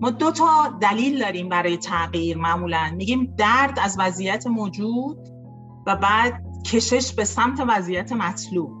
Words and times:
ما 0.00 0.10
دو 0.10 0.30
تا 0.30 0.78
دلیل 0.80 1.18
داریم 1.18 1.48
برای 1.48 1.76
تغییر 1.76 2.36
معمولا. 2.36 2.92
میگیم 2.96 3.34
درد 3.38 3.78
از 3.82 3.96
وضعیت 3.98 4.46
موجود 4.46 5.18
و 5.86 5.96
بعد 5.96 6.42
کشش 6.66 7.12
به 7.12 7.24
سمت 7.24 7.60
وضعیت 7.68 8.12
مطلوب. 8.12 8.79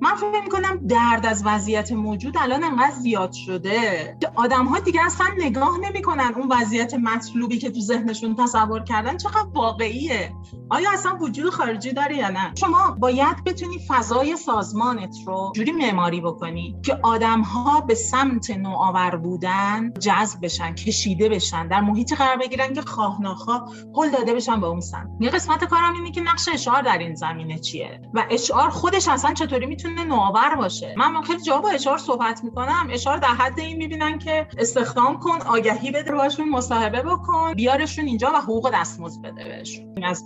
من 0.00 0.14
فکر 0.14 0.40
می‌کنم 0.44 0.86
درد 0.86 1.26
از 1.26 1.42
وضعیت 1.46 1.92
موجود 1.92 2.36
الان 2.38 2.64
انقدر 2.64 2.90
زیاد 2.90 3.32
شده. 3.32 4.16
که 4.20 4.30
آدم 4.34 4.64
ها 4.64 4.78
دیگه 4.78 5.06
اصلا 5.06 5.26
نگاه 5.38 5.78
نمی‌کنن 5.78 6.32
اون 6.36 6.52
وضعیت 6.52 6.94
مطلوبی 6.94 7.58
که 7.58 7.70
تو 7.70 7.80
ذهنشون 7.80 8.36
تصور 8.36 8.84
کردن 8.84 9.16
چقدر 9.16 9.48
واقعیه. 9.54 10.32
آیا 10.70 10.92
اصلا 10.92 11.16
وجود 11.20 11.50
خارجی 11.50 11.92
داره 11.92 12.16
یا 12.16 12.30
نه؟ 12.30 12.52
شما 12.54 12.96
باید 13.00 13.44
بتونی 13.44 13.78
فضای 13.88 14.36
سازمانت 14.36 15.16
رو 15.26 15.52
جوری 15.54 15.72
معماری 15.72 16.20
بکنی 16.20 16.76
که 16.84 16.98
آدم 17.02 17.40
ها 17.40 17.80
به 17.80 17.94
سمت 17.94 18.50
نوآور 18.50 19.16
بودن 19.16 19.92
جذب 20.00 20.44
بشن 20.44 20.74
کشیده 20.74 21.28
بشن 21.28 21.68
در 21.68 21.80
محیطی 21.80 22.14
قرار 22.14 22.36
بگیرن 22.36 22.74
که 22.74 22.82
خواه 22.82 23.22
ناخواه 23.22 23.72
هل 23.96 24.10
داده 24.10 24.34
بشن 24.34 24.60
به 24.60 24.66
اون 24.66 24.80
سمت. 24.80 25.08
یه 25.20 25.30
قسمت 25.30 25.64
کارم 25.64 25.94
اینه 25.94 26.10
که 26.10 26.20
نقش 26.20 26.48
اشعار 26.48 26.82
در 26.82 26.98
این 26.98 27.14
زمینه 27.14 27.58
چیه 27.58 28.00
و 28.14 28.26
اشعار 28.30 28.70
خودش 28.70 29.08
اصلا 29.08 29.34
چطوری 29.34 29.66
می‌تونه 29.68 30.04
نوآور 30.04 30.54
باشه. 30.54 30.94
من 30.96 31.22
خیلی 31.22 31.42
جا 31.42 31.58
با 31.58 31.70
HR 31.70 31.98
صحبت 31.98 32.44
می‌کنم. 32.44 32.88
HR 32.90 33.18
در 33.18 33.28
حد 33.28 33.60
این 33.60 33.76
می‌بینن 33.76 34.18
که 34.18 34.48
استخدام 34.58 35.18
کن 35.18 35.38
آگهی 35.46 35.90
بده 35.90 36.14
باشون 36.14 36.48
مصاحبه 36.48 37.02
بکن 37.02 37.54
بیارشون 37.54 38.06
اینجا 38.06 38.32
و 38.34 38.36
حقوق 38.36 38.70
دستمزد 38.74 39.22
بده 39.22 39.44
بهشون. 39.44 40.04
از 40.04 40.24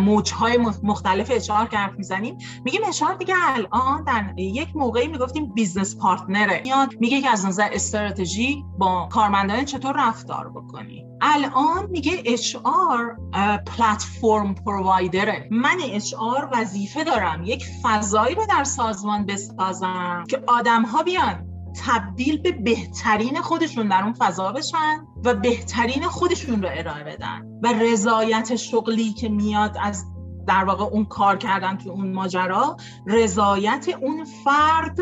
موجهای 0.00 0.58
مختلف 0.82 1.30
HR 1.34 1.68
که 1.68 1.78
می‌زنیم 1.96 2.38
میگیم 2.64 2.80
HR 2.88 3.14
دیگه 3.14 3.34
الان 3.38 4.04
در 4.04 4.34
یک 4.36 4.76
موقعی 4.76 5.08
می‌گفتیم 5.08 5.46
business 5.54 5.98
partner 5.98 6.46
ه. 6.46 6.60
میاد 6.64 6.94
میگه 7.00 7.20
که 7.20 7.28
از 7.28 7.46
نظر 7.46 7.68
استراتژی 7.72 8.64
با 8.78 9.08
کارمندان 9.12 9.64
چطور 9.64 10.08
رفتار 10.08 10.50
بکنی؟ 10.50 11.06
الان 11.22 11.86
میگه 11.90 12.36
HR 12.36 13.36
platform 13.66 14.54
provider 14.54 15.29
ه. 15.29 15.48
من 15.50 15.78
HR 15.98 16.48
وظیفه 16.52 17.04
دارم. 17.04 17.42
یک 17.44 17.64
فضایی 17.82 18.34
رو 18.34 18.46
در 18.48 18.64
سازمان 18.80 19.26
بسازم 19.26 20.24
که 20.28 20.42
آدم 20.46 20.82
ها 20.82 21.02
بیان 21.02 21.46
تبدیل 21.86 22.42
به 22.42 22.52
بهترین 22.52 23.40
خودشون 23.40 23.88
در 23.88 24.02
اون 24.02 24.12
فضا 24.12 24.52
بشن 24.52 25.06
و 25.24 25.34
بهترین 25.34 26.02
خودشون 26.02 26.62
رو 26.62 26.68
ارائه 26.72 27.04
بدن 27.04 27.60
و 27.62 27.72
رضایت 27.72 28.56
شغلی 28.56 29.12
که 29.12 29.28
میاد 29.28 29.76
از 29.80 30.04
در 30.46 30.64
واقع 30.64 30.84
اون 30.84 31.04
کار 31.04 31.36
کردن 31.36 31.76
تو 31.76 31.90
اون 31.90 32.12
ماجرا 32.12 32.76
رضایت 33.06 33.86
اون 34.00 34.24
فرد 34.24 34.98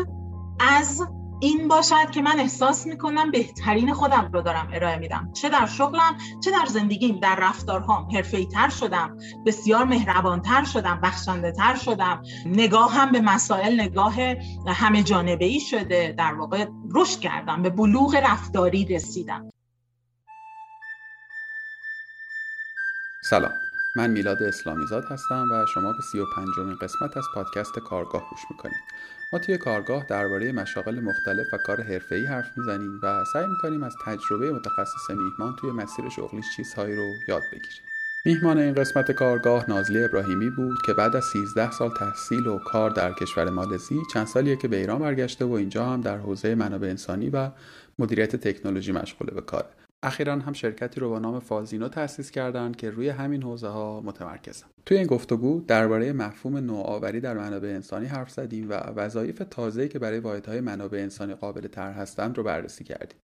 از 0.59 1.07
این 1.41 1.67
باشد 1.67 2.09
که 2.11 2.21
من 2.21 2.39
احساس 2.39 2.87
می‌کنم 2.87 3.31
بهترین 3.31 3.93
خودم 3.93 4.29
رو 4.33 4.41
دارم 4.41 4.69
ارائه 4.73 4.97
میدم. 4.97 5.31
چه 5.33 5.49
در 5.49 5.65
شغلم 5.65 6.17
چه 6.43 6.51
در 6.51 6.65
زندگیم. 6.65 7.19
در 7.19 7.35
رفتارهام 7.35 8.11
حرفه‌ای 8.15 8.45
تر 8.45 8.69
شدم 8.69 9.17
بسیار 9.45 9.85
مهربانتر 9.85 10.63
شدم 10.63 10.99
بخشنده 11.03 11.51
تر 11.51 11.75
شدم 11.75 12.21
نگاهم 12.45 13.11
به 13.11 13.21
مسائل 13.21 13.81
نگاه 13.81 14.15
همه 14.67 15.03
جانبه 15.03 15.45
ای 15.45 15.59
شده. 15.59 16.15
در 16.17 16.33
واقع 16.33 16.67
رشد 16.95 17.19
کردم 17.19 17.61
به 17.61 17.69
بلوغ 17.69 18.15
رفتاری 18.15 18.85
رسیدم. 18.85 19.49
سلام. 23.29 23.51
من 23.95 24.09
میلاد 24.09 24.43
اسلامیزاد 24.43 25.03
هستم 25.03 25.47
و 25.51 25.65
شما 25.73 25.93
به 25.93 26.01
سی 26.11 26.19
و 26.19 26.25
پنجمین 26.35 26.75
قسمت 26.75 27.17
از 27.17 27.25
پادکست 27.35 27.79
کارگاه 27.79 28.21
گوش 28.29 28.39
می‌کنید. 28.51 28.79
ما 29.33 29.39
توی 29.39 29.57
کارگاه 29.57 30.05
درباره 30.05 30.51
مشاغل 30.51 30.99
مختلف 30.99 31.53
و 31.53 31.57
کار 31.57 31.81
حرفه‌ای 31.81 32.25
حرف 32.25 32.57
می‌زنیم 32.57 32.99
و 33.03 33.25
سعی 33.33 33.47
می‌کنیم 33.47 33.83
از 33.83 33.95
تجربه 34.05 34.51
متخصص 34.51 35.09
میهمان 35.09 35.55
توی 35.55 35.71
مسیر 35.71 36.09
شغلیش 36.09 36.45
چیزهایی 36.55 36.95
رو 36.95 37.13
یاد 37.27 37.41
بگیریم. 37.51 37.81
میهمان 38.25 38.57
این 38.57 38.73
قسمت 38.73 39.11
کارگاه 39.11 39.69
نازلی 39.69 40.03
ابراهیمی 40.03 40.49
بود 40.49 40.81
که 40.85 40.93
بعد 40.93 41.15
از 41.15 41.25
13 41.25 41.71
سال 41.71 41.89
تحصیل 41.89 42.47
و 42.47 42.59
کار 42.59 42.89
در 42.89 43.13
کشور 43.13 43.49
مالزی 43.49 43.95
چند 44.13 44.27
سالیه 44.27 44.55
که 44.55 44.67
به 44.67 44.77
ایران 44.77 44.99
برگشته 44.99 45.45
و 45.45 45.51
اینجا 45.51 45.85
هم 45.85 46.01
در 46.01 46.17
حوزه 46.17 46.55
منابع 46.55 46.87
انسانی 46.87 47.29
و 47.29 47.49
مدیریت 47.99 48.35
تکنولوژی 48.35 48.91
مشغوله 48.91 49.33
به 49.33 49.41
کاره. 49.41 49.69
اخیرا 50.03 50.35
هم 50.35 50.53
شرکتی 50.53 50.99
رو 50.99 51.09
با 51.09 51.19
نام 51.19 51.39
فازینو 51.39 51.89
تأسیس 51.89 52.31
کردند 52.31 52.75
که 52.75 52.89
روی 52.89 53.09
همین 53.09 53.43
حوزه 53.43 53.67
ها 53.67 54.01
متمرکزن 54.01 54.67
توی 54.85 54.97
این 54.97 55.07
گفتگو 55.07 55.61
درباره 55.67 56.13
مفهوم 56.13 56.57
نوآوری 56.57 57.19
در 57.19 57.37
منابع 57.37 57.67
انسانی 57.67 58.05
حرف 58.05 58.31
زدیم 58.31 58.69
و 58.69 58.73
وظایف 58.73 59.41
تازه‌ای 59.49 59.89
که 59.89 59.99
برای 59.99 60.19
واحدهای 60.19 60.61
منابع 60.61 60.97
انسانی 60.97 61.33
قابل 61.33 61.67
طرح 61.67 61.99
هستند 61.99 62.37
رو 62.37 62.43
بررسی 62.43 62.83
کردیم. 62.83 63.19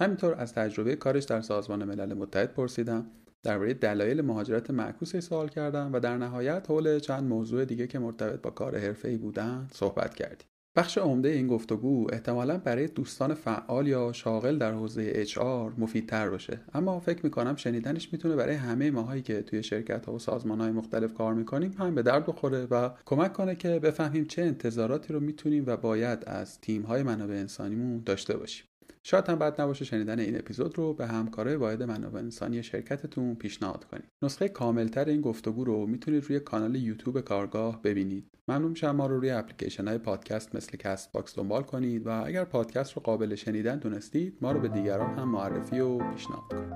همینطور 0.00 0.34
از 0.34 0.54
تجربه 0.54 0.96
کارش 0.96 1.24
در 1.24 1.40
سازمان 1.40 1.84
ملل 1.84 2.14
متحد 2.14 2.52
پرسیدم 2.52 3.06
درباره 3.42 3.74
دلایل 3.74 4.20
مهاجرت 4.20 4.70
معکوس 4.70 5.16
سوال 5.16 5.48
کردم 5.48 5.92
و 5.92 6.00
در 6.00 6.16
نهایت 6.16 6.70
حول 6.70 6.98
چند 6.98 7.24
موضوع 7.24 7.64
دیگه 7.64 7.86
که 7.86 7.98
مرتبط 7.98 8.42
با 8.42 8.50
کار 8.50 8.78
حرفه‌ای 8.78 9.16
بودن 9.16 9.68
صحبت 9.72 10.14
کردیم. 10.14 10.49
بخش 10.76 10.98
عمده 10.98 11.28
این 11.28 11.46
گفتگو 11.46 12.06
احتمالا 12.12 12.58
برای 12.58 12.86
دوستان 12.86 13.34
فعال 13.34 13.86
یا 13.86 14.12
شاغل 14.12 14.58
در 14.58 14.72
حوزه 14.72 15.24
HR 15.24 15.78
مفیدتر 15.78 16.30
باشه. 16.30 16.60
اما 16.74 17.00
فکر 17.00 17.20
می‌کنم 17.24 17.56
شنیدنش 17.56 18.12
می‌تونه 18.12 18.36
برای 18.36 18.54
همه 18.54 18.90
ماهایی 18.90 19.22
که 19.22 19.42
توی 19.42 19.62
شرکت 19.62 20.06
ها 20.06 20.12
و 20.14 20.18
سازمان 20.18 20.60
های 20.60 20.70
مختلف 20.70 21.14
کار 21.14 21.34
می‌کنیم 21.34 21.74
هم 21.78 21.94
به 21.94 22.02
درد 22.02 22.26
بخوره 22.26 22.66
و 22.70 22.90
کمک 23.06 23.32
کنه 23.32 23.56
که 23.56 23.78
بفهمیم 23.78 24.24
چه 24.24 24.42
انتظاراتی 24.42 25.12
رو 25.12 25.20
می‌تونیم 25.20 25.64
و 25.66 25.76
باید 25.76 26.24
از 26.26 26.60
تیم 26.60 26.82
های 26.82 27.02
منابع 27.02 27.34
انسانیمون 27.34 28.02
داشته 28.06 28.36
باشیم. 28.36 28.66
شاید 29.02 29.28
هم 29.28 29.38
بد 29.38 29.60
نباشه 29.60 29.84
شنیدن 29.84 30.18
این 30.18 30.38
اپیزود 30.38 30.78
رو 30.78 30.94
به 30.94 31.06
همکارای 31.06 31.54
واحد 31.54 31.82
منابع 31.82 32.18
انسانی 32.18 32.62
شرکتتون 32.62 33.34
پیشنهاد 33.34 33.84
کنید. 33.84 34.08
نسخه 34.22 34.48
کاملتر 34.48 35.04
این 35.04 35.20
گفتگو 35.20 35.64
رو 35.64 35.86
می‌تونید 35.86 36.24
روی 36.24 36.40
کانال 36.40 36.74
یوتیوب 36.74 37.20
کارگاه 37.20 37.82
ببینید. 37.82 38.26
ممنون 38.48 38.70
میشم 38.70 38.90
ما 38.90 39.06
رو 39.06 39.20
روی 39.20 39.30
اپلیکیشن 39.30 39.88
های 39.88 39.98
پادکست 39.98 40.54
مثل 40.54 40.76
Castbox 40.76 41.36
دنبال 41.36 41.62
کنید 41.62 42.06
و 42.06 42.24
اگر 42.26 42.44
پادکست 42.44 42.92
رو 42.92 43.02
قابل 43.02 43.34
شنیدن 43.34 43.78
دونستید 43.78 44.38
ما 44.40 44.52
رو 44.52 44.60
به 44.60 44.68
دیگران 44.68 45.18
هم 45.18 45.28
معرفی 45.28 45.80
و 45.80 45.98
پیشنهاد 45.98 46.42
کنید. 46.50 46.72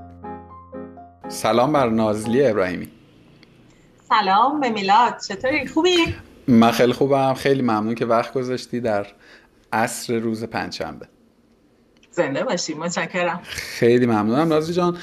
سلام 1.29 1.73
بر 1.73 1.89
نازلی 1.89 2.47
ابراهیمی. 2.47 2.89
سلام 4.09 4.61
به 4.61 4.71
میلاد 4.71 5.19
چطوری؟ 5.29 5.67
خوبی؟ 5.67 5.97
من 6.49 6.71
خیلی 6.71 6.93
خوبم. 6.93 7.35
خیلی 7.35 7.63
ممنون 7.63 7.95
که 7.95 8.07
وقت 8.07 8.33
گذاشتی 8.33 8.81
در 8.81 9.07
عصر 9.73 10.19
روز 10.19 10.45
پنجشنبه. 10.45 11.09
زنده 12.15 12.45
باشی 12.45 12.75
متشکرم. 12.75 13.41
خیلی 13.45 14.07
ممنونم 14.07 14.49
نازی 14.49 14.73
جان. 14.73 14.99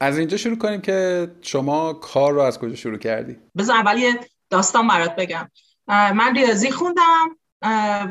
از 0.00 0.18
اینجا 0.18 0.36
شروع 0.36 0.58
کنیم 0.58 0.80
که 0.80 1.28
شما 1.42 1.92
کار 1.92 2.32
رو 2.32 2.40
از 2.40 2.58
کجا 2.58 2.74
شروع 2.74 2.98
کردی؟ 2.98 3.36
بذار 3.56 3.76
اول 3.76 3.98
یه 3.98 4.20
داستان 4.50 4.88
برات 4.88 5.16
بگم. 5.16 5.50
من 5.88 6.34
ریاضی 6.34 6.70
خوندم 6.70 7.36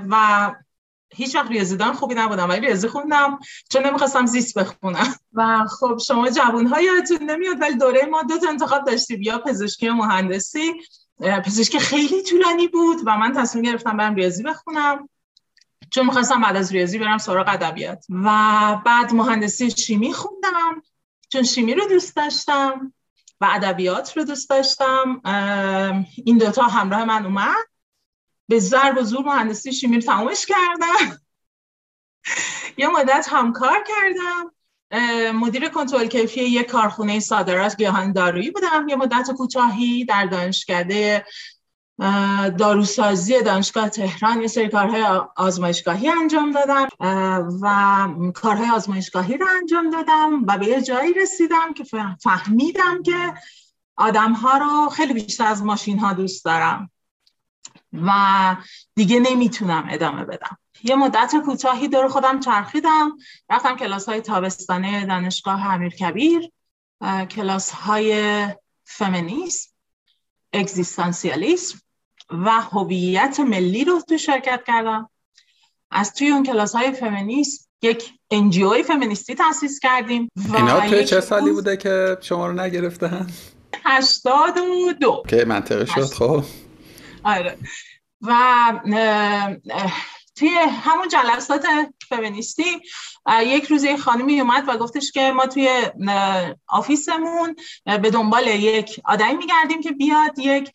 و 0.09 0.55
هیچ 1.13 1.35
وقت 1.35 1.49
ریاضیدان 1.49 1.93
خوبی 1.93 2.15
نبودم 2.15 2.49
ولی 2.49 2.67
ریاضی 2.67 2.87
خوندم 2.87 3.39
چون 3.69 3.85
نمی‌خواستم 3.85 4.25
زیست 4.25 4.57
بخونم. 4.57 5.15
و 5.33 5.65
خب 5.79 5.97
شما 6.07 6.29
جوان 6.29 6.67
ها 6.67 6.81
یادتون 6.81 7.29
نمیاد 7.29 7.61
ولی 7.61 7.77
دوره 7.77 8.05
ما 8.05 8.23
دو 8.23 8.37
تا 8.37 8.49
انتخاب 8.49 8.85
داشتیم 8.85 9.21
یا 9.21 9.37
پزشکی 9.37 9.89
و 9.89 9.93
مهندسی. 9.93 10.73
پزشکی 11.45 11.79
خیلی 11.79 12.23
طولانی 12.23 12.67
بود 12.67 12.97
و 13.05 13.17
من 13.17 13.33
تصمیم 13.33 13.63
گرفتم 13.63 13.97
برم 13.97 14.15
ریاضی 14.15 14.43
بخونم. 14.43 15.09
چون 15.91 16.05
می‌خواستم 16.05 16.41
بعد 16.41 16.55
از 16.55 16.71
ریاضی 16.71 16.99
برم 16.99 17.17
سراغ 17.17 17.47
ادبیات. 17.49 18.05
و 18.09 18.25
بعد 18.85 19.13
مهندسی 19.13 19.71
شیمی 19.71 20.13
خوندم 20.13 20.81
چون 21.29 21.43
شیمی 21.43 21.73
رو 21.73 21.87
دوست 21.87 22.15
داشتم 22.15 22.93
و 23.41 23.49
ادبیات 23.51 24.17
رو 24.17 24.23
دوست 24.23 24.49
داشتم 24.49 25.21
این 26.25 26.37
دوتا 26.37 26.63
همراه 26.63 27.05
من 27.05 27.25
اومد. 27.25 27.65
به 28.47 28.59
ضرب 28.59 28.97
و 28.97 29.03
زور 29.03 29.25
مهندسی 29.25 29.73
شیمی 29.73 29.95
رو 29.95 30.01
تمامش 30.01 30.45
کردم. 30.45 31.17
یه 32.77 32.87
مدت 32.87 33.27
همکار 33.31 33.83
کردم. 33.87 34.51
مدیر 35.33 35.69
کنترل 35.69 36.07
کیفی 36.07 36.43
یک 36.43 36.67
کارخونه 36.67 37.19
صادرات 37.19 37.77
گیاهان 37.77 38.11
دارویی 38.11 38.51
بودم. 38.51 38.85
یه 38.89 38.95
مدت 38.95 39.31
کوتاهی 39.37 40.05
در 40.05 40.25
دانشکده 40.25 41.25
داروسازی 42.57 43.41
دانشگاه 43.41 43.89
تهران 43.89 44.41
یه 44.41 44.47
سری 44.47 44.69
کارهای 44.69 45.03
آزمایشگاهی 45.35 46.09
انجام 46.09 46.51
دادم. 46.51 46.87
و 47.61 48.07
کارهای 48.31 48.69
آزمایشگاهی 48.69 49.37
رو 49.37 49.47
انجام 49.61 49.89
دادم 49.89 50.43
و 50.47 50.57
به 50.57 50.67
یه 50.67 50.81
جایی 50.81 51.13
رسیدم 51.13 51.73
که 51.73 51.83
فهمیدم 52.23 53.03
که 53.03 53.33
آدم 53.95 54.33
ها 54.33 54.57
رو 54.57 54.89
خیلی 54.89 55.13
بیشتر 55.13 55.45
از 55.45 55.63
ماشین 55.63 55.99
ها 55.99 56.13
دوست 56.13 56.45
دارم 56.45 56.91
و 57.93 58.11
دیگه 58.95 59.19
نمی‌تونم 59.19 59.87
ادامه 59.91 60.25
بدم. 60.25 60.57
یه 60.83 60.95
مدت 60.95 61.35
کوتاهی 61.45 61.87
دور 61.87 62.07
خودم 62.07 62.39
چرخیدم 62.39 63.17
رفتم 63.49 63.75
کلاس 63.75 64.09
های 64.09 64.21
تابستانه 64.21 65.05
دانشگاه 65.05 65.73
امیر 65.73 65.89
کبیر 65.89 66.51
کلاس 67.29 67.71
های 67.71 68.47
فمینیسم 68.83 69.71
اگزیستانسیالیسم 70.53 71.79
و 72.29 72.49
هویت 72.49 73.39
ملی 73.39 73.85
رو 73.85 74.01
تو 74.09 74.17
شرکت 74.17 74.63
کردم 74.67 75.09
از 75.91 76.13
توی 76.13 76.29
اون 76.29 76.43
کلاس 76.43 76.75
های 76.75 76.91
فمینیسم 76.91 77.65
یک 77.81 78.13
انجیوی 78.31 78.83
فمینیستی 78.83 79.35
تاسیس 79.35 79.79
کردیم 79.79 80.29
و 80.49 80.55
اینا 80.55 80.89
توی 80.89 81.05
چه 81.05 81.21
سالی 81.21 81.51
بوده 81.51 81.77
که 81.77 82.17
شما 82.21 82.47
رو 82.47 82.53
نگرفتن؟ 82.53 83.27
هشتاد 83.85 84.57
و 84.57 84.93
دو. 84.93 85.23
که 85.27 85.45
منطقه 85.45 85.85
شد 85.85 86.13
خب. 86.13 86.43
آره. 87.23 87.57
و 88.21 88.33
توی 90.35 90.49
همون 90.57 91.07
جلسات 91.07 91.65
فمینیستی 92.09 92.81
یک 93.45 93.65
روز 93.65 93.83
یک 93.83 93.99
خانمی 93.99 94.41
اومد 94.41 94.63
و 94.67 94.77
گفتش 94.77 95.11
که 95.11 95.31
ما 95.31 95.45
توی 95.47 95.69
آفیسمون 96.67 97.55
به 97.85 98.09
دنبال 98.09 98.47
یک 98.47 99.01
آدمی 99.05 99.35
میگردیم 99.35 99.81
که 99.81 99.91
بیاد 99.91 100.39
یک 100.39 100.71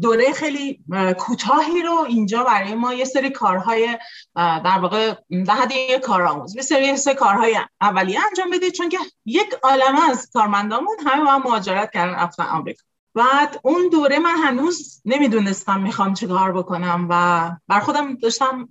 دوره 0.00 0.32
خیلی 0.32 0.80
کوتاهی 1.18 1.82
رو 1.82 2.04
اینجا 2.08 2.44
برای 2.44 2.74
ما 2.74 2.94
یه 2.94 3.04
سری 3.04 3.30
کارهای 3.30 3.98
در 4.34 4.78
واقع 4.78 5.14
در 5.46 5.54
حد 5.54 5.72
یک 5.72 6.00
کارآموز 6.00 6.56
یه 6.56 6.96
سری 6.96 7.14
کارهای 7.14 7.56
اولیه 7.80 8.20
انجام 8.26 8.50
بده 8.50 8.70
چون 8.70 8.88
که 8.88 8.98
یک 9.24 9.54
عالمه 9.62 10.10
از 10.10 10.30
کارمندامون 10.32 10.96
همه 11.06 11.24
با 11.24 11.38
مهاجرت 11.38 11.90
کردن 11.92 12.14
رفتن 12.14 12.46
آمریکا. 12.46 12.89
بعد 13.14 13.60
اون 13.62 13.88
دوره 13.92 14.18
من 14.18 14.36
هنوز 14.44 15.02
نمی‌دونستم 15.04 15.80
می‌خوام 15.80 16.14
چه 16.14 16.26
کار 16.26 16.52
بکنم 16.52 17.06
و 17.10 17.50
بر 17.68 17.80
خودم 17.80 18.14
داشتم 18.14 18.68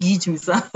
گیج 0.00 0.28
می‌زدم. 0.28 0.70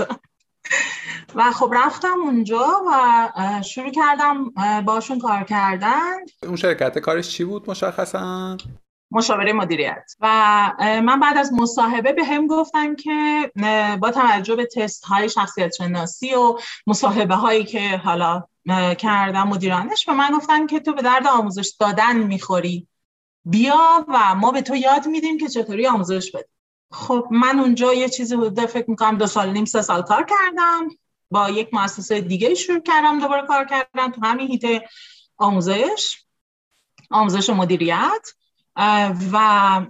و 1.35 1.51
خب 1.51 1.73
رفتم 1.75 2.17
اونجا 2.21 2.67
و 2.87 3.61
شروع 3.63 3.91
کردم 3.91 4.49
باشون 4.81 5.19
کار 5.19 5.43
کردن. 5.43 6.13
اون 6.43 6.55
شرکت 6.55 6.99
کارش 6.99 7.29
چی 7.29 7.43
بود 7.43 7.69
مشخصا؟ 7.69 8.57
مشاوره 9.11 9.53
مدیریت. 9.53 10.11
و 10.19 10.27
من 10.79 11.19
بعد 11.19 11.37
از 11.37 11.53
مصاحبه 11.53 12.13
به 12.13 12.25
هم 12.25 12.47
گفتن 12.47 12.95
که 12.95 13.51
با 14.01 14.11
توجه 14.11 14.55
به 14.55 14.65
تست 14.65 15.05
های 15.05 15.29
شخصیت 15.29 15.73
شناسی 15.73 16.33
و 16.33 16.57
مصاحبه 16.87 17.35
هایی 17.35 17.63
که 17.63 17.97
حالا 17.97 18.43
کردم 18.97 19.47
مدیرانش 19.47 20.05
به 20.05 20.13
من 20.13 20.29
گفتن 20.33 20.67
که 20.67 20.79
تو 20.79 20.93
به 20.93 21.01
درد 21.01 21.27
آموزش 21.27 21.75
دادن 21.79 22.17
می‌خوری. 22.17 22.87
بیا 23.49 24.05
و 24.07 24.35
ما 24.35 24.51
به 24.51 24.61
تو 24.61 24.75
یاد 24.75 25.07
میدیم 25.07 25.37
که 25.37 25.47
چطوری 25.47 25.87
آموزش 25.87 26.31
بدی. 26.31 26.43
خب 26.91 27.27
من 27.31 27.59
اونجا 27.59 27.93
یه 27.93 28.09
چیزی 28.09 28.35
بوده 28.35 28.65
فکر 28.65 28.89
می‌کنم 28.89 29.17
دو 29.17 29.27
سال 29.27 29.49
نیم 29.49 29.65
سه 29.65 29.81
سال 29.81 30.01
کار 30.01 30.25
کردم. 30.29 30.89
با 31.31 31.49
یک 31.49 31.73
مؤسسه 31.73 32.21
دیگه 32.21 32.55
شروع 32.55 32.79
کردم 32.79 33.19
دوباره 33.19 33.47
کار 33.47 33.65
کردم. 33.65 34.11
تو 34.11 34.21
همین 34.23 34.47
هیته 34.47 34.89
آموزش 35.37 36.17
آموزش 37.11 37.49
و 37.49 37.53
مدیریت 37.53 38.27
و 39.31 39.85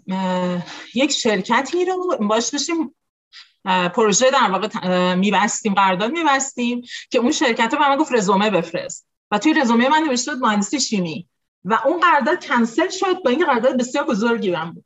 یک 0.95 1.11
شرکتی 1.11 1.85
رو 1.85 2.17
باش 2.21 2.49
داشتیم. 2.49 2.95
پروژه 3.65 4.31
در 4.31 4.51
واقع 4.51 5.15
میبستیم 5.15 5.73
قرارداد 5.73 6.11
میبستیم 6.11 6.81
که 7.09 7.19
اون 7.19 7.31
شرکت 7.31 7.73
رو 7.73 7.79
به 7.79 7.89
من 7.89 7.97
گفت 7.97 8.13
رزومه 8.13 8.49
بفرست. 8.49 9.07
و 9.31 9.39
توی 9.39 9.53
رزومه 9.53 9.89
من 9.89 10.03
نوشته 10.03 10.33
بود 10.33 10.43
مهندسی 10.43 10.79
شیمی. 10.79 11.27
و 11.67 11.79
اون 11.85 11.99
قرارداد 11.99 12.45
کنسل 12.45 12.89
شد 12.89 13.23
با 13.23 13.29
این 13.29 13.45
قرارداد 13.45 13.77
بسیار 13.77 14.03
بزرگی 14.03 14.51
من 14.51 14.71
بود. 14.71 14.85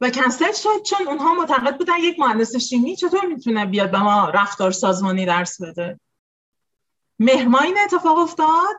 و 0.00 0.10
کنسل 0.10 0.52
شد 0.52 0.82
چون 0.82 1.08
اونها 1.08 1.34
معتقد 1.34 1.78
بودن 1.78 1.98
یک 2.00 2.18
مهندس 2.18 2.56
شیمی 2.56 2.96
چطور 2.96 3.26
می‌تونه 3.26 3.66
بیاد 3.66 3.90
به 3.90 4.02
ما 4.02 4.30
رفتار 4.30 4.70
سازمانی 4.70 5.26
درس 5.26 5.62
بده. 5.62 6.00
مهر 7.18 7.62
این 7.62 7.78
اتفاق 7.84 8.18
افتاد 8.18 8.76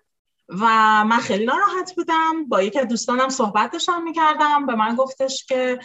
و 0.50 0.66
من 1.06 1.18
خیلی 1.18 1.46
ناراحت 1.46 1.96
بودم. 1.96 2.46
با 2.48 2.62
یکی 2.62 2.80
از 2.80 2.88
دوستانم 2.88 3.30
صحبت 3.30 3.72
داشتم 3.72 4.04
می‌کردم. 4.04 4.66
به 4.66 4.76
من 4.76 4.96
گفتش 4.96 5.46
که 5.46 5.80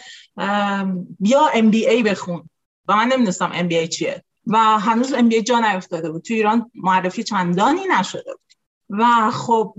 بیا 1.19 1.47
ام 1.53 1.69
بی 1.69 1.87
ای 1.87 2.03
بخون. 2.03 2.49
و 2.87 2.95
من 2.95 3.07
نمی‌دونستم 3.07 3.51
ام 3.53 3.67
بی 3.67 3.77
ای 3.77 3.87
چیه. 3.87 4.23
و 4.47 4.57
هنوز 4.57 5.13
ام 5.13 5.29
بی 5.29 5.35
ای 5.35 5.43
جا 5.43 5.59
نیفتاده 5.59 6.11
بود. 6.11 6.21
تو 6.21 6.33
ایران 6.33 6.71
معرفی 6.75 7.23
چندانی 7.23 7.87
نشده 7.87 8.33
بود. 8.33 8.46
و 8.89 9.31
خب 9.31 9.73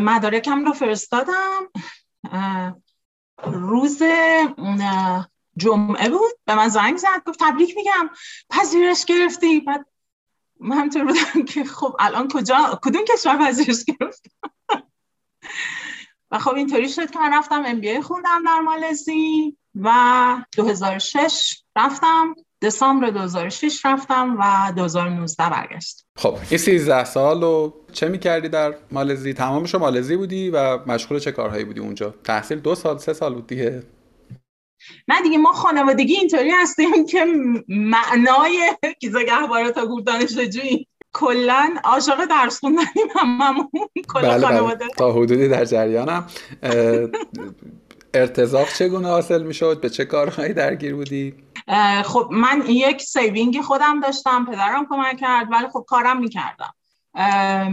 مدارکم 0.00 0.64
رو 0.64 0.72
فرستادم. 0.72 1.70
روز 3.44 4.02
جمعه 5.56 6.08
بود. 6.08 6.32
به 6.44 6.54
من 6.54 6.68
زنگ 6.68 6.96
زد 6.96 7.24
گفت 7.26 7.38
تبریک 7.40 7.76
میگم. 7.76 8.10
پذیرش 8.50 9.04
گرفتی. 9.04 9.60
بعد 9.60 9.86
من 10.60 10.76
همطور 10.76 11.04
بودم 11.04 11.44
که 11.44 11.64
خب 11.64 11.96
الان 11.98 12.28
کجا؟ 12.28 12.78
کدوم 12.82 13.04
کشور 13.04 13.38
پذیرش 13.38 13.84
گرفت؟ 13.84 14.26
و 16.30 16.38
خب 16.38 16.54
اینطوری 16.54 16.88
شد 16.88 17.10
که 17.10 17.18
من 17.18 17.32
رفتم 17.34 17.62
ام 17.66 17.80
بی 17.80 18.00
خوندم 18.00 18.42
در 18.46 18.60
مالزی 18.60 19.56
و 19.74 20.44
2006 20.56 21.62
رفتم. 21.76 22.34
دسامبر 22.62 23.10
2006 23.10 23.86
رفتم 23.86 24.36
و 24.40 24.72
2019 24.76 25.50
برگشت 25.50 26.03
خب 26.18 26.36
این 26.50 26.58
13 26.58 27.04
سال 27.04 27.42
و 27.42 27.72
چه 27.92 28.08
می‌کردی 28.08 28.48
در 28.48 28.74
مالزی؟ 28.92 29.32
تمامش 29.32 29.74
مالزی 29.74 30.16
بودی 30.16 30.50
و 30.50 30.78
مشغول 30.86 31.18
چه 31.18 31.32
کارهایی 31.32 31.64
بودی 31.64 31.80
اونجا؟ 31.80 32.14
تحصیل 32.24 32.58
دو 32.58 32.74
سال 32.74 32.98
سه 32.98 33.12
سال 33.12 33.34
بود 33.34 33.46
دیگه. 33.46 33.82
نه 35.08 35.22
دیگه 35.22 35.38
ما 35.38 35.52
خانوادگی 35.52 36.14
اینطوری 36.14 36.50
هستیم 36.50 37.06
که 37.06 37.24
معنای 37.68 38.72
کیزا 39.00 39.22
گهبارا 39.22 39.70
تا 39.70 39.86
گور 39.86 40.02
دانشجویی 40.02 40.86
کلا 41.12 41.74
عاشق 41.84 42.24
درس 42.24 42.60
خوندنیم 42.60 43.08
هممون. 43.16 43.68
کلا 44.08 44.28
بله, 44.28 44.38
بله. 44.38 44.46
خانواده. 44.46 44.84
تا 44.96 45.12
حدودی 45.12 45.48
در 45.48 45.64
جریانم. 45.64 46.26
ارتزاق 48.14 48.68
چگونه 48.68 49.08
حاصل 49.08 49.42
می‌شد؟ 49.42 49.80
به 49.80 49.90
چه 49.90 50.04
کارهایی 50.04 50.52
درگیر 50.52 50.94
بودی؟ 50.94 51.34
خب 52.04 52.28
من 52.30 52.62
یک 52.66 53.02
سیوینگی 53.02 53.62
خودم 53.62 54.00
داشتم 54.00 54.46
پدرم 54.46 54.86
کمک 54.86 55.20
کرد 55.20 55.52
ولی 55.52 55.68
خب 55.68 55.84
کارم 55.88 56.20
می‌کردم. 56.20 56.74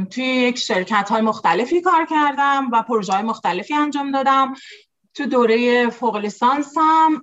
توی 0.05 0.23
یک 0.23 0.57
شرکت 0.57 1.09
های 1.09 1.21
مختلفی 1.21 1.81
کار 1.81 2.05
کردم 2.05 2.69
و 2.71 2.81
پروژه 2.83 3.13
های 3.13 3.21
مختلفی 3.21 3.73
انجام 3.73 4.11
دادم. 4.11 4.53
تو 5.13 5.25
دوره 5.25 5.89
فوق 5.89 6.15
لیسانسم 6.15 7.21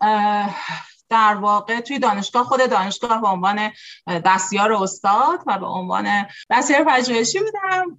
در 1.10 1.34
واقع 1.34 1.80
توی 1.80 1.98
دانشگاه 1.98 2.44
خود 2.44 2.70
دانشگاه 2.70 3.20
به 3.20 3.28
عنوان 3.28 3.70
دستیار 4.06 4.72
استاد 4.72 5.38
و 5.46 5.58
به 5.58 5.66
عنوان 5.66 6.26
دستیار 6.50 6.84
پژوهشی 6.84 7.38
بودم 7.40 7.96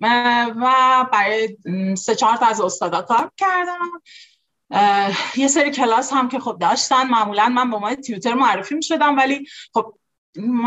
و 0.62 1.06
برای 1.14 1.58
سه 1.96 2.16
چهار 2.16 2.38
تا 2.38 2.46
از 2.46 2.62
استادا 2.62 3.02
کار 3.02 3.32
کردم. 3.38 4.02
یه 5.36 5.48
سری 5.48 5.72
کلاس 5.72 6.14
هم 6.14 6.30
که 6.30 6.40
خب 6.40 6.58
داشتن. 6.62 7.08
معمولا 7.08 7.50
من 7.50 7.70
به 7.70 7.76
عنوان 7.76 7.96
tutor 7.96 8.34
معرفی 8.34 8.76
می 8.76 8.84
شدم 8.84 9.18
ولی 9.18 9.48
خب 9.74 9.94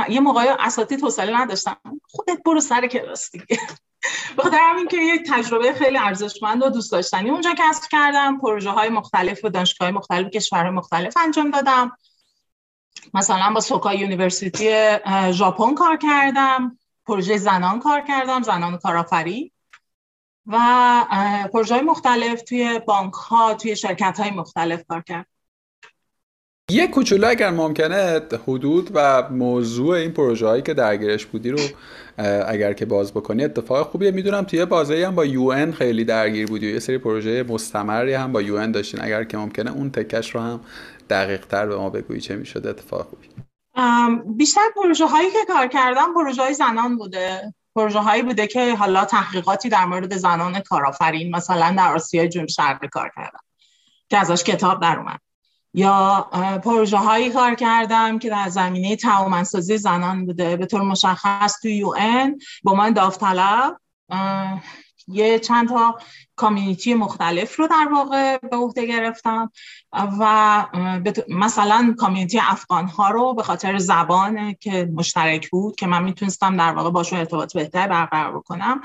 یه 0.09 0.21
موقعی 0.21 0.49
اساتید 0.49 1.03
حوصله 1.03 1.41
نداشتم 1.41 1.77
خودت 2.09 2.43
برو 2.45 2.61
سر 2.61 2.87
کلاس 2.87 3.31
دیگه. 3.31 3.47
بخاطر 4.39 4.59
همین 4.61 4.89
که 4.89 4.97
یک 4.97 5.31
تجربه 5.31 5.73
خیلی 5.73 5.99
ارزشمند 5.99 6.63
و 6.63 6.69
دوست 6.69 6.93
داشتنی 6.93 7.31
اونجا 7.31 7.55
کسب 7.59 7.83
کردم. 7.91 8.39
پروژه 8.39 8.71
های 8.71 8.89
مختلف 8.89 9.45
و 9.45 9.49
دانشگاه 9.49 9.91
مختلف 9.91 10.31
کشورهای 10.31 10.71
مختلف 10.71 11.17
انجام 11.17 11.51
دادم. 11.51 11.97
مثلا 13.15 13.53
با 13.55 13.61
Soka 13.61 13.95
University 13.95 14.97
ژاپن 15.31 15.75
کار 15.75 15.97
کردم. 15.97 16.79
پروژه 17.07 17.37
زنان 17.37 17.81
کار 17.81 18.01
کردم 18.01 18.43
زنان 18.43 18.79
کارآفرین. 18.79 19.52
و 20.47 20.59
پروژه 21.53 21.81
مختلف 21.81 22.43
توی 22.43 22.81
بانک 22.87 23.13
ها 23.13 23.55
توی 23.55 23.77
شرکت 23.77 24.21
های 24.21 24.31
مختلف 24.31 24.85
کار 24.89 25.01
کرد. 25.01 25.27
یه 26.71 26.87
کوچولو 26.87 27.29
اگر 27.29 27.51
ممکنه 27.51 28.21
حدود 28.49 28.91
و 28.95 29.29
موضوع 29.31 29.97
این 29.97 30.13
پروژه 30.13 30.47
هایی 30.47 30.63
که 30.63 30.75
درگیرش 30.75 31.27
بودی 31.27 31.51
رو 31.51 31.59
اگر 32.47 32.73
که 32.73 32.87
باز 32.87 33.13
بکنی 33.13 33.45
اتفاق 33.45 33.91
خوبیه. 33.91 34.11
می‌دونم 34.11 34.45
توی 34.45 34.65
بازه 34.65 35.07
هم 35.07 35.15
با 35.15 35.25
یو 35.25 35.73
خیلی 35.73 36.05
درگیر 36.05 36.47
بودی 36.47 36.71
و 36.71 36.75
یه 36.75 36.79
سری 36.79 36.99
پروژه 36.99 37.43
مستمری 37.43 38.15
هم 38.15 38.33
با 38.33 38.43
یو 38.43 38.67
داشتین. 38.67 39.01
اگر 39.03 39.25
که 39.25 39.39
ممکنه 39.39 39.73
اون 39.73 39.91
تکش 39.91 40.35
رو 40.35 40.41
هم 40.41 40.61
دقیق 41.11 41.47
تر 41.47 41.67
به 41.67 41.77
ما 41.77 41.91
بگویی 41.91 42.21
چه 42.21 42.37
می‌شده 42.37 42.71
اتفاق 42.71 43.07
خوبی. 43.07 43.29
بیشتر 44.37 44.69
پروژه 44.77 45.07
هایی 45.07 45.31
که 45.31 45.39
کار 45.49 45.67
کردم 45.67 46.15
پروژه 46.15 46.43
های 46.43 46.55
زنان 46.55 46.97
بوده. 46.97 47.55
پروژه 47.77 47.99
هایی 47.99 48.23
بوده 48.23 48.47
که 48.47 48.75
حالا 48.75 49.05
تحقیقاتی 49.05 49.69
در 49.69 49.85
مورد 49.85 50.17
زنان 50.17 50.61
کارآفرین 50.61 51.37
مثلا 51.37 51.75
در 51.79 51.95
آسیای 51.95 52.29
جنوب 52.29 52.49
شرقی 52.49 52.89
کار 52.89 53.13
کردم 53.17 53.41
که 54.09 54.19
ازش 54.19 54.45
کتاب 54.45 54.83
در 54.83 54.99
اومد. 54.99 55.21
یا 55.75 56.21
پروژه 56.65 56.97
هایی 56.97 57.31
کار 57.31 57.55
کردم 57.55 58.19
که 58.19 58.31
در 58.31 58.49
زمینه 58.49 58.97
توامنسازی 58.97 59.79
زنان 59.79 60.27
بوده. 60.27 60.57
به 60.57 60.67
طور 60.67 60.83
مشخص 60.83 61.61
تو 61.61 61.69
یو 61.69 61.95
ان 61.99 62.39
با 62.63 62.75
من 62.75 62.93
داوطلب 62.93 63.77
یه 65.09 65.39
چند 65.39 65.69
تا 65.69 65.99
کامیونیتی 66.37 66.95
مختلف 66.95 67.59
رو 67.59 67.67
در 67.67 67.89
واقع 67.93 68.39
به 68.39 68.57
عهده 68.57 68.87
گرفتم. 68.87 69.51
و 69.93 70.67
مثلا 71.29 71.95
کامیونیتی 71.99 72.41
افغان 72.43 72.87
ها 72.87 73.11
رو 73.11 73.35
به 73.35 73.43
خاطر 73.43 73.79
زبان 73.79 74.55
که 74.55 74.91
مشترک 74.95 75.51
بود 75.51 75.77
که 75.77 75.87
من 75.87 76.05
می‌تونستم 76.05 76.57
در 76.57 76.73
واقع 76.73 76.91
باشون 76.91 77.19
ارتباط 77.19 77.55
بهتر 77.55 77.89
برقرار 77.89 78.39
بکنم 78.39 78.81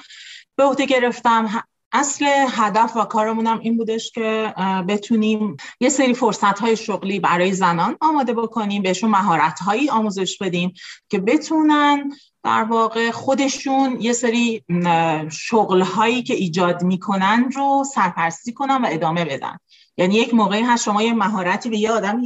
به 0.55 0.63
عهده 0.63 0.85
گرفتم. 0.85 1.63
اصل 1.91 2.25
هدف 2.49 2.97
و 2.97 3.05
کارمونم 3.05 3.59
این 3.59 3.77
بودش 3.77 4.11
که 4.11 4.53
بتونیم 4.87 5.57
یه 5.79 5.89
سری 5.89 6.13
فرصت 6.13 6.59
های 6.59 6.77
شغلی 6.77 7.19
برای 7.19 7.53
زنان 7.53 7.97
آماده 8.01 8.33
بکنیم 8.33 8.81
بهشون 8.81 9.09
مهارت 9.09 9.59
هایی 9.59 9.89
آموزش 9.89 10.37
بدیم 10.37 10.73
که 11.09 11.19
بتونن 11.19 12.11
در 12.43 12.63
واقع 12.63 13.11
خودشون 13.11 14.01
یه 14.01 14.13
سری 14.13 14.63
شغل 15.31 15.81
هایی 15.81 16.23
که 16.23 16.33
ایجاد 16.33 16.83
می‌کنن 16.83 17.51
رو 17.55 17.83
سرپرستی 17.93 18.53
کنن 18.53 18.81
و 18.81 18.87
ادامه 18.89 19.25
بدن. 19.25 19.57
یعنی 19.97 20.15
یک 20.15 20.33
موقعی 20.33 20.61
هست 20.61 20.83
شما 20.83 21.03
یه 21.03 21.13
مهارتی 21.13 21.69
به 21.69 21.77
یه 21.77 21.91
آدم 21.91 22.21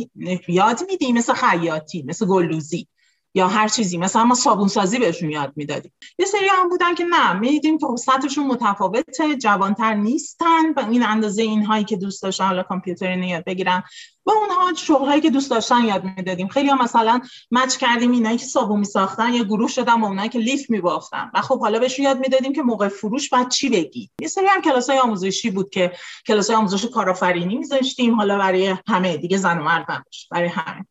یاد 0.47 0.83
میدی 0.89 1.13
مثل 1.13 1.33
خیاطی 1.33 2.03
مثل 2.03 2.25
گلدوزی 2.25 2.87
یا 3.33 3.47
هر 3.47 3.67
چیزی 3.67 3.97
مثلا 3.97 4.23
ما 4.23 4.35
صابون 4.35 4.67
سازی 4.67 4.99
بهشون 4.99 5.29
یاد 5.29 5.53
می‌دادیم 5.55 5.93
یه 6.19 6.25
سری 6.25 6.47
هم 6.51 6.69
بودن 6.69 6.95
که 6.95 7.03
نه 7.03 7.33
می‌دیدیم 7.33 7.77
سطحشون 7.97 8.47
متفاوته 8.47 9.35
جوانتر 9.35 9.93
نیستن 9.93 10.73
و 10.75 10.79
این 10.89 11.03
اندازه 11.03 11.41
اینهایی 11.41 11.83
که 11.83 11.97
دوست 11.97 12.23
داشتن 12.23 12.45
حالا 12.45 12.63
کامپیوتر 12.63 13.17
یاد 13.17 13.43
بگیرن. 13.43 13.83
و 14.25 14.31
اونها 14.31 14.73
شغل 14.73 15.05
هایی 15.05 15.21
که 15.21 15.29
دوست 15.29 15.51
داشتن 15.51 15.85
یاد 15.85 16.03
می‌دادیم. 16.03 16.47
خیلی 16.47 16.69
هم 16.69 16.81
مثلا 16.81 17.21
مچ 17.51 17.77
کردیم 17.77 18.11
اینایی 18.11 18.37
که 18.37 18.45
صابون 18.45 18.79
میساختن 18.79 19.33
یه 19.33 19.43
گروه 19.43 19.69
شدن 19.69 20.01
با 20.01 20.07
اونایی 20.07 20.29
که 20.29 20.39
لیف 20.39 20.69
میبافتن 20.69 21.31
و 21.33 21.41
خب 21.41 21.59
حالا 21.59 21.79
بهشون 21.79 22.05
یاد 22.05 22.19
می‌دادیم 22.19 22.53
که 22.53 22.61
موقع 22.61 22.87
فروش 22.87 23.29
بعد 23.29 23.49
چی 23.49 23.69
بگی؟ 23.69 24.09
یه 24.21 24.27
سری 24.27 24.45
هم 24.45 24.61
کلاس 24.61 24.89
های 24.89 24.99
آموزشی 24.99 25.49
بود 25.49 25.69
که 25.69 25.91
کلاس 26.27 26.47
های 26.47 26.55
آموزش 26.55 26.85
کارآفرینی 26.85 27.55
میذاشتیم. 27.55 28.15
حالا 28.15 28.37
برای 28.37 28.75
همه 28.87 29.17
دیگه 29.17 29.37
زن 29.37 29.59
و 29.59 29.63
مرد 29.63 30.05
برای 30.31 30.49
همه. 30.49 30.85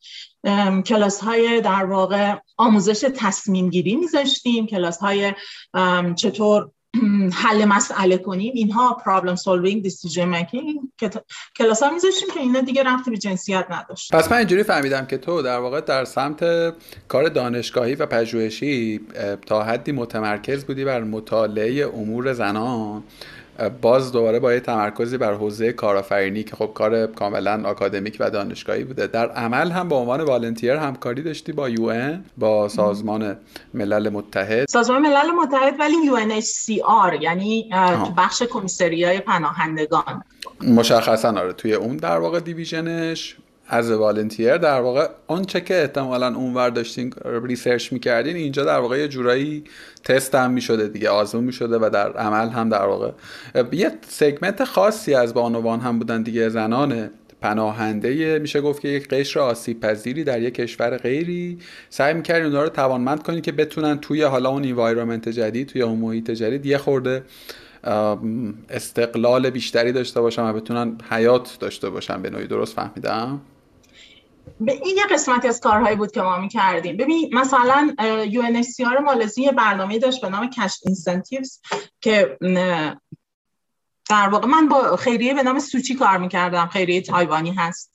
کلاس 0.82 1.20
های 1.20 1.60
در 1.60 1.84
واقع 1.84 2.34
آموزش 2.56 3.06
تصمیم 3.16 3.70
گیری 3.70 3.96
میذاشتیم. 3.96 4.66
کلاس 4.66 4.98
های 4.98 5.34
چطور 6.16 6.70
حل 7.32 7.64
مسئله 7.64 8.18
کنیم. 8.18 8.52
اینها 8.54 8.94
problem 8.94 9.36
solving 9.36 9.82
decision 9.82 10.28
making 10.28 10.80
کلاس 11.56 11.82
ها 11.82 11.90
میذاشتیم 11.90 12.28
که 12.34 12.40
اینا 12.40 12.60
دیگه 12.60 12.82
ربطی 12.82 13.10
به 13.10 13.16
جنسیت 13.16 13.66
نداشت. 13.70 14.14
پس 14.14 14.32
من 14.32 14.38
اینجوری 14.38 14.62
فهمیدم 14.62 15.06
که 15.06 15.18
تو 15.18 15.42
در 15.42 15.58
واقع 15.58 15.80
در 15.80 16.04
سمت 16.04 16.44
کار 17.08 17.28
دانشگاهی 17.28 17.94
و 17.94 18.06
پژوهشی 18.06 19.00
تا 19.46 19.62
حدی 19.62 19.92
متمرکز 19.92 20.64
بودی 20.64 20.84
بر 20.84 21.04
مطالعه 21.04 21.86
امور 21.86 22.32
زنان. 22.32 23.02
باز 23.68 24.12
دوباره 24.12 24.38
با 24.38 24.52
یه 24.52 24.60
تمرکزی 24.60 25.18
بر 25.18 25.34
حوزه 25.34 25.72
کارآفرینی 25.72 26.42
که 26.42 26.56
خب 26.56 26.70
کار 26.74 27.06
کاملا 27.06 27.62
آکادمیک 27.64 28.16
و 28.20 28.30
دانشگاهی 28.30 28.84
بوده. 28.84 29.06
در 29.06 29.30
عمل 29.30 29.70
هم 29.70 29.88
به 29.88 29.94
عنوان 29.94 30.20
volunteer 30.20 30.72
همکاری 30.72 31.22
داشتی 31.22 31.52
با 31.52 31.68
یو 31.68 32.16
با 32.38 32.68
سازمان 32.68 33.36
ملل 33.74 34.08
متحد. 34.08 34.68
سازمان 34.68 35.02
ملل 35.02 35.30
متحد 35.42 35.74
ولی 35.80 35.94
UNHCR 36.10 37.22
یعنی 37.22 37.70
تو 38.04 38.12
بخش 38.16 38.42
کمیسریای 38.42 39.20
پناهندگان. 39.20 40.24
مشخصا 40.60 41.28
آره 41.28 41.52
توی 41.52 41.74
اون 41.74 41.96
در 41.96 42.18
واقع 42.18 42.40
division 42.40 43.10
ش. 43.10 43.36
از 43.72 43.90
volunteer 43.90 44.56
در 44.56 44.80
واقع 44.80 45.08
آنچه 45.26 45.60
که 45.60 45.80
احتمالا 45.80 46.34
اونور 46.34 46.70
داشتین 46.70 47.12
research 47.42 47.92
می‌کردین 47.92 48.36
اینجا 48.36 48.64
در 48.64 48.78
واقع 48.78 48.98
یه 48.98 49.08
جورایی 49.08 49.64
تست 50.04 50.34
هم 50.34 50.50
می‌شده 50.50 50.88
دیگه 50.88 51.10
آزمون 51.10 51.44
می‌شده 51.44 51.78
و 51.78 51.90
در 51.92 52.12
عمل 52.12 52.48
هم 52.48 52.68
در 52.68 52.86
واقع. 52.86 53.10
یه 53.72 53.92
segment 54.08 54.64
خاصی 54.64 55.14
از 55.14 55.34
بانوان 55.34 55.80
هم 55.80 55.98
بودن 55.98 56.22
دیگه 56.22 56.48
زنان 56.48 57.10
پناهنده. 57.40 58.38
میشه 58.38 58.60
گفت 58.60 58.82
که 58.82 58.88
یک 58.88 59.08
قشر 59.08 59.40
آسیب 59.40 59.80
پذیری 59.80 60.24
در 60.24 60.42
یک 60.42 60.54
کشور 60.54 60.96
غیری. 60.96 61.58
سعی 61.90 62.14
می‌کردین 62.14 62.44
اونها 62.44 62.62
رو 62.62 62.68
توانمند 62.68 63.22
کنید 63.22 63.44
که 63.44 63.52
بتونن 63.52 63.98
توی 63.98 64.22
حالا 64.22 64.50
اون 64.50 64.64
environment 64.64 65.28
جدید 65.28 65.68
توی 65.68 65.82
اون 65.82 65.98
محیط 65.98 66.30
جدید 66.30 66.66
یه 66.66 66.78
خورده 66.78 67.22
استقلال 68.70 69.50
بیشتری 69.50 69.92
داشته 69.92 70.20
باشن 70.20 70.42
و 70.42 70.52
بتونن 70.52 70.98
حیات 71.10 71.56
داشته 71.60 71.90
باشن 71.90 72.22
به 72.22 72.30
نوعی 72.30 72.46
درست 72.46 72.76
فهمیدم؟ 72.76 73.40
ببین 74.60 74.96
یه 74.96 75.04
قسمتی 75.10 75.48
از 75.48 75.60
کارهایی 75.60 75.96
بود 75.96 76.12
که 76.12 76.22
ما 76.22 76.38
می 76.38 76.48
کردیم 76.48 76.96
ببین 76.96 77.30
مثلا 77.34 77.94
UNHCR 78.32 79.00
مالزی 79.04 79.42
یه 79.42 79.52
برنامه 79.52 79.98
داشت 79.98 80.20
به 80.20 80.28
نام 80.28 80.50
cash 80.50 80.78
incentives 80.86 81.60
که 82.00 82.38
در 84.10 84.28
واقع 84.28 84.46
من 84.46 84.68
با 84.68 84.96
خیریه 84.96 85.34
به 85.34 85.42
نام 85.42 85.58
سوچی 85.58 85.94
کار 85.94 86.18
می‌کردم. 86.18 86.66
خیریه 86.66 87.00
تایوانی 87.02 87.52
هست. 87.52 87.92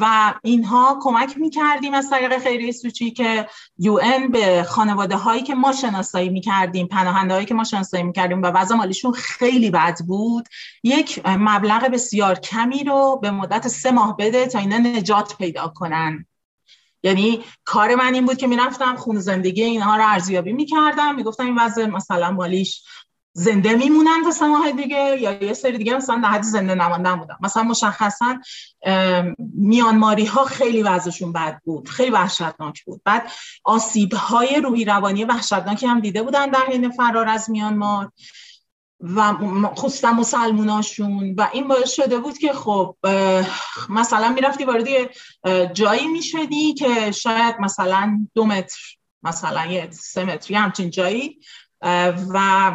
و 0.00 0.34
اینها 0.42 0.98
کمک 1.02 1.38
می‌کردیم 1.38 1.94
از 1.94 2.10
طریق 2.10 2.38
خیریه 2.38 2.72
سوچی 2.72 3.10
که 3.10 3.46
یو 3.78 4.00
به 4.32 4.62
خانواده 4.68 5.16
هایی 5.16 5.42
که 5.42 5.54
ما 5.54 5.72
شناسایی 5.72 6.28
می‌کردیم 6.28 6.86
پناهنده 6.86 7.34
هایی 7.34 7.46
که 7.46 7.54
ما 7.54 7.64
شناسایی 7.64 8.02
می‌کردیم 8.02 8.42
و 8.42 8.46
وضع 8.46 8.74
مالیشون 8.74 9.12
خیلی 9.12 9.70
بد 9.70 9.98
بود 10.06 10.48
یک 10.82 11.20
مبلغ 11.26 11.90
بسیار 11.90 12.38
کمی 12.38 12.84
رو 12.84 13.18
به 13.22 13.30
مدت 13.30 13.68
سه 13.68 13.90
ماه 13.90 14.16
بده 14.16 14.46
تا 14.46 14.58
اینا 14.58 14.78
نجات 14.78 15.36
پیدا 15.36 15.68
کنن. 15.68 16.26
یعنی 17.02 17.44
کار 17.64 17.94
من 17.94 18.14
این 18.14 18.26
بود 18.26 18.36
که 18.36 18.46
می‌رفتم 18.46 18.96
خون 18.96 19.20
زندگی 19.20 19.62
اینها 19.62 19.96
رو 19.96 20.02
ارزیابی 20.06 20.52
می‌کردم 20.52 21.14
می‌گفتم 21.14 21.44
این 21.44 21.58
وضع 21.58 21.86
مثلا 21.86 22.30
مالیش 22.30 22.82
زنده 23.32 23.74
میمونن 23.74 24.32
تا 24.38 24.46
ماه 24.46 24.72
دیگه 24.72 25.16
یا 25.20 25.42
یه 25.42 25.52
سری 25.52 25.78
دیگه 25.78 25.94
مثلا 25.94 26.20
در 26.24 26.42
زنده 26.42 26.74
نماندن 26.74 27.16
بودن. 27.16 27.36
مثلا 27.40 27.62
مشخصا 27.62 28.38
میانماری 29.54 30.26
ها 30.26 30.44
خیلی 30.44 30.82
وضعشون 30.82 31.32
بد 31.32 31.60
بود 31.64 31.88
خیلی 31.88 32.10
وحشتناک 32.10 32.84
بود. 32.84 33.00
بعد 33.04 33.30
آسیب 33.64 34.14
های 34.14 34.60
روحی 34.60 34.84
روانی 34.84 35.24
وحشتناکی 35.24 35.86
هم 35.86 36.00
دیده 36.00 36.22
بودن 36.22 36.46
در 36.46 36.64
حین 36.68 36.90
فرار 36.90 37.28
از 37.28 37.50
میانمار 37.50 38.12
و 39.00 39.32
خصوصا 39.74 40.12
مسلموناشون 40.12 41.34
و 41.34 41.48
این 41.52 41.68
باعث 41.68 41.90
شده 41.90 42.18
بود 42.18 42.38
که 42.38 42.52
خب 42.52 42.96
مثلا 43.88 44.28
می‌رفتی 44.28 44.64
وارد 44.64 44.88
جایی 45.72 46.06
می‌شدی 46.06 46.74
که 46.74 47.10
شاید 47.10 47.54
مثلا 47.60 48.26
دو 48.34 48.46
متر 48.46 48.80
مثلا 49.22 49.66
یه 49.66 49.88
سه 49.90 50.24
متر 50.24 50.54
همچین 50.54 50.90
جایی 50.90 51.40
و 51.82 52.72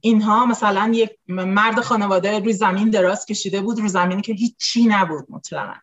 اینها 0.00 0.46
مثلا 0.46 0.90
یک 0.94 1.10
مرد 1.28 1.80
خانواده 1.80 2.38
روی 2.38 2.52
زمین 2.52 2.90
دراز 2.90 3.26
کشیده 3.26 3.60
بود 3.60 3.78
روی 3.78 3.88
زمینی 3.88 4.22
که 4.22 4.32
هیچی 4.32 4.86
نبود 4.86 5.26
مطلقا. 5.28 5.74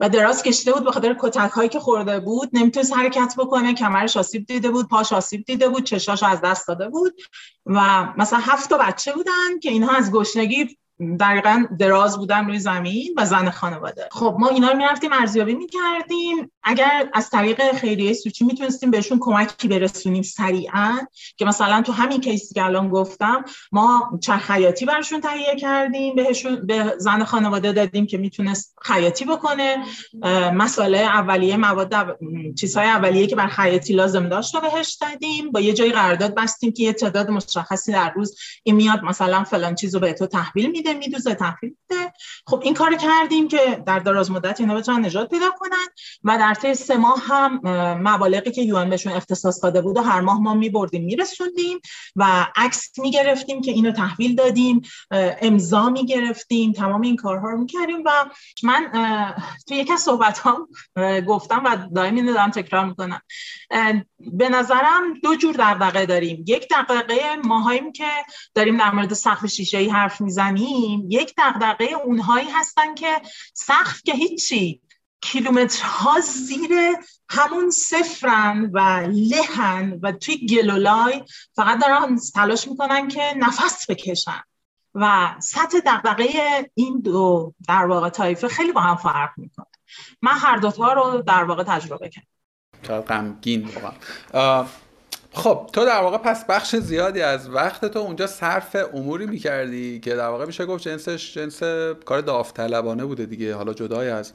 و 0.00 0.08
دراز 0.08 0.42
کشیده 0.42 0.72
بود 0.72 0.84
به 0.84 0.92
خاطر 0.92 1.16
کتک 1.20 1.50
هایی 1.50 1.68
که 1.68 1.80
خورده 1.80 2.20
بود 2.20 2.50
نمی‌تونست 2.52 2.92
حرکت 2.92 3.34
بکنه 3.38 3.74
کمرش 3.74 4.16
آسیب 4.16 4.46
دیده 4.46 4.70
بود 4.70 4.88
پاش 4.88 5.12
آسیب 5.12 5.44
دیده 5.44 5.68
بود 5.68 5.84
چشاش 5.84 6.22
از 6.22 6.40
دست 6.40 6.68
داده 6.68 6.88
بود. 6.88 7.14
و 7.66 8.08
مثلا 8.16 8.38
هفت 8.38 8.70
تا 8.70 8.78
بچه 8.78 9.12
بودن 9.12 9.58
که 9.62 9.70
اینها 9.70 9.96
از 9.96 10.12
گشنگی 10.12 10.78
دقیقا 11.20 11.64
دراز 11.78 12.18
بودن 12.18 12.46
روی 12.46 12.58
زمین 12.58 13.14
و 13.16 13.26
زن 13.26 13.50
خانواده. 13.50 14.08
خب 14.12 14.36
ما 14.38 14.48
اینا 14.48 14.70
رو 14.70 14.76
می‌رفتیم 14.76 15.12
ارزیابی 15.12 15.54
می‌کردیم. 15.54 16.50
اگر 16.62 17.08
از 17.14 17.30
طریق 17.30 17.72
خیریه 17.72 18.12
سوچی 18.12 18.44
می‌تونستیم 18.44 18.90
بهشون 18.90 19.18
کمکی 19.20 19.68
برسونیم 19.68 20.22
سریعا 20.22 20.98
که 21.36 21.44
مثلا 21.44 21.82
تو 21.82 21.92
همین 21.92 22.20
کیسی 22.20 22.54
که 22.54 22.64
الان 22.64 22.88
گفتم 22.88 23.44
ما 23.72 24.18
چرخ 24.22 24.52
خیاطی 24.52 24.84
برشون 24.84 25.20
تهیه 25.20 25.56
کردیم 25.56 26.14
بهشون 26.14 26.66
به 26.66 26.94
زن 26.98 27.24
خانواده 27.24 27.72
دادیم 27.72 28.06
که 28.06 28.18
می‌تونست 28.18 28.74
خیاطی 28.82 29.24
بکنه. 29.24 29.76
مسئله 30.54 30.98
اولیه 30.98 31.56
مواد 31.56 32.18
چیزهای 32.58 32.86
اولیه 32.86 33.26
که 33.26 33.36
بر 33.36 33.46
خیاطی 33.46 33.92
لازم 33.92 34.28
داشت 34.28 34.54
رو 34.54 34.60
بهش 34.60 34.98
دادیم. 35.00 35.52
با 35.52 35.60
یه 35.60 35.72
جای 35.72 35.92
قرارداد 35.92 36.34
بستیم 36.34 36.72
که 36.72 36.82
یه 36.82 36.92
تعداد 36.92 37.30
مشخصی 37.30 37.92
در 37.92 38.12
روز 38.16 38.36
این 38.62 38.76
میاد 38.76 39.02
مثلا 39.02 39.44
فلان 39.44 39.74
چیزو 39.74 40.00
به 40.00 40.12
تو 40.12 40.26
تحویل 40.26 40.70
میده. 40.70 40.89
میدوزه 40.94 41.34
تحویل 41.34 41.76
میده. 41.90 42.12
خب 42.46 42.60
این 42.64 42.74
کار 42.74 42.94
کردیم 42.94 43.48
که 43.48 43.82
در 43.86 43.98
دراز 43.98 44.30
مدت 44.30 44.60
اینا 44.60 44.74
بتونن 44.74 45.06
نجات 45.06 45.30
پیدا 45.30 45.50
کنن 45.50 45.86
و 46.24 46.38
در 46.38 46.54
طی 46.54 46.74
سه 46.74 46.96
ماه 46.96 47.22
هم 47.26 47.60
مبالغی 48.02 48.50
که 48.50 48.62
یوان 48.62 48.90
بهشون 48.90 49.12
اختصاص 49.12 49.62
داده 49.62 49.80
بود 49.80 49.96
و 49.96 50.02
هر 50.02 50.20
ماه 50.20 50.40
ما 50.40 50.54
میبردیم 50.54 51.04
میرسوندیم 51.04 51.80
و 52.16 52.46
عکس 52.56 52.98
می‌گرفتیم 52.98 53.60
که 53.60 53.70
اینو 53.70 53.92
تحویل 53.92 54.34
دادیم 54.34 54.82
امضا 55.40 55.88
می‌گرفتیم 55.88 56.72
تمام 56.72 57.00
این 57.00 57.16
کارها 57.16 57.50
رو 57.50 57.58
می‌کردیم 57.58 58.02
و 58.04 58.10
من 58.62 58.86
تو 59.68 59.74
یکی 59.74 59.92
از 59.92 60.00
صحبت 60.00 60.38
ها 60.38 60.68
گفتم 61.26 61.62
و 61.64 61.76
دائم 61.94 62.14
اینو 62.14 62.32
دارم 62.32 62.50
تکرار 62.50 62.84
می‌کنم. 62.84 63.20
به 64.18 64.48
نظرم 64.48 65.14
دو 65.22 65.36
جور 65.36 65.54
دغدغه 65.58 66.06
داریم. 66.06 66.44
یک 66.48 66.68
دغدغه 66.70 67.36
ماهاییم 67.44 67.92
که 67.92 68.08
داریم 68.54 68.76
در 68.76 68.90
مورد 68.90 69.14
سقف 69.14 69.46
شیشه 69.46 69.78
ای 69.78 69.88
حرف 69.88 70.20
می‌زنیم 70.20 70.79
یک 71.08 71.34
دغدغه 71.38 71.84
اونهایی 72.04 72.48
هستن 72.50 72.94
که 72.94 73.20
سقف 73.54 74.02
که 74.02 74.12
هیچی 74.12 74.80
کیلومترها 75.20 76.20
زیر 76.20 76.70
همون 77.28 77.70
صفرن 77.70 78.70
و 78.72 79.08
لهن 79.08 79.98
و 80.02 80.12
توی 80.12 80.46
گلولای 80.46 81.24
فقط 81.56 81.80
دارن 81.80 82.18
تلاش 82.34 82.68
می‌کنن 82.68 83.08
که 83.08 83.34
نفس 83.36 83.90
بکشن. 83.90 84.42
و 84.94 85.34
سطح 85.38 85.78
دقدقه 85.78 86.70
این 86.74 87.00
دو 87.00 87.54
در 87.68 87.86
واقع 87.86 88.08
تایفه 88.08 88.48
خیلی 88.48 88.72
با 88.72 88.80
هم 88.80 88.96
فرق 88.96 89.30
می‌کنه. 89.36 89.66
من 90.22 90.32
هر 90.34 90.56
دوتا 90.56 90.92
رو 90.92 91.22
در 91.22 91.44
واقع 91.44 91.62
تجربه 91.62 92.10
کردم. 92.10 93.00
غمگین 93.00 93.68
واقعا 93.68 94.66
خب 95.32 95.70
تو 95.72 95.84
در 95.84 96.00
واقع 96.00 96.16
پس 96.16 96.44
بخش 96.44 96.76
زیادی 96.76 97.22
از 97.22 97.50
وقت 97.50 97.84
تو 97.84 97.98
اونجا 97.98 98.26
صرف 98.26 98.76
اموری 98.94 99.26
می‌کردی 99.26 100.00
که 100.00 100.14
در 100.14 100.28
واقع 100.28 100.46
میشه 100.46 100.66
گفت 100.66 100.82
جنسش 100.82 101.34
جنس 101.34 101.62
کار 102.04 102.20
داوطلبانه 102.20 103.04
بوده 103.04 103.26
دیگه. 103.26 103.54
حالا 103.54 103.74
جدای 103.74 104.08
از 104.08 104.32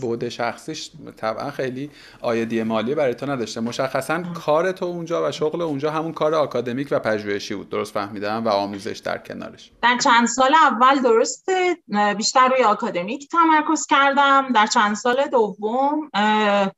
بوده 0.00 0.30
شخصیش 0.30 0.90
طبعا 1.16 1.50
خیلی 1.50 1.90
آیدی 2.20 2.62
مالی 2.62 2.94
برای 2.94 3.14
تو 3.14 3.26
نداشته. 3.26 3.60
مشخصا 3.60 4.22
کار 4.22 4.72
تو 4.72 4.84
اونجا 4.84 5.28
و 5.28 5.32
شغل 5.32 5.62
اونجا 5.62 5.90
همون 5.90 6.12
کار 6.12 6.34
آکادمیک 6.34 6.88
و 6.90 6.98
پژوهشی 6.98 7.54
بود. 7.54 7.70
درست 7.70 7.94
فهمیدم؟ 7.94 8.44
و 8.44 8.48
آموزش 8.48 8.98
در 8.98 9.18
کنارش. 9.18 9.70
در 9.82 9.98
چند 10.04 10.26
سال 10.26 10.54
اول 10.54 11.02
درسته 11.02 11.76
بیشتر 12.16 12.48
روی 12.48 12.64
آکادمیک 12.64 13.28
تمرکز 13.28 13.86
کردم. 13.86 14.52
در 14.54 14.66
چند 14.66 14.96
سال 14.96 15.26
دوم 15.26 16.10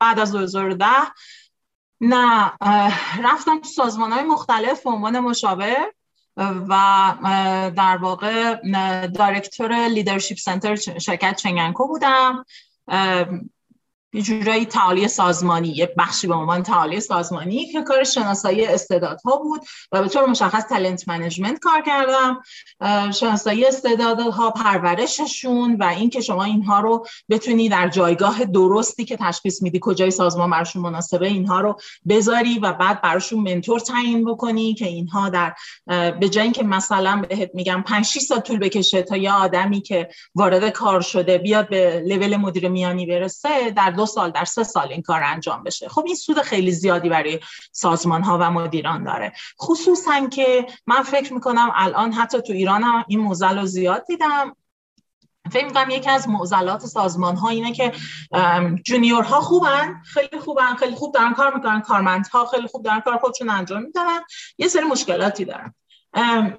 بعد 0.01 0.19
از 0.21 0.33
2010 0.33 0.87
نه 2.01 2.53
رفتم 3.25 3.61
تو 3.61 3.69
سازمان 3.69 4.13
های 4.13 4.25
مختلف 4.25 4.83
به 4.83 4.91
عنوان 4.91 5.21
مشاور 5.21 5.93
و 6.37 7.15
در 7.77 7.97
واقع 7.97 8.55
director 9.07 9.89
leadership 9.89 10.37
center 10.37 10.77
شرکت 10.77 11.37
چنگنکو 11.37 11.89
بودم. 11.89 12.45
یه 14.15 14.23
جورایی 14.23 14.67
تعالی 14.67 15.09
سازمانی 15.09 15.69
یه 15.69 15.95
بخشی 15.99 16.27
به 16.27 16.35
عنوان 16.35 16.63
تعالی 16.63 17.01
سازمانی 17.01 17.67
که 17.67 17.83
کار 17.83 18.05
شناسایی 18.05 18.67
استعدادها 18.67 19.37
بود 19.37 19.61
و 19.93 20.03
به 20.03 20.09
طور 20.09 20.27
مشخص 20.27 20.65
talent 20.65 21.09
management 21.09 21.59
کار 21.59 21.83
کردم. 21.83 22.43
شناسایی 23.13 23.67
استعدادها 23.67 24.51
پرورششون 24.51 25.77
و 25.81 25.85
اینکه 25.85 26.21
شما 26.21 26.45
اینها 26.45 26.81
رو 26.81 27.07
بتونی 27.31 27.69
در 27.69 27.89
جایگاه 27.89 28.45
درستی 28.45 29.05
که 29.05 29.17
تشخیص 29.17 29.63
میدی 29.63 29.79
کجای 29.83 30.11
سازمان 30.11 30.51
براشون 30.51 30.83
مناسبه 30.83 31.27
اینها 31.27 31.61
رو 31.61 31.79
بذاری 32.09 32.59
و 32.59 32.73
بعد 32.73 33.03
براشون 33.03 33.41
منتور 33.41 33.81
تعیین 33.81 34.25
بکنی 34.25 34.75
که 34.75 34.87
اینها 34.87 35.29
در 35.29 35.55
به 36.21 36.29
جای 36.29 36.45
اینکه 36.45 36.63
مثلا 36.63 37.23
بهت 37.29 37.51
میگم 37.55 37.83
5 37.87 38.05
6 38.05 38.21
سال 38.21 38.41
طول 38.41 38.59
بکشه 38.59 39.03
تا 39.03 39.17
یه 39.17 39.33
آدمی 39.33 39.81
که 39.81 40.09
وارد 40.35 40.69
کار 40.69 41.01
شده 41.01 41.39
بیاد 41.39 41.69
به 41.69 42.03
لول 42.07 42.37
مدیر 42.37 42.69
میانی 42.69 43.07
برسه 43.07 43.71
در 43.71 43.91
دو 43.91 44.04
سال 44.07 44.31
در 44.31 44.45
سه 44.45 44.65
سال 44.65 44.89
این 44.93 45.03
کار 45.03 45.23
انجام 45.23 45.63
بشه. 45.63 45.89
خب 45.89 46.05
این 46.07 46.15
سود 46.15 46.41
خیلی 46.41 46.73
زیادی 46.73 47.09
برای 47.09 47.41
سازمان 47.73 48.23
ها 48.23 48.39
و 48.41 48.51
مدیران 48.51 49.05
داره. 49.05 49.33
خصوصا 49.61 50.27
که 50.27 50.67
من 50.87 51.03
فکر 51.03 51.33
می‌کنم 51.33 51.73
الان 51.75 52.13
حتی 52.13 52.43
تو 52.43 52.53
ایران 52.53 52.83
هم 52.83 53.05
این 53.09 53.21
موزل 53.21 53.59
رو 53.59 53.67
زیاد 53.67 54.05
دیدم. 54.07 54.57
فکر 55.53 55.67
می‌کنم 55.67 55.91
یکی 55.91 56.11
از 56.11 56.29
معضلات 56.29 56.87
سازمان 56.87 57.37
ها 57.37 57.49
اینه 57.49 57.73
که 57.73 57.93
جونیورها 58.85 59.41
خوبن 59.41 60.03
خیلی 60.05 60.39
خوبن 60.39 60.75
خیلی 60.75 60.95
خوب 60.95 61.15
دارن 61.15 61.35
کار 61.35 61.55
می‌کنن 61.55 61.81
کارمندها 61.81 62.47
خیلی 62.47 62.67
خوب 62.67 62.85
دارن 62.85 63.01
کار 63.01 63.19
خودشون 63.19 63.51
انجام 63.51 63.83
میدن. 63.83 64.21
یه 64.59 64.69
سری 64.69 64.85
مشکلاتی 64.85 65.45
دارن. 65.45 65.75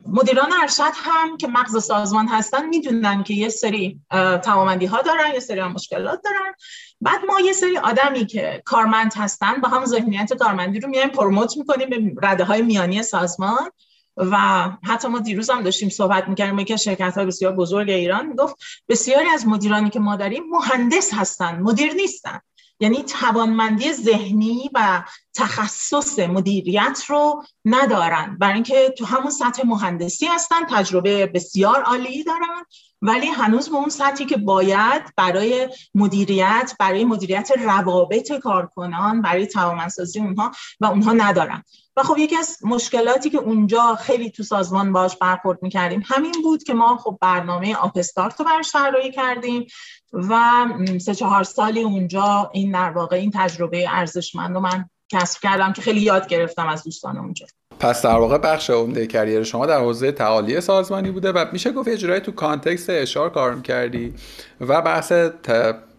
مدیران 0.05 0.53
ارشد 0.61 0.91
هم 0.95 1.37
که 1.37 1.47
مغز 1.47 1.85
سازمان 1.85 2.27
هستن 2.27 2.65
می‌دونن 2.65 3.23
که 3.23 3.33
یه 3.33 3.49
سری 3.49 3.99
توامندی 4.43 4.85
ها 4.85 5.01
دارن 5.01 5.33
یه 5.33 5.39
سری 5.39 5.63
مشکلات 5.63 6.21
دارن. 6.23 6.53
بعد 7.01 7.25
ما 7.25 7.39
یه 7.39 7.53
سری 7.53 7.77
آدمی 7.77 8.25
که 8.25 8.61
کارمند 8.65 9.13
هستن 9.15 9.53
با 9.61 9.69
هم 9.69 9.85
ذهنیت 9.85 10.33
کارمندی 10.33 10.79
رو 10.79 10.89
میایم 10.89 11.09
پروموت 11.09 11.57
می‌کنیم 11.57 11.89
به 11.89 12.27
رده 12.27 12.43
های 12.43 12.61
میانی 12.61 13.03
سازمان 13.03 13.69
و 14.17 14.37
حتی 14.83 15.07
ما 15.07 15.19
دیروز 15.19 15.49
هم 15.49 15.61
داشتیم 15.61 15.89
صحبت 15.89 16.27
می‌کردیم 16.27 16.63
که 16.65 16.77
شرکت 16.77 17.17
های 17.17 17.25
بسیار 17.25 17.51
بزرگ 17.51 17.89
ایران 17.89 18.25
می‌گفت 18.25 18.55
بسیاری 18.89 19.29
از 19.29 19.47
مدیرانی 19.47 19.89
که 19.89 19.99
ما 19.99 20.15
داریم 20.15 20.43
مهندس 20.49 21.13
هستن 21.13 21.59
مدیر 21.59 21.93
نیستن. 21.93 22.39
یعنی 22.79 23.03
توانمندی 23.03 23.93
ذهنی 23.93 24.69
و 24.73 25.03
تخصص 25.33 26.19
مدیریت 26.19 27.03
رو 27.07 27.43
ندارن. 27.65 28.37
برای 28.39 28.53
اینکه 28.53 28.93
تو 28.97 29.05
همون 29.05 29.31
سطح 29.31 29.65
مهندسی 29.65 30.25
هستن 30.25 30.65
تجربه 30.69 31.25
بسیار 31.25 31.81
عالی 31.81 32.23
دارن 32.23 32.65
ولی 33.05 33.27
هنوز 33.27 33.69
به 33.69 33.75
اون 33.75 33.89
سطحی 33.89 34.25
که 34.25 34.37
باید 34.37 35.01
برای 35.17 35.69
مدیریت 35.95 36.75
برای 36.79 37.05
مدیریت 37.05 37.51
روابط 37.65 38.31
کارکنان 38.31 39.21
برای 39.21 39.47
توانمندسازی 39.47 40.19
اونها 40.19 40.51
و 40.79 40.85
اونها 40.85 41.13
ندارن 41.13 41.63
و 41.97 42.03
خب 42.03 42.17
یکی 42.17 42.35
از 42.35 42.57
مشکلاتی 42.63 43.29
که 43.29 43.37
اونجا 43.37 43.95
خیلی 43.95 44.29
تو 44.31 44.43
سازمان 44.43 44.93
باش 44.93 45.17
برخورد 45.17 45.63
می‌کردیم 45.63 46.03
همین 46.05 46.33
بود 46.43 46.63
که 46.63 46.73
ما 46.73 46.97
خب 46.97 47.17
برنامه 47.21 47.75
آپستارت 47.75 48.39
رو 48.39 48.45
برش 48.45 48.71
طراحی 48.71 49.11
کردیم 49.11 49.67
و 50.13 50.65
سه 51.01 51.15
چهار 51.15 51.43
سالی 51.43 51.81
اونجا 51.81 52.51
این 52.53 52.71
در 52.71 52.89
واقع 52.89 53.15
این 53.15 53.31
تجربه 53.33 53.85
ارزشمند 53.89 54.55
رو 54.55 54.61
من 54.61 54.89
کسب 55.09 55.41
کردم 55.41 55.73
که 55.73 55.81
خیلی 55.81 56.01
یاد 56.01 56.27
گرفتم 56.27 56.67
از 56.67 56.83
دوستان 56.83 57.17
اونجا. 57.17 57.45
پس 57.79 58.01
در 58.01 58.17
واقع 58.17 58.37
بخش 58.37 58.69
عمده 58.69 59.07
career 59.07 59.43
شما 59.43 59.65
در 59.65 59.79
حوزه 59.79 60.11
تعالی 60.11 60.61
سازمانی 60.61 61.11
بوده 61.11 61.31
و 61.31 61.45
میشه 61.53 61.71
گفت 61.71 61.87
یه 61.87 62.19
تو 62.19 62.31
context 62.31 62.89
HR 62.89 63.29
کار 63.29 63.61
کردی 63.61 64.13
و 64.61 64.81
بحث 64.81 65.11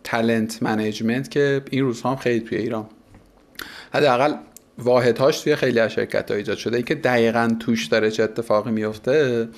talent 0.05 0.63
management 0.63 1.31
که 1.31 1.63
این 1.71 1.85
روزها 1.85 2.11
هم 2.11 2.17
خیلی 2.17 2.41
توی 2.41 2.59
ایران 2.59 2.87
حداقل 3.95 4.35
واحدهاش 4.79 5.41
توی 5.41 5.57
خیلی 5.57 5.81
از 5.81 5.93
شرکت 5.93 6.31
ها 6.31 6.37
ایجاد 6.37 6.57
شده. 6.57 6.77
اینکه 6.77 6.95
دقیقا 6.95 7.57
توش 7.61 7.87
داره 7.87 8.11
چه 8.11 8.23
اتفاقی 8.23 8.71
میفته 8.71 9.49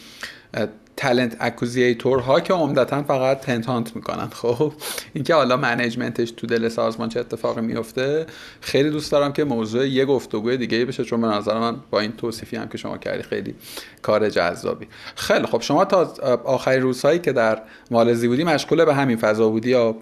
تلنت 0.99 1.37
اکوزیتور 1.41 2.19
ها 2.21 2.41
که 2.41 2.55
عمدتا 2.55 3.03
فقط 3.03 3.41
تنتانت 3.41 3.97
می‌کنن. 3.97 4.29
خب 4.33 4.73
اینکه 5.13 5.35
حالا 5.35 5.57
منیجمنتش 5.57 6.31
تو 6.31 6.47
دل 6.47 6.69
سازمان 6.69 7.09
چه 7.09 7.21
اتفاقی 7.21 7.61
میفته 7.61 8.27
خیلی 8.61 8.91
دوست 8.91 9.13
دارم 9.13 9.33
که 9.33 9.45
موضوع 9.45 9.89
یه 9.89 10.05
گفتگوی 10.05 10.57
دیگه 10.57 10.85
بشه 10.85 11.05
چون 11.05 11.21
به 11.21 11.27
نظر 11.27 11.59
من 11.59 11.77
با 11.91 12.01
این 12.01 12.13
توصیفی 12.13 12.57
هم 12.57 12.69
که 12.69 12.79
شما 12.79 12.99
کردی 12.99 13.23
خیلی 13.23 13.55
کار 14.03 14.31
جذابی. 14.31 14.89
خیلی 15.15 15.47
خب 15.47 15.61
شما 15.61 15.85
تا 15.85 16.15
آخرین 16.45 16.83
روزهایی 16.83 17.19
که 17.19 17.33
در 17.33 17.63
مالزی 17.91 18.29
بودی 18.29 18.45
مشغول 18.45 18.85
به 18.85 18.95
همین 18.95 19.17
فضا 19.17 19.49
بودی 19.49 19.71
یا 19.71 19.97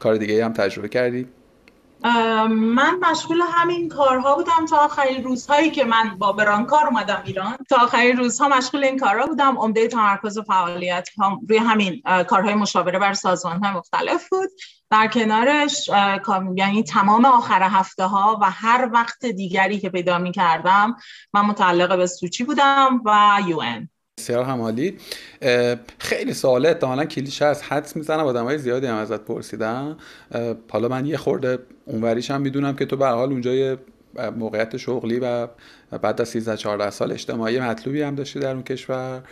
کار 0.00 0.16
دیگه 0.16 0.44
هم 0.44 0.52
تجربه 0.52 0.88
کردی؟ 0.88 1.26
من 2.04 2.98
مشغول 3.10 3.42
همین 3.52 3.88
کارها 3.88 4.34
بودم 4.34 4.66
تا 4.70 4.76
آخرین 4.76 5.24
روزهایی 5.24 5.70
که 5.70 5.84
من 5.84 6.18
با 6.18 6.32
برانکار 6.32 6.86
اومدم 6.86 7.22
ایران. 7.24 7.56
تا 7.70 7.76
آخرین 7.76 8.16
روزها 8.16 8.48
مشغول 8.48 8.84
این 8.84 8.98
کارها 8.98 9.26
بودم. 9.26 9.58
عمده 9.58 9.88
تمرکز 9.88 10.38
و 10.38 10.42
فعالیت 10.42 11.08
هم 11.18 11.40
روی 11.48 11.58
همین 11.58 12.02
کارهای 12.28 12.54
مشاوره 12.54 12.98
بر 12.98 13.12
سازمان 13.12 13.64
های 13.64 13.74
مختلف 13.74 14.28
بود. 14.28 14.48
در 14.90 15.08
کنارش 15.08 15.90
یعنی 16.56 16.82
تمام 16.82 17.24
آخر 17.24 17.62
هفته 17.62 18.04
ها 18.04 18.38
و 18.42 18.50
هر 18.50 18.90
وقت 18.92 19.26
دیگری 19.26 19.78
که 19.78 19.90
پیدا 19.90 20.18
می 20.18 20.32
کردم 20.32 20.96
من 21.34 21.40
متعلق 21.40 21.96
به 21.96 22.06
سوچی 22.06 22.44
بودم 22.44 23.02
و 23.04 23.38
یو 23.46 23.62
بسیار 24.18 24.44
همالی. 24.44 24.96
خیلی 25.98 26.34
سواله. 26.34 26.68
احتمالا 26.68 27.04
کلیشه 27.04 27.44
از 27.44 27.62
حدس 27.62 27.96
می‌زنم. 27.96 28.26
آدم 28.26 28.44
های 28.44 28.58
زیادی 28.58 28.86
هم 28.86 28.96
ازت 28.96 29.20
پرسیدن. 29.20 29.96
حالا 30.70 30.88
من 30.88 31.06
یه 31.06 31.16
خورده 31.16 31.58
اونوریش 31.84 32.30
هم 32.30 32.40
می‌دونم 32.40 32.76
که 32.76 32.86
تو 32.86 32.96
به 32.96 33.06
حال 33.06 33.30
اونجا 33.30 33.54
یه 33.54 33.76
موقعیت 34.36 34.76
شغلی 34.76 35.18
و 35.18 35.48
بعد 36.02 36.20
از 36.20 36.28
13 36.28 36.56
14 36.56 36.90
سال 36.90 37.12
اجتماعی 37.12 37.60
مطلوبی 37.60 38.02
هم 38.02 38.14
داشتی 38.14 38.38
در 38.38 38.52
اون 38.52 38.62
کشور 38.62 39.22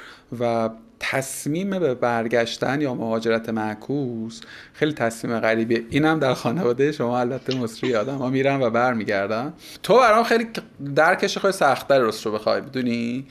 و 0.41 0.71
تصمیم 1.01 1.79
به 1.79 1.95
برگشتن 1.95 2.81
یا 2.81 2.95
مهاجرت 2.95 3.49
معکوس 3.49 4.41
خیلی 4.73 4.93
تصمیم 4.93 5.41
غریبیه. 5.41 5.85
اینم 5.91 6.19
در 6.19 6.35
خانواده 6.35 6.93
شما 6.93 7.21
البته 7.21 7.57
مصری 7.57 7.95
آدم 7.95 8.19
ها 8.19 8.31
میرن 8.31 8.63
و 8.63 8.71
برمیگردن. 8.71 9.53
تو 9.83 9.99
برام 9.99 10.25
خیلی 10.25 10.49
درکش 10.95 11.39
خیلی 11.39 11.53
سختتر 11.53 11.99
رو 11.99 12.33
بخوای 12.33 12.61
بدونی 12.61 13.27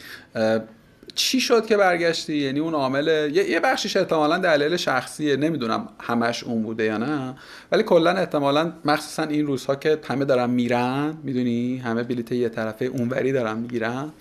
چی 1.15 1.41
شد 1.41 1.65
که 1.65 1.77
برگشتی؟ 1.77 2.35
یعنی 2.37 2.59
اون 2.59 2.73
عامل 2.73 3.31
یه 3.33 3.59
بخشش 3.59 3.97
احتمالا 3.97 4.37
دلیل 4.37 4.77
شخصیه. 4.77 5.35
نمی‌دونم 5.35 5.89
همش 5.99 6.43
اون 6.43 6.63
بوده 6.63 6.83
یا 6.83 6.97
نه. 6.97 7.35
ولی 7.71 7.83
کلا 7.83 8.11
احتمالا 8.11 8.73
مخصوصا 8.85 9.23
این 9.23 9.47
روزها 9.47 9.75
که 9.75 9.99
همه 10.03 10.25
دارن 10.25 10.49
میرن 10.49 11.17
می‌دونی؟ 11.23 11.77
همه 11.77 12.03
بلیت 12.03 12.31
یه 12.31 12.49
طرفه 12.49 12.85
اونوری 12.85 13.31
دارن 13.31 13.57
می‌گیرن. 13.57 14.11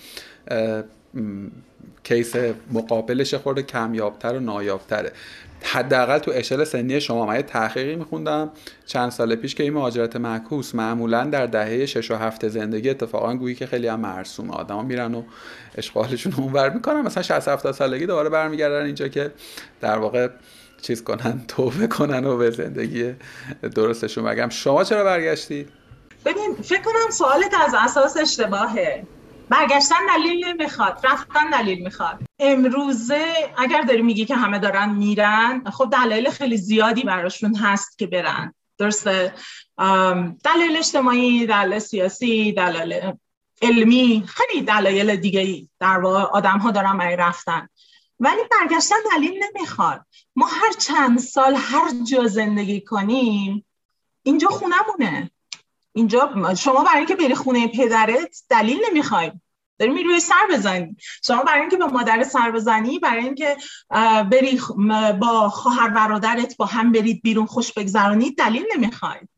کیس 2.04 2.32
مقابلش 2.72 3.34
خورده 3.34 3.62
کمیابتر 3.62 4.34
و 4.34 4.40
نایابتره. 4.40 5.12
حداقل 5.64 6.18
تو 6.18 6.30
اشل 6.34 6.64
سنی 6.64 7.00
شما 7.00 7.26
من 7.26 7.42
تحقیقی 7.42 7.96
میخوندم 7.96 8.50
چند 8.86 9.10
سال 9.10 9.34
پیش 9.34 9.54
که 9.54 9.62
این 9.62 9.72
مهاجرت 9.72 10.16
معکوس 10.16 10.74
معمولا 10.74 11.24
در 11.24 11.46
دهه 11.46 11.86
6 11.86 12.10
و 12.10 12.14
7 12.14 12.48
زندگی 12.48 12.90
اتفاقا 12.90 13.34
گویی 13.34 13.54
که 13.54 13.66
خیلی 13.66 13.88
هم 13.88 14.00
مرسوم 14.00 14.50
آدما 14.50 14.82
میرن 14.82 15.14
و 15.14 15.22
اشغالشون 15.74 16.34
اونور 16.36 16.70
می‌کنن. 16.70 17.00
مثلا 17.00 17.22
60 17.22 17.48
70 17.48 17.74
سالگی 17.74 18.06
دوباره 18.06 18.28
برمیگردن 18.28 18.84
اینجا 18.84 19.08
که 19.08 19.32
در 19.80 19.98
واقع 19.98 20.28
چیز 20.82 21.04
کنن 21.04 21.44
توبه 21.48 21.86
کنن 21.86 22.24
و 22.24 22.36
به 22.36 22.50
زندگی 22.50 23.14
درستشون. 23.74 24.24
بگم 24.24 24.48
شما 24.48 24.84
چرا 24.84 25.04
برگشتی؟ 25.04 25.66
ببین 26.24 26.56
فکر 26.62 26.82
کنم 26.82 27.10
سوالت 27.10 27.54
از 27.66 27.74
اساس 27.84 28.16
اشتباهه. 28.16 29.02
برگشتن 29.48 30.06
دلیل 30.08 30.56
می‌خواد 30.56 31.00
رفتن 31.04 31.50
دلیل 31.50 31.84
می‌خواد. 31.84 32.18
امروزه 32.38 33.34
اگر 33.58 33.82
داری 33.82 34.02
میگی 34.02 34.24
که 34.24 34.34
همه 34.34 34.58
دارن 34.58 34.90
میرن 34.90 35.64
خب 35.70 35.88
دلایل 35.92 36.30
خیلی 36.30 36.56
زیادی 36.56 37.02
براشون 37.02 37.56
هست 37.56 37.98
که 37.98 38.06
برن. 38.06 38.54
درسته؟ 38.78 39.34
دلیل 40.44 40.76
اجتماعی 40.76 41.46
دلیل 41.46 41.78
سیاسی 41.78 42.52
دلیل 42.52 43.12
علمی 43.62 44.24
خیلی 44.26 44.62
دلایل 44.62 45.16
دیگه 45.16 45.40
ای 45.40 45.68
در 45.80 45.98
واقع 45.98 46.20
آدم 46.20 46.58
ها 46.58 46.70
دارن 46.70 46.98
برای 46.98 47.16
رفتن. 47.16 47.68
ولی 48.20 48.40
برگشتن 48.50 48.96
دلیل 49.16 49.42
نمی‌خواد. 49.44 50.06
ما 50.36 50.46
هر 50.46 50.72
چند 50.78 51.18
سال 51.18 51.54
هر 51.54 51.90
جا 52.10 52.26
زندگی 52.26 52.80
کنیم 52.80 53.66
اینجا 54.22 54.48
خونمونه. 54.48 55.30
اینجا 55.94 56.54
شما 56.58 56.84
برای 56.84 56.98
اینکه 56.98 57.16
بری 57.16 57.34
خونه 57.34 57.68
پدرت 57.68 58.42
دلیل 58.48 58.80
نمی‌خوای. 58.90 59.32
داری 59.78 59.92
میری 59.92 60.08
روی 60.08 60.20
سر 60.20 60.46
بزنی. 60.50 60.96
شما 61.26 61.42
برای 61.42 61.60
اینکه 61.60 61.76
به 61.76 61.86
مادر 61.86 62.22
سر 62.22 62.50
بزنی 62.50 62.98
برای 62.98 63.24
اینکه 63.24 63.56
بری 64.30 64.60
با 65.20 65.48
خواهر 65.48 65.88
برادرت 65.88 66.56
با 66.56 66.66
هم 66.66 66.92
برید 66.92 67.22
بیرون 67.22 67.46
خوش 67.46 67.72
بگذرانید 67.72 68.38
دلیل 68.38 68.64
نمی‌خواید 68.76 69.28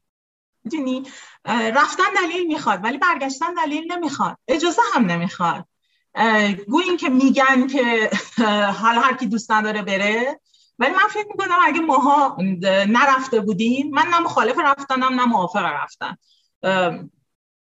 می‌دونی؟ 0.64 1.02
رفتن 1.48 2.04
دلیل 2.22 2.46
می‌خواد 2.46 2.84
ولی 2.84 2.98
برگشتن 2.98 3.54
دلیل 3.54 3.92
نمی‌خواد. 3.92 4.36
اجازه 4.48 4.82
هم 4.94 5.06
نمی‌خواد. 5.06 5.64
گویین 6.68 6.96
که 6.96 7.08
میگن 7.08 7.66
که 7.66 8.10
حالا 8.80 9.00
هر 9.00 9.16
کی 9.16 9.26
دوست 9.26 9.50
نداره 9.52 9.82
بره. 9.82 10.40
ولی 10.78 10.92
من 10.92 11.08
فکر 11.10 11.26
می‌کنم 11.28 11.58
اگه 11.62 11.80
ماها 11.80 12.36
نرفته 12.88 13.40
بودیم 13.40 13.90
من 13.90 14.06
نه 14.06 14.18
مخالف 14.18 14.58
رفتنم 14.58 15.20
نه 15.20 15.24
موافق 15.24 15.64
رفتن. 15.64 16.16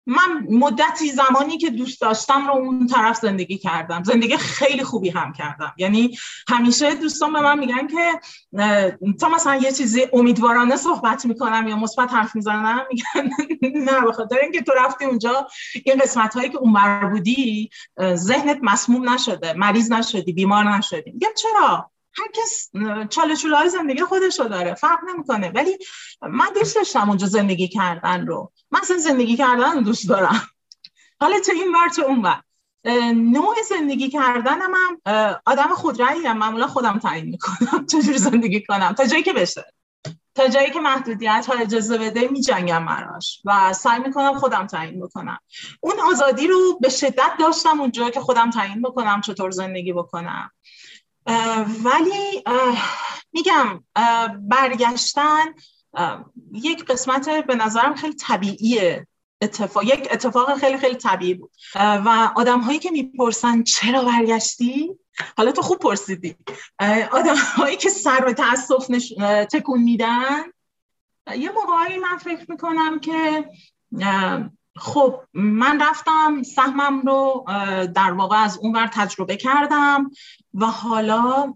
من 0.07 0.47
مدتی 0.49 1.11
زمانی 1.11 1.57
که 1.57 1.69
دوست 1.69 2.01
داشتم 2.01 2.47
رو 2.47 2.53
اون 2.53 2.87
طرف 2.87 3.17
زندگی 3.17 3.57
کردم. 3.57 4.03
زندگی 4.03 4.37
خیلی 4.37 4.83
خوبی 4.83 5.09
هم 5.09 5.33
کردم. 5.33 5.73
یعنی 5.77 6.17
همیشه 6.47 6.95
دوستان 6.95 7.33
به 7.33 7.41
من 7.41 7.59
میگن 7.59 7.87
که 7.87 8.19
تا 9.19 9.29
مثلا 9.29 9.55
یه 9.55 9.71
چیزی 9.71 10.07
امیدوارانه 10.13 10.75
صحبت 10.75 11.25
می‌کنم 11.25 11.67
یا 11.67 11.75
مثبت 11.75 12.13
حرف 12.13 12.35
می‌زنم 12.35 12.85
میگن 12.91 13.29
نه 13.91 14.01
بخاطر 14.01 14.37
اینکه 14.41 14.61
تو 14.61 14.71
رفتی 14.77 15.05
اونجا 15.05 15.47
این 15.85 15.97
قسمت 15.97 16.33
هایی 16.33 16.49
که 16.49 16.57
اونور 16.57 17.05
بودی 17.05 17.69
ذهنت 18.13 18.59
مسموم 18.61 19.09
نشده 19.09 19.53
مریض 19.53 19.91
نشدی 19.91 20.33
بیمار 20.33 20.63
نشدی. 20.63 21.11
میگم 21.11 21.33
چرا؟ 21.37 21.91
هر 22.17 22.27
کس 22.33 22.69
چاله 23.09 23.35
های 23.57 23.69
زندگی 23.69 24.03
خودش 24.03 24.39
رو 24.39 24.47
داره 24.47 24.73
فرق 24.73 24.99
نمی‌کنه. 25.13 25.51
ولی 25.55 25.77
من 26.21 26.47
دوست 26.55 26.75
داشتم 26.75 27.09
اونجا 27.09 27.27
زندگی 27.27 27.67
کردن 27.67 28.27
رو. 28.27 28.51
من 28.71 28.79
اصلا 28.81 28.97
زندگی 28.97 29.37
کردن 29.37 29.71
رو 29.71 29.81
دوست 29.81 30.09
دارم. 30.09 30.47
حالا 31.19 31.39
تو 31.39 31.51
این 31.51 31.75
ور 31.75 31.89
تو 31.89 32.01
اون 32.01 32.21
ور. 32.21 32.41
نوع 33.13 33.55
زندگی 33.69 34.09
کردنم 34.09 34.71
هم 34.75 35.01
آدم 35.45 35.67
خودرأیی 35.67 36.27
هم 36.27 36.37
معمولا 36.37 36.67
خودم 36.67 36.99
تعیین 36.99 37.25
می‌کنم. 37.25 37.85
چجور 37.91 38.17
زندگی 38.17 38.61
کنم؟ 38.61 38.93
تا 38.93 39.07
جایی 39.07 39.23
که 39.23 39.33
بشه. 39.33 39.65
تا 40.35 40.47
جایی 40.47 40.71
که 40.71 40.79
محدودیت 40.79 41.45
ها 41.49 41.53
اجازه 41.53 41.97
بده 41.97 42.27
می 42.27 42.41
جنگم 42.41 42.83
مراش 42.83 43.41
و 43.45 43.73
سعی 43.73 43.99
می‌کنم 43.99 44.39
خودم 44.39 44.67
تعیین 44.67 44.99
بکنم. 44.99 45.39
اون 45.81 45.99
آزادی 45.99 46.47
رو 46.47 46.79
به 46.81 46.89
شدت 46.89 47.31
داشتم 47.39 47.81
اونجا 47.81 48.09
که 48.09 48.19
خودم 48.19 48.49
تعیین 48.49 48.81
بکنم 48.81 49.21
چطور 49.21 49.51
زندگی 49.51 49.93
بکنم. 49.93 50.51
ولی 51.83 52.43
میگم 53.33 53.83
برگشتن 54.39 55.45
یک 56.51 56.85
قسمت 56.85 57.29
به 57.29 57.55
نظرم 57.55 57.95
خیلی 57.95 58.13
طبیعیه 58.13 59.07
اتفاق 59.41 59.83
یک 59.83 60.07
اتفاق 60.11 60.57
خیلی 60.57 60.77
خیلی 60.77 60.95
طبیعی 60.95 61.33
بود. 61.33 61.51
و 61.75 62.31
آدم 62.35 62.59
هایی 62.59 62.79
که 62.79 62.91
می‌پرسن 62.91 63.63
چرا 63.63 64.03
برگشتی؟ 64.03 64.91
حالا 65.37 65.51
تو 65.51 65.61
خوب 65.61 65.79
پرسیدی. 65.79 66.35
آدم 67.11 67.35
هایی 67.57 67.77
که 67.77 67.89
سر 67.89 68.19
به 68.19 68.33
تاسف 68.33 68.89
نش... 68.89 69.13
تکون 69.51 69.81
میدن. 69.81 70.43
یه 71.37 71.51
موقعی 71.51 71.97
من 71.97 72.17
فکر 72.17 72.45
می‌کنم 72.51 72.99
که 72.99 73.49
خب 74.77 75.21
من 75.33 75.81
رفتم 75.81 76.43
سهمم 76.43 77.01
رو 77.01 77.45
در 77.95 78.11
واقع 78.11 78.37
از 78.37 78.57
اونور 78.57 78.87
تجربه 78.93 79.37
کردم 79.37 80.11
و 80.53 80.65
حالا 80.65 81.53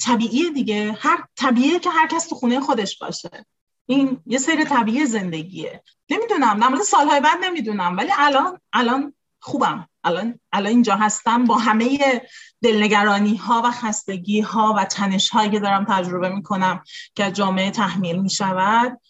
طبیعیه 0.00 0.50
دیگه. 0.50 0.98
هر 1.00 1.24
طبیعیه 1.36 1.78
که 1.78 1.90
هر 1.90 2.06
کس 2.06 2.28
تو 2.28 2.34
خونه 2.34 2.60
خودش 2.60 2.98
باشه. 2.98 3.46
این 3.86 4.20
یه 4.26 4.38
سری 4.38 4.64
طبیعی 4.64 5.06
زندگیه. 5.06 5.82
نمی‌دونم 6.10 6.60
در 6.60 6.68
مورد 6.68 6.82
سالهای 6.82 7.20
بعد 7.20 7.38
نمی‌دونم 7.44 7.96
ولی 7.96 8.10
الان 8.18 8.58
الان 8.72 9.14
خوبم. 9.40 9.88
الان 10.04 10.38
الان 10.52 10.72
اینجا 10.72 10.96
هستم 10.96 11.44
با 11.44 11.58
همه 11.58 12.22
دلنگرانی 12.62 13.36
ها 13.36 13.62
و 13.64 13.70
خستگی 13.70 14.40
ها 14.40 14.74
و 14.76 14.84
تنش 14.84 15.28
هایی 15.28 15.50
که 15.50 15.60
دارم 15.60 15.86
تجربه 15.88 16.28
می‌کنم 16.28 16.82
که 17.14 17.30
جامعه 17.30 17.70
تحمیل 17.70 18.16
می‌شود 18.16 19.00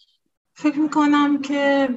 فکر 0.53 0.79
می‌کنم 0.79 1.41
که 1.41 1.89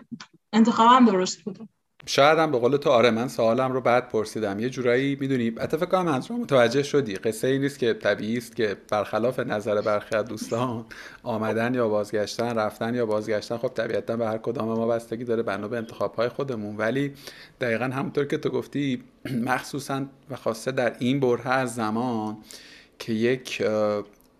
انتخابم 0.52 1.04
درست 1.04 1.42
بوده. 1.42 1.68
شاید 2.08 2.38
هم 2.38 2.50
به 2.50 2.58
قول 2.58 2.76
تو 2.76 2.90
آره 2.90 3.10
من 3.10 3.28
سوالم 3.28 3.72
رو 3.72 3.80
بعد 3.80 4.08
پرسیدم. 4.08 4.60
یه 4.60 4.70
جورایی 4.70 5.16
می‌دونی 5.20 5.52
اتفاقا 5.60 5.86
کنم 5.86 6.04
منظورم 6.04 6.40
متوجه 6.40 6.82
شدی. 6.82 7.16
قصه 7.16 7.48
ای 7.48 7.58
نیست 7.58 7.78
که 7.78 7.94
طبیعی 7.94 8.38
است 8.38 8.56
که 8.56 8.76
برخلاف 8.90 9.38
نظر 9.40 9.80
برخی 9.80 10.16
از 10.16 10.24
دوستان 10.24 10.84
آمدن 11.22 11.74
یا 11.74 11.88
بازگشتن 11.88 12.54
رفتن 12.54 12.94
یا 12.94 13.06
بازگشتن 13.06 13.56
خب 13.56 13.68
طبیعتا 13.68 14.16
به 14.16 14.26
هر 14.26 14.38
کدام 14.38 14.68
ما 14.68 14.86
بستگی 14.86 15.24
داره 15.24 15.42
بنا 15.42 15.68
به 15.68 15.76
انتخاب 15.76 16.14
های 16.14 16.28
خودمون. 16.28 16.76
ولی 16.76 17.12
دقیقا 17.60 17.84
همونطور 17.84 18.24
که 18.24 18.38
تو 18.38 18.50
گفتی 18.50 19.02
مخصوصا 19.50 20.06
و 20.30 20.36
خاصه 20.36 20.72
در 20.72 20.96
این 20.98 21.20
بره 21.20 21.48
از 21.48 21.74
زمان 21.74 22.36
که 22.98 23.12
یک 23.12 23.62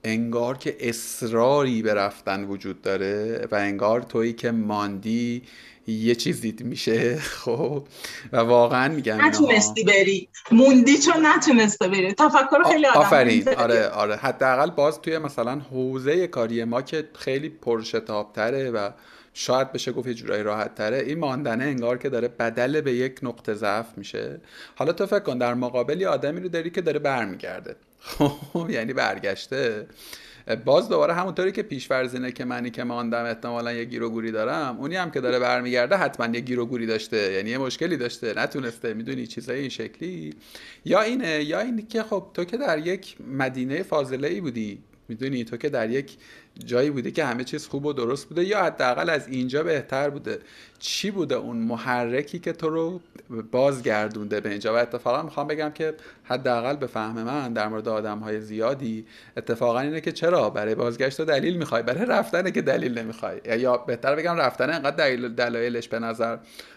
انگار 0.04 0.58
که 0.58 0.76
اصراری 0.80 1.82
به 1.82 1.94
رفتن 1.94 2.44
وجود 2.44 2.82
داره 2.82 3.48
و 3.50 3.54
انگار 3.54 4.02
تویی 4.02 4.32
که 4.32 4.50
ماندی 4.50 5.42
یه 5.86 6.14
چیز 6.14 6.40
دید 6.40 6.62
میشه. 6.62 7.16
خب. 7.44 7.86
و 8.32 8.36
واقعا 8.36 8.94
میگم 8.94 9.24
نتونستی 9.24 9.84
بری. 9.84 10.28
موندی 10.50 10.98
چون 10.98 11.26
نتونسته 11.26 11.88
بری. 11.88 12.12
تفکر 12.14 12.62
خیلی 12.68 12.86
آدم 12.86 13.00
آفرین. 13.00 13.48
آره 13.48 13.88
آره. 13.88 14.16
حداقل 14.16 14.70
باز 14.70 15.00
توی 15.00 15.18
مثلا 15.18 15.60
حوزه 15.70 16.26
کاری 16.26 16.64
ما 16.64 16.82
که 16.82 17.08
خیلی 17.14 17.48
پرشتابتره 17.48 18.70
و 18.70 18.90
شاید 19.38 19.72
بشه 19.72 19.92
گفت 19.92 20.08
یه 20.08 20.14
جورایی 20.14 20.42
راحت 20.42 20.74
تره 20.74 20.98
این 20.98 21.18
ماندنه 21.18 21.64
انگار 21.64 21.98
که 21.98 22.08
داره 22.08 22.28
بدل 22.28 22.80
به 22.80 22.92
یک 22.92 23.18
نقطه 23.22 23.54
ضعف 23.54 23.86
میشه. 23.96 24.40
حالا 24.74 24.92
تو 24.92 25.06
فکر 25.06 25.18
کن 25.18 25.38
در 25.38 25.54
مقابل 25.54 26.04
آدمی 26.04 26.40
رو 26.40 26.48
داری 26.48 26.70
که 26.70 26.80
داره 26.80 26.98
برمیگرده. 26.98 27.76
خب 28.00 28.70
یعنی 28.70 28.92
برگشته. 28.92 29.86
باز 30.54 30.88
دوباره 30.88 31.14
همونطوری 31.14 31.52
که 31.52 31.62
پیش 31.62 31.92
اینه 31.92 32.32
که 32.32 32.44
منی 32.44 32.70
که 32.70 32.84
ماندم 32.84 33.24
احتمالا 33.24 33.72
یه 33.72 33.84
گیر 33.84 34.02
و 34.02 34.10
گوری 34.10 34.30
دارم 34.32 34.76
اونی 34.78 34.96
هم 34.96 35.10
که 35.10 35.20
داره 35.20 35.38
برمیگرده 35.38 35.96
حتما 35.96 36.34
یه 36.34 36.40
گیر 36.40 36.60
و 36.60 36.66
گوری 36.66 36.86
داشته 36.86 37.32
یعنی 37.32 37.50
یه 37.50 37.58
مشکلی 37.58 37.96
داشته 37.96 38.34
نتونسته 38.36 38.94
می‌دونی 38.94 39.26
چیزای 39.26 39.60
این 39.60 39.68
شکلی. 39.68 40.34
یا 40.84 41.00
اینه 41.00 41.44
یا 41.44 41.60
اینی 41.60 41.82
که 41.82 42.02
خب 42.02 42.26
تو 42.34 42.44
که 42.44 42.56
در 42.56 42.86
یک 42.86 43.16
مدینه 43.38 43.82
فاضله 43.82 44.28
ای 44.28 44.40
بودی 44.40 44.78
می‌دونی 45.08 45.44
تو 45.44 45.56
که 45.56 45.68
در 45.68 45.90
یک 45.90 46.16
جایی 46.64 46.90
بوده 46.90 47.10
که 47.10 47.24
همه 47.24 47.44
چیز 47.44 47.66
خوب 47.66 47.86
و 47.86 47.92
درست 47.92 48.28
بوده 48.28 48.44
یا 48.44 48.64
حداقل 48.64 49.10
از 49.10 49.28
اینجا 49.28 49.62
بهتر 49.62 50.10
بوده؟ 50.10 50.38
چی 50.78 51.10
بوده 51.10 51.34
اون 51.34 51.56
محرکی 51.56 52.38
که 52.38 52.52
تو 52.52 52.68
رو 52.68 53.00
بازگردونده 53.52 54.40
به 54.40 54.48
اینجا؟ 54.50 54.74
و 54.74 54.76
اتفاقا 54.76 55.22
می‌خوام 55.22 55.46
بگم 55.46 55.70
که 55.70 55.94
حداقل 56.24 56.76
به 56.76 56.86
فهم 56.86 57.22
من 57.22 57.52
در 57.52 57.68
مورد 57.68 57.88
آدم 57.88 58.18
های 58.18 58.40
زیادی 58.40 59.06
اتفاقا 59.36 59.80
اینه 59.80 60.00
که 60.00 60.12
چرا 60.12 60.50
برای 60.50 60.74
بازگشت 60.74 61.20
دلیل 61.20 61.56
می‌خوای؟ 61.56 61.82
برای 61.82 62.06
رفتنه 62.06 62.50
که 62.50 62.62
دلیل 62.62 62.98
نمی‌خوای. 62.98 63.40
یا 63.58 63.76
بهتر 63.76 64.16
بگم 64.16 64.36
رفتن 64.36 64.70
انقدر 64.70 64.96
دلیل 64.96 65.28
دلایلش 65.28 65.88
به 65.88 65.98
نظر 65.98 66.36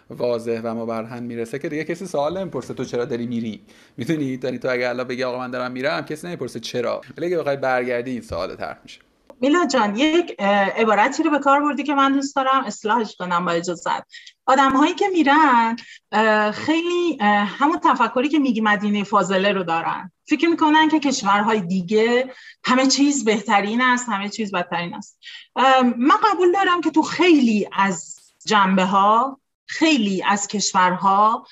واضح 0.09 0.61
و 0.63 0.75
مبرهن 0.75 1.23
می‌رسه 1.23 1.59
که 1.59 1.69
دیگه 1.69 1.83
کسی 1.83 2.05
سوال 2.05 2.37
نمی‌پرسه 2.37 2.73
تو 2.73 2.85
چرا 2.85 3.05
داری 3.05 3.27
میری؟ 3.27 3.61
می‌دونی؟ 3.97 4.37
تو 4.37 4.69
اگه 4.69 4.89
الان 4.89 5.07
بگی 5.07 5.23
آقا 5.23 5.37
من 5.37 5.51
دارم 5.51 5.71
میرم 5.71 6.05
کسی 6.05 6.27
نمی‌پرسه 6.27 6.59
چرا. 6.59 7.01
ولی 7.17 7.25
اگه 7.25 7.37
بخوای 7.37 7.57
برگردی 7.57 8.11
این 8.11 8.21
سوال 8.21 8.55
طرح 8.55 8.77
میشه. 8.83 8.99
میلا 9.41 9.65
جان 9.65 9.95
یک 9.95 10.35
عبارتی 10.77 11.23
رو 11.23 11.31
به 11.31 11.39
کار 11.39 11.61
بردی 11.61 11.83
که 11.83 11.93
من 11.93 12.13
دوست 12.13 12.35
دارم. 12.35 12.63
اصلاحش 12.65 13.15
کنم 13.15 13.45
با 13.45 13.51
اجازت. 13.51 14.03
آدم 14.45 14.71
هایی 14.71 14.93
که 14.93 15.07
میرن 15.07 15.75
خیلی 16.51 17.17
همون 17.45 17.79
تفکری 17.83 18.29
که 18.29 18.39
میگی 18.39 18.61
مدینه 18.61 19.03
فاضله 19.03 19.51
رو 19.51 19.63
دارن. 19.63 20.11
فکر 20.27 20.47
می‌کنن 20.47 20.89
که 20.89 20.99
کشورهای 20.99 21.61
دیگه 21.61 22.33
همه 22.63 22.87
چیز 22.87 23.25
بهترین 23.25 23.81
است 23.81 24.09
همه 24.09 24.29
چیز 24.29 24.51
بدترین 24.51 24.95
است. 24.95 25.19
من 25.97 26.17
قبول 26.31 26.51
دارم 26.51 26.81
که 26.81 26.91
تو 26.91 27.01
خیلی 27.01 27.69
از 27.73 28.19
جنبه 28.45 28.85
ها 28.85 29.39
خیلی 29.67 30.23
از 30.23 30.47
کشورها 30.47 31.47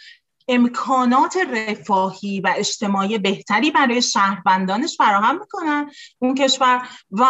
امکانات 0.47 1.37
رفاهی 1.37 2.41
و 2.41 2.53
اجتماعی 2.57 3.17
بهتری 3.17 3.71
برای 3.71 4.01
شهروندانش 4.01 4.97
فراهم 4.97 5.39
می‌کنن 5.39 5.91
اون 6.19 6.35
کشور 6.35 6.89
و 7.11 7.25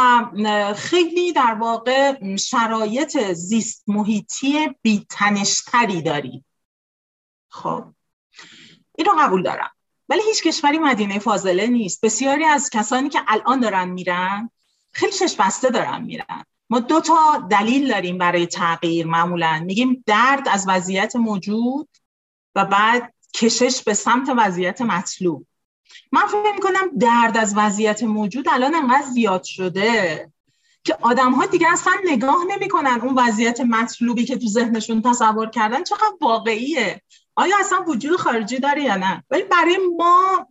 خیلی 0.75 1.33
در 1.33 1.53
واقع 1.53 2.35
شرایط 2.35 3.31
زیست 3.33 3.83
محیطی 3.87 4.69
بیتنشتری 4.81 6.01
داری. 6.01 6.43
خب. 7.49 7.83
این 8.97 9.07
رو 9.07 9.13
قبول 9.19 9.43
دارم. 9.43 9.71
ولی 10.09 10.21
هیچ 10.27 10.43
کشوری 10.43 10.77
مدینه 10.77 11.19
فاضله 11.19 11.67
نیست. 11.67 12.05
بسیاری 12.05 12.45
از 12.45 12.69
کسانی 12.69 13.09
که 13.09 13.19
الان 13.27 13.59
دارن 13.59 13.89
میرن 13.89 14.49
خیلی 14.91 15.11
شش 15.11 15.35
بسته 15.39 15.69
دارن 15.69 16.01
میرن. 16.03 16.43
ما 16.69 16.79
دو 16.79 17.01
تا 17.01 17.47
دلیل 17.51 17.87
داریم 17.87 18.17
برای 18.17 18.47
تغییر 18.47 19.07
معمولا. 19.07 19.63
میگیم 19.65 20.03
درد 20.05 20.47
از 20.47 20.65
وضعیت 20.67 21.15
موجود 21.15 21.89
و 22.57 22.65
بعد 22.65 23.13
کشش 23.35 23.83
به 23.83 23.93
سمت 23.93 24.29
وضعیت 24.37 24.81
مطلوب. 24.81 25.45
من 26.11 26.21
فکر 26.27 26.53
می‌کنم 26.55 26.97
درد 26.99 27.37
از 27.37 27.53
وضعیت 27.57 28.03
موجود 28.03 28.49
الان 28.51 28.75
انقدر 28.75 29.05
زیاد 29.13 29.43
شده 29.43 30.31
که 30.83 30.97
آدم 31.01 31.31
ها 31.31 31.45
دیگه 31.45 31.67
اصلا 31.71 31.93
نگاه 32.05 32.37
نمی‌کنن 32.49 32.99
اون 33.03 33.19
وضعیت 33.19 33.61
مطلوبی 33.61 34.25
که 34.25 34.37
تو 34.37 34.47
ذهنشون 34.47 35.01
تصور 35.01 35.49
کردن 35.49 35.83
چقدر 35.83 36.13
واقعیه. 36.21 37.01
آیا 37.35 37.55
اصلا 37.59 37.83
وجود 37.87 38.19
خارجی 38.19 38.59
داره 38.59 38.83
یا 38.83 38.95
نه؟ 38.95 39.23
ولی 39.31 39.43
برای 39.43 39.77
ما 39.97 40.47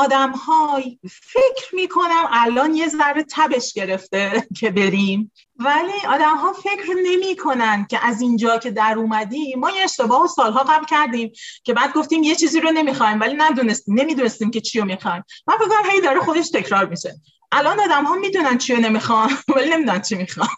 آدم 0.00 0.30
های 0.32 0.98
فکر 1.10 1.74
می‌کنم 1.74 2.24
الان 2.30 2.74
یه 2.74 2.88
ذره 2.88 3.24
تبش 3.30 3.72
گرفته 3.72 4.46
که 4.58 4.70
بریم. 4.70 5.32
ولی 5.56 6.06
آدم 6.08 6.36
ها 6.36 6.52
فکر 6.52 6.94
نمی 7.04 7.36
کنن 7.36 7.86
که 7.90 8.06
از 8.06 8.20
اینجا 8.20 8.58
که 8.58 8.70
در 8.70 8.94
اومدیم 8.96 9.58
ما 9.58 9.70
یه 9.70 9.82
اشتباه 9.84 10.24
و 10.24 10.26
سالها 10.26 10.62
قبل 10.62 10.84
کردیم 10.84 11.32
که 11.64 11.74
بعد 11.74 11.92
گفتیم 11.92 12.22
یه 12.22 12.34
چیزی 12.34 12.60
رو 12.60 12.70
نمی‌خوایم 12.70 13.20
ولی 13.20 13.34
ندونستیم 13.34 14.00
نمی‌دونستیم 14.00 14.50
که 14.50 14.60
چی 14.60 14.80
رو 14.80 14.84
می‌خوایم. 14.84 15.24
من 15.46 15.54
فکر 15.58 15.90
هی 15.90 16.00
داره 16.00 16.20
خودش 16.20 16.50
تکرار 16.50 16.86
میشه. 16.86 17.14
الان 17.52 17.80
آدم 17.80 18.04
ها 18.04 18.14
می‌دونن 18.14 18.58
چی 18.58 18.74
رو 18.74 18.80
نمی‌خوان 18.80 19.30
ولی 19.56 19.70
نمی‌دونن 19.70 20.00
چی 20.00 20.14
می‌خوان. 20.14 20.48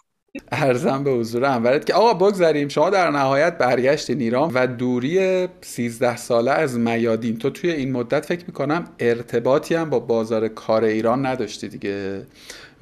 ارزم 0.51 1.03
به 1.03 1.11
حضور 1.11 1.45
انورت 1.45 1.85
که 1.85 1.93
آقا 1.93 2.13
بگذاریم 2.13 2.67
شما 2.67 2.89
در 2.89 3.11
نهایت 3.11 3.57
برگشتین 3.57 4.21
ایران 4.21 4.51
و 4.53 4.67
دوری 4.67 5.47
13 5.61 6.17
ساله 6.17 6.51
از 6.51 6.79
میادین. 6.79 7.37
تو 7.37 7.49
توی 7.49 7.71
این 7.71 7.91
مدت 7.91 8.25
فکر 8.25 8.43
می‌کنم 8.47 8.85
ارتباطی 8.99 9.75
هم 9.75 9.89
با 9.89 9.99
بازار 9.99 10.47
کار 10.47 10.83
ایران 10.83 11.25
نداشتی 11.25 11.67
دیگه. 11.67 12.27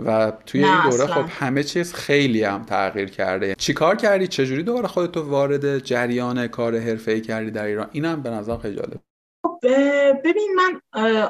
و 0.05 0.33
توی 0.45 0.63
این 0.63 0.89
دوره 0.89 1.05
خب 1.05 1.25
همه 1.29 1.63
چیز 1.63 1.93
خیلی 1.93 2.43
هم 2.43 2.63
تغییر 2.63 3.09
کرده. 3.09 3.55
چیکار 3.55 3.95
کردی؟ 3.95 4.27
چجوری 4.27 4.63
دوباره 4.63 4.87
خودتو 4.87 5.29
وارد 5.29 5.79
جریان 5.79 6.47
کار 6.47 6.79
حرفه‌ای 6.79 7.21
کردی 7.21 7.51
در 7.51 7.65
ایران؟ 7.65 7.87
اینم 7.91 8.21
به 8.21 8.29
نظرم 8.29 8.57
خیلی 8.57 8.75
جالب. 8.75 8.99
خب، 9.45 9.59
ببین 10.23 10.55
من 10.55 10.79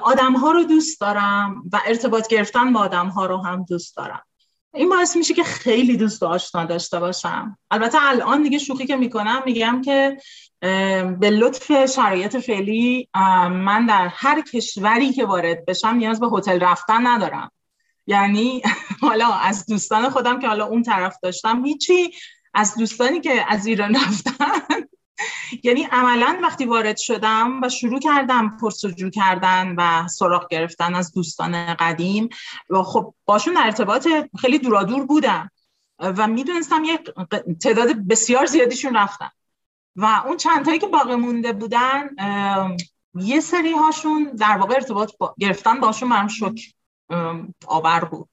آدم 0.03 0.33
ها 0.33 0.51
رو 0.51 0.63
دوست 0.63 1.01
دارم 1.01 1.63
و 1.73 1.79
ارتباط 1.87 2.27
گرفتن 2.27 2.73
با 2.73 2.79
آدم 2.79 3.07
ها 3.07 3.25
رو 3.25 3.37
هم 3.37 3.65
دوست 3.69 3.97
دارم. 3.97 4.21
این 4.73 4.89
باعث 4.89 5.15
میشه 5.15 5.33
که 5.33 5.43
خیلی 5.43 5.97
دوست 5.97 6.23
آشنا 6.23 6.65
داشته 6.65 6.99
باشم. 6.99 7.57
البته 7.71 7.97
الان 8.01 8.43
دیگه 8.43 8.57
شوخی 8.57 8.85
که 8.85 8.95
می‌کنم 8.95 9.41
میگم 9.45 9.81
که 9.85 10.17
به 11.19 11.29
لطف 11.29 11.85
شرایط 11.85 12.37
فعلی 12.37 13.09
من 13.49 13.85
در 13.85 14.07
هر 14.07 14.41
کشوری 14.41 15.13
که 15.13 15.25
وارد 15.25 15.65
بشم 15.65 15.87
نیاز 15.87 16.19
به 16.19 16.27
هتل 16.31 16.59
رفتن 16.59 17.07
ندارم. 17.07 17.51
یعنی 18.07 18.61
حالا 19.01 19.33
از 19.33 19.65
دوستان 19.65 20.09
خودم 20.09 20.39
که 20.39 20.47
حالا 20.47 20.65
اون 20.65 20.83
طرف 20.83 21.15
داشتم 21.23 21.65
هیچی 21.65 22.11
از 22.53 22.75
دوستانی 22.75 23.21
که 23.21 23.45
از 23.47 23.65
ایران 23.65 23.95
رفتن 23.95 24.87
یعنی 25.63 25.83
عملا 25.83 26.39
وقتی 26.43 26.65
وارد 26.65 26.97
شدم 26.97 27.61
و 27.61 27.69
شروع 27.69 27.99
کردم 27.99 28.57
پرسجو 28.57 29.09
کردن 29.09 29.75
و 29.77 30.07
سراغ 30.07 30.47
گرفتن 30.47 30.95
از 30.95 31.13
دوستان 31.13 31.73
قدیم 31.73 32.29
و 32.69 32.83
خب 32.83 33.13
باشون 33.25 33.57
ارتباط 33.57 34.07
خیلی 34.39 34.59
دورادور 34.59 35.05
بودم 35.05 35.51
و 35.99 36.27
می‌دونستم 36.27 36.83
یک 36.83 37.11
تعداد 37.61 38.07
بسیار 38.07 38.45
زیادیشون 38.45 38.95
رفتن. 38.95 39.29
و 39.95 40.23
اون 40.25 40.37
چند 40.37 40.65
تایی 40.65 40.79
که 40.79 40.87
باقی 40.87 41.15
مونده 41.15 41.53
بودن 41.53 42.09
یه 43.15 43.39
سری 43.39 43.71
هاشون 43.71 44.23
در 44.23 44.57
واقع 44.57 44.75
ارتباط 44.75 45.11
گرفتن 45.39 45.79
باشون 45.79 46.09
برام 46.09 46.27
شک 46.27 46.59
آور 47.67 48.03
بود. 48.03 48.29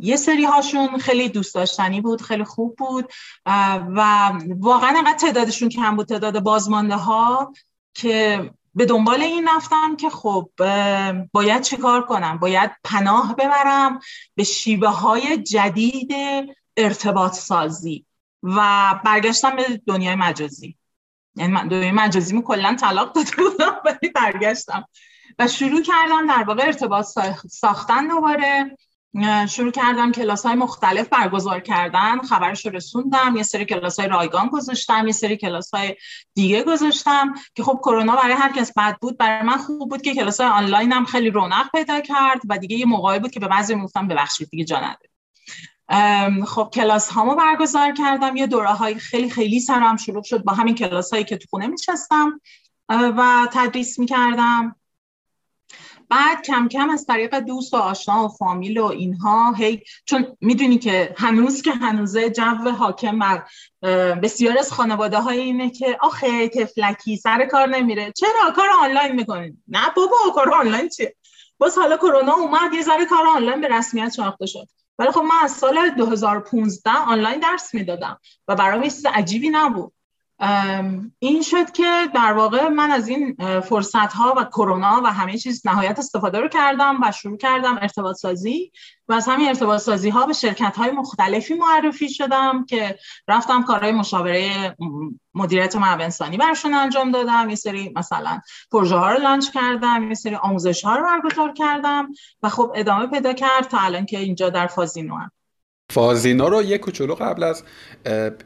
یه 0.00 0.16
سری 0.16 0.44
هاشون 0.44 0.98
خیلی 0.98 1.28
دوست 1.28 1.54
داشتنی 1.54 2.00
بود 2.00 2.22
خیلی 2.22 2.44
خوب 2.44 2.76
بود. 2.76 3.12
و 3.96 4.32
واقعا 4.58 4.94
انقدر 4.96 5.18
تعدادشون 5.18 5.68
کم 5.68 5.96
بود 5.96 6.06
تعداد 6.06 6.40
بازمانده 6.40 6.96
ها 6.96 7.52
که 7.94 8.50
به 8.74 8.86
دنبال 8.86 9.22
این 9.22 9.48
رفتم 9.56 9.96
که 9.96 10.10
خب 10.10 10.50
باید 11.32 11.62
چیکار 11.62 12.06
کنم؟ 12.06 12.38
باید 12.38 12.70
پناه 12.84 13.36
ببرم 13.36 13.98
به 14.34 14.44
شیوه 14.44 14.88
های 14.88 15.36
جدید 15.36 16.12
ارتباط 16.76 17.32
سازی 17.32 18.06
و 18.42 18.60
برگشتم 19.04 19.56
به 19.56 19.82
دنیای 19.86 20.14
مجازی. 20.14 20.76
یعنی 21.34 21.52
من 21.52 21.68
دنیای 21.68 21.92
مجازی 21.92 22.36
می 22.36 22.42
کلا 22.42 22.76
طلاق 22.80 23.12
داده 23.12 23.30
بودم 23.36 23.76
ولی 23.84 24.12
برگشتم. 24.14 24.84
و 25.38 25.48
شروع 25.48 25.82
کردم 25.82 26.26
در 26.26 26.44
واقع 26.44 26.62
ارتباط 26.66 27.06
ساختن 27.50 28.08
دوباره. 28.08 28.76
شروع 29.48 29.70
کردم 29.70 30.12
کلاس 30.12 30.46
های 30.46 30.54
مختلف 30.54 31.08
برگزار 31.08 31.60
کردن 31.60 32.18
خبرش 32.18 32.66
رسوندم 32.66 33.36
یه 33.36 33.42
سری 33.42 33.64
کلاس 33.64 34.00
های 34.00 34.08
رایگان 34.08 34.48
گذاشتم 34.48 35.06
یه 35.06 35.12
سری 35.12 35.36
کلاس 35.36 35.74
های 35.74 35.96
دیگه 36.34 36.62
گذاشتم 36.62 37.34
که 37.54 37.62
خب 37.62 37.80
کرونا 37.82 38.16
برای 38.16 38.34
هر 38.34 38.52
کس 38.52 38.72
بد 38.76 38.96
بود 39.00 39.18
برای 39.18 39.42
من 39.42 39.56
خوب 39.56 39.90
بود 39.90 40.02
که 40.02 40.14
کلاس 40.14 40.40
های 40.40 40.50
آنلاین 40.50 40.92
هم 40.92 41.04
خیلی 41.04 41.30
رونق 41.30 41.70
پیدا 41.70 42.00
کرد 42.00 42.40
و 42.48 42.58
دیگه 42.58 42.76
یه 42.76 42.86
موقعی 42.86 43.18
بود 43.18 43.30
که 43.30 43.40
به 43.40 43.48
بعضی 43.48 43.74
می‌گفتم 43.74 44.08
ببخشید 44.08 44.48
دیگه 44.50 44.64
جا 44.64 44.76
نداره 44.76 45.12
خب 46.46 46.70
کلاس 46.74 47.10
هامو 47.10 47.34
برگزار 47.34 47.92
کردم 47.92 48.36
یه 48.36 48.46
دوره 48.46 48.72
های 48.72 48.94
خیلی 48.94 49.30
خیلی 49.30 49.60
سرم 49.60 49.96
شروع 49.96 50.22
شد 50.22 50.44
با 50.44 50.52
همین 50.52 50.74
کلاس 50.74 51.12
هایی 51.12 51.24
که 51.24 51.36
تو 51.36 51.46
خونه 51.50 51.66
میشستم 51.66 52.40
و 52.88 53.48
تدریس 53.52 53.98
می‌کردم. 53.98 54.76
بعد 56.12 56.42
کم 56.42 56.68
کم 56.68 56.90
از 56.90 57.06
طریق 57.06 57.38
دوست 57.40 57.74
و 57.74 57.76
آشنا 57.76 58.24
و 58.24 58.28
فامیل 58.28 58.78
و 58.78 58.84
اینها 58.84 59.52
هی 59.52 59.82
چون 60.04 60.36
می‌دونی 60.40 60.78
که 60.78 61.14
هنوز 61.18 61.62
که 61.62 61.70
هنوزه 61.70 62.30
جو 62.30 62.70
حاکم 62.78 63.18
بر 63.18 63.44
بسیار 64.14 64.58
از 64.58 64.72
خانواده 64.72 65.18
های 65.18 65.40
اینه 65.40 65.70
که 65.70 65.98
آخه 66.00 66.48
تفلکی 66.48 67.16
سر 67.16 67.46
کار 67.46 67.68
نمیره. 67.68 68.12
چرا؟ 68.12 68.52
کار 68.56 68.68
آنلاین 68.82 69.12
می‌کنید 69.12 69.58
نه 69.68 69.90
بابا 69.96 70.16
کار 70.34 70.54
آنلاین 70.54 70.88
چیه؟ 70.88 71.16
باز 71.58 71.78
حالا 71.78 71.96
کرونا 71.96 72.32
اومد 72.32 72.74
یه 72.74 72.82
ذره 72.82 73.04
کار 73.04 73.26
آنلاین 73.26 73.60
به 73.60 73.68
رسمیت 73.68 74.12
شناخته 74.16 74.46
شد. 74.46 74.68
ولی 74.98 75.10
خب 75.10 75.20
من 75.20 75.36
از 75.42 75.52
سال 75.52 75.90
2015 75.90 76.90
آنلاین 76.90 77.40
درس 77.40 77.74
می‌دادم 77.74 78.18
و 78.48 78.54
برام 78.54 78.82
چیز 78.82 79.06
عجیبی 79.06 79.48
نبود. 79.48 79.92
این 81.18 81.42
شد 81.42 81.70
که 81.70 82.08
در 82.14 82.32
واقع 82.32 82.68
من 82.68 82.90
از 82.90 83.08
این 83.08 83.36
فرصت 83.60 84.12
ها 84.12 84.34
و 84.36 84.44
کرونا 84.44 85.00
و 85.04 85.06
همه 85.06 85.38
چیز 85.38 85.66
نهایت 85.66 85.98
استفاده 85.98 86.40
رو 86.40 86.48
کردم 86.48 87.00
و 87.02 87.12
شروع 87.12 87.36
کردم 87.36 87.78
ارتباط 87.82 88.16
سازی 88.16 88.72
و 89.08 89.12
از 89.12 89.28
همین 89.28 89.48
ارتباط 89.48 89.80
سازی 89.80 90.10
ها 90.10 90.26
به 90.26 90.32
شرکت 90.32 90.76
های 90.76 90.90
مختلفی 90.90 91.54
معرفی 91.54 92.08
شدم 92.08 92.64
که 92.64 92.98
رفتم 93.28 93.62
کارهای 93.62 93.92
مشاوره 93.92 94.76
مدیریت 95.34 95.76
منابع 95.76 96.04
انسانی 96.04 96.36
برشون 96.36 96.74
انجام 96.74 97.10
دادم 97.10 97.46
یه 97.48 97.56
سری 97.56 97.92
مثلا 97.96 98.40
پروژه 98.72 98.96
ها 98.96 99.12
رو 99.12 99.22
لانچ 99.22 99.50
کردم 99.50 100.08
یه 100.08 100.14
سری 100.14 100.34
آموزش 100.34 100.84
ها 100.84 100.96
رو 100.96 101.04
برگزار 101.04 101.52
کردم 101.52 102.08
و 102.42 102.48
خب 102.48 102.72
ادامه 102.74 103.06
پیدا 103.06 103.32
کرد 103.32 103.64
تا 103.68 103.78
الان 103.78 104.06
که 104.06 104.18
اینجا 104.18 104.50
در 104.50 104.66
فازینو 104.66 105.16
هم. 105.16 105.30
فازینا 105.92 106.48
رو 106.48 106.62
یه 106.62 106.78
کوچولو 106.78 107.14
قبل 107.14 107.42
از 107.42 107.62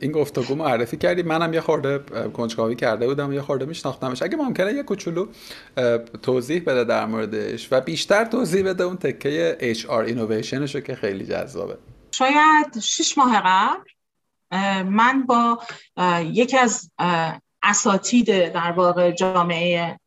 این 0.01 0.13
گفتگو 0.13 0.55
معرفی 0.55 0.97
کردیم 0.97 1.27
منم 1.27 1.55
یه 1.55 1.61
خورده 1.61 1.99
کنجکاوی 2.33 2.75
کرده 2.75 3.07
بودم 3.07 3.33
یه 3.33 3.43
خورده 3.43 3.65
میشناختمش. 3.65 4.23
اگه 4.23 4.37
ممکنه 4.37 4.73
یه 4.73 4.83
کوچولو 4.83 5.27
توضیح 6.23 6.63
بده 6.67 6.85
در 6.85 7.07
موردش 7.07 7.69
و 7.71 7.81
بیشتر 7.81 8.25
توضیح 8.25 8.65
بده 8.65 8.85
اون 8.85 8.97
تکه 8.97 9.57
HR 9.75 10.09
innovationش 10.09 10.75
رو 10.75 10.81
که 10.81 10.95
خیلی 10.95 11.27
جذابه. 11.27 11.79
شاید 12.11 12.79
شش 12.81 13.19
ماه 13.19 13.43
قبل 13.45 13.91
من 14.83 15.27
با 15.27 15.59
یکی 16.23 16.59
از 16.59 16.91
اساتید 17.67 18.53
در 18.53 18.73
واقع 18.73 19.11
جامعه 19.11 19.99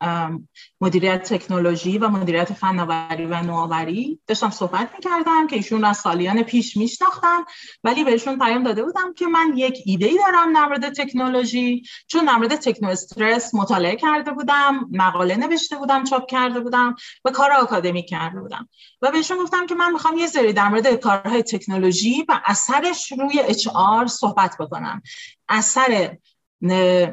مدیریت 0.81 1.33
تکنولوژی 1.33 1.97
و 1.97 2.09
مدیریت 2.09 2.53
فناوری 2.53 3.25
و 3.25 3.41
نوآوری 3.41 4.19
داشتم 4.27 4.49
صحبت 4.49 4.89
می‌کردم 4.95 5.47
که 5.47 5.55
ایشون 5.55 5.85
از 5.85 5.97
سالیان 5.97 6.43
پیش 6.43 6.77
میشناختم 6.77 7.45
ولی 7.83 8.03
بهشون 8.03 8.39
پیام 8.39 8.63
داده 8.63 8.83
بودم 8.83 9.13
که 9.13 9.27
من 9.27 9.53
یک 9.55 9.79
ایده 9.85 10.05
ای 10.05 10.17
دارم 10.17 10.53
در 10.53 10.65
مورد 10.65 10.93
تکنولوژی. 10.93 11.83
چون 12.07 12.25
در 12.25 12.35
مورد 12.35 12.55
تکنو 12.55 12.89
استرس 12.89 13.55
مطالعه 13.55 13.95
کرده 13.95 14.31
بودم 14.31 14.89
مقاله 14.91 15.35
نوشته 15.35 15.75
بودم 15.75 16.03
چاپ 16.03 16.29
کرده 16.29 16.59
بودم 16.59 16.95
و 17.25 17.31
کار 17.31 17.51
آکادمی 17.51 18.03
کرده 18.05 18.39
بودم. 18.39 18.69
و 19.01 19.11
بهشون 19.11 19.37
گفتم 19.37 19.65
که 19.65 19.75
من 19.75 19.93
می‌خوام 19.93 20.17
یه 20.17 20.27
سری 20.27 20.53
در 20.53 20.69
مورد 20.69 20.95
کارهای 20.95 21.43
تکنولوژی 21.43 22.25
و 22.29 22.41
اثرش 22.45 23.11
روی 23.11 23.39
اچ 23.39 23.67
صحبت 24.07 24.55
بکنم. 24.59 25.01
اثر 25.49 26.17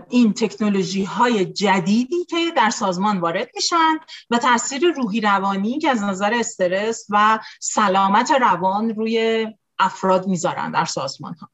این 0.09 0.33
تکنولوژی 0.33 1.05
های 1.05 1.45
جدیدی 1.45 2.25
که 2.25 2.53
در 2.57 2.71
سازمان 2.71 3.19
وارد 3.19 3.49
میشن 3.55 3.99
و 4.31 4.39
تاثیر 4.39 4.93
روحی 4.93 5.21
روانی 5.21 5.79
که 5.79 5.91
از 5.91 6.03
نظر 6.03 6.35
استرس 6.35 7.07
و 7.09 7.39
سلامت 7.61 8.31
روان 8.31 8.95
روی 8.95 9.47
افراد 9.79 10.27
می‌ذارن 10.27 10.71
در 10.71 10.85
سازمان 10.85 11.35
ها 11.35 11.51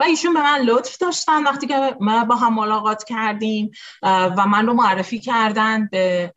و 0.00 0.04
ایشون 0.04 0.34
به 0.34 0.42
من 0.42 0.60
لطف 0.60 0.98
داشتن 0.98 1.44
وقتی 1.44 1.66
که 1.66 1.96
ما 2.00 2.24
با 2.24 2.36
هم 2.36 2.54
ملاقات 2.54 3.04
کردیم 3.04 3.70
و 4.02 4.46
من 4.46 4.66
رو 4.66 4.72
معرفی 4.72 5.20
کردن 5.20 5.88
به 5.92 6.34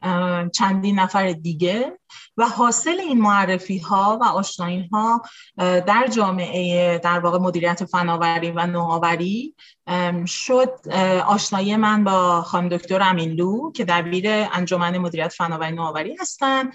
چندین 0.54 1.00
نفر 1.00 1.32
دیگه. 1.32 2.00
و 2.38 2.48
حاصل 2.48 3.00
این 3.00 3.22
معرفی 3.22 3.78
ها 3.78 4.18
و 4.22 4.24
آشنایی 4.24 4.90
ها 4.92 5.22
در 5.58 6.08
جامعه 6.12 6.98
در 6.98 7.20
واقع 7.20 7.38
مدیریت 7.38 7.86
فناوری 7.86 8.52
و 8.52 8.66
نوآوری 8.66 9.56
شد 10.28 10.88
آشنایی 11.28 11.76
من 11.76 12.04
با 12.04 12.42
خانم 12.42 12.70
دکتر 12.70 13.02
امینلو 13.02 13.72
که 13.72 13.86
دبیر 13.86 14.26
انجمن 14.30 14.98
مدیریت 14.98 15.34
فناوری 15.34 15.76
نوآوری 15.76 16.16
هستند 16.20 16.74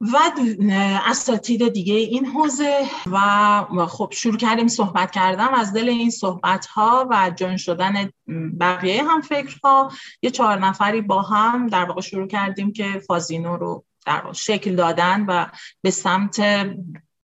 و 0.00 0.16
اساتید 1.06 1.68
دیگه 1.68 1.94
این 1.94 2.26
حوزه 2.26 2.82
و 3.12 3.86
خب 3.86 4.12
شروع 4.12 4.36
کردیم 4.36 4.68
صحبت 4.68 5.10
کردم 5.10 5.54
از 5.54 5.72
دل 5.72 5.88
این 5.88 6.10
صحبت 6.10 6.66
ها 6.66 7.08
و 7.10 7.30
جون 7.36 7.56
شدن 7.56 8.10
بقیه 8.60 9.04
هم 9.04 9.20
فکرها 9.20 9.90
یه 10.22 10.30
چهار 10.30 10.58
نفری 10.58 11.00
با 11.00 11.22
هم 11.22 11.66
در 11.66 11.84
واقع 11.84 12.00
شروع 12.00 12.26
کردیم 12.26 12.72
که 12.72 13.02
فازینو 13.06 13.56
رو 13.56 13.84
در 14.06 14.32
شکل 14.32 14.76
دادن 14.76 15.24
و 15.28 15.46
به 15.82 15.90
سمت 15.90 16.40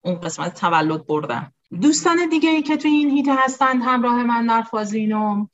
اون 0.00 0.20
قسمت 0.20 0.60
تولد 0.60 1.06
بردن. 1.06 1.52
دوستان 1.80 2.28
دیگه 2.28 2.50
ای 2.50 2.62
که 2.62 2.76
توی 2.76 2.90
این 2.90 3.10
هیته 3.10 3.34
هستند 3.34 3.82
همراه 3.84 4.22
من 4.22 4.46
در 4.46 4.62
فازینو 4.62 5.46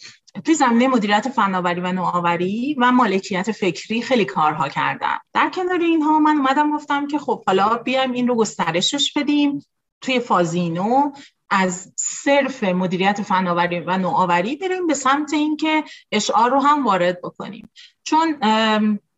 توی 0.45 0.55
زمینه 0.55 0.89
مدیریت 0.89 1.29
فناوری 1.29 1.81
و 1.81 1.93
نوآوری 1.93 2.77
و 2.79 2.93
مالکیت 2.93 3.53
فکری 3.53 4.03
خیلی 4.03 4.25
کارها 4.25 4.69
کردم 4.69 5.21
در 5.33 5.51
کنار 5.51 5.81
اینها 5.81 6.19
من 6.19 6.37
اومدم 6.37 6.77
گفتم 6.77 7.07
که 7.07 7.19
خب 7.19 7.45
حالا 7.47 7.77
بیایم 7.77 8.13
این 8.13 8.29
رو 8.29 8.35
گسترشش 8.35 9.13
بدیم. 9.13 9.67
توی 10.01 10.21
فازینو 10.21 11.13
از 11.51 11.93
صرف 11.97 12.65
مدیریت 12.65 13.23
فناوری 13.23 13.81
و 13.81 13.99
نوآوری 13.99 14.57
بریم 14.57 14.87
به 14.87 14.95
سمت 14.95 15.33
اینکه 15.33 15.85
اشعار 16.13 16.51
رو 16.51 16.61
هم 16.61 16.87
وارد 16.87 17.21
بکنیم. 17.23 17.71
چون 18.03 18.37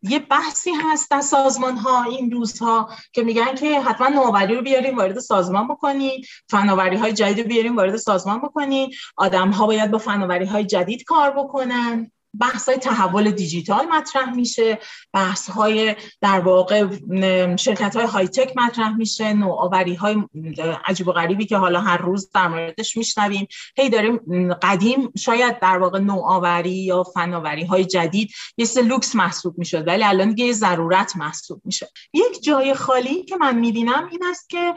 یه 0.01 0.19
بحثی 0.19 0.71
هست 0.71 1.11
در 1.11 1.21
سازمان 1.21 1.77
ها 1.77 2.03
این 2.03 2.31
روزها 2.31 2.89
که 3.13 3.23
میگن 3.23 3.55
که 3.55 3.81
حتما 3.81 4.07
نوآوری 4.07 4.55
رو 4.55 4.61
بیاریم 4.61 4.97
وارد 4.97 5.19
سازمان 5.19 5.67
بکنید 5.67 6.27
فناوری 6.49 6.97
های 6.97 7.13
جدید 7.13 7.39
رو 7.39 7.47
بیاریم 7.47 7.75
وارد 7.75 7.95
سازمان 7.95 8.41
بکنید 8.41 8.95
آدم 9.17 9.51
ها 9.51 9.65
باید 9.65 9.91
با 9.91 9.97
فناوری 9.97 10.45
های 10.45 10.65
جدید 10.65 11.03
کار 11.03 11.31
بکنن. 11.31 12.11
بحث 12.39 12.69
های 12.69 12.77
تحول 12.77 13.31
دیجیتال 13.31 13.85
مطرح 13.85 14.35
میشه 14.35 14.79
بحث 15.13 15.49
های 15.49 15.95
در 16.21 16.39
واقع 16.39 16.87
شرکت 17.55 17.95
های 17.95 18.05
های 18.05 18.27
تک 18.27 18.57
مطرح 18.57 18.97
میشه 18.97 19.33
نوآوری 19.33 19.95
های 19.95 20.23
عجیب 20.85 21.07
و 21.07 21.11
غریبی 21.11 21.45
که 21.45 21.57
حالا 21.57 21.81
هر 21.81 21.97
روز 21.97 22.31
در 22.31 22.47
موردش 22.47 22.97
میشنویم. 22.97 23.47
هی 23.77 23.89
داریم 23.89 24.53
قدیم 24.53 25.11
شاید 25.17 25.59
در 25.59 25.77
واقع 25.77 25.99
نوآوری 25.99 26.69
یا 26.69 27.03
فناوری 27.03 27.65
های 27.65 27.85
جدید 27.85 28.31
یه 28.57 28.67
لوکس 28.81 29.15
محسوب 29.15 29.57
می‌شد 29.57 29.87
ولی 29.87 30.03
الان 30.03 30.33
دیگه 30.33 30.53
ضرورت 30.53 31.15
محسوب 31.15 31.61
میشه. 31.65 31.89
یک 32.13 32.43
جای 32.43 32.73
خالی 32.73 33.23
که 33.23 33.37
من 33.37 33.59
می‌بینم 33.59 34.07
این 34.11 34.23
است 34.25 34.49
که 34.49 34.73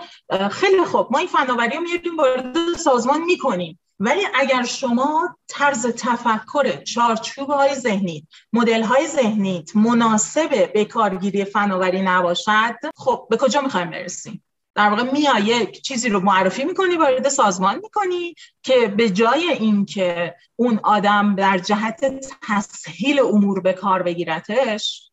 خیلی 0.51 0.85
خوب 0.85 1.09
ما 1.11 1.19
این 1.19 1.29
فناوری 1.29 1.77
رو 1.77 1.83
میاریم 1.83 2.17
وارد 2.17 2.77
سازمان 2.77 3.25
می‌کنیم. 3.25 3.79
ولی 4.01 4.27
اگر 4.35 4.63
شما 4.63 5.37
طرز 5.49 5.87
تفکر 5.87 6.83
چارچوب 6.83 7.51
های 7.51 7.75
ذهنی 7.75 8.27
مدل 8.53 8.83
های 8.83 9.07
ذهنیت 9.07 9.77
مناسب 9.77 10.73
به 10.73 10.85
کارگیری 10.85 11.45
فناوری 11.45 12.03
نباشد 12.03 12.77
خب 12.97 13.27
به 13.31 13.37
کجا 13.37 13.61
می‌خوایم 13.61 13.91
برسیم؟ 13.91 14.45
در 14.75 14.91
واقع 14.91 15.03
میای 15.03 15.43
یک 15.43 15.83
چیزی 15.83 16.09
رو 16.09 16.21
معرفی 16.21 16.65
می‌کنی 16.65 16.97
وارد 16.97 17.29
سازمان 17.29 17.81
می‌کنی 17.83 18.35
که 18.63 18.87
به 18.87 19.11
جای 19.11 19.51
اینکه 19.51 20.35
اون 20.57 20.81
آدم 20.83 21.35
در 21.35 21.59
جهت 21.59 22.27
تسهیل 22.49 23.21
امور 23.21 23.61
به 23.61 23.73
کار 23.73 24.03
بگیرتش 24.03 25.11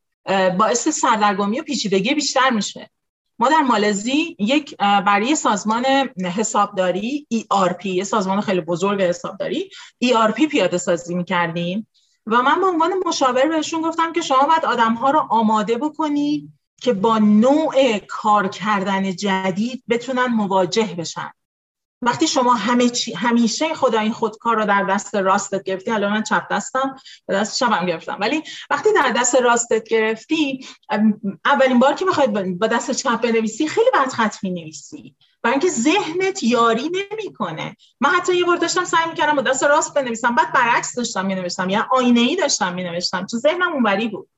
باعث 0.58 0.88
سردرگمی 0.88 1.60
و 1.60 1.64
پیچیدگی 1.64 2.14
بیشتر 2.14 2.50
میشه. 2.50 2.90
ما 3.40 3.50
در 3.50 3.62
مالزی 3.62 4.36
یک 4.40 4.78
برای 4.78 5.36
سازمان 5.36 5.86
حسابداری 6.36 7.28
ERP 7.34 7.86
یه 7.86 8.04
سازمان 8.04 8.42
خیلی 8.42 8.62
بزرگ 8.62 9.02
حسابداری 9.02 9.70
ERP 10.06 10.48
پیاده 10.52 10.78
سازی 10.78 11.16
می 11.16 11.24
کردیم 11.24 11.88
و 12.26 12.42
من 12.42 12.62
به 12.62 12.68
عنوان 12.68 12.92
مشاور 13.06 13.48
بهشون 13.48 13.82
گفتم 13.82 14.14
که 14.14 14.22
شما 14.22 14.48
باید 14.48 14.66
آدم 14.66 14.94
ها 14.94 15.12
رو 15.12 15.20
آماده 15.30 15.78
بکنی 15.78 16.54
که 16.82 16.94
با 16.94 17.18
نوع 17.18 17.98
کار 17.98 18.48
کردن 18.48 19.16
جدید 19.16 19.84
بتونن 19.90 20.26
مواجه 20.26 20.96
بشن. 20.98 21.32
وقتی 22.02 22.28
شما 22.28 22.54
همه 22.54 22.90
چی 22.90 23.14
همیشه 23.14 23.74
خدا 23.74 24.00
این 24.00 24.12
خودکار 24.12 24.56
رو 24.56 24.66
در 24.66 24.84
دست 24.84 25.16
راستت 25.16 25.64
گرفتی 25.64 25.92
حالا 25.92 26.10
من 26.10 26.24
چپ 26.24 26.44
دستم 26.52 26.96
به 27.28 27.34
دست 27.34 27.60
چپم 27.60 27.86
گرفتم. 27.86 28.18
ولی 28.20 28.44
وقتی 28.70 28.90
در 28.94 29.12
دست 29.12 29.36
راستت 29.36 29.84
گرفتی 29.84 30.68
اولین 31.46 31.80
بار 31.80 31.94
که 31.94 32.06
می‌خواید 32.06 32.60
با 32.60 32.68
دست 32.68 32.92
چپ 32.92 33.22
بنویسی 33.22 33.68
خیلی 33.68 33.92
بد 33.94 34.10
خط 34.10 34.36
می‌نویسی. 34.44 35.16
برای 35.42 35.54
اینکه 35.54 35.70
ذهنت 35.70 36.44
یاری 36.44 36.92
نمی‌کنه. 37.12 37.76
من 38.02 38.10
حتی 38.10 38.36
یه 38.36 38.46
بار 38.46 38.58
داشتم 38.58 38.86
سعی 38.86 39.10
می‌کردم 39.10 39.36
با 39.36 39.42
دست 39.42 39.64
راست 39.64 39.94
بنویسم 39.94 40.36
بعد 40.36 40.54
برعکس 40.54 40.96
داشتم 40.96 41.26
مینوشتم 41.26 41.70
یا 41.70 41.88
آینه 41.92 42.20
ای 42.20 42.36
داشتم 42.36 42.74
مینوشتم. 42.74 43.26
تو 43.26 43.38
ذهنم 43.38 43.74
اونوری 43.74 44.08
بود. 44.08 44.30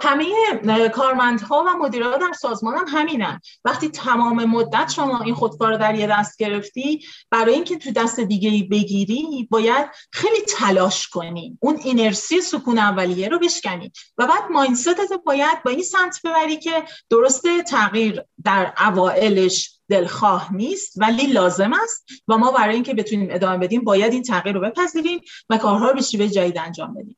همه 0.00 0.88
کارمندها 0.88 1.64
و 1.66 1.78
مدیران 1.78 2.18
در 2.18 2.32
سازمان 2.32 2.76
هم 2.76 2.84
همینن. 2.88 3.40
وقتی 3.64 3.88
تمام 3.88 4.44
مدت 4.44 4.92
شما 4.92 5.20
این 5.20 5.34
خودکار 5.34 5.72
رو 5.72 5.78
در 5.78 5.94
یه 5.94 6.06
دست 6.06 6.38
گرفتی 6.38 7.04
برای 7.30 7.54
اینکه 7.54 7.78
تو 7.78 7.90
دست 7.90 8.20
دیگه 8.20 8.68
بگیری 8.70 9.48
باید 9.50 9.86
خیلی 10.12 10.40
تلاش 10.48 11.08
کنی. 11.08 11.58
اون 11.60 11.76
اینرسی 11.84 12.40
سکون 12.40 12.78
اولیه 12.78 13.28
رو 13.28 13.38
بشکنی. 13.38 13.92
و 14.18 14.26
بعد 14.26 14.50
ماینستت 14.50 15.12
باید 15.24 15.62
با 15.62 15.70
این 15.70 15.82
سمت 15.82 16.20
ببری 16.24 16.56
که 16.56 16.84
درسته 17.10 17.62
تغییر 17.62 18.22
در 18.44 18.72
اوائلش 18.78 19.74
دلخواه 19.88 20.54
نیست 20.54 20.92
ولی 20.96 21.26
لازم 21.26 21.72
است 21.82 22.06
و 22.28 22.38
ما 22.38 22.52
برای 22.52 22.74
اینکه 22.74 22.94
بتونیم 22.94 23.28
ادامه 23.30 23.58
بدیم 23.58 23.84
باید 23.84 24.12
این 24.12 24.22
تغییر 24.22 24.54
رو 24.54 24.60
بپذیریم 24.60 25.20
و 25.50 25.58
کارها 25.58 25.88
رو 25.88 25.94
به 25.94 26.02
شیوه 26.02 26.28
جدید 26.28 26.58
انجام 26.58 26.94
بدیم. 26.94 27.16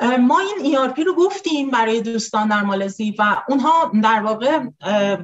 ما 0.00 0.40
این 0.40 0.76
ERP 0.76 0.98
رو 0.98 1.14
گفتیم 1.14 1.70
برای 1.70 2.00
دوستان 2.00 2.48
در 2.48 2.62
مالزی 2.62 3.14
و 3.18 3.42
اونها 3.48 3.92
در 4.02 4.22
واقع 4.22 4.60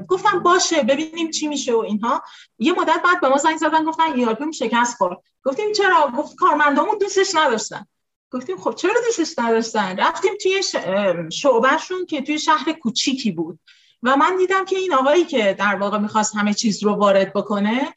گفتن 0.09 0.39
باشه 0.39 0.83
ببینیم 0.83 1.31
چی 1.31 1.49
میشه 1.49 1.75
و 1.75 1.79
اینها. 1.79 2.23
یه 2.59 2.73
مدت 2.73 3.01
بعد 3.05 3.21
به 3.21 3.29
ما 3.29 3.37
زنگ 3.37 3.57
زدن 3.57 3.85
گفتن 3.85 4.25
ERP 4.25 4.51
شکست 4.59 4.97
خورد. 4.97 5.19
گفتیم 5.45 5.73
چرا؟ 5.73 6.13
گفت 6.17 6.37
کارمندامون 6.37 6.99
دوستش 6.99 7.35
نداشتن. 7.35 7.87
گفتیم 8.31 8.57
خب 8.57 8.75
چرا 8.75 8.95
دوستش 9.07 9.39
نداشتن؟ 9.39 9.97
رفتیم 9.97 10.33
توی 10.43 10.63
شعبهشون 11.33 12.07
که 12.07 12.23
توی 12.23 12.39
شهر 12.39 12.73
کوچیکی 12.73 13.31
بود. 13.31 13.59
و 14.03 14.17
من 14.17 14.37
دیدم 14.37 14.65
که 14.65 14.77
این 14.77 14.95
آقایی 14.95 15.25
که 15.25 15.57
در 15.59 15.75
واقع 15.77 15.99
می‌خواست 15.99 16.37
همه 16.37 16.55
چیز 16.55 16.85
رو 16.85 16.95
وارد 16.95 17.33
بکنه 17.33 17.95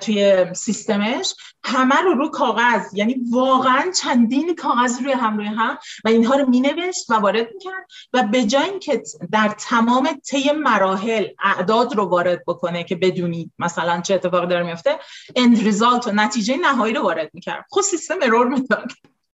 توی 0.00 0.46
سیستمش 0.54 1.34
همه 1.64 2.00
رو 2.00 2.14
رو 2.14 2.30
کاغذ. 2.30 2.94
یعنی 2.94 3.16
واقعا 3.30 3.90
چندین 4.02 4.54
کاغذ 4.54 5.00
روی 5.02 5.12
هم 5.12 5.36
روی 5.36 5.46
هم 5.46 5.78
و 6.04 6.08
اینها 6.08 6.34
رو 6.34 6.48
مینوشت 6.48 7.10
و 7.10 7.14
وارد 7.14 7.48
می‌کرد 7.54 7.86
و 8.12 8.22
به 8.22 8.44
جای 8.44 8.70
اینکه 8.70 9.02
در 9.32 9.54
تمام 9.58 10.20
طی 10.30 10.52
مراحل 10.52 11.26
اعداد 11.44 11.96
رو 11.96 12.04
وارد 12.04 12.42
بکنه 12.46 12.84
که 12.84 12.96
بدونید 12.96 13.52
مثلا 13.58 14.00
چه 14.00 14.14
اتفاقی 14.14 14.46
داره 14.46 14.66
میفته 14.66 14.98
اند 15.36 15.62
ریزالت 15.62 16.06
و 16.06 16.12
نتیجه 16.12 16.56
نهایی 16.56 16.94
رو 16.94 17.02
وارد 17.02 17.30
می‌کرد. 17.34 17.64
خود 17.68 17.84
سیستم 17.84 18.16
ارور 18.22 18.48
می‌داد. 18.48 18.92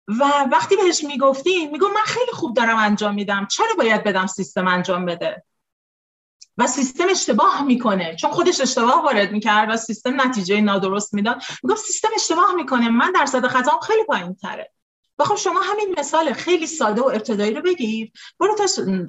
و 0.08 0.24
وقتی 0.52 0.76
بهش 0.76 1.04
می‌گفتی 1.04 1.68
میگم 1.68 1.88
من 1.88 2.06
خیلی 2.06 2.32
خوب 2.32 2.56
دارم 2.56 2.78
انجام 2.78 3.16
میدم. 3.16 3.48
چرا 3.52 3.74
باید 3.78 4.04
بدم 4.04 4.28
سیستم 4.28 4.68
انجام 4.68 5.06
بده؟ 5.06 5.44
و 6.58 6.68
سیستم 6.68 7.10
اشتباه 7.10 7.64
می‌کنه. 7.64 8.16
چون 8.16 8.32
خودش 8.32 8.62
اشتباه 8.62 9.04
وارد 9.04 9.32
می‌کرد 9.32 9.70
و 9.74 9.78
سیستم 9.78 10.22
نتیجه 10.22 10.62
نادرست 10.62 11.14
می‌داد. 11.14 11.42
میگم 11.64 11.76
سیستم 11.76 12.10
اشتباه 12.16 12.56
می‌کنه. 12.56 12.90
من 12.90 13.12
درصد 13.12 13.48
خطام 13.48 13.80
خیلی 13.80 14.04
پایین 14.04 14.36
تره 14.36 14.72
و 15.20 15.24
خب 15.24 15.36
شما 15.36 15.60
همین 15.62 15.96
مثال 15.98 16.34
خیلی 16.34 16.68
ساده 16.68 17.02
و 17.02 17.06
ابتدایی 17.06 17.54
رو 17.54 17.62
بگیر. 17.62 18.12
برو 18.40 18.56
تا 18.56 18.66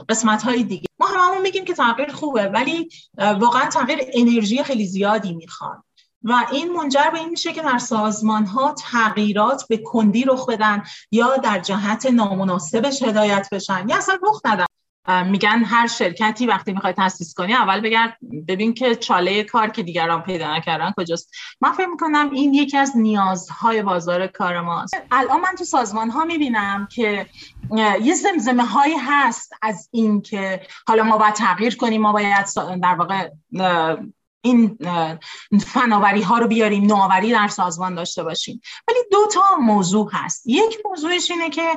قسمت 0.09 0.43
های 0.43 0.63
دیگه. 0.63 0.87
ما 0.99 1.07
هممون 1.07 1.43
میگیم 1.43 1.65
که 1.65 1.75
تغییر 1.75 2.13
خوبه 2.13 2.49
ولی 2.49 2.89
واقعا 3.19 3.69
تغییر 3.69 3.99
انرژی 4.13 4.63
خیلی 4.63 4.87
زیادی 4.87 5.35
می‌خواد 5.35 5.83
و 6.23 6.47
این 6.53 6.73
منجر 6.73 7.11
به 7.13 7.19
این 7.19 7.29
میشه 7.29 7.53
که 7.53 7.63
در 7.63 7.79
سازمان 7.79 8.47
ها 8.47 8.75
تغییرات 8.79 9.69
به 9.69 9.77
کندی 9.77 10.25
رخ 10.25 10.47
بدن 10.47 10.83
یا 11.11 11.37
در 11.37 11.59
جهت 11.59 12.07
نامناسبش 12.07 13.03
هدایت 13.03 13.49
بشن. 13.53 13.89
یا 13.89 13.97
اصلا 13.97 14.19
رخ 14.23 14.41
ندن. 14.45 14.67
میگن 15.27 15.64
هر 15.64 15.87
شرکتی 15.87 16.47
وقتی 16.47 16.73
می‌خوای 16.73 16.92
تاسیس 16.92 17.35
کنی 17.35 17.55
اول 17.55 17.81
بگرد 17.81 18.19
ببین 18.49 18.75
که 18.75 18.95
چاله 18.95 19.45
کار 19.45 19.69
که 19.69 19.83
دیگران 19.83 20.23
پیدا 20.23 20.57
نکردن 20.57 20.92
کجاست. 20.97 21.31
من 21.61 21.73
فکر 21.73 21.87
می‌کنم 21.87 22.31
این 22.31 22.55
یکی 22.55 22.77
از 22.77 22.97
نیازهای 22.97 23.83
بازار 23.83 24.26
کار 24.26 24.61
ماست. 24.61 24.97
الان 25.11 25.41
من 25.41 25.55
تو 25.59 25.64
سازمان 25.64 26.11
ها 26.11 26.24
می‌بینم 26.24 26.89
که 26.91 27.26
یه 28.03 28.14
زمزمه 28.14 28.64
هایی 28.64 28.97
هست 28.97 29.53
از 29.62 29.89
این 29.93 30.22
که 30.22 30.61
حالا 30.89 31.03
ما 31.03 31.18
باید 31.18 31.35
تغییر 31.35 31.76
کنیم 31.76 32.03
ما 32.03 32.12
باید 32.12 32.47
در 32.83 32.95
واقع 32.95 33.31
این 34.41 34.78
فناوری 35.66 36.22
ها 36.22 36.39
رو 36.39 36.49
بیاریم 36.49 36.85
نوآوری 36.85 37.31
در 37.31 37.49
سازمان 37.49 37.95
داشته 37.95 38.22
باشیم. 38.22 38.61
ولی 38.89 38.99
دو 39.12 39.18
تا 39.35 39.43
موضوع 39.61 40.11
هست. 40.12 40.47
یک 40.47 40.78
موضوعش 40.85 41.31
اینه 41.31 41.51
که 41.51 41.76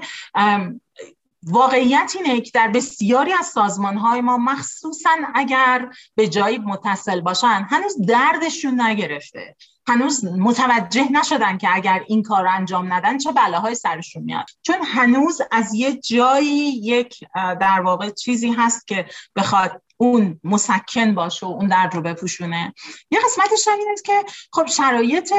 واقعیت 1.43 2.13
اینه 2.15 2.41
که 2.41 2.51
در 2.53 2.67
بسیاری 2.67 3.33
از 3.33 3.45
سازمان 3.45 3.97
های 3.97 4.21
ما 4.21 4.37
مخصوصا 4.37 5.09
اگر 5.35 5.89
به 6.15 6.27
جایی 6.27 6.57
متصل 6.57 7.21
باشن 7.21 7.67
هنوز 7.69 7.95
دردشون 8.07 8.81
نگرفته. 8.81 9.55
هنوز 9.87 10.25
متوجه 10.25 11.11
نشدن 11.11 11.57
که 11.57 11.67
اگر 11.75 12.03
این 12.07 12.23
کار 12.23 12.43
رو 12.43 12.51
انجام 12.51 12.93
ندن 12.93 13.17
چه 13.17 13.31
بلاهای 13.31 13.75
سرشون 13.75 14.23
میاد. 14.23 14.45
چون 14.61 14.75
هنوز 14.85 15.41
از 15.51 15.73
یه 15.73 15.97
جایی 15.97 16.69
یک 16.69 17.19
در 17.35 17.81
واقع 17.81 18.09
چیزی 18.09 18.51
هست 18.51 18.87
که 18.87 19.05
بخواد 19.35 19.81
اون 19.97 20.39
مسکن 20.43 21.15
باشه 21.15 21.45
و 21.45 21.49
اون 21.49 21.67
درد 21.67 21.95
رو 21.95 22.01
بپوشونه. 22.01 22.73
یه 23.11 23.19
قسمتش 23.25 23.67
این 23.67 23.89
است 23.93 24.05
که 24.05 24.23
خب 24.53 24.65
شرایط 24.65 25.33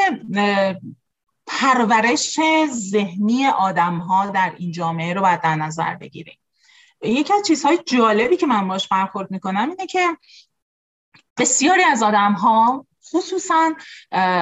پرورش 1.50 2.40
ذهنی 2.70 3.46
آدم 3.46 3.98
ها 3.98 4.26
در 4.26 4.54
این 4.58 4.72
جامعه 4.72 5.14
رو 5.14 5.20
باید 5.20 5.40
در 5.40 5.54
نظر 5.54 5.94
بگیریم. 5.94 6.38
یکی 7.02 7.32
از 7.34 7.46
چیزهای 7.46 7.78
جالبی 7.86 8.36
که 8.36 8.46
من 8.46 8.68
باش 8.68 8.88
برخورد 8.88 9.30
می‌کنم 9.30 9.70
اینه 9.70 9.86
که 9.86 10.06
بسیاری 11.38 11.82
از 11.82 12.02
آدم 12.02 12.32
ها 12.32 12.86
خصوصا 13.12 13.72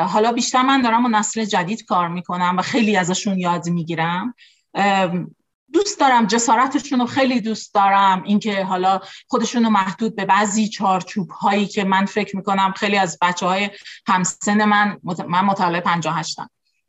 حالا 0.09 0.33
بیشتر 0.33 0.63
من 0.63 0.83
دارم 0.83 1.03
با 1.03 1.09
نسل 1.09 1.45
جدید 1.45 1.85
کار 1.85 2.09
می‌کنم 2.09 2.57
و 2.59 2.63
خیلی 2.63 2.97
ازشون 2.97 3.39
یاد 3.39 3.69
می‌گیرم 3.69 4.35
دوست 5.73 6.01
دارم 6.01 6.27
جسارتشون 6.27 7.01
رو 7.01 7.07
خیلی 7.07 7.41
دوست 7.41 7.75
دارم 7.75 8.23
اینکه 8.23 8.65
حالا 8.65 9.01
خودشون 9.29 9.65
رو 9.65 9.71
محدود 9.71 10.17
به 10.17 10.25
بعضی 10.25 10.69
چارچوب 10.69 11.31
هایی 11.31 11.67
که 11.67 11.85
من 11.85 12.05
فکر 12.05 12.37
می‌کنم 12.37 12.73
خیلی 12.77 12.97
از 12.97 13.19
بچه 13.21 13.47
های 13.47 13.71
همسن 14.07 14.65
من 14.65 15.01
من 15.29 15.45
مطالعه 15.45 15.81
58 15.81 16.37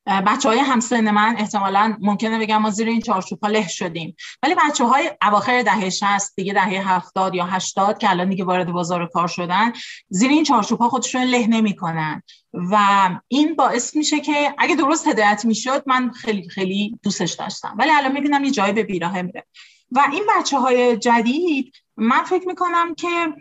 بچه 0.05 0.49
های 0.49 0.59
همسن 0.59 1.11
من 1.11 1.35
احتمالا 1.37 1.97
ممکنه 2.01 2.39
بگم 2.39 2.57
ما 2.57 2.69
زیر 2.69 2.87
این 2.87 3.01
چارچوب 3.01 3.45
له 3.45 3.67
شدیم. 3.67 4.15
ولی 4.43 4.55
بچه 4.55 4.85
های 4.85 5.11
اواخر 5.21 5.61
دهه 5.61 5.89
60 5.89 6.35
دیگه 6.35 6.53
دهه 6.53 6.89
70 6.91 7.35
یا 7.35 7.45
80 7.45 7.97
که 7.97 8.09
الان 8.09 8.29
دیگه 8.29 8.43
وارد 8.43 8.71
بازار 8.71 9.07
کار 9.07 9.27
شدن 9.27 9.73
زیر 10.09 10.31
این 10.31 10.43
چارچوب 10.43 10.79
ها 10.79 10.89
خودشون 10.89 11.23
له 11.23 11.47
نمی‌کنن. 11.47 12.23
و 12.53 13.09
این 13.27 13.55
باعث 13.55 13.95
میشه 13.95 14.19
که 14.19 14.55
اگه 14.57 14.75
درست 14.75 15.07
هدایت 15.07 15.45
می‌شد 15.45 15.83
من 15.85 16.11
خیلی 16.11 16.49
خیلی 16.49 16.99
دوستش 17.03 17.33
داشتم. 17.33 17.75
ولی 17.77 17.91
الان 17.91 18.11
می‌بینم 18.11 18.43
یه 18.43 18.51
جایی 18.51 18.73
به 18.73 18.83
بیراهه 18.83 19.21
میره. 19.21 19.45
و 19.91 20.07
این 20.11 20.23
بچه 20.37 20.59
های 20.59 20.97
جدید 20.97 21.73
من 21.97 22.23
فکر 22.23 22.47
می‌کنم 22.47 22.95
که 22.95 23.33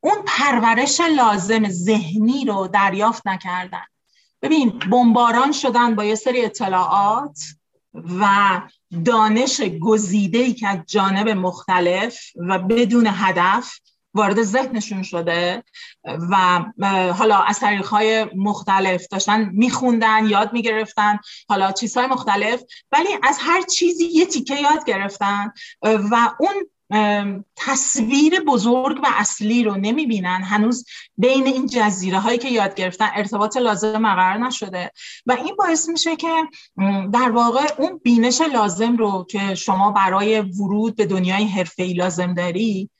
اون 0.00 0.16
پرورش 0.26 1.00
لازم 1.00 1.68
ذهنی 1.68 2.44
رو 2.44 2.68
دریافت 2.68 3.26
نکردن. 3.26 3.84
ببین 4.42 4.78
بمباران 4.90 5.52
شدن 5.52 5.94
با 5.94 6.04
یه 6.04 6.14
سری 6.14 6.44
اطلاعات 6.44 7.38
و 8.20 8.60
دانش 9.04 9.60
گزیده 9.60 10.38
ای 10.38 10.52
که 10.52 10.68
از 10.68 10.78
جانب 10.86 11.28
مختلف 11.28 12.18
و 12.36 12.58
بدون 12.58 13.06
هدف 13.10 13.80
وارد 14.14 14.42
ذهنشون 14.42 15.02
شده 15.02 15.64
و 16.04 16.64
حالا 17.12 17.38
از 17.38 17.60
طریقهای 17.60 18.26
مختلف 18.36 19.06
داشتن 19.10 19.50
میخوندن 19.52 20.26
یاد 20.26 20.52
می‌گرفتن 20.52 21.18
حالا 21.48 21.72
چیزهای 21.72 22.06
مختلف 22.06 22.62
ولی 22.92 23.08
از 23.22 23.38
هر 23.40 23.62
چیزی 23.62 24.04
یه 24.04 24.26
تیکه 24.26 24.54
یاد 24.54 24.84
گرفتن 24.84 25.52
و 25.82 26.34
اون 26.40 26.54
تصویر 27.56 28.40
بزرگ 28.40 28.98
و 29.02 29.06
اصلی 29.16 29.64
رو 29.64 29.76
نمی‌بینن. 29.76 30.42
هنوز 30.42 30.84
بین 31.16 31.46
این 31.46 31.66
جزیره 31.66 32.18
هایی 32.18 32.38
که 32.38 32.48
یاد 32.48 32.74
گرفتن 32.74 33.08
ارتباط 33.14 33.56
لازم 33.56 34.14
قرار 34.14 34.38
نشده. 34.46 34.90
و 35.26 35.32
این 35.32 35.56
باعث 35.58 35.88
میشه 35.88 36.16
که 36.16 36.32
در 37.12 37.30
واقع 37.30 37.66
اون 37.78 38.00
بینش 38.04 38.40
لازم 38.40 38.96
رو 38.96 39.26
که 39.30 39.54
شما 39.54 39.90
برای 39.90 40.40
ورود 40.40 40.96
به 40.96 41.06
دنیای 41.06 41.44
حرفه‌ای 41.44 41.92
لازم 41.92 42.34
داری 42.34 42.90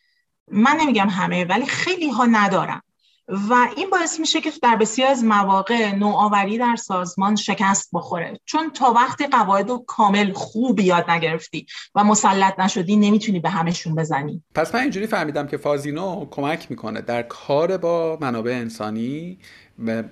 من 0.52 0.76
نمیگم 0.80 1.08
همه 1.08 1.44
ولی 1.44 1.66
خیلی 1.66 2.10
ها 2.10 2.26
ندارم 2.26 2.82
و 3.30 3.68
این 3.76 3.90
باعث 3.90 4.20
میشه 4.20 4.40
که 4.40 4.52
در 4.62 4.76
بسیار 4.76 5.10
از 5.10 5.24
مواقع 5.24 5.94
نوآوری 5.94 6.58
در 6.58 6.76
سازمان 6.76 7.36
شکست 7.36 7.90
بخوره. 7.92 8.40
چون 8.44 8.70
تا 8.70 8.92
وقتی 8.92 9.26
قواعد 9.26 9.70
و 9.70 9.84
کامل 9.86 10.32
خوب 10.32 10.80
یاد 10.80 11.10
نگرفتی 11.10 11.66
و 11.94 12.04
مسلط 12.04 12.60
نشدی 12.60 12.96
نمی‌تونی 12.96 13.40
به 13.40 13.50
همشون 13.50 13.94
بزنی. 13.94 14.42
پس 14.54 14.74
من 14.74 14.80
اینجوری 14.80 15.06
فهمیدم 15.06 15.46
که 15.46 15.56
فازینو 15.56 16.26
کمک 16.30 16.70
می‌کنه 16.70 17.00
در 17.00 17.22
کار 17.22 17.76
با 17.76 18.18
منابع 18.20 18.50
انسانی 18.50 19.38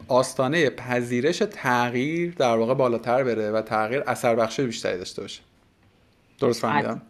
آستانه 0.08 0.70
پذیرش 0.70 1.42
تغییر 1.50 2.34
در 2.34 2.56
واقع 2.56 2.74
بالاتر 2.74 3.24
بره 3.24 3.50
و 3.50 3.62
تغییر 3.62 4.02
اثر 4.06 4.34
بخش 4.34 4.60
بیشتری 4.60 4.98
داشته 4.98 5.22
باشه. 5.22 5.40
درست 6.40 6.60
فهمیدم؟ 6.60 7.02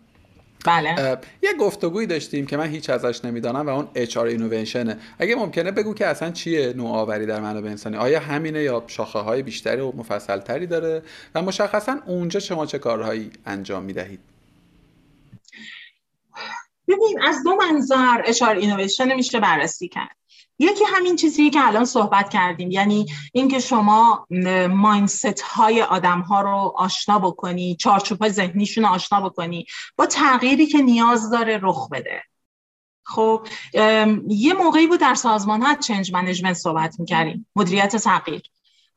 بله. 0.65 1.19
یه 1.43 1.55
گفتگویی 1.61 2.07
داشتیم 2.07 2.47
که 2.47 2.57
من 2.57 2.67
هیچ 2.67 2.91
ازش 2.91 3.25
نمی‌دانم 3.25 3.67
و 3.67 3.69
اون 3.69 3.89
HR 3.95 4.17
اینویشنه. 4.17 4.99
اگه 5.19 5.35
ممکنه 5.35 5.71
بگو 5.71 5.95
که 5.95 6.07
اصلا 6.07 6.31
چیه 6.31 6.73
نوآوری 6.73 7.27
در 7.27 7.41
منابع 7.41 7.71
انسانی؟ 7.71 7.97
آیا 7.97 8.21
همینه 8.21 8.63
یا 8.63 8.85
شاخه 8.87 9.19
های 9.19 9.43
بیشتری 9.43 9.81
و 9.81 9.93
مفصل 9.97 10.39
تری 10.39 10.67
داره؟ 10.67 11.03
و 11.35 11.43
مشخصا 11.43 12.01
اونجا 12.07 12.41
شما 12.41 12.67
چه 12.67 12.79
کارهایی 12.79 13.31
انجام 13.47 13.83
می‌دهید؟ 13.83 14.21
ببین 16.89 17.23
از 17.23 17.37
دو 17.45 17.57
منظر 17.57 18.33
HR 18.33 18.43
اینویشن 18.43 19.15
میشه 19.15 19.41
بررسی 19.41 19.89
کرد. 19.89 20.17
یکی 20.59 20.85
همین 20.85 21.17
چیزی 21.17 21.51
که 21.51 21.67
الان 21.67 21.85
صحبت 21.85 22.29
کردیم 22.29 22.71
یعنی 22.71 23.07
اینکه 23.33 23.59
شما 23.59 24.27
ماینست 24.71 25.41
های 25.41 25.83
آدم 25.83 26.21
ها 26.21 26.41
رو 26.41 26.73
آشنا 26.77 27.19
بکنی 27.19 27.77
چارچوب 27.77 28.19
های 28.21 28.31
ذهنیشون 28.31 28.85
رو 28.85 28.91
آشنا 28.91 29.29
بکنی 29.29 29.67
با 29.97 30.07
تغییری 30.07 30.67
که 30.67 30.79
نیاز 30.79 31.31
داره 31.31 31.59
رخ 31.63 31.89
بده. 31.89 32.23
خب 33.03 33.47
یه 34.29 34.55
موقعی 34.59 34.87
بود 34.87 35.01
در 35.01 35.15
سازمان 35.15 35.63
ها 35.63 35.75
چنج 35.75 36.13
منیجمنت 36.13 36.57
صحبت 36.57 37.01
می‌کردیم 37.01 37.47
مدیریت 37.57 37.97
تغییر. 37.97 38.43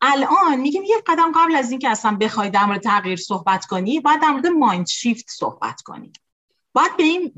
الان 0.01 0.59
میگیم 0.59 0.83
یه 0.83 0.95
قدم 1.07 1.31
قبل 1.35 1.55
از 1.55 1.71
اینکه 1.71 1.89
اصلا 1.89 2.17
بخوای 2.21 2.49
در 2.49 2.65
مورد 2.65 2.81
تغییر 2.81 3.15
صحبت 3.15 3.65
کنی 3.65 3.99
باید 3.99 4.21
در 4.21 4.29
مورد 4.31 4.47
مایند 4.47 4.87
شیفت 4.87 5.25
صحبت 5.29 5.81
کنی. 5.81 6.11
باید 6.73 6.97
به 6.97 7.03
این 7.03 7.33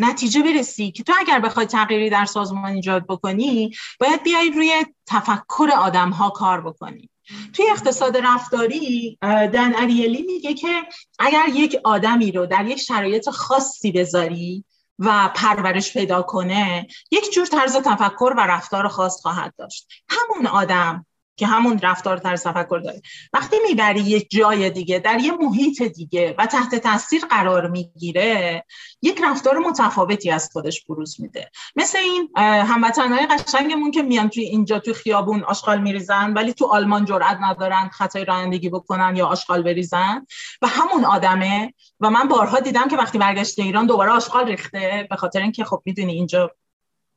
نتیجه 0.00 0.42
برسی 0.42 0.90
که 0.90 1.02
تو 1.02 1.12
اگر 1.18 1.40
بخوای 1.40 1.66
تغییری 1.66 2.10
در 2.10 2.24
سازمان 2.24 2.72
ایجاد 2.72 3.06
بکنی 3.06 3.70
باید 4.00 4.22
بیای 4.22 4.50
روی 4.50 4.86
تفکر 5.06 5.70
آدم 5.78 6.10
ها 6.10 6.30
کار 6.30 6.60
بکنی. 6.60 7.08
توی 7.52 7.64
اقتصاد 7.70 8.16
رفتاری 8.16 9.18
دن 9.22 9.76
اریلی 9.76 10.22
میگه 10.22 10.54
که 10.54 10.82
اگر 11.18 11.44
یک 11.54 11.80
آدمی 11.84 12.32
رو 12.32 12.46
در 12.46 12.66
یک 12.66 12.80
شرایط 12.80 13.30
خاصی 13.30 13.92
بذاری 13.92 14.64
و 14.98 15.30
پرورش 15.34 15.92
پیدا 15.92 16.22
کنه 16.22 16.86
یک 17.10 17.32
جور 17.32 17.46
طرز 17.46 17.76
تفکر 17.76 18.34
و 18.36 18.40
رفتار 18.40 18.88
خاص 18.88 19.20
خواهد 19.22 19.54
داشت. 19.58 19.88
همون 20.08 20.46
آدم 20.46 21.06
که 21.36 21.46
همون 21.46 21.78
رفتار 21.78 22.18
طرز 22.18 22.42
تفکر 22.42 22.80
داره. 22.84 23.02
وقتی 23.32 23.56
می‌بری 23.68 24.00
یه 24.00 24.20
جای 24.20 24.70
دیگه 24.70 24.98
در 24.98 25.18
یه 25.18 25.32
محیط 25.32 25.82
دیگه 25.82 26.34
و 26.38 26.46
تحت 26.46 26.74
تاثیر 26.74 27.22
قرار 27.30 27.70
می‌گیره 27.70 28.64
یک 29.02 29.20
رفتار 29.24 29.58
متفاوتی 29.58 30.30
از 30.30 30.50
خودش 30.52 30.84
بروز 30.84 31.20
میده. 31.20 31.50
مثل 31.76 31.98
این 31.98 32.28
هموطنهای 32.36 33.26
قشنگمون 33.26 33.90
که 33.90 34.02
میان 34.02 34.28
توی 34.28 34.44
اینجا 34.44 34.78
توی 34.78 34.94
خیابون 34.94 35.42
آشغال 35.42 35.80
میریزن 35.80 36.32
ولی 36.32 36.52
تو 36.52 36.66
آلمان 36.66 37.04
جرئت 37.04 37.38
ندارن 37.40 37.88
خطای 37.88 38.24
رانندگی 38.24 38.68
بکنن 38.68 39.16
یا 39.16 39.26
آشغال 39.26 39.62
بریزن. 39.62 40.26
و 40.62 40.66
همون 40.66 41.04
آدمه 41.04 41.74
و 42.00 42.10
من 42.10 42.28
بارها 42.28 42.60
دیدم 42.60 42.88
که 42.88 42.96
وقتی 42.96 43.18
برگشته 43.18 43.62
ایران 43.62 43.86
دوباره 43.86 44.10
آشغال 44.10 44.46
ریخته 44.46 45.06
به 45.10 45.16
خاطر 45.16 45.40
اینکه 45.40 45.64
خب 45.64 45.82
می‌دونی 45.84 46.12
اینجا 46.12 46.50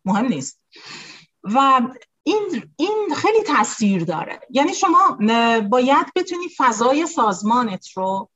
مهم 0.05 0.25
نیست. 0.25 0.61
و 1.43 1.81
این, 2.27 2.73
این 2.77 3.07
خیلی 3.15 3.43
تاثیر 3.43 4.03
داره. 4.03 4.39
یعنی 4.49 4.73
شما 4.73 5.17
باید 5.69 6.05
بتونی 6.15 6.45
فضای 6.57 7.07
سازمانت 7.07 7.87
رو 7.91 8.29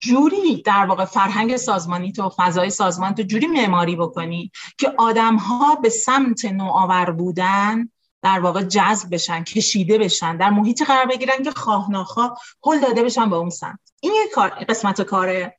جوری 0.00 0.62
در 0.62 0.86
واقع 0.86 1.04
فرهنگ 1.04 1.56
سازمانی 1.56 2.12
تو 2.12 2.30
فضای 2.36 2.70
سازمان 2.70 3.14
تو 3.14 3.22
جوری 3.22 3.46
معماری 3.46 3.96
بکنی 3.96 4.50
که 4.78 4.94
آدم 4.98 5.36
ها 5.36 5.74
به 5.74 5.88
سمت 5.88 6.44
نوآور 6.44 7.10
بودن 7.10 7.90
در 8.22 8.40
واقع 8.40 8.62
جذب 8.62 9.14
بشن 9.14 9.44
کشیده 9.44 9.98
بشن 9.98 10.36
در 10.36 10.50
محیطی 10.50 10.84
قرار 10.84 11.06
بگیرن 11.06 11.42
که 11.42 11.50
خواه 11.50 11.90
ناخواه 11.90 12.38
هل 12.64 12.80
داده 12.80 13.02
بشن 13.02 13.30
به 13.30 13.36
اون 13.36 13.50
سمت. 13.50 13.78
این 14.00 14.12
یه 14.14 14.28
کار 14.34 14.50
قسمت 14.50 15.02
کاره. 15.02 15.58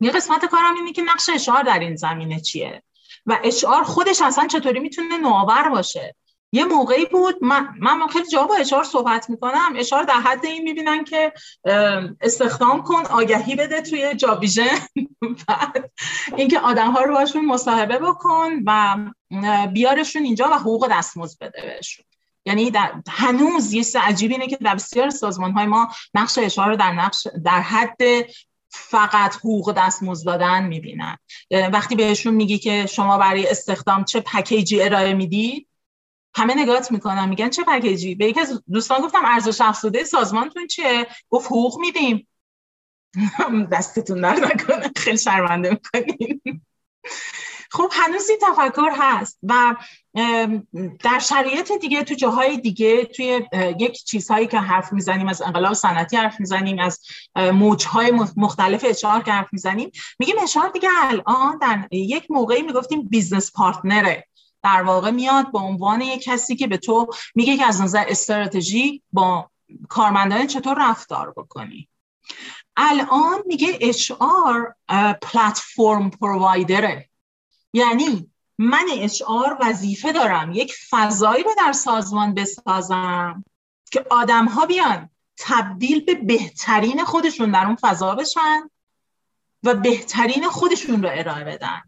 یه 0.00 0.10
قسمت 0.10 0.44
کارم 0.44 0.74
اینه 0.74 0.92
که 0.92 1.02
نقش 1.02 1.28
اشعار 1.28 1.62
در 1.62 1.78
این 1.78 1.96
زمینه 1.96 2.40
چیه؟ 2.40 2.82
و 3.26 3.38
اشعار 3.44 3.82
خودش 3.82 4.22
اصلا 4.22 4.46
چطوری 4.46 4.80
می‌تونه 4.80 5.18
نوآور 5.18 5.68
باشه؟ 5.68 6.14
یه 6.54 6.64
موقعی 6.64 7.04
بود 7.04 7.44
من, 7.44 7.68
من 7.80 8.06
خیلی 8.12 8.28
جا 8.28 8.42
با 8.42 8.56
اشار 8.56 8.84
صحبت 8.84 9.30
می‌کنم. 9.30 9.72
اشار 9.76 10.02
در 10.02 10.14
حد 10.14 10.46
این 10.46 10.62
می‌بینن 10.62 11.04
که 11.04 11.32
استخدام 12.20 12.82
کن 12.82 13.06
آگهی 13.06 13.56
بده 13.56 13.80
توی 13.80 14.14
جابیژن 14.14 14.78
بعد 15.48 15.90
اینکه 16.36 16.58
آدم 16.58 16.90
ها 16.90 17.00
رو 17.02 17.14
باشون 17.14 17.46
مصاحبه 17.46 17.98
بکن 17.98 18.50
و 18.66 18.96
بیارشون 19.72 20.22
اینجا 20.22 20.48
و 20.50 20.54
حقوق 20.54 20.88
دستمزد 20.90 21.38
بده 21.40 21.62
بهشون. 21.62 22.04
یعنی 22.46 22.70
در 22.70 22.92
هنوز 23.08 23.72
یه 23.72 23.84
عجیب 24.02 24.30
اینه 24.30 24.46
که 24.46 24.56
در 24.56 24.74
بسیار 24.74 25.10
سازمان 25.10 25.52
های 25.52 25.66
ما 25.66 25.88
نقش 26.14 26.38
اشاره 26.38 26.70
رو 26.70 26.76
در 26.76 26.92
نقش 26.92 27.26
در 27.44 27.60
حد 27.60 28.00
فقط 28.68 29.36
حقوق 29.36 29.72
دستمزد 29.72 30.26
دادن 30.26 30.66
می‌بینن. 30.66 31.18
وقتی 31.72 31.96
بهشون 31.96 32.34
میگی 32.34 32.58
که 32.58 32.86
شما 32.86 33.18
برای 33.18 33.48
استخدام 33.48 34.04
چه 34.04 34.20
پکیجی 34.20 34.82
ارائه 34.82 35.14
می‌دید 35.14 35.68
همه 36.36 36.54
نگات 36.54 36.92
می‌کنن 36.92 37.28
میگن 37.28 37.50
چه 37.50 37.62
پکیجی 37.62 38.14
به 38.14 38.26
یکی 38.26 38.40
از 38.40 38.62
دوستان 38.72 39.00
گفتم 39.00 39.24
ارزش 39.24 39.60
افزوده 39.60 40.04
سازمانتون 40.04 40.66
چیه؟ 40.66 41.06
گفت 41.30 41.46
حقوق 41.46 41.80
میدیم. 41.80 42.28
دستتون 43.72 44.20
درد 44.20 44.34
نکنه 44.34 44.90
خیلی 44.96 45.18
شرمنده 45.18 45.70
می‌کنیم 45.70 46.66
خب 47.70 47.88
هنوز 47.92 48.30
این 48.30 48.38
تفکر 48.42 48.90
هست 48.98 49.38
و 49.42 49.74
در 51.04 51.18
شرایط 51.18 51.72
دیگه 51.72 52.02
تو 52.04 52.14
جاهای 52.14 52.56
دیگه 52.56 53.04
توی 53.04 53.42
یک 53.78 54.04
چیزهایی 54.04 54.46
که 54.46 54.58
حرف 54.58 54.92
می‌زنیم 54.92 55.28
از 55.28 55.42
انقلاب 55.42 55.72
صنعتی 55.72 56.16
حرف 56.16 56.40
می‌زنیم 56.40 56.78
از 56.78 57.00
موجهای 57.36 58.12
مختلف 58.36 58.84
HR 58.88 59.22
که 59.22 59.32
حرف 59.32 59.48
می‌زنیم 59.52 59.90
میگیم 60.18 60.36
HR 60.42 60.68
دیگه 60.68 60.88
الان 61.02 61.58
در 61.58 61.88
یک 61.90 62.30
موقعی 62.30 62.62
می‌گفتیم 62.62 63.08
business 63.08 63.52
partner 63.52 64.17
ه 64.17 64.26
در 64.64 64.82
واقع 64.82 65.10
میاد 65.10 65.52
به 65.52 65.58
عنوان 65.58 66.00
یک 66.00 66.22
کسی 66.22 66.56
که 66.56 66.66
به 66.66 66.76
تو 66.76 67.06
میگه 67.34 67.56
که 67.56 67.64
از 67.64 67.80
نظر 67.80 68.04
استراتژی 68.08 69.02
با 69.12 69.50
کارمندان 69.88 70.46
چطور 70.46 70.90
رفتار 70.90 71.30
بکنی. 71.36 71.88
الان 72.76 73.42
میگه 73.46 73.92
HR 73.92 74.74
پلتفرم 75.22 76.10
پرووایدره. 76.10 77.08
یعنی 77.72 78.30
من 78.58 78.86
HR 79.08 79.56
وظیفه 79.60 80.12
دارم 80.12 80.52
یک 80.52 80.74
فضایی 80.90 81.42
رو 81.42 81.50
در 81.58 81.72
سازمان 81.72 82.34
بسازم 82.34 83.44
که 83.90 84.04
آدم 84.10 84.46
ها 84.46 84.66
بیان 84.66 85.10
تبدیل 85.38 86.04
به 86.04 86.14
بهترین 86.14 87.04
خودشون 87.04 87.50
در 87.50 87.66
اون 87.66 87.76
فضا 87.80 88.14
بشن 88.14 88.70
و 89.62 89.74
بهترین 89.74 90.48
خودشون 90.48 91.02
رو 91.02 91.08
ارائه 91.12 91.44
بدن. 91.44 91.82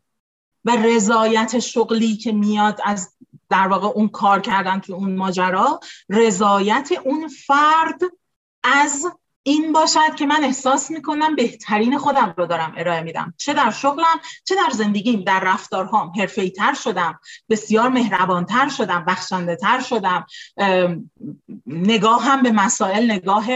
و 0.67 0.71
رضایت 0.71 1.59
شغلی 1.59 2.17
که 2.17 2.33
میاد 2.33 2.81
از 2.85 3.13
در 3.51 3.69
واقع 3.69 3.87
اون 3.87 4.09
کار 4.09 4.41
کردن 4.41 4.79
تو 4.79 4.93
اون 4.93 5.17
ماجرا 5.17 5.81
رضایت 6.09 6.91
اون 7.05 7.29
فرد 7.29 8.01
از 8.63 9.07
این 9.43 9.73
باشد 9.73 10.15
که 10.19 10.27
من 10.27 10.45
احساس 10.45 10.91
می‌کنم 10.91 11.37
بهترین 11.37 11.99
خودم 11.99 12.35
رو 12.37 12.47
دارم 12.47 12.75
ارائه 12.77 13.01
میدم. 13.01 13.35
چه 13.37 13.53
در 13.53 13.71
شغلم 13.71 14.21
چه 14.45 14.55
در 14.55 14.71
زندگیم. 14.73 15.21
در 15.21 15.41
رفتارهام 15.41 16.13
حرفه‌ای 16.19 16.51
تر 16.51 16.75
شدم 16.75 17.21
بسیار 17.49 17.89
مهربانتر 17.89 18.69
شدم 18.69 19.05
بخشنده 19.05 19.57
تر 19.57 19.81
شدم 19.81 20.27
نگاهم 21.67 22.43
به 22.43 22.53
مسائل 22.53 23.11
نگاه 23.11 23.47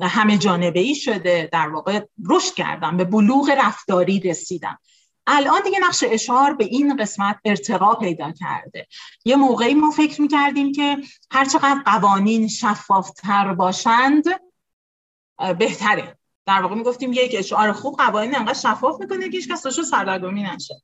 همه 0.00 0.38
جانبه 0.38 0.80
ای 0.80 0.94
شده. 0.94 1.48
در 1.52 1.68
واقع 1.68 2.04
رشد 2.30 2.54
کردم 2.54 2.96
به 2.96 3.04
بلوغ 3.04 3.50
رفتاری 3.58 4.20
رسیدم. 4.20 4.78
الان 5.32 5.62
دیگه 5.64 5.78
نقش 5.78 6.04
اشار 6.06 6.54
به 6.54 6.64
این 6.64 6.96
قسمت 6.96 7.36
ارتقا 7.44 7.94
پیدا 7.94 8.32
کرده. 8.32 8.86
یه 9.24 9.36
موقعی 9.36 9.74
ما 9.74 9.90
فکر 9.90 10.22
می‌کردیم 10.22 10.72
که 10.72 10.96
هرچقدر 11.30 11.82
قوانین 11.86 12.48
شفافتر 12.48 13.54
باشند 13.54 14.24
بهتره. 15.58 16.18
در 16.46 16.62
واقع 16.62 16.74
می‌گفتیم 16.74 17.12
یک 17.12 17.34
اشعار 17.38 17.72
خوب 17.72 17.96
قوانین 17.96 18.36
انقدر 18.36 18.58
شفاف 18.58 19.00
می‌کنه 19.00 19.28
که 19.28 19.36
هیچ 19.36 19.48
کس 19.48 19.66
سردرگمی 19.66 20.42
نشه. 20.42 20.82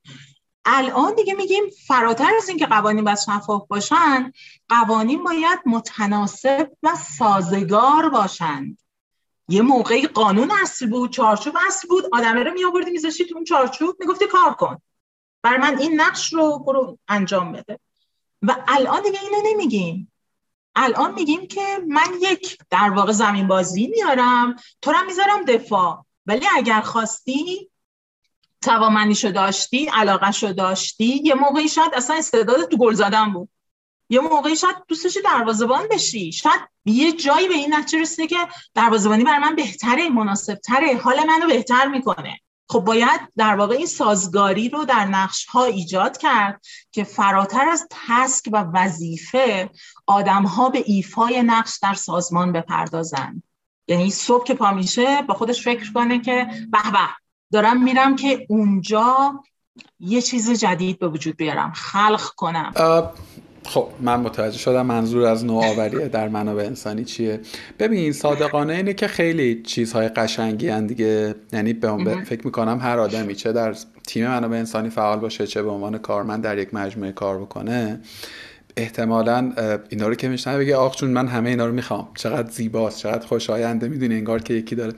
الان 0.64 1.14
دیگه 1.14 1.34
میگیم 1.34 1.64
فراتر 1.86 2.30
از 2.36 2.48
اینکه 2.48 2.66
قوانین 2.66 3.04
باید 3.04 3.18
شفاف 3.18 3.66
باشن 3.68 4.32
قوانین 4.68 5.24
باید 5.24 5.58
متناسب 5.66 6.70
و 6.82 6.88
سازگار 7.18 8.08
باشند. 8.08 8.78
یه 9.48 9.62
موقعی 9.62 10.06
قانون 10.06 10.50
اصل 10.62 10.90
بود 10.90 11.12
چارچوب 11.12 11.56
اصل 11.66 11.88
بود 11.88 12.04
آدمه 12.12 12.42
رو 12.42 12.52
میآوردی 12.52 12.90
میذاشتی 12.90 13.24
تو 13.24 13.34
اون 13.34 13.44
چارچوب 13.44 13.96
می‌گفتی 14.00 14.26
کار 14.26 14.54
کن. 14.54 14.82
برای 15.42 15.58
من 15.58 15.78
این 15.78 16.00
نقش 16.00 16.32
رو 16.32 16.58
برو 16.58 16.98
انجام 17.08 17.52
بده. 17.52 17.78
و 18.42 18.56
الان 18.68 19.02
دیگه 19.02 19.18
اینو 19.22 19.36
نمیگیم. 19.44 20.12
الان 20.74 21.14
میگیم 21.14 21.46
که 21.46 21.78
من 21.88 22.14
یک 22.20 22.58
در 22.70 22.90
واقع 22.90 23.12
زمین 23.12 23.48
بازی 23.48 23.86
میارم 23.86 24.56
تو 24.82 24.92
رو 24.92 25.04
می‌ذارم 25.06 25.44
دفاع. 25.44 26.04
ولی 26.26 26.46
اگر 26.56 26.80
خواستی 26.80 27.70
توامنیشو 28.62 29.30
داشتی 29.30 29.86
علاقهشو 29.86 30.52
داشتی 30.52 31.20
یه 31.24 31.34
موقعی 31.34 31.68
شاید 31.68 31.94
اصلا 31.94 32.16
استعداد 32.16 32.68
تو 32.68 32.76
گل 32.76 32.94
زدن 32.94 33.32
بود. 33.32 33.48
یه 34.08 34.20
موقعی 34.20 34.56
شاید 34.56 34.76
دوستش 34.88 35.18
دروازبان 35.24 35.88
بشی. 35.90 36.32
شاید 36.32 36.60
یه 36.84 37.12
جایی 37.12 37.48
به 37.48 37.54
این 37.54 37.74
نتیجه 37.74 38.00
رسیده 38.00 38.26
که 38.26 38.36
دروازبانی 38.74 39.24
برای 39.24 39.38
من 39.38 39.56
بهتره 39.56 40.08
مناسبتره 40.08 40.96
حال 40.96 41.16
منو 41.26 41.46
بهتر 41.46 41.88
می‌کنه. 41.88 42.40
خب 42.68 42.80
باید 42.80 43.20
در 43.36 43.56
واقع 43.56 43.74
این 43.74 43.86
سازگاری 43.86 44.68
رو 44.68 44.84
در 44.84 45.04
نقش 45.04 45.46
ها 45.46 45.64
ایجاد 45.64 46.16
کرد 46.16 46.60
که 46.90 47.04
فراتر 47.04 47.68
از 47.68 47.88
تسک 47.90 48.48
و 48.52 48.64
وظیفه 48.74 49.70
آدم 50.06 50.42
ها 50.42 50.68
به 50.68 50.82
ایفای 50.86 51.42
نقش 51.42 51.78
در 51.82 51.94
سازمان 51.94 52.52
بپردازند 52.52 53.42
یعنی 53.88 54.10
صبح 54.10 54.44
که 54.44 54.54
پا 54.54 54.72
میشه 54.72 55.22
با 55.22 55.34
خودش 55.34 55.64
فکر 55.64 55.92
کنه 55.92 56.20
که 56.20 56.46
به 56.72 56.90
به 56.92 56.98
دارم 57.52 57.82
میرم 57.82 58.16
که 58.16 58.46
اونجا 58.48 59.42
یه 60.00 60.22
چیز 60.22 60.50
جدید 60.50 60.98
به 60.98 61.08
وجود 61.08 61.36
بیارم 61.36 61.72
خلق 61.72 62.22
کنم. 62.36 62.72
خب 63.66 63.88
من 64.00 64.20
متوجه 64.20 64.58
شدم 64.58 64.86
منظور 64.86 65.22
از 65.22 65.44
نوآوری 65.44 66.08
در 66.08 66.28
منابع 66.28 66.62
انسانی 66.62 67.04
چیه. 67.04 67.40
ببین 67.78 68.12
صادقانه 68.12 68.74
اینه 68.74 68.94
که 68.94 69.06
خیلی 69.08 69.62
چیزهای 69.62 70.08
قشنگی 70.08 70.68
هن 70.68 70.86
دیگه. 70.86 71.34
یعنی 71.52 71.72
به 71.72 72.22
فکر 72.24 72.44
می‌کنم 72.44 72.78
هر 72.82 72.98
آدمی 72.98 73.34
چه 73.34 73.52
در 73.52 73.74
تیم 74.06 74.28
منابع 74.28 74.56
انسانی 74.56 74.90
فعال 74.90 75.18
باشه 75.18 75.46
چه 75.46 75.62
به 75.62 75.70
عنوان 75.70 75.98
کارمند 75.98 76.44
در 76.44 76.58
یک 76.58 76.74
مجموعه 76.74 77.12
کار 77.12 77.38
بکنه 77.38 78.00
احتمالا 78.76 79.52
اینا 79.88 80.08
رو 80.08 80.14
که 80.14 80.28
میشنه 80.28 80.58
بگه 80.58 80.76
آخ 80.76 80.96
چون 80.96 81.10
من 81.10 81.28
همه 81.28 81.50
اینا 81.50 81.66
رو 81.66 81.72
می‌خوام. 81.72 82.08
چقدر 82.14 82.50
زیباست 82.50 82.98
چقدر 82.98 83.26
خوشاینده 83.26 83.88
می‌دونی 83.88 84.14
انگار 84.14 84.42
که 84.42 84.54
یکی 84.54 84.74
داره 84.74 84.92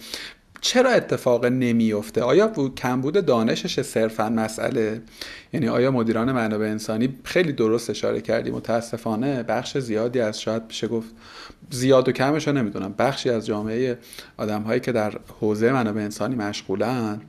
چرا 0.61 0.91
اتفاق 0.91 1.47
نمیفته 1.47 2.23
آیا 2.23 2.53
کمبود 2.77 3.27
دانشش 3.27 3.81
صرفا 3.81 4.29
مسئله؟ 4.29 5.03
یعنی 5.53 5.69
آیا 5.69 5.91
مدیران 5.91 6.33
منابع 6.33 6.65
انسانی 6.65 7.19
خیلی 7.25 7.53
درست 7.53 7.91
اشاره 7.91 8.21
کردی 8.21 8.51
متاسفانه 8.51 9.43
بخش 9.43 9.79
زیادی 9.79 10.21
از 10.21 10.41
شاید 10.41 10.69
بشه 10.69 10.89
گفت 10.89 11.09
زیاد 11.71 12.09
و 12.09 12.13
کمش 12.13 12.49
نمی‌دونم. 12.49 12.95
بخشی 12.99 13.31
از 13.31 13.47
جامعه 13.47 13.99
آدم 14.37 14.63
هایی 14.63 14.81
که 14.81 14.93
در 14.93 15.13
حوزه 15.41 15.73
منابع 15.73 16.01
انسانی 16.01 16.35
مشغولن 16.35 17.21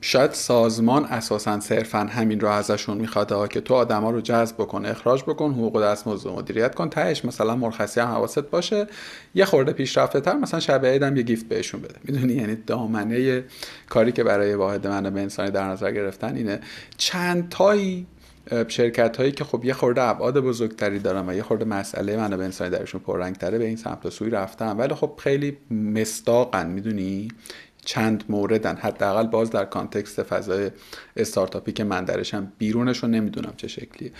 شاید 0.00 0.32
سازمان 0.32 1.04
اساسا 1.04 1.60
صرفا 1.60 1.98
همین 1.98 2.40
رو 2.40 2.48
ازشون 2.48 2.98
می‌خواد 2.98 3.48
که 3.48 3.60
تو 3.60 3.74
آدما 3.74 4.10
رو 4.10 4.20
جذب 4.20 4.56
بکن 4.56 4.86
اخراج 4.86 5.22
بکن 5.22 5.50
حقوق 5.50 5.82
دستمزد 5.82 6.28
مدیریت 6.28 6.74
کن 6.74 6.90
تهش 6.90 7.24
مثلا 7.24 7.56
مرخصی 7.56 8.00
هم 8.00 8.08
حواست 8.08 8.38
باشه 8.38 8.86
یه 9.34 9.44
خورده 9.44 9.72
پیشرفته 9.72 10.20
تر 10.20 10.34
مثلا 10.34 10.60
شب 10.60 10.86
عیدم 10.86 11.16
یه 11.16 11.22
گیفت 11.22 11.48
بهشون 11.48 11.80
بده. 11.80 11.94
می‌دونی؟ 12.04 12.32
یعنی 12.32 12.56
دامنه 12.66 13.44
کاری 13.88 14.12
که 14.12 14.24
برای 14.24 14.54
واحد 14.54 14.86
منابع 14.86 15.20
انسانی 15.20 15.50
در 15.50 15.64
نظر 15.64 15.92
گرفتن 15.92 16.36
اینه. 16.36 16.60
چند 16.96 17.48
تایی 17.48 18.06
شرکت 18.68 19.16
هایی 19.16 19.32
که 19.32 19.44
خب 19.44 19.64
یه 19.64 19.72
خورده 19.72 20.02
ابعاد 20.02 20.40
بزرگتری 20.40 20.98
دارن 20.98 21.28
و 21.28 21.34
یه 21.34 21.42
خورده 21.42 21.64
مسئله 21.64 22.16
منابع 22.16 22.44
انسانی 22.44 22.70
درشون 22.70 23.00
پررنگتره 23.00 23.58
به 23.58 23.66
این 23.66 23.76
سمت 23.76 24.06
و 24.06 24.10
سوی 24.10 24.30
رفتن. 24.30 24.76
ولی 24.76 24.94
خب 24.94 25.12
خیلی 25.18 25.56
مستاقن 25.70 26.66
می‌دونی؟ 26.66 27.28
چند 27.90 28.24
موردن. 28.28 28.76
حداقل 28.76 29.26
باز 29.26 29.50
در 29.50 29.64
کانتکست 29.64 30.22
فضای 30.22 30.70
استارتاپی 31.16 31.72
که 31.72 31.84
من 31.84 32.04
درشم 32.04 32.52
بیرونش 32.58 32.98
رو 32.98 33.08
نمی‌دونم 33.08 33.52
چه 33.56 33.68
شکلیه. 33.68 34.12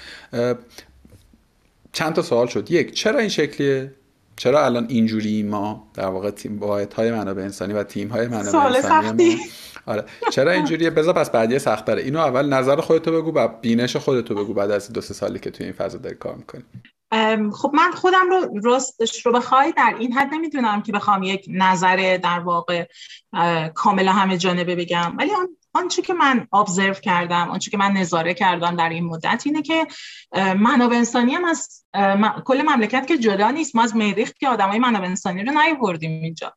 چند 1.93 2.13
تا 2.13 2.23
سوال 2.23 2.47
شد. 2.47 2.71
یک 2.71 2.93
چرا 2.93 3.19
این 3.19 3.29
شکلیه؟ 3.29 3.95
چرا 4.37 4.65
الان 4.65 4.87
اینجوری 4.89 5.43
ما 5.43 5.91
در 5.95 6.07
واقع 6.07 6.31
تیم 6.31 6.59
واحد 6.59 6.93
های 6.93 7.11
منابع 7.13 7.43
انسانی 7.43 7.73
و 7.73 7.83
تیم 7.83 8.09
های 8.09 8.29
منابع 8.29 8.59
انسانی 8.59 9.35
ما 9.35 9.43
آره. 9.87 10.05
چرا 10.33 10.53
اینجوریه؟ 10.53 10.91
بذار 10.91 11.15
پس 11.15 11.31
بعدی 11.31 11.59
سخت 11.59 11.85
داره 11.85 12.03
اینو 12.03 12.19
اول 12.19 12.49
نظر 12.49 12.81
خودتو 12.81 13.13
بگو 13.13 13.33
و 13.33 13.49
بینش 13.49 13.97
خودتو 13.97 14.35
بگو 14.35 14.55
بعد 14.55 14.71
از 14.71 14.93
دو 14.93 15.01
سه 15.01 15.15
سالی 15.15 15.39
که 15.39 15.51
توی 15.51 15.67
این 15.67 15.75
فضا 15.75 15.99
داری 15.99 16.17
کار 16.17 16.35
می‌کنی. 16.35 16.65
خب 17.53 17.71
من 17.75 17.91
خودم 17.93 18.31
رو 18.31 18.61
راستش 18.61 19.27
رو 19.27 19.33
بخوای 19.33 19.73
در 19.73 19.97
این 19.99 20.13
حد 20.13 20.29
نمی‌دونم 20.33 20.83
که 20.83 20.93
بخوام 20.93 21.23
یک 21.23 21.45
نظر 21.49 22.19
در 22.23 22.41
واقع 22.41 22.87
کاملا 23.75 24.13
همه 24.13 24.39
جانبه 24.39 24.77
بگم. 24.77 25.15
ولی 25.19 25.31
آن 25.31 25.49
آنچه 25.75 26.03
که 26.03 26.15
من 26.15 26.47
ابزرو 26.53 26.95
کردم 26.95 27.51
آنچه 27.51 27.71
که 27.71 27.77
من 27.77 27.93
نظاره 27.93 28.35
کردم 28.35 28.77
در 28.77 28.89
این 28.89 29.05
مدت 29.05 29.43
اینه 29.47 29.63
که 29.63 29.87
منابع 30.37 30.97
انسانی 30.97 31.35
هم 31.35 31.45
از 31.45 31.85
کل 32.45 32.63
مملکت 32.63 33.07
که 33.07 33.19
جدا 33.19 33.51
نیست 33.51 33.77
ما 33.77 33.83
از 33.83 33.97
مریخ 33.97 34.33
که 34.33 34.49
آدمای 34.49 34.79
منابع 34.79 35.07
انسانی 35.07 35.45
رو 35.45 35.53
نیوردیم 35.53 36.23
اینجا. 36.23 36.55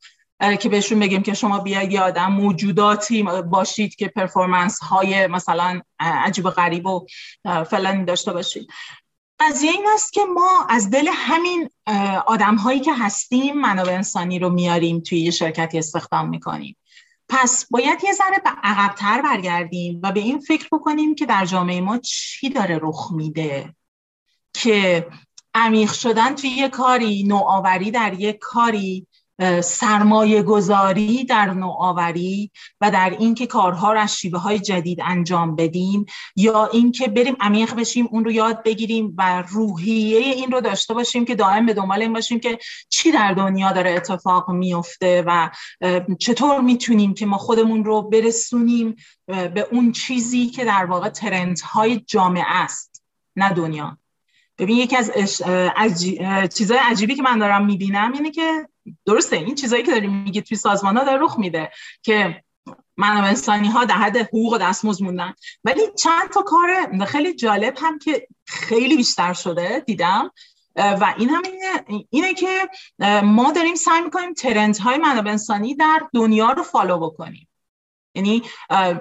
که 0.59 0.69
بهشون 0.69 0.99
بگیم 0.99 1.23
که 1.23 1.33
شما 1.33 1.59
بیاید 1.59 1.91
یه 1.91 2.01
آدم 2.01 2.31
موجوداتی 2.31 3.23
باشید 3.23 3.95
که 3.95 4.07
پرفورمنس 4.07 4.79
های 4.79 5.27
مثلا 5.27 5.81
عجیب 5.99 6.45
و 6.45 6.49
غریب 6.49 6.85
و 6.85 7.05
فلانی 7.69 8.05
داشته 8.05 8.33
باشید. 8.33 8.67
قضیه 9.39 9.71
این 9.71 9.85
است 9.93 10.13
که 10.13 10.21
ما 10.25 10.65
از 10.69 10.89
دل 10.89 11.07
همین 11.13 11.69
آدم 12.27 12.55
هایی 12.55 12.79
که 12.79 12.93
هستیم 12.93 13.61
منابع 13.61 13.93
انسانی 13.93 14.39
رو 14.39 14.49
میاریم 14.49 14.99
توی 14.99 15.19
یه 15.19 15.31
شرکتی 15.31 15.77
استخدام 15.77 16.29
می‌کنیم. 16.29 16.77
پس 17.29 17.65
باید 17.71 18.03
یه 18.03 18.13
ذره 18.13 18.39
به 18.43 18.49
عقبتر 18.63 19.21
برگردیم 19.21 19.99
و 20.03 20.11
به 20.11 20.19
این 20.19 20.39
فکر 20.39 20.67
بکنیم 20.71 21.15
که 21.15 21.25
در 21.25 21.45
جامعه 21.45 21.81
ما 21.81 21.97
چی 21.97 22.49
داره 22.49 22.79
رخ 22.81 23.11
میده. 23.11 23.75
که 24.53 25.07
عمیق 25.53 25.91
شدن 25.93 26.35
توی 26.35 26.49
یه 26.49 26.69
کاری 26.69 27.23
نوآوری 27.23 27.91
در 27.91 28.19
یک 28.19 28.37
کاری 28.41 29.07
سرمایه 29.63 30.43
گذاری 30.43 31.23
در 31.23 31.53
نوآوری 31.53 32.51
و 32.81 32.91
در 32.91 33.15
اینکه 33.19 33.47
کارها 33.47 33.93
را 33.93 34.01
از 34.01 34.17
شیوه 34.17 34.39
های 34.39 34.59
جدید 34.59 34.99
انجام 35.01 35.55
بدیم 35.55 36.05
یا 36.35 36.65
اینکه 36.65 37.07
بریم 37.07 37.35
عمیق 37.39 37.75
بشیم 37.75 38.07
اون 38.11 38.25
رو 38.25 38.31
یاد 38.31 38.63
بگیریم 38.63 39.15
و 39.17 39.41
روحیه 39.49 40.17
این 40.19 40.51
رو 40.51 40.61
داشته 40.61 40.93
باشیم 40.93 41.25
که 41.25 41.35
دائم 41.35 41.65
به 41.65 41.73
دنبال 41.73 42.01
این 42.01 42.13
باشیم 42.13 42.39
که 42.39 42.59
چی 42.89 43.11
در 43.11 43.33
دنیا 43.33 43.71
داره 43.71 43.91
اتفاق 43.91 44.51
میفته 44.51 45.23
و 45.27 45.49
چطور 46.19 46.61
می‌تونیم 46.61 47.13
که 47.13 47.25
ما 47.25 47.37
خودمون 47.37 47.85
رو 47.85 48.01
برسونیم 48.01 48.95
به 49.27 49.67
اون 49.71 49.91
چیزی 49.91 50.47
که 50.47 50.65
در 50.65 50.85
واقع 50.85 51.09
ترندهای 51.09 51.99
جامعه 52.07 52.45
است 52.47 53.03
نه 53.35 53.53
دنیا. 53.53 53.97
ببین 54.57 54.77
یکی 54.77 54.95
از 54.95 55.11
چیزهای 56.55 56.79
عجیبی 56.83 57.15
که 57.15 57.21
من 57.21 57.39
دارم 57.39 57.65
می‌بینم 57.65 58.13
اینه 58.13 58.31
که 58.31 58.67
درسته 59.05 59.35
این 59.35 59.55
چیزایی 59.55 59.83
که 59.83 59.91
داریم 59.91 60.23
میگی 60.23 60.41
توی 60.41 60.57
سازمان 60.57 60.97
ها 60.97 61.03
داره 61.03 61.23
رخ 61.23 61.39
میده 61.39 61.71
که 62.01 62.43
منابع 62.97 63.27
انسانی 63.27 63.67
ها 63.67 63.85
در 63.85 63.95
حد 63.95 64.17
حقوق 64.17 64.53
و 64.53 64.57
دستمزد 64.57 65.03
موندن. 65.03 65.33
ولی 65.63 65.81
چند 65.97 66.29
تا 66.29 66.41
کار 66.41 66.69
خیلی 67.05 67.33
جالب 67.33 67.77
هم 67.81 67.99
که 67.99 68.27
خیلی 68.45 68.97
بیشتر 68.97 69.33
شده 69.33 69.83
دیدم. 69.87 70.31
و 70.75 71.13
این 71.17 71.29
هم 71.29 71.41
اینه, 71.45 72.05
اینه 72.09 72.33
که 72.33 72.69
ما 73.23 73.51
داریم 73.51 73.75
سعی 73.75 74.01
می‌کنیم 74.01 74.33
ترنت 74.33 74.79
های 74.79 74.97
منابع 74.97 75.31
انسانی 75.31 75.75
در 75.75 76.01
دنیا 76.13 76.51
رو 76.51 76.63
فالو 76.63 76.99
بکنیم. 76.99 77.47
یعنی 78.15 78.41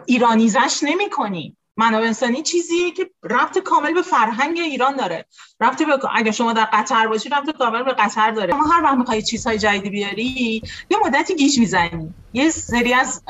ایرانیزش 0.07 0.78
نمی 0.83 1.11
کنیم 1.11 1.59
منابع 1.77 2.07
انسانی 2.07 2.43
چیزیه 2.43 2.91
که 2.91 3.11
ربط 3.23 3.59
کامل 3.59 3.95
به 3.95 4.03
فرهنگ 4.03 4.59
ایران 4.59 4.97
داره. 4.97 5.27
ربط 5.61 5.83
به 5.83 5.99
اگه 6.14 6.33
شما 6.33 6.53
در 6.53 6.68
قطر 6.73 7.07
باشی 7.07 7.29
ربط 7.29 7.51
کامل 7.51 7.83
به 7.83 7.93
قطر 7.93 8.31
داره. 8.31 8.51
شما 8.51 8.64
هر 8.64 8.83
وقت 8.83 8.95
می‌خوای 8.95 9.23
چیزهای 9.23 9.59
جدیدی 9.59 9.91
بیاری 9.91 10.62
یه 10.91 10.99
مدتی 11.05 11.37
گیج 11.37 11.59
می‌زنی. 11.59 12.14
یه 12.33 12.51
سری 12.51 12.95
از 12.95 13.23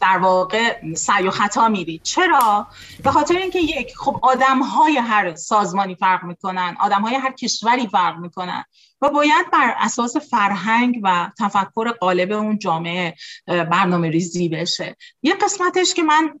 در 0.00 0.18
واقع 0.18 0.94
سعی 0.94 1.28
و 1.28 1.30
خطا 1.30 1.68
میری. 1.68 2.00
چرا؟ 2.02 2.66
به 3.04 3.10
خاطر 3.10 3.36
اینکه 3.36 3.60
یک 3.60 3.96
خب 3.96 4.20
آدم 4.22 4.62
های 4.62 4.96
هر 4.96 5.34
سازمانی 5.34 5.94
فرق 5.94 6.24
می‌کنن 6.24 6.76
آدم 6.80 7.02
های 7.02 7.14
هر 7.14 7.32
کشوری 7.32 7.88
فرق 7.88 8.18
می‌کنن. 8.18 8.64
و 9.02 9.08
باید 9.08 9.50
بر 9.52 9.74
اساس 9.78 10.16
فرهنگ 10.16 11.00
و 11.02 11.30
تفکر 11.38 11.90
قالب 11.90 12.32
اون 12.32 12.58
جامعه 12.58 13.14
برنامه 13.46 14.10
ریزی 14.10 14.48
بشه. 14.48 14.96
یه 15.22 15.34
قسمتش 15.34 15.94
که 15.94 16.02
من 16.02 16.32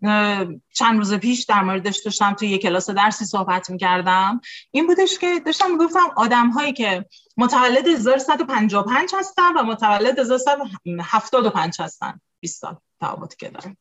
چند 0.74 0.98
روز 0.98 1.14
پیش 1.14 1.44
در 1.44 1.62
موردش 1.62 1.98
داشتم 2.04 2.32
توی 2.32 2.48
یه 2.48 2.58
کلاس 2.58 2.90
درسی 2.90 3.24
صحبت 3.24 3.70
می‌کردم 3.70 4.40
این 4.70 4.86
بودش 4.86 5.18
که 5.18 5.40
داشتم 5.46 5.70
می‌گفتم 5.70 6.10
آدم 6.16 6.50
هایی 6.50 6.72
که 6.72 7.04
متولد 7.36 7.86
1155 7.86 9.10
هستن 9.18 9.52
و 9.56 9.62
متولد 9.62 10.18
1175 10.18 11.80
هستن. 11.80 12.20
20 12.40 12.60
سال 12.60 12.76
تفاوتی 13.00 13.36
که 13.38 13.48
دارن. 13.48 13.76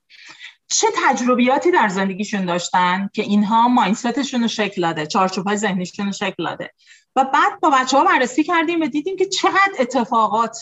چه 0.70 0.88
تجربیاتی 1.06 1.72
در 1.72 1.88
زندگیشون 1.88 2.46
داشتن 2.46 3.10
که 3.14 3.22
اینها 3.22 3.68
ماینستشون 3.68 4.42
رو 4.42 4.48
شکل 4.48 4.82
داده 4.82 5.06
چارچوب 5.06 5.48
های 5.48 5.58
ذهنیشون 5.58 6.06
رو 6.06 6.12
شکل 6.12 6.44
داده؟ 6.46 6.74
و 7.18 7.24
بعد 7.24 7.60
با 7.62 7.70
بچه 7.70 7.98
ها 7.98 8.04
بررسی 8.04 8.44
کردیم 8.44 8.82
و 8.82 8.86
دیدیم 8.86 9.18
که 9.18 9.26
چقدر 9.26 9.72
اتفاقات 9.80 10.58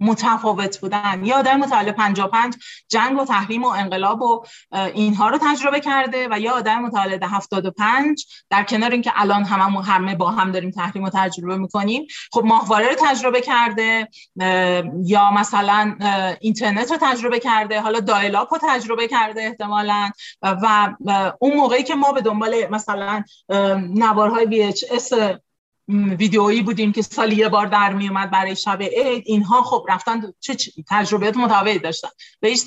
متفاوت 0.00 0.78
بودن. 0.78 1.24
یا 1.24 1.38
آدم 1.38 1.56
متولد 1.56 1.94
55 1.94 2.56
جنگ 2.88 3.20
و 3.20 3.24
تحریم 3.24 3.64
و 3.64 3.66
انقلاب 3.66 4.22
و 4.22 4.44
اینها 4.72 5.28
رو 5.28 5.38
تجربه 5.42 5.80
کرده 5.80 6.28
و 6.30 6.40
یا 6.40 6.52
آدم 6.52 6.78
متولد 6.78 7.22
75 7.22 8.26
در 8.50 8.64
کنار 8.64 8.90
اینکه 8.90 9.12
الان 9.14 9.44
هممون 9.44 9.84
همه 9.84 10.16
با 10.16 10.30
هم 10.30 10.52
داریم 10.52 10.70
تحریم 10.70 11.04
رو 11.04 11.10
تجربه 11.14 11.56
می‌کنیم 11.56 12.06
خب 12.32 12.44
ماهواره 12.44 12.88
رو 12.88 12.94
تجربه 13.00 13.40
کرده 13.40 14.08
یا 15.04 15.30
مثلا 15.30 15.96
اینترنت 16.40 16.90
رو 16.90 16.98
تجربه 17.00 17.38
کرده 17.40 17.80
حالا 17.80 18.00
دایلاپ 18.00 18.54
رو 18.54 18.60
تجربه 18.62 19.08
کرده 19.08 19.42
احتمالا 19.42 20.10
و 20.42 20.92
اون 21.38 21.56
موقعی 21.56 21.82
که 21.82 21.94
ما 21.94 22.12
به 22.12 22.20
دنبال 22.20 22.66
مثلا 22.70 23.24
نوارهای 23.94 24.72
VHS 24.72 25.38
ویدیویی 25.88 26.62
بودیم 26.62 26.92
که 26.92 27.02
سالی 27.02 27.36
یه 27.36 27.48
بار 27.48 27.66
در 27.66 27.92
می 27.92 28.08
اومد 28.08 28.30
برای 28.30 28.56
شب 28.56 28.82
عید. 28.82 29.22
اینها 29.26 29.62
خب 29.62 29.86
رفتن 29.88 30.32
چه 30.40 30.56
تجربیات 30.88 31.36
متفاوتی 31.36 31.78
داشتن. 31.78 32.08
به 32.40 32.48
هیچ 32.48 32.66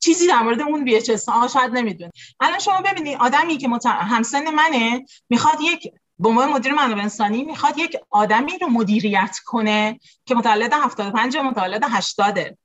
چیزی 0.00 0.26
در 0.26 0.42
مورد 0.42 0.60
اون 0.60 0.90
VHS 0.90 1.28
ها 1.28 1.48
شاید 1.48 1.72
نمی‌دونه 1.72 2.12
الان 2.40 2.58
شما 2.58 2.80
ببینید 2.80 3.18
آدمی 3.20 3.58
که 3.58 3.68
مت... 3.68 3.86
همسن 3.86 4.50
منه 4.50 5.04
می‌خواد 5.30 5.60
یک 5.60 5.92
به 6.18 6.28
عنوان 6.28 6.52
مدیر 6.52 6.72
منابع 6.72 7.02
انسانی 7.02 7.44
می‌خواد 7.44 7.78
یک 7.78 7.96
آدمی 8.10 8.58
رو 8.58 8.68
مدیریت 8.68 9.38
کنه 9.44 10.00
که 10.26 10.34
متولد 10.34 10.72
75 10.72 11.36
متولد 11.36 11.84
80 11.90 12.58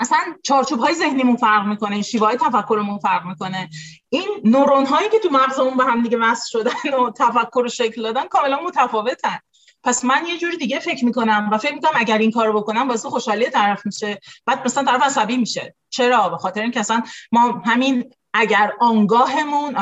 اصلا 0.00 0.18
چارچوب 0.42 0.80
های 0.80 0.94
ذهنیمون 0.94 1.36
فرق 1.36 1.66
می‌کنه 1.66 2.02
شیوه 2.02 2.26
های 2.26 2.36
تفکرمون 2.36 2.98
فرق 2.98 3.26
می‌کنه. 3.26 3.68
این 4.08 4.28
نورون 4.44 4.86
هایی 4.86 5.08
که 5.08 5.18
تو 5.18 5.28
مغزمون 5.30 5.76
به 5.76 5.84
هم 5.84 6.02
دیگه 6.02 6.18
وصل 6.18 6.44
شدن 6.48 6.94
و 6.94 7.10
تفکر 7.10 7.60
رو 7.62 7.68
شکل 7.68 8.02
دادن 8.02 8.26
کاملا 8.26 8.60
متفاوتن. 8.60 9.38
پس 9.82 10.04
من 10.04 10.26
یه 10.26 10.38
جوری 10.38 10.56
دیگه 10.56 10.78
فکر 10.78 11.04
می‌کنم 11.04 11.48
و 11.52 11.58
فکر 11.58 11.74
می‌کنم 11.74 11.90
اگر 11.94 12.18
این 12.18 12.30
کارو 12.30 12.60
بکنم 12.60 12.88
واسه 12.88 13.08
خوشحالی 13.08 13.50
طرف 13.50 13.86
میشه. 13.86 14.20
بعد 14.46 14.64
مثلا 14.64 14.84
طرف 14.84 15.02
عصبی 15.02 15.36
میشه. 15.36 15.74
چرا؟ 15.90 16.28
به 16.28 16.36
خاطر 16.36 16.62
اینکه 16.62 16.80
اصلا 16.80 17.02
ما 17.32 17.62
همین 17.66 18.10
اگر 18.34 18.72
آنگاهمون 18.80 19.76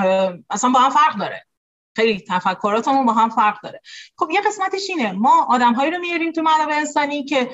اصلا 0.50 0.70
با 0.70 0.80
هم 0.80 0.90
فرق 0.90 1.18
داره. 1.18 1.46
خیلی 1.96 2.24
تفکراتمون 2.28 3.06
با 3.06 3.12
هم 3.12 3.30
فرق 3.30 3.60
داره. 3.62 3.80
خب 4.18 4.30
یه 4.30 4.40
قسمتش 4.40 4.90
اینه. 4.90 5.12
ما 5.12 5.46
آدمهایی 5.48 5.90
رو 5.90 5.98
میاریم 5.98 6.32
تو 6.32 6.42
منابع 6.42 6.74
انسانی 6.76 7.24
که 7.24 7.50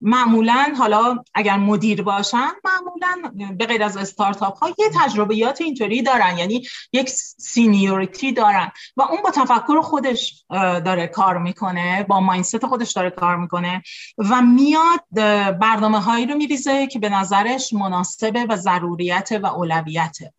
معمولا 0.00 0.74
حالا 0.78 1.18
اگر 1.34 1.56
مدیر 1.56 2.02
باشن 2.02 2.48
معمولا 2.64 3.48
به 3.58 3.66
غیر 3.66 3.82
از 3.82 3.96
استارتاپ 3.96 4.58
ها 4.58 4.68
یه 4.78 4.90
تجربیات 4.94 5.60
اینطوری 5.60 6.02
دارن 6.02 6.38
یعنی 6.38 6.66
یک 6.92 7.08
سینیوریتی 7.38 8.32
دارن 8.32 8.70
و 8.96 9.02
اون 9.02 9.22
با 9.22 9.30
تفکر 9.30 9.80
خودش 9.80 10.44
داره 10.50 11.06
کار 11.06 11.38
می‌کنه 11.38 12.02
با 12.02 12.20
ماینست 12.20 12.66
خودش 12.66 12.92
داره 12.92 13.10
کار 13.10 13.36
می‌کنه 13.36 13.82
و 14.18 14.42
میاد 14.42 15.00
برنامه 15.58 16.00
هایی 16.00 16.26
رو 16.26 16.34
میریزه 16.34 16.86
که 16.86 16.98
به 16.98 17.08
نظرش 17.08 17.72
مناسبه 17.72 18.46
و 18.48 18.56
ضروریت 18.56 19.28
و 19.42 19.46
اولویته. 19.46 20.32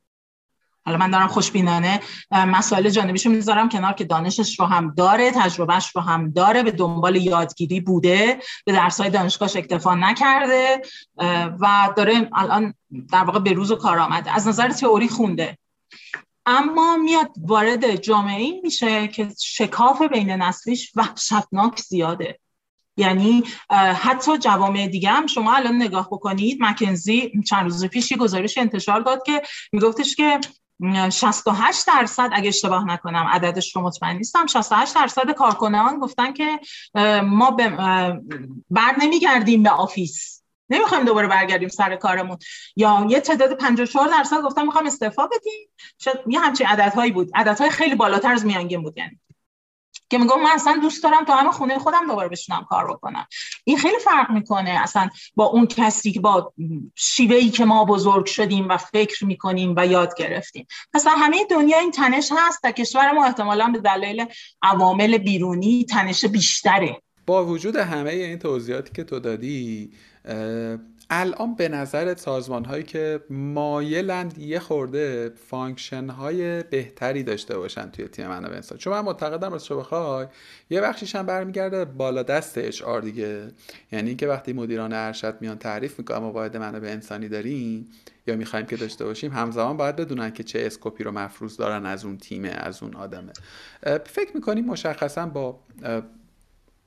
حالا 0.86 0.98
من 0.98 1.12
دارم 1.12 1.28
خوشبینانه 1.28 2.00
مسائل 2.32 2.90
جانبیشو 2.90 3.30
می‌ذارم 3.30 3.70
کنار 3.70 3.94
که 3.94 4.04
دانشش 4.04 4.60
رو 4.60 4.66
هم 4.66 4.94
داره 4.98 5.32
تجربهش 5.32 5.96
رو 5.96 6.02
هم 6.02 6.32
داره 6.32 6.64
به 6.64 6.72
دنبال 6.72 7.16
یادگیری 7.16 7.80
بوده 7.80 8.40
به 8.66 8.72
درسهای 8.72 9.10
دانشگاهش 9.10 9.56
اکتفا 9.56 9.96
نکرده 9.96 10.82
و 11.60 11.94
داره 11.98 12.30
الان 12.34 12.74
در 13.12 13.24
واقع 13.24 13.40
به 13.40 13.54
روز 13.54 13.72
و 13.72 13.76
کار 13.76 14.00
آمده. 14.00 14.36
از 14.36 14.48
نظر 14.48 14.70
تئوری 14.70 15.08
خونده. 15.08 15.58
اما 16.46 16.98
میاد 16.98 17.32
وارد 17.38 17.96
جامعه 17.96 18.62
میشه 18.64 19.08
که 19.08 19.30
شکاف 19.44 20.02
بین 20.02 20.30
نسلیش 20.30 20.92
وحشتناک 20.96 21.80
زیاده. 21.80 22.40
یعنی 22.98 23.44
حتی 23.96 24.38
جوامع 24.38 24.88
دیگه 24.88 25.10
هم 25.10 25.28
شما 25.28 25.56
الان 25.56 25.76
نگاه 25.76 26.08
بکنید 26.08 26.58
مکنزی 26.62 27.32
چند 27.48 27.64
روز 27.64 27.86
پیش 27.86 28.12
یه 28.12 28.18
گزارش 28.18 28.58
انتشار 28.58 29.02
داد 29.02 29.24
که 29.26 29.42
میگفتش 29.72 30.16
که 30.16 30.40
68 31.11 31.88
درصد 31.88 32.30
اگه 32.34 32.47
اشتباه 32.47 32.86
نکنم 32.88 33.28
عددش 33.32 33.76
رو 33.76 33.82
مطمئن 33.82 34.15
نیستم 34.15 34.45
68 34.45 34.95
درصد 34.95 35.32
کارکنان 35.32 35.99
گفتن 35.99 36.34
که 36.34 36.59
ما 37.23 37.57
بر 38.69 38.95
نمیگردیم 38.99 39.63
به 39.63 39.69
office. 39.70 40.43
نمی‌خوایم 40.69 41.05
دوباره 41.05 41.28
برگردیم 41.28 41.69
سر 41.69 41.95
کارمون. 41.95 42.38
یا 42.76 43.05
یه 43.09 43.19
تعداد 43.19 43.53
54 43.57 44.07
درصد 44.07 44.41
گفتن 44.41 44.65
می‌خوام 44.65 44.86
استعفا 44.86 45.28
بدیم. 45.28 45.69
شاید 45.97 46.17
یه 46.28 46.39
همچین 46.39 46.67
عددهایی 46.67 47.11
بود. 47.11 47.32
عددهای 47.36 47.69
خیلی 47.69 47.95
بالاتر 47.95 48.32
از 48.32 48.45
میانگین 48.45 48.82
بود 48.82 48.97
یعنی. 48.97 49.19
که 50.10 50.18
میگم 50.18 50.41
من 50.41 50.49
اصلا 50.53 50.80
دوست 50.82 51.03
دارم 51.03 51.26
تا 51.26 51.36
همه 51.36 51.51
خونه 51.51 51.80
خودم 51.80 52.08
دوباره 52.08 52.30
بشینم 52.30 52.66
کار 52.70 52.88
بکنم. 52.88 53.28
این 53.64 53.78
خیلی 53.78 53.99
فرق 54.03 54.32
می‌کنه. 54.32 54.70
اصلا 54.70 55.10
با 55.36 55.45
اون 55.45 55.68
کسی 55.68 56.12
که 56.12 56.20
با 56.20 56.53
شیوهی 56.95 57.49
که 57.49 57.66
ما 57.66 57.86
بزرگ 57.86 58.26
شدیم 58.26 58.70
و 58.70 58.78
فکر 58.78 59.26
می‌کنیم 59.26 59.74
و 59.78 59.88
یاد 59.88 60.14
گرفتیم. 60.18 60.68
پس 60.93 61.08
همه 61.08 61.45
دنیا 61.49 61.80
این 61.80 61.91
تنش 61.91 62.30
هست 62.38 62.64
در 62.64 62.72
کشور 62.72 63.12
ما 63.12 63.26
احتمالا 63.26 63.68
به 63.68 63.80
دلایل 63.80 64.26
عوامل 64.62 65.18
بیرونی 65.18 65.86
تنش 65.86 66.26
بیشتره. 66.26 67.01
با 67.26 67.45
وجود 67.45 67.76
همه 67.76 68.12
این 68.12 68.39
توضیحاتی 68.39 68.91
که 68.93 69.03
تو 69.03 69.20
دادی 69.20 69.91
الان 71.10 71.56
به 71.56 71.70
نظرت 71.70 72.20
سازمان 72.20 72.66
هایی 72.66 72.84
که 72.84 73.20
مایلند 73.30 74.38
یه 74.38 74.60
خورده 74.60 75.32
function 75.49 76.10
های 76.10 76.64
بهتری 76.64 77.24
داشته 77.24 77.58
باشن 77.58 77.91
توی 77.91 78.08
تیم 78.08 78.28
منابع 78.28 78.56
انسان. 78.56 78.78
چون 78.78 78.93
من 78.93 79.01
معتقدم 79.01 79.53
از 79.53 79.70
بخوای 79.70 80.28
یه 80.70 80.82
بخشیش 80.82 81.16
هم 81.16 81.26
برمیگرده 81.26 81.86
بالا 81.86 82.24
دست 82.24 82.58
HR 82.58 83.01
دیگه. 83.01 83.51
یعنی 83.91 84.08
اینکه 84.08 84.28
وقتی 84.28 84.53
مدیران 84.53 84.93
ارشد 84.93 85.38
میان 85.41 85.58
تعریف 85.58 85.99
می‌کنن 85.99 86.18
ما 86.18 86.32
واحد 86.32 86.58
منابع 86.58 86.88
انسانی 86.88 87.30
داریم 87.30 87.89
یا 88.28 88.36
می‌خوایم 88.36 88.66
که 88.66 88.76
داشته 88.76 89.06
باشیم 89.06 89.32
همزمان 89.32 89.78
باید 89.78 89.95
بدونن 89.95 90.32
که 90.32 90.43
چه 90.43 90.66
scope 90.66 90.97
ی 90.97 91.03
رو 91.03 91.12
مفروض 91.12 91.58
دارن 91.58 91.86
از 91.86 92.06
اون 92.06 92.18
تیمه 92.18 92.49
از 92.49 92.84
اون 92.84 92.95
آدمه. 92.95 93.34
فکر 94.06 94.32
می‌کنیم 94.36 94.66
مشخصا 94.66 95.26
با 95.26 95.60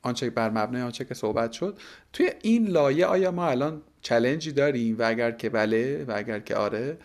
آنچه 0.01 0.29
بر 0.29 0.49
مبنای 0.49 0.81
آنچه 0.81 1.05
که 1.05 1.13
صحبت 1.13 1.51
شد 1.51 1.77
توی 2.13 2.31
این 2.41 2.67
لایه 2.67 3.05
آیا 3.05 3.31
ما 3.31 3.47
الان 3.47 3.81
challenge 4.01 4.46
ی 4.46 4.51
داریم 4.51 4.95
و 4.99 5.03
اگر 5.03 5.31
که 5.31 5.49
بله 5.49 6.05
و 6.07 6.13
اگر 6.15 6.39
که 6.39 6.55
آره 6.55 6.97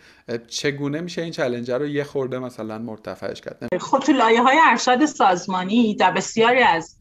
چگونه 0.47 1.01
میشه 1.01 1.21
این 1.21 1.31
challenge 1.31 1.71
رو 1.71 1.87
یه 1.87 2.03
خورده 2.03 2.39
مثلا 2.39 2.77
مرتفعش 2.77 3.41
کرد؟ 3.41 3.77
خب 3.81 3.99
تو 3.99 4.11
لایه 4.11 4.41
های 4.41 4.57
ارشد 4.69 5.05
سازمانی 5.05 5.95
در 5.95 6.11
بسیاری 6.11 6.63
از 6.63 6.97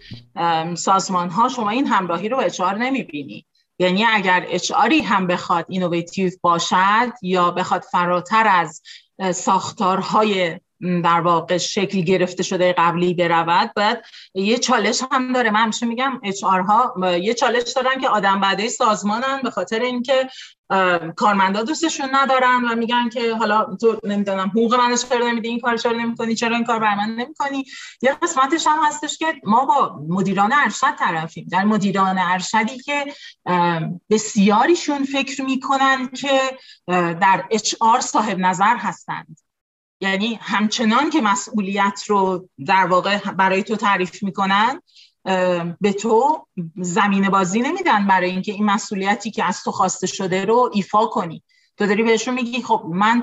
سازمان 0.77 1.31
ها 1.31 1.49
شما 1.49 1.71
این 1.71 1.87
همراهی 1.87 2.29
رو 2.29 2.39
HR 2.39 2.79
نمی‌بینی. 2.79 3.47
یعنی 3.79 4.05
اگر 4.05 4.47
HR 4.49 4.83
ی 4.83 5.01
هم 5.01 5.27
بخواد 5.27 5.67
innovative 5.69 6.31
باشد 6.41 7.13
یا 7.23 7.51
بخواد 7.51 7.83
فراتر 7.83 8.47
از 8.49 8.83
ساختارهای 9.35 10.61
در 10.85 11.21
واقع 11.21 11.59
شکل 11.59 12.01
گرفته 12.01 12.43
شده 12.43 12.75
قبلی 12.79 13.15
برود. 13.15 13.73
باید 13.77 13.99
یه 14.35 14.59
چالش 14.59 15.03
هم 15.11 15.33
داره. 15.33 15.51
من 15.51 15.63
همیشه 15.63 15.87
میگم 15.87 16.21
اچ 16.23 16.45
ها 16.45 16.95
یه 17.21 17.35
چالش 17.35 17.73
دارن 17.73 18.01
که 18.01 18.09
آدم 18.09 18.41
بعده 18.41 18.69
سازمانن 18.69 19.41
به 19.43 19.51
خاطر 19.51 19.81
اینکه 19.81 20.29
کارمندا 21.17 21.63
دوستشون 21.63 22.09
ندارن 22.13 22.65
و 22.65 22.75
میگن 22.75 23.09
که 23.09 23.35
حالا 23.35 23.77
تو 23.81 24.01
نمی‌دونم 24.05 24.49
حقوق 24.49 24.75
منو 24.75 24.97
چرا 24.97 25.27
نمیدی 25.29 25.49
این 25.49 25.61
کار 25.61 25.77
چرا 25.77 25.93
نمی‌کنی 25.93 26.35
چرا 26.35 26.57
این 26.57 26.65
کار 26.65 26.79
بر 26.79 26.95
من 26.95 27.11
نمی‌کنی. 27.15 27.65
یه 28.03 28.17
قسمتش 28.23 28.67
هم 28.67 28.79
هستش 28.87 29.19
که 29.19 29.27
ما 29.45 29.65
با 29.65 30.01
مدیران 30.09 30.53
ارشد 30.53 30.95
طرفیم. 30.99 31.47
در 31.53 31.65
مدیران 31.65 32.19
ارشدی 32.19 32.79
که 32.79 33.05
بسیاریشون 34.11 35.05
فکر 35.05 35.43
می‌کنن 35.43 36.09
که 36.09 36.41
در 37.21 37.45
اچ 37.51 37.75
صاحب 38.01 38.39
نظر 38.39 38.77
هستند. 38.77 39.39
یعنی 40.01 40.39
همچنان 40.43 41.11
که 41.11 41.21
مسئولیت 41.21 42.03
رو 42.07 42.49
در 42.67 42.87
واقع 42.87 43.19
برای 43.19 43.63
تو 43.63 43.77
تعریف 43.77 44.23
می‌کنن 44.23 44.81
به 45.81 45.93
تو 46.01 46.47
زمین 46.77 47.29
بازی 47.29 47.61
نمیدن 47.61 48.07
برای 48.07 48.31
اینکه 48.31 48.53
این 48.53 48.65
مسئولیتی 48.65 49.31
که 49.31 49.45
از 49.45 49.63
تو 49.63 49.71
خواسته 49.71 50.07
شده 50.07 50.45
رو 50.45 50.71
ایفا 50.75 51.07
کنی. 51.07 51.43
تو 51.77 51.87
داری 51.87 52.03
بهشون 52.03 52.35
میگی 52.35 52.63
خب 52.63 52.85
من 52.89 53.23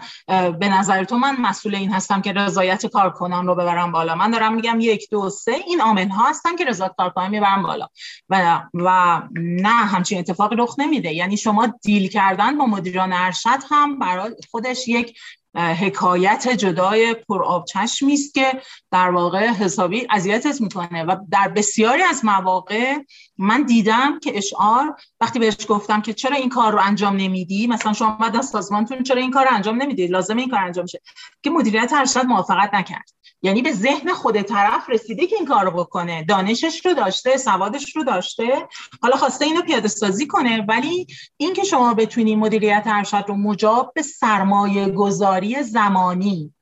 به 0.59 0.69
نظر 0.69 1.03
تو 1.03 1.17
من 1.17 1.41
مسئول 1.41 1.75
این 1.75 1.91
هستم 1.91 2.21
که 2.21 2.33
رضایت 2.33 2.85
کارکنان 2.85 3.47
رو 3.47 3.55
ببرم 3.55 3.91
بالا. 3.91 4.15
من 4.15 4.31
دارم 4.31 4.53
میگم 4.53 4.79
یک 4.79 5.07
دو 5.11 5.29
سه 5.29 5.51
این 5.51 5.81
عامل 5.81 6.07
ها 6.07 6.29
هستن 6.29 6.55
که 6.55 6.65
رضایت 6.65 6.91
کارکنان 6.97 7.31
می‌برم 7.31 7.63
بالا. 7.63 7.87
و 8.29 8.61
و 8.73 9.21
نه 9.33 9.69
همچین 9.69 10.19
اتفاقی 10.19 10.55
رخ 10.55 10.75
نمیده. 10.77 11.13
یعنی 11.13 11.37
شما 11.37 11.67
دیل 11.83 12.07
کردن 12.07 12.57
با 12.57 12.65
مدیران 12.65 13.13
ارشد 13.13 13.59
هم 13.69 13.99
برای 13.99 14.35
خودش 14.51 14.87
یک 14.87 15.19
حکایت 15.55 16.47
جدای 16.47 17.13
پر 17.13 17.43
آب 17.43 17.65
چشمی 17.65 18.13
است 18.13 18.33
که 18.33 18.61
در 18.91 19.09
واقع 19.09 19.47
حسابی 19.47 20.07
اذیتت 20.09 20.61
می‌کنه 20.61 21.03
و 21.03 21.15
در 21.31 21.47
بسیاری 21.47 22.03
از 22.03 22.25
مواقع 22.25 22.97
من 23.37 23.63
دیدم 23.63 24.19
که 24.19 24.37
اشعار 24.37 24.95
وقتی 25.21 25.39
بهش 25.39 25.57
گفتم 25.69 26.01
که 26.01 26.13
چرا 26.13 26.35
این 26.35 26.49
کار 26.49 26.73
رو 26.73 26.79
انجام 26.81 27.15
نمیدی؟ 27.15 27.67
مثلا 27.67 27.93
شما 27.93 28.11
بعد 28.11 28.35
از 28.35 28.45
سازمانتون 28.49 29.03
چرا 29.03 29.21
این 29.21 29.31
کار 29.31 29.45
رو 29.45 29.53
انجام 29.53 29.81
نمیدی؟ 29.81 30.07
لازم 30.07 30.37
این 30.37 30.49
کار 30.49 30.59
انجام 30.59 30.85
شه. 30.85 31.01
که 31.43 31.49
مدیریت 31.49 31.93
ارشد 31.93 32.25
موافقت 32.25 32.73
نکرد. 32.73 33.09
یعنی 33.41 33.61
به 33.61 33.71
ذهن 33.71 34.13
خود 34.13 34.41
طرف 34.41 34.89
رسیده 34.89 35.27
که 35.27 35.35
این 35.35 35.45
کار 35.45 35.65
رو 35.65 35.71
بکنه. 35.71 36.23
دانشش 36.23 36.85
رو 36.85 36.93
داشته 36.93 37.37
سوادش 37.37 37.95
رو 37.95 38.03
داشته. 38.03 38.67
حالا 39.01 39.17
خواسته 39.17 39.45
اینو 39.45 39.61
پیاده 39.61 39.87
سازی 39.87 40.27
کنه. 40.27 40.65
ولی 40.69 41.07
اینکه 41.37 41.63
شما 41.63 41.93
بتونی 41.93 42.35
مدیریت 42.35 42.83
ارشد 42.85 43.25
رو 43.27 43.35
مجاب 43.35 43.91
به 43.95 44.01
سرمایه 44.01 44.89
گذاری 44.89 45.63
زمانی 45.63 46.53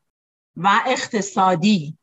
و 0.56 0.70
اقتصادی 0.86 1.99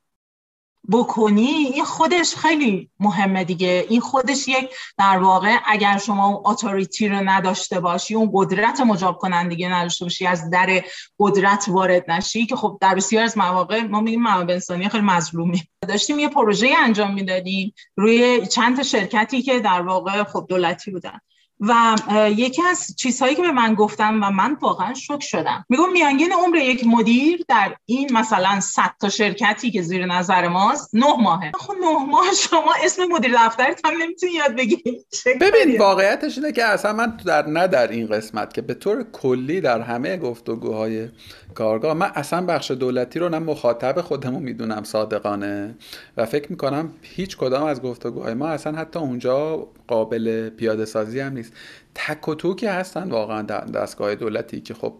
بکنی 0.92 1.46
این 1.46 1.84
خودش 1.84 2.34
خیلی 2.34 2.90
مهمه 3.00 3.44
دیگه. 3.44 3.86
این 3.88 4.00
خودش 4.00 4.48
یک 4.48 4.70
در 4.98 5.18
واقع 5.18 5.56
اگر 5.66 5.98
شما 5.98 6.26
اون 6.26 6.42
اتوریتی 6.44 7.08
رو 7.08 7.16
نداشته 7.16 7.80
باشی 7.80 8.14
اون 8.14 8.30
قدرت 8.34 8.80
مجاب 8.80 9.18
کنندگی 9.18 9.66
نداشته 9.66 10.04
باشی 10.04 10.26
از 10.26 10.50
در 10.50 10.84
قدرت 11.18 11.64
وارد 11.68 12.10
نشی. 12.10 12.46
که 12.46 12.56
خب 12.56 12.78
در 12.80 12.94
بسیار 12.94 13.24
از 13.24 13.38
مواقع 13.38 13.82
ما 13.82 14.00
میگیم 14.00 14.22
منابع 14.22 14.54
انسانی 14.54 14.88
خیلی 14.88 15.04
مظلومی 15.04 15.62
داشتیم 15.88 16.18
یه 16.18 16.28
پروژه 16.28 16.74
انجام 16.78 17.14
می‌دادیم 17.14 17.74
روی 17.96 18.46
چند 18.46 18.82
شرکتی 18.82 19.42
که 19.42 19.60
در 19.60 19.82
واقع 19.82 20.24
خب 20.24 20.46
دولتی 20.48 20.90
بودن. 20.90 21.20
و 21.60 21.96
یکی 22.36 22.62
از 22.62 22.96
چیزهایی 22.96 23.34
که 23.34 23.42
به 23.42 23.52
من 23.52 23.74
گفتم 23.74 24.22
و 24.22 24.30
من 24.30 24.56
واقعا 24.60 24.94
شک 24.94 25.22
شدم. 25.22 25.64
میگم 25.68 25.92
میانگین 25.92 26.32
عمر 26.32 26.56
یک 26.56 26.86
مدیر 26.86 27.44
در 27.48 27.76
این 27.86 28.12
مثلا 28.12 28.60
100 28.60 28.90
تا 29.00 29.08
شرکتی 29.08 29.70
که 29.70 29.82
زیر 29.82 30.06
نظر 30.06 30.48
ماست 30.48 30.90
نه 30.92 31.16
ماهه. 31.22 31.52
خب 31.54 31.74
نه 31.80 32.06
ماه 32.06 32.24
شما 32.50 32.74
اسم 32.84 33.04
مدیر 33.04 33.36
دفترت 33.38 33.80
هم 33.86 34.02
نمی‌تونی 34.02 34.32
یاد 34.32 34.56
بگیری. 34.56 35.04
ببین 35.40 35.78
واقعیتش 35.78 36.38
اینه 36.38 36.52
که 36.52 36.64
اصلا 36.64 36.92
من 36.92 37.16
در 37.26 37.46
نه 37.46 37.68
در 37.68 37.88
این 37.88 38.06
قسمت 38.06 38.54
که 38.54 38.62
به 38.62 38.74
طور 38.74 39.02
کلی 39.12 39.60
در 39.60 39.80
همه 39.80 40.16
گفتگوهای 40.16 41.08
کارگاه. 41.56 41.94
من 41.94 42.10
اصلا 42.14 42.46
بخش 42.46 42.70
دولتی 42.70 43.18
رو 43.18 43.28
نه 43.28 43.38
مخاطب 43.38 44.00
خودمون 44.00 44.42
می‌دونم 44.42 44.84
صادقانه 44.84 45.74
و 46.16 46.26
فکر 46.26 46.50
می‌کنم 46.50 46.90
هیچ 47.02 47.36
کدام 47.36 47.62
از 47.64 47.82
گفتگوهای 47.82 48.34
ما 48.34 48.48
اصلا 48.48 48.78
حتی 48.78 48.98
اونجا 48.98 49.66
قابل 49.88 50.48
پیاده 50.48 50.84
سازی 50.84 51.20
هم 51.20 51.32
نیست. 51.32 51.52
تک 51.94 52.28
و 52.28 52.34
تو 52.34 52.54
که 52.54 52.70
هستن 52.70 53.10
واقعا 53.10 53.42
دستگاه 53.42 54.14
دولتی 54.14 54.60
که 54.60 54.74
خب 54.74 54.94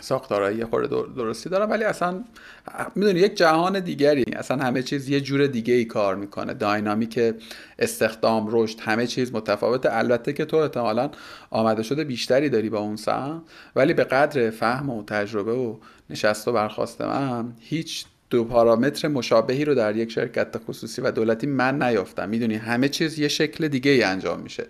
ساختارهای 0.00 0.56
یه 0.56 0.66
خورده 0.66 1.12
درستی 1.16 1.48
دارن 1.48 1.70
ولی 1.70 1.84
اصلا 1.84 2.24
می‌دونی 2.94 3.20
یک 3.20 3.34
جهان 3.34 3.80
دیگری. 3.80 4.24
اصلا 4.36 4.64
همه 4.64 4.82
چیز 4.82 5.08
یه 5.08 5.20
جور 5.20 5.46
دیگه 5.46 5.74
ای 5.74 5.84
کار 5.84 6.14
می‌کنه. 6.16 6.54
داینامیک 6.54 7.34
استخدام 7.78 8.46
رشد 8.50 8.80
همه 8.80 9.06
چیز 9.06 9.34
متفاوته. 9.34 9.96
البته 9.96 10.32
که 10.32 10.44
تو 10.44 10.56
احتمالا 10.56 11.10
آمده 11.50 11.82
شده 11.82 12.04
بیشتری 12.04 12.48
داری 12.48 12.70
با 12.70 12.78
اون 12.78 12.96
سهم 12.96 13.42
ولی 13.76 13.94
به 13.94 14.04
قدر 14.04 14.50
فهم 14.50 14.90
و 14.90 15.04
تجربه 15.04 15.52
و 15.52 15.76
نشست 16.10 16.48
و 16.48 16.52
برخواست 16.52 17.00
من 17.00 17.52
هیچ 17.60 18.04
دو 18.30 18.44
پارامتر 18.44 19.08
مشابهی 19.08 19.64
رو 19.64 19.74
در 19.74 19.96
یک 19.96 20.12
شرکت 20.12 20.56
خصوصی 20.68 21.02
و 21.02 21.10
دولتی 21.10 21.46
من 21.46 21.82
نیافتم. 21.82 22.28
می‌دونی 22.28 22.54
همه 22.54 22.88
چیز 22.88 23.18
یه 23.18 23.28
شکل 23.28 23.68
دیگه 23.68 23.90
ای 23.90 24.02
انجام 24.02 24.40
میشه. 24.40 24.66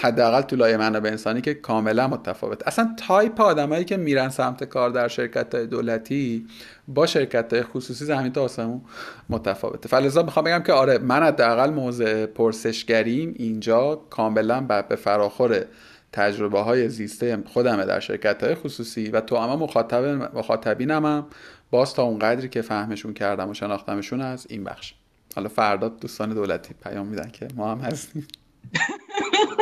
حداقل 0.00 0.40
تو 0.40 0.56
لایه 0.56 0.76
منابع 0.76 1.10
انسانی 1.10 1.40
که 1.40 1.54
کاملا 1.54 2.08
متفاوت. 2.08 2.68
اصلا 2.68 2.94
تایپ 3.06 3.40
آدمایی 3.40 3.84
که 3.84 3.96
میرن 3.96 4.28
سمت 4.28 4.64
کار 4.64 4.90
در 4.90 5.08
شرکت 5.08 5.54
های 5.54 5.66
دولتی 5.66 6.46
با 6.88 7.06
شرکت 7.06 7.52
های 7.52 7.62
خصوصی 7.62 8.04
زمین 8.04 8.32
تا 8.32 8.42
آسمون 8.42 8.80
متفاوته. 9.28 9.88
فلزا 9.88 10.22
می‌خوام 10.22 10.44
بگم 10.44 10.62
که 10.62 10.72
آره 10.72 10.98
من 10.98 11.22
حداقل 11.22 11.70
موضع 11.70 12.26
پرسشگریم 12.26 13.34
اینجا 13.36 13.94
کاملا 14.10 14.60
به 14.60 14.96
فراخور 14.96 15.64
تجربه 16.12 16.60
های 16.60 16.88
زیسته 16.88 17.42
خودمه 17.46 17.84
در 17.84 18.00
شرکت 18.00 18.44
های 18.44 18.54
خصوصی 18.54 19.10
و 19.10 19.20
تو 19.20 19.34
اما 19.34 19.56
مخاطب 19.56 20.04
مخاطبینم 20.36 21.06
هم 21.06 21.26
باز 21.70 21.94
تا 21.94 22.02
اون 22.02 22.18
قدری 22.18 22.48
که 22.48 22.62
فهمشون 22.62 23.14
کردم 23.14 23.50
و 23.50 23.54
شناختمشون 23.54 24.20
از 24.20 24.46
این 24.50 24.64
بخش. 24.64 24.94
حالا 25.36 25.48
فردا 25.48 25.88
دوستان 25.88 26.34
دولتی 26.34 26.74
پیام 26.84 27.06
میدن 27.06 27.30
که 27.30 27.48
ما 27.56 27.72
هم 27.72 27.80
هستیم. 27.80 28.28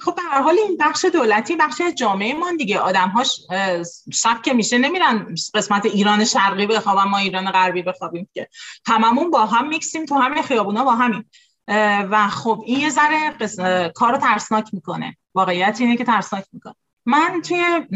خب 0.00 0.14
به 0.14 0.22
حال 0.22 0.56
این 0.58 0.76
بخش 0.80 1.04
دولتی 1.04 1.56
بخش 1.56 1.80
جامعه 1.80 2.34
ما 2.34 2.52
دیگه. 2.58 2.78
آدمهاش 2.78 3.40
شب 4.12 4.42
که 4.42 4.52
میشه 4.52 4.78
نمیرن 4.78 5.34
قسمت 5.54 5.86
ایران 5.86 6.24
شرقی 6.24 6.66
بخوابن 6.66 7.02
ما 7.02 7.18
ایران 7.18 7.50
غربی 7.50 7.82
بخوابیم 7.82 8.28
که. 8.34 8.48
هممون 8.86 9.30
با 9.30 9.46
هم 9.46 9.68
میکسیم 9.68 10.04
تو 10.04 10.14
همه 10.14 10.42
خیابونا 10.42 10.84
با 10.84 10.94
همین 10.94 11.24
و 12.10 12.28
خب 12.28 12.62
این 12.66 12.80
یه 12.80 12.90
ذره 12.90 13.34
کارو 13.94 14.18
ترسناک 14.18 14.68
می‌کنه. 14.72 15.16
واقعیت 15.34 15.76
اینه 15.80 15.96
که 15.96 16.04
ترسناک 16.04 16.44
می‌کنه. 16.52 16.74
من 17.06 17.42
توی 17.42 17.86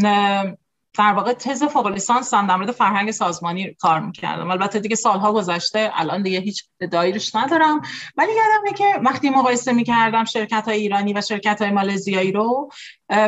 در 0.94 1.12
واقع 1.12 1.32
تز 1.32 1.62
فوق 1.62 1.86
لیسانس 1.86 2.34
هم 2.34 2.46
در 2.46 2.56
مورد 2.56 2.70
فرهنگ 2.70 3.10
سازمانی 3.10 3.74
کار 3.74 4.00
می‌کردم. 4.00 4.50
البته 4.50 4.78
دیگه 4.78 4.96
سالها 4.96 5.32
گذشته 5.32 5.90
الان 5.94 6.22
دیگه 6.22 6.40
هیچ 6.40 6.64
دایرش 6.92 7.34
ندارم. 7.34 7.82
ولی 8.16 8.32
یادمه 8.32 8.72
که 8.78 9.00
وقتی 9.04 9.30
مقایسه 9.30 9.72
می‌کردم 9.72 10.24
شرکت 10.24 10.64
های 10.64 10.76
ایرانی 10.78 11.12
و 11.12 11.20
شرکت 11.20 11.62
های 11.62 11.70
مالزیایی 11.70 12.32
رو 12.32 12.70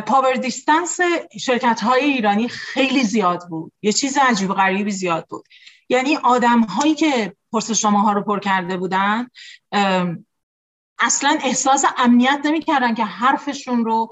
پاور 0.07 0.33
دیستنس 0.33 1.01
شرکت 1.41 1.81
های 1.81 2.05
ایرانی 2.05 2.49
خیلی 2.49 3.05
زیاد 3.05 3.43
بود. 3.49 3.73
یه 3.83 3.93
چیز 3.93 4.19
عجیب 4.19 4.53
غریبی 4.55 4.91
زیاد 4.91 5.27
بود. 5.29 5.45
یعنی 5.89 6.17
آدم 6.17 6.61
هایی 6.61 6.95
که 6.95 7.35
پرسش 7.53 7.81
شما 7.81 8.01
ها 8.01 8.13
رو 8.13 8.23
پر 8.23 8.41
کرده 8.41 8.77
بودن 8.77 9.29
اصلا 11.01 11.39
احساس 11.45 11.85
امنیت 11.99 12.41
نمی‌کردن 12.45 12.95
که 12.95 13.05
حرفشون 13.05 13.85
رو 13.85 14.11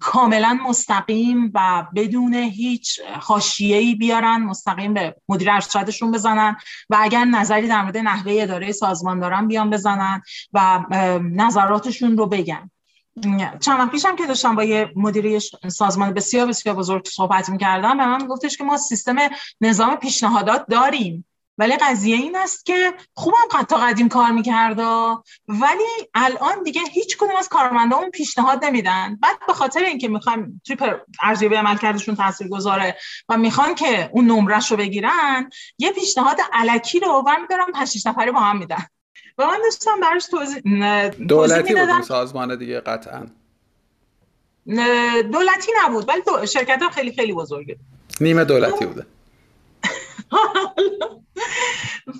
کاملا 0.00 0.58
مستقیم 0.68 1.50
و 1.54 1.86
بدون 1.96 2.34
هیچ 2.34 3.00
حاشیه‌ای 3.20 3.94
بیارن 3.94 4.42
مستقیم 4.42 4.94
به 4.94 5.16
مدیر 5.28 5.50
ارشدشون 5.50 6.12
بزنن 6.12 6.56
و 6.90 6.98
اگر 7.00 7.24
نظری 7.24 7.68
در 7.68 7.82
مورد 7.82 7.96
نحوه 7.96 8.36
اداره 8.36 8.72
سازمان 8.72 9.20
دارن 9.20 9.48
بیان 9.48 9.70
بزنن 9.70 10.22
و 10.52 10.84
نظراتشون 11.22 12.16
رو 12.16 12.26
بگن. 12.26 12.70
چند 13.60 13.80
وقت 13.80 13.90
پیشم 13.90 14.16
که 14.16 14.26
داشتم 14.26 14.56
با 14.56 14.64
یه 14.64 14.92
مدیری 14.96 15.40
سازمان 15.68 16.14
بسیار 16.14 16.46
بسیار 16.46 16.76
بزرگ 16.76 17.06
صحبت 17.06 17.48
می‌کردم 17.48 17.96
به 17.96 18.06
من 18.06 18.26
گفتش 18.26 18.56
که 18.56 18.64
ما 18.64 18.76
سیستم 18.76 19.16
نظام 19.60 19.96
پیشنهادات 19.96 20.66
داریم. 20.70 21.24
ولی 21.58 21.76
قضیه 21.76 22.16
این 22.16 22.36
است 22.36 22.66
که 22.66 22.94
خوبم 23.14 23.64
تا 23.68 23.76
قدیم 23.76 24.08
کار 24.08 24.30
می‌کرده 24.30 24.82
ولی 25.48 26.08
الان 26.14 26.62
دیگه 26.64 26.80
هیچ 26.92 27.16
کدوم 27.16 27.36
از 27.38 27.48
کارمندان 27.48 28.10
پیشنهاد 28.10 28.64
نمیدن. 28.64 29.16
بعد 29.22 29.36
به 29.46 29.52
خاطر 29.52 29.80
اینکه 29.80 30.08
می‌خوایم 30.08 30.62
توی 30.64 30.76
ارزیابی 31.22 31.54
عملکردشون 31.54 32.14
تاثیر 32.14 32.48
گذاره 32.48 32.96
و 33.28 33.36
می‌خوان 33.36 33.74
که 33.74 34.10
اون 34.12 34.26
نمرش 34.26 34.70
رو 34.70 34.76
بگیرن 34.76 35.50
یه 35.78 35.92
پیشنهاد 35.92 36.36
علکی 36.52 37.00
رو 37.00 37.22
برمیدارن 37.22 37.66
8 37.74 38.06
نفره 38.06 38.32
با 38.32 38.40
هم 38.40 38.58
میدن. 38.58 38.86
و 39.38 39.46
من 39.46 39.58
داشتم 39.64 40.00
براش 40.00 40.26
توضیح 40.26 40.60
دولتی 41.08 41.74
بود 41.74 42.02
سازمان 42.02 42.58
دیگه 42.58 42.80
قطعا. 42.80 43.26
دولتی 45.22 45.72
نبود 45.84 46.08
ولی 46.08 46.46
شرکت 46.46 46.82
ها 46.82 46.90
خیلی 46.90 47.12
خیلی 47.12 47.32
بزرگه. 47.32 47.76
نیمه 48.20 48.44
دولتی 48.44 48.86
بوده. 48.86 49.06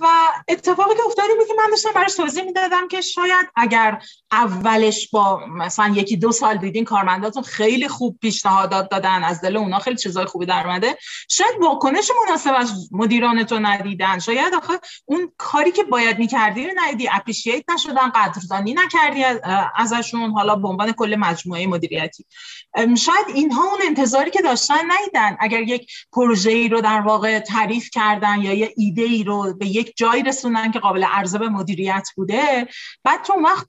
و 0.01 0.07
اتفاقی 0.49 0.95
که 0.95 1.01
افتاده 1.07 1.35
بود 1.39 1.47
که 1.47 1.55
من 1.59 1.71
داشتم 1.71 1.91
براش 1.95 2.15
توضیح 2.15 2.45
می‌دادم 2.45 2.89
که 2.89 3.01
شاید 3.01 3.47
اگر 3.57 4.03
اولش 4.33 5.11
با 5.11 5.47
مثلا 5.47 5.95
یکی 5.97 6.17
دو 6.17 6.33
سال 6.33 6.57
دیدین 6.57 6.85
کارمنداتون 6.85 7.43
خیلی 7.43 7.89
خوب 7.89 8.19
پیشنهادات 8.21 8.89
دادن 8.89 9.25
از 9.25 9.41
دل 9.41 9.57
اونا 9.57 9.79
خیلی 9.79 9.97
چیزای 9.97 10.25
خوبی 10.25 10.47
در 10.47 10.67
اومده 10.67 10.99
شاید 11.29 11.55
واکنش 11.61 12.11
مناسب 12.27 12.55
از 12.57 12.89
مدیرانتون 12.93 13.67
ندیدن. 13.67 14.19
شاید 14.19 14.55
آخه 14.55 14.73
اون 15.05 15.33
کاری 15.39 15.73
که 15.73 15.85
باید 15.85 16.19
می‌کردی 16.19 16.67
رو 16.67 16.73
ندیدی 16.77 17.09
اپریشیت 17.13 17.65
نشدن 17.71 18.11
قدردانی 18.15 18.75
نکردی 18.75 19.25
ازشون 19.77 20.31
حالا 20.31 20.57
به 20.57 20.69
عنوان 20.69 20.93
کل 20.93 21.17
مجموعه 21.17 21.67
مدیریتی. 21.67 22.25
شاید 22.77 23.27
اینها 23.35 23.65
اون 23.65 23.81
انتظاری 23.85 24.31
که 24.31 24.43
داشتن 24.43 24.75
ندیدن. 24.89 25.37
اگر 25.41 25.63
یک 25.63 25.93
پروژه 26.13 26.51
ای 26.51 26.69
رو 26.69 26.81
در 26.81 27.01
واقع 27.01 27.39
تعریف 27.39 27.89
کردن 27.93 28.41
یا 28.41 28.53
یه 28.53 28.75
ایده 28.77 29.02
ای 29.05 29.25
رو 29.25 29.55
به 29.55 29.67
یک 29.67 29.93
جایی 29.97 30.23
رسوندن 30.23 30.71
که 30.71 30.79
قابل 30.79 31.05
عرضه 31.05 31.39
به 31.39 31.49
مدیریت 31.49 32.09
بوده. 32.17 32.69
بعد 33.05 33.23
تو 33.23 33.33
وقت 33.33 33.67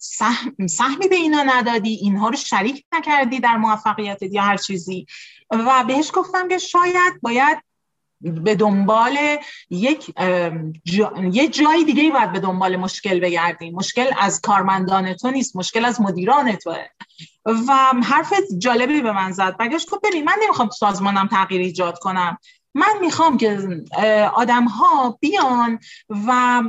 سهمی 0.67 1.07
به 1.07 1.15
اینا 1.15 1.43
ندادی 1.43 1.93
اینها 1.93 2.29
رو 2.29 2.35
شریک 2.35 2.85
نکردی 2.93 3.39
در 3.39 3.57
موفقیت 3.57 4.21
یا 4.21 4.41
هر 4.41 4.57
چیزی. 4.57 5.05
و 5.51 5.83
بهش 5.87 6.11
گفتم 6.13 6.47
که 6.47 6.57
شاید 6.57 7.21
باید 7.21 7.63
به 8.21 8.55
دنبال 8.55 9.17
یک 9.69 10.13
یه 11.31 11.47
جای 11.47 11.83
دیگه 11.83 12.11
باید 12.11 12.31
به 12.31 12.39
دنبال 12.39 12.75
مشکل 12.75 13.19
بگردیم 13.19 13.75
مشکل 13.75 14.11
از 14.19 14.41
کارمندان 14.41 15.13
تو 15.13 15.31
نیست 15.31 15.55
مشکل 15.55 15.85
از 15.85 16.01
مدیران 16.01 16.55
توه. 16.55 16.85
و 17.45 17.93
حرف 18.03 18.33
جالبی 18.57 19.01
به 19.01 19.11
من 19.11 19.31
زد. 19.31 19.57
بگش 19.57 19.85
گفت 19.91 20.01
ببین 20.03 20.23
من 20.23 20.35
نمی‌خوام 20.43 20.69
سازمانم 20.69 21.27
تغییر 21.27 21.61
ایجاد 21.61 21.99
کنم. 21.99 22.37
من 22.73 22.97
می‌خوام 23.01 23.37
که 23.37 23.83
آدم 24.33 24.65
ها 24.65 25.17
بیان 25.21 25.79
و 26.09 26.61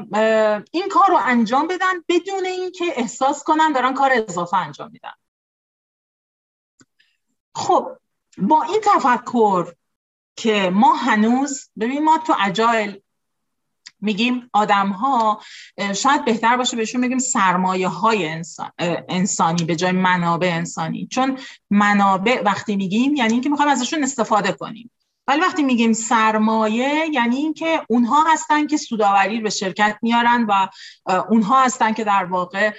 این 0.71 0.89
کار 0.91 1.09
رو 1.09 1.19
انجام 1.23 1.67
بدن 1.67 2.01
بدون 2.09 2.47
اینکه 2.47 2.85
احساس 2.97 3.43
کنن 3.43 3.73
دارن 3.73 3.95
کار 3.95 4.11
اضافه 4.15 4.57
انجام 4.57 4.91
میدن. 4.93 5.13
خب 7.55 7.89
با 8.39 8.63
این 8.63 8.81
تفکر 8.85 9.73
که 10.37 10.71
ما 10.75 10.95
هنوز 10.95 11.71
ببین 11.81 12.05
ما 12.05 12.19
تو 12.19 12.35
اجایل 12.41 13.01
میگیم 14.01 14.51
آدم 14.53 14.89
ها 14.89 15.41
شاید 15.95 16.25
بهتر 16.25 16.57
باشه 16.57 16.77
بهشون 16.77 17.01
بگیم 17.01 17.19
سرمایه 17.19 17.89
های 17.89 18.29
انسان، 18.29 18.71
انسانی 19.09 19.65
به 19.65 19.77
جای 19.77 19.93
منابع 19.93 20.51
انسانی. 20.53 21.07
چون 21.07 21.39
منابع 21.71 22.43
وقتی 22.45 22.77
میگیم 22.77 23.15
یعنی 23.15 23.33
اینکه 23.33 23.49
می‌خوایم 23.49 23.71
ازشون 23.71 24.03
استفاده 24.03 24.53
کنیم. 24.53 24.91
ولی 25.29 25.41
وقتی 25.41 25.63
میگیم 25.63 25.93
سرمایه 25.93 27.07
یعنی 27.13 27.37
اینکه 27.37 27.81
اونها 27.89 28.25
هستن 28.33 28.67
که 28.67 28.77
سوداوری 28.77 29.41
به 29.41 29.51
شرکت 29.51 29.99
میارن 30.03 30.47
و 30.49 30.69
اونها 31.29 31.65
هستن 31.65 31.93
که 31.93 32.05
در 32.05 32.25
واقع 32.25 32.71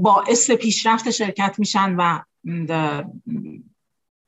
باعث 0.00 0.50
پیشرفت 0.50 1.10
شرکت 1.10 1.54
میشن 1.58 1.94
و 1.98 2.20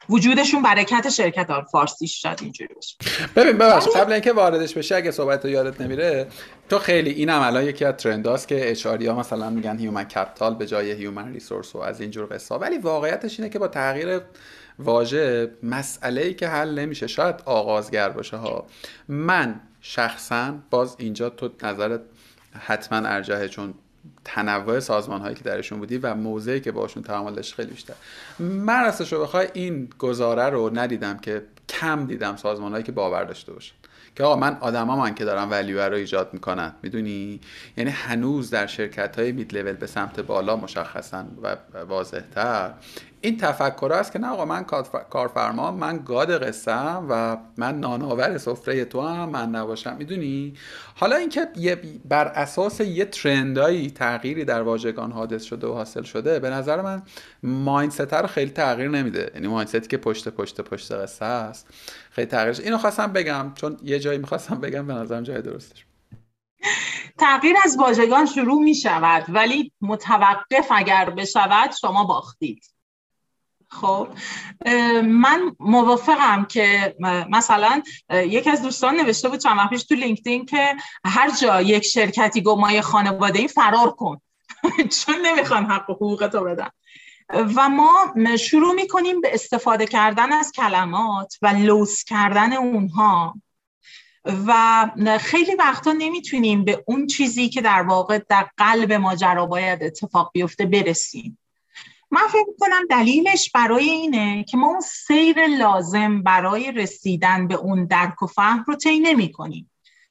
وجودشون 0.08 0.62
برکت 0.62 1.08
شرکت 1.08 1.50
ها 1.50 1.64
فارسیش 1.72 2.22
شد 2.22 2.38
اینجوری 2.40 2.74
باشه. 2.74 2.96
ببین 3.36 3.58
ببخش 3.58 3.88
قبل 3.88 4.12
اینکه 4.12 4.32
واردش 4.32 4.74
بشه 4.74 4.94
اگه 4.96 5.10
صحبت 5.10 5.44
رو 5.44 5.50
یادت 5.50 5.80
نمیره 5.80 6.28
تو 6.68 6.78
خیلی 6.78 7.10
این 7.10 7.30
الان 7.30 7.64
یکی 7.64 7.84
از 7.84 7.94
trend 7.94 8.28
هاست 8.28 8.48
که 8.48 8.70
HR 8.70 8.86
ها 8.86 8.96
مثلا 8.96 9.50
میگن 9.50 9.78
human 9.78 10.04
capital 10.04 10.54
به 10.54 10.66
جای 10.66 10.92
human 10.92 11.32
resource 11.32 11.76
و 11.76 11.78
از 11.78 12.00
اینجور 12.00 12.34
قصه 12.34 12.54
ولی 12.54 12.78
واقعیتش 12.78 13.40
اینه 13.40 13.52
که 13.52 13.58
با 13.58 13.68
تغییر 13.68 14.20
واژه 14.78 15.50
مسئله 15.62 16.20
ای 16.20 16.34
که 16.34 16.48
حل 16.48 16.78
نمیشه. 16.78 17.06
شاید 17.06 17.42
آغازگر 17.44 18.08
باشه 18.08 18.36
ها. 18.36 18.66
من 19.08 19.60
شخصا 19.80 20.54
باز 20.70 20.96
اینجا 20.98 21.30
تو 21.30 21.50
نظرت 21.62 22.00
حتما 22.58 23.08
ارجحه 23.08 23.48
چون 23.48 23.74
تنوع 24.24 24.80
سازمان 24.80 25.20
هایی 25.20 25.34
که 25.34 25.44
درشون 25.44 25.78
بودی 25.78 25.98
و 25.98 26.14
موضعی 26.14 26.60
که 26.60 26.72
باشون 26.72 27.02
تعامل 27.02 27.34
داشت 27.34 27.54
خیلی 27.54 27.70
بیشتر. 27.70 27.94
من 28.38 28.84
راستش 28.84 29.12
رو 29.12 29.22
بخوای 29.22 29.48
این 29.52 29.88
گزاره 29.98 30.48
رو 30.48 30.78
ندیدم 30.78 31.18
که 31.18 31.42
کم 31.68 32.06
دیدم 32.06 32.36
سازمان 32.36 32.72
هایی 32.72 32.84
که 32.84 32.92
باور 32.92 33.24
داشته 33.24 33.52
باشن. 33.52 33.74
که 34.16 34.24
آقا 34.24 34.36
من 34.36 34.56
آدما 34.60 34.96
من 34.96 35.14
که 35.14 35.24
دارم 35.24 35.50
ولیو 35.50 35.80
رو 35.80 35.94
ایجاد 35.94 36.30
می‌کنن 36.32 36.74
می‌دونی؟ 36.82 37.40
یعنی 37.76 37.90
هنوز 37.90 38.50
در 38.50 38.66
شرکت 38.66 39.18
های 39.18 39.32
مید 39.32 39.54
لول 39.54 39.72
به 39.72 39.86
سمت 39.86 40.20
بالا 40.20 40.56
مشخصن 40.56 41.26
و 41.42 41.56
واضحتر. 41.88 42.74
این 43.20 43.36
تفکر 43.36 43.92
است 43.92 44.12
که 44.12 44.18
نه 44.18 44.28
آقا 44.28 44.44
من 44.44 44.64
کارفرما 45.10 45.70
من 45.70 46.02
گاد 46.04 46.44
قصم 46.44 47.06
و 47.10 47.36
من 47.56 47.80
نانآور 47.80 48.38
سفره 48.38 48.84
تو 48.84 49.00
هم 49.00 49.28
من 49.28 49.50
نباشم. 49.50 49.96
می‌دونی؟ 49.96 50.54
حالا 50.94 51.16
اینکه 51.16 51.48
بر 52.04 52.24
اساس 52.24 52.80
یه 52.80 53.04
ترندایی 53.04 53.90
تغییری 53.90 54.44
در 54.44 54.62
واژگان 54.62 55.12
حادث 55.12 55.42
شده 55.42 55.66
و 55.66 55.72
حاصل 55.72 56.02
شده 56.02 56.38
به 56.38 56.50
نظر 56.50 56.82
من 56.82 57.02
مایندست 57.42 58.14
رو 58.14 58.26
خیلی 58.26 58.50
تغییر 58.50 58.88
نمیده. 58.88 59.30
یعنی 59.34 59.48
مایندستی 59.48 59.88
که 59.88 59.96
پشت 59.98 60.28
پشت 60.28 60.60
پشت 60.60 60.92
قصه 60.92 61.24
است. 61.24 61.66
خیلی 62.10 62.26
تغییرش 62.26 62.60
اینو 62.60 62.78
خواستم 62.78 63.12
بگم 63.12 63.52
چون 63.54 63.78
یه 63.82 63.98
جایی 63.98 64.18
می‌خواستم 64.18 64.60
بگم 64.60 64.86
به 64.86 64.94
نظرم 64.94 65.22
جای 65.22 65.42
درستش. 65.42 65.84
تغییر 67.18 67.56
از 67.64 67.76
واژگان 67.78 68.26
شروع 68.26 68.62
می 68.62 68.74
شود 68.74 69.24
ولی 69.28 69.72
متوقف 69.80 70.66
اگر 70.70 71.10
بشود 71.10 71.70
شما 71.80 72.04
باختید. 72.04 72.77
خب 73.70 74.08
من 75.02 75.56
موافقم 75.60 76.44
که 76.44 76.96
مثلا 77.30 77.82
یکی 78.10 78.50
از 78.50 78.62
دوستان 78.62 78.96
نوشته 78.96 79.28
بود 79.28 79.40
چند 79.40 79.68
پیش 79.70 79.84
تو 79.84 79.94
لینکدین 79.94 80.46
که 80.46 80.76
هر 81.04 81.30
جا 81.30 81.60
یک 81.62 81.84
شرکتی 81.84 82.42
گو 82.42 82.56
مای 82.56 82.80
خانواده 82.80 83.38
ای 83.38 83.48
فرار 83.48 83.90
کن. 83.90 84.20
چون 85.04 85.14
نمی‌خوان 85.26 85.66
حق 85.66 85.90
و 85.90 85.92
حقوق 85.92 86.28
تو 86.32 86.44
بدن. 86.44 86.68
و 87.56 87.68
ما 87.68 88.14
شروع 88.38 88.74
می‌کنیم 88.74 89.20
به 89.20 89.34
استفاده 89.34 89.86
کردن 89.86 90.32
از 90.32 90.52
کلمات 90.52 91.38
و 91.42 91.46
لوس 91.46 92.04
کردن 92.04 92.52
اونها. 92.52 93.34
و 94.46 94.86
خیلی 95.20 95.54
وقتا 95.54 95.92
نمی‌تونیم 95.92 96.64
به 96.64 96.84
اون 96.86 97.06
چیزی 97.06 97.48
که 97.48 97.60
در 97.60 97.82
واقع 97.82 98.18
در 98.28 98.46
قلب 98.56 98.92
ماجرا 98.92 99.46
باید 99.46 99.82
اتفاق 99.82 100.30
بیفته 100.32 100.66
برسیم. 100.66 101.38
من 102.10 102.28
فکر 102.28 102.52
کنم 102.60 102.86
دلیلش 102.90 103.50
برای 103.50 103.90
اینه 103.90 104.44
که 104.44 104.56
ما 104.56 104.66
اون 104.66 104.80
سیر 104.80 105.46
لازم 105.46 106.22
برای 106.22 106.72
رسیدن 106.72 107.48
به 107.48 107.54
اون 107.54 107.84
درک 107.86 108.22
و 108.22 108.26
فهم 108.26 108.64
رو 108.68 108.74
طی 108.74 109.00
نمی 109.00 109.32
کنیم 109.32 109.70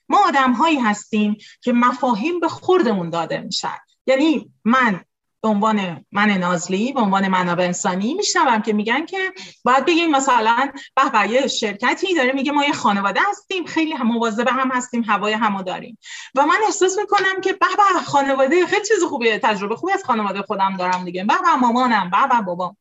ما 0.10 0.28
آدم 0.28 0.54
هایی 0.54 0.80
هستیم 0.80 1.38
که 1.62 1.74
مفاهیم 1.74 2.39
به 2.39 2.48
خوردمون 2.48 3.10
داده 3.10 3.41
میشن. 3.41 3.78
یعنی 4.08 4.52
من 4.66 5.02
به 5.41 5.47
عنوان 5.49 6.05
من 6.11 6.29
نازلی 6.29 6.93
به 6.93 7.01
عنوان 7.01 7.27
منابع 7.27 7.63
انسانی 7.63 8.13
میشنوم 8.13 8.61
که 8.61 8.73
میگن 8.73 9.05
که 9.05 9.33
باید 9.63 9.85
بگیم 9.85 10.11
مثلا 10.11 10.71
به 10.95 11.29
یه 11.29 11.47
شرکتی 11.47 12.15
داره 12.15 12.31
میگه 12.31 12.51
ما 12.51 12.65
یه 12.65 12.73
خانواده 12.73 13.19
هستیم 13.29 13.65
خیلی 13.65 13.93
مواظب 13.93 14.47
هم 14.47 14.71
هستیم 14.71 15.03
هوای 15.03 15.33
همو 15.33 15.63
داریم. 15.63 15.97
و 16.35 16.45
من 16.45 16.57
احساس 16.65 16.97
می‌کنم 16.99 17.41
که 17.43 17.53
به 17.53 17.65
خانواده 18.05 18.65
خیلی 18.65 18.85
چیز 18.85 19.03
خوبیه 19.03 19.39
تجربه 19.39 19.75
خوبی 19.75 19.93
از 19.93 20.03
خانواده 20.03 20.41
خودم 20.41 20.77
دارم 20.77 21.05
دیگه 21.05 21.23
به 21.23 21.33
مامانم 21.61 22.09
به 22.09 22.41
بابام. 22.41 22.77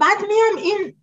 بعد 0.00 0.18
میام 0.20 0.56
این 0.56 0.96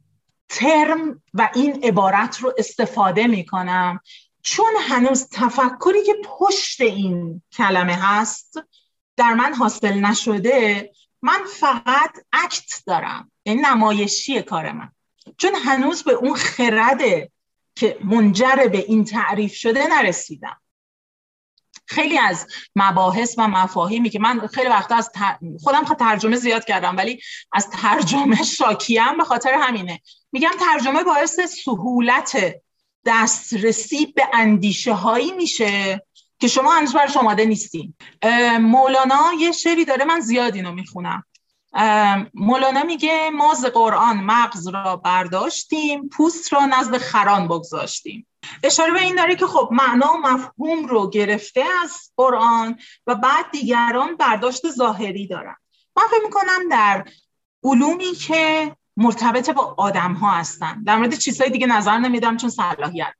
ترم 0.49 1.21
و 1.33 1.49
این 1.55 1.83
عبارت 1.83 2.37
رو 2.37 2.53
استفاده 2.57 3.27
می‌کنم 3.27 3.99
چون 4.41 4.71
هنوز 4.79 5.29
تفکری 5.31 6.03
که 6.05 6.15
پشت 6.23 6.81
این 6.81 7.41
کلمه 7.51 7.93
هست 7.93 8.59
در 9.19 9.33
من 9.33 9.53
حاصل 9.53 9.93
نشده 9.93 10.91
من 11.21 11.39
فقط 11.59 12.11
اکت 12.33 12.83
دارم 12.85 13.31
یعنی 13.45 13.61
نمایشی 13.61 14.41
کار 14.41 14.71
من. 14.71 14.91
چون 15.37 15.55
هنوز 15.55 16.03
به 16.03 16.11
اون 16.11 16.35
خرده 16.35 17.31
که 17.75 17.97
منجر 18.03 18.67
به 18.71 18.77
این 18.77 19.05
تعریف 19.05 19.53
شده 19.53 19.87
نرسیدم. 19.87 20.61
خیلی 21.85 22.17
از 22.17 22.47
مباحث 22.75 23.35
و 23.37 23.47
مفاهیمی 23.47 24.09
که 24.09 24.19
من 24.19 24.47
خیلی 24.47 24.69
وقتا 24.69 24.95
از 24.95 25.11
خودم 25.63 25.83
ترجمه 25.83 26.35
زیاد 26.35 26.65
کردم 26.65 26.97
ولی 26.97 27.21
از 27.51 27.69
ترجمه 27.69 28.43
شاکیم 28.43 29.17
به 29.17 29.23
خاطر 29.23 29.53
همینه. 29.53 30.01
میگم 30.31 30.51
ترجمه 30.59 31.03
باعث 31.03 31.39
سهولت 31.39 32.55
دسترسی 33.05 34.05
به 34.05 34.23
اندیشه 34.33 34.93
هایی 34.93 35.31
میشه 35.31 36.05
که 36.39 36.47
شما 36.47 36.71
هنوز 36.71 36.93
برش 36.93 37.17
آماده 37.17 37.45
نیستین 37.45 37.93
مولانا 38.59 39.33
یه 39.39 39.51
شعری 39.51 39.85
داره 39.85 40.05
من 40.05 40.19
زیاد 40.19 40.55
اینو 40.55 40.71
می‌خونم. 40.71 41.23
مولانا 42.33 42.83
میگه 42.83 43.29
ما 43.29 43.53
ز 43.53 43.65
قرآن 43.65 44.17
مغز 44.17 44.67
را 44.67 44.95
برداشتیم 44.95 46.09
پوست 46.09 46.53
را 46.53 46.65
نزد 46.65 46.97
خران 46.97 47.47
بگذاشتیم. 47.47 48.27
اشاره 48.63 48.91
به 48.91 48.99
این 48.99 49.15
داره 49.15 49.35
که 49.35 49.47
خب 49.47 49.69
معنا 49.71 50.13
و 50.13 50.17
مفهوم 50.17 50.85
رو 50.85 51.09
گرفته 51.09 51.63
از 51.83 52.11
قرآن 52.17 52.77
و 53.07 53.15
بعد 53.15 53.51
دیگران 53.51 54.15
برداشت 54.15 54.69
ظاهری 54.69 55.27
دارن. 55.27 55.55
من 55.95 56.03
فکر 56.11 56.23
می‌کنم 56.23 56.69
در 56.71 57.05
علومی 57.63 58.11
که 58.11 58.75
مرتبط 58.97 59.49
با 59.49 59.75
آدم 59.77 60.13
ها 60.13 60.31
هستن 60.31 60.83
در 60.83 60.97
مورد 60.97 61.15
چیزهای 61.15 61.49
دیگه 61.49 61.67
نظر 61.67 61.97
نمیدم 61.97 62.37
چون 62.37 62.49
صلاحیت 62.49 63.13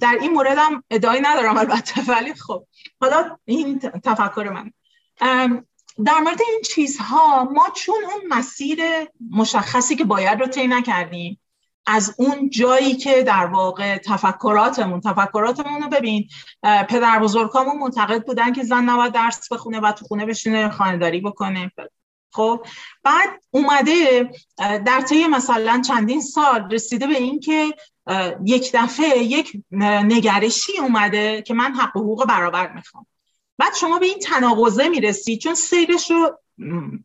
در 0.00 0.18
این 0.20 0.32
مورد 0.32 0.58
هم 0.58 0.84
ادعای 0.90 1.20
ندارم 1.20 1.58
البته 1.58 2.02
ولی 2.08 2.34
خب. 2.34 2.64
حالا 3.00 3.38
این 3.44 3.78
تفکر 3.78 4.48
من. 4.48 4.72
در 6.04 6.18
مورد 6.18 6.40
این 6.40 6.60
چیزها 6.74 7.44
ما 7.44 7.66
چون 7.76 7.96
اون 8.04 8.38
مسیر 8.38 8.80
مشخصی 9.30 9.96
که 9.96 10.04
باید 10.04 10.40
رو 10.40 10.46
طی 10.46 10.66
نکردیم 10.66 11.40
از 11.86 12.14
اون 12.18 12.50
جایی 12.50 12.96
که 12.96 13.22
در 13.22 13.46
واقع 13.46 13.98
تفکراتمون 13.98 15.00
تفکراتمون 15.00 15.82
رو 15.82 15.88
ببین 15.88 16.28
پدر 16.62 17.18
بزرگامون 17.18 17.78
معتقد 17.78 18.24
بودن 18.24 18.52
که 18.52 18.62
زن 18.62 18.84
نباید 18.84 19.12
درس 19.12 19.52
بخونه 19.52 19.80
و 19.80 19.92
تو 19.92 20.04
خونه 20.04 20.26
بشینه 20.26 20.68
خانهداری 20.68 21.20
بکنه. 21.20 21.72
خب 22.32 22.66
بعد 23.02 23.28
اومده 23.50 24.30
در 24.58 25.00
طی 25.00 25.26
مثلا 25.26 25.82
چندین 25.88 26.20
سال 26.20 26.70
رسیده 26.70 27.06
به 27.06 27.16
این 27.16 27.40
که 27.40 27.74
یک 28.44 28.70
دفعه 28.74 29.18
یک 29.18 29.62
نگرشی 29.70 30.78
اومده 30.78 31.42
که 31.42 31.54
من 31.54 31.74
حق 31.74 31.96
و 31.96 32.00
حقوق 32.00 32.26
برابر 32.26 32.72
می‌خوام. 32.72 33.06
بعد 33.58 33.74
شما 33.74 33.98
به 33.98 34.06
این 34.06 34.18
تناقضه 34.18 34.88
می‌رسید 34.88 35.40
چون 35.40 35.54
سیرش 35.54 36.10
رو 36.10 36.38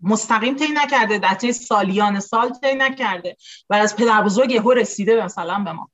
مستقیم 0.02 0.56
طی 0.56 0.68
نکرده 0.68 1.18
در 1.18 1.34
طی 1.34 1.54
سالیان 1.54 2.20
سال 2.20 2.50
طی 2.50 2.76
نکرده 2.76 3.38
و 3.70 3.76
از 3.76 3.96
پدر 3.96 4.22
بزرگ 4.22 4.52
یهو 4.52 4.72
رسیده 4.72 5.26
مثلا 5.26 5.60
به 5.60 5.72
ما. 5.72 5.90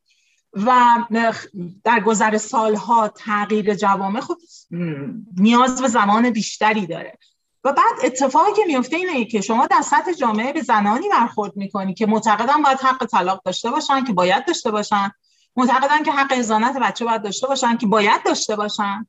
و 0.53 0.76
در 1.84 1.99
گذر 1.99 2.38
سالها 2.38 3.07
تغییر 3.07 3.74
جوامع 3.74 4.20
خود 4.20 4.38
نیاز 5.38 5.82
به 5.82 5.88
زمان 5.88 6.30
بیشتری 6.30 6.88
داره. 6.88 7.18
و 7.64 7.74
بعد 7.74 7.93
اتفاقی 8.03 8.51
که 8.55 8.62
میفته 8.68 8.95
اینه 8.95 9.26
که 9.26 9.41
شما 9.41 9.68
در 9.68 9.82
سطح 9.82 10.14
جامعه 10.14 10.53
به 10.53 10.62
زنانی 10.62 11.10
برخورد 11.10 11.55
می‌کنی 11.55 11.93
که 11.93 12.05
معتقدن 12.05 12.62
باید 12.62 12.80
حق 12.80 13.05
طلاق 13.05 13.41
داشته 13.45 13.72
باشن 13.72 14.03
که 14.03 14.14
باید 14.14 14.45
داشته 14.45 14.72
باشن. 14.72 15.12
معتقدن 15.55 16.03
که 16.03 16.12
حق 16.12 16.34
ازانت 16.38 16.78
بچه 16.78 17.05
باید 17.05 17.22
داشته 17.22 17.47
باشن 17.47 17.78
که 17.78 17.88
باید 17.88 18.24
داشته 18.24 18.55
باشن. 18.55 19.07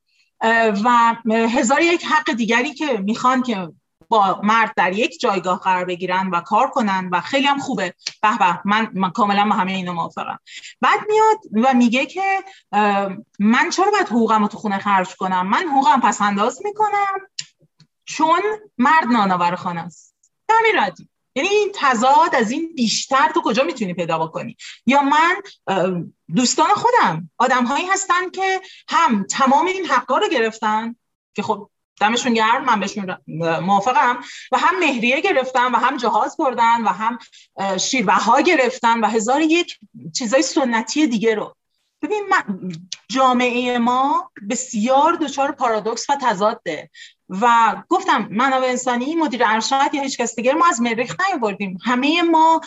و 0.84 1.16
هزار 1.26 1.82
یک 1.82 2.04
حق 2.04 2.32
دیگری 2.32 2.74
که 2.74 2.98
می‌خوان 2.98 3.42
که 3.42 3.68
با 4.08 4.40
مرد 4.42 4.72
در 4.76 4.92
یک 4.92 5.20
جایگاه 5.20 5.60
قرار 5.60 5.84
بگیرن 5.84 6.30
و 6.30 6.40
کار 6.40 6.70
کنن 6.70 7.08
و 7.12 7.20
خیلی 7.20 7.46
هم 7.46 7.58
خوبه. 7.58 7.94
به 8.22 8.38
به 8.38 8.60
من, 8.64 8.90
من 8.94 9.10
کاملا 9.10 9.44
با 9.44 9.54
همه 9.54 9.72
اینو 9.72 9.92
موافقم. 9.92 10.38
بعد 10.80 11.00
میاد 11.08 11.66
و 11.66 11.74
میگه 11.74 12.06
که 12.06 12.22
من 13.38 13.70
چرا 13.70 13.90
باید 13.90 14.08
حقوقم 14.08 14.42
رو 14.42 14.48
تو 14.48 14.58
خونه 14.58 14.78
خرج 14.78 15.16
کنم؟ 15.16 15.46
من 15.46 15.68
حقوقم 15.68 16.00
پس 16.00 16.20
انداز 16.20 16.60
می‌کنم. 16.64 17.18
چون 18.16 18.42
مرد 18.78 19.04
نانآور 19.04 19.56
خانه 19.56 19.80
است. 19.80 20.14
همین 20.50 20.72
ردی 20.76 21.08
یعنی 21.34 21.48
این 21.48 21.72
تضاد 21.74 22.34
از 22.34 22.50
این 22.50 22.72
بیشتر 22.76 23.30
تو 23.34 23.42
کجا 23.44 23.62
می‌تونی 23.62 23.94
پیدا 23.94 24.18
بکنی؟ 24.18 24.56
یا 24.86 25.02
من 25.02 25.36
دوستان 26.34 26.68
خودم 26.68 27.30
آدم 27.38 27.64
هایی 27.64 27.86
هستن 27.86 28.30
که 28.30 28.60
هم 28.88 29.24
تمام 29.24 29.66
این 29.66 29.86
حقا 29.86 30.18
رو 30.18 30.28
گرفتن 30.28 30.96
که 31.34 31.42
خب 31.42 31.70
دمشون 32.00 32.34
گرم 32.34 32.64
من 32.64 32.80
بهشون 32.80 33.16
موافقم 33.60 34.18
و 34.52 34.58
هم 34.58 34.78
مهریه 34.78 35.20
گرفتن 35.20 35.72
و 35.74 35.76
هم 35.76 35.96
جهاز 35.96 36.36
بردن 36.36 36.84
و 36.84 36.88
هم 36.88 37.18
شیربه 37.78 38.12
ها 38.12 38.40
گرفتن 38.40 39.00
و 39.00 39.06
هزار 39.06 39.40
یک 39.40 39.78
چیزای 40.16 40.42
سنتی 40.42 41.06
دیگه 41.06 41.34
رو. 41.34 41.56
ببین 42.02 42.22
جامعه 43.08 43.78
ما 43.78 44.30
بسیار 44.50 45.12
دچار 45.12 45.52
پارادوکس 45.52 46.10
و 46.10 46.16
تضاده. 46.22 46.90
و 47.30 47.76
گفتم 47.88 48.28
منابع 48.30 48.66
انسانی 48.66 49.14
مدیر 49.14 49.42
ارشد 49.46 49.90
یا 49.94 50.02
هیچ 50.02 50.18
کس 50.18 50.36
دیگه 50.36 50.54
ما 50.54 50.66
از 50.66 50.80
مریخ 50.80 51.16
نیاوردیم. 51.28 51.78
همه 51.84 52.22
ما 52.22 52.60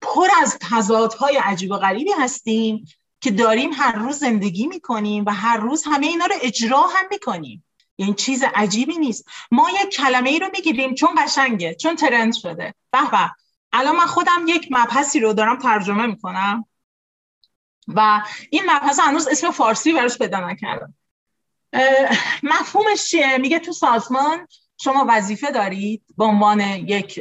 پر 0.00 0.28
از 0.42 0.58
تضادهای 0.60 1.36
عجیب 1.36 1.70
و 1.70 1.76
غریبی 1.76 2.12
هستیم 2.12 2.84
که 3.20 3.30
داریم 3.30 3.70
هر 3.72 3.92
روز 3.92 4.16
زندگی 4.18 4.66
می‌کنیم 4.66 5.24
و 5.26 5.30
هر 5.30 5.56
روز 5.56 5.84
همه 5.86 6.06
اینا 6.06 6.26
رو 6.26 6.34
اجرا 6.42 6.80
هم 6.80 7.06
می‌کنیم. 7.10 7.64
یعنی 7.98 8.14
چیز 8.14 8.44
عجیبی 8.54 8.98
نیست. 8.98 9.28
ما 9.50 9.70
یک 9.70 9.96
کلمه 9.96 10.30
ای 10.30 10.38
رو 10.38 10.48
می‌گیریم 10.52 10.94
چون 10.94 11.10
قشنگه 11.18 11.74
چون 11.74 11.96
ترند 11.96 12.34
شده. 12.34 12.74
به 12.90 13.10
به. 13.10 13.30
الان 13.72 13.96
من 13.96 14.06
خودم 14.06 14.44
یک 14.46 14.68
مبحثی 14.70 15.20
رو 15.20 15.32
دارم 15.32 15.58
ترجمه 15.58 16.06
می‌کنم 16.06 16.64
و 17.88 18.22
این 18.50 18.62
مبحث 18.70 19.00
هنوز 19.00 19.28
اسم 19.28 19.50
فارسی 19.50 19.92
براش 19.92 20.18
پیدا 20.18 20.50
نکردم. 20.50 20.94
مفهومش 22.42 23.10
چیه؟ 23.10 23.38
میگه 23.38 23.58
تو 23.58 23.72
سازمان 23.72 24.46
شما 24.82 25.06
وظیفه 25.08 25.50
دارید 25.50 26.02
به 26.18 26.24
عنوان 26.24 26.60
یک 26.60 27.20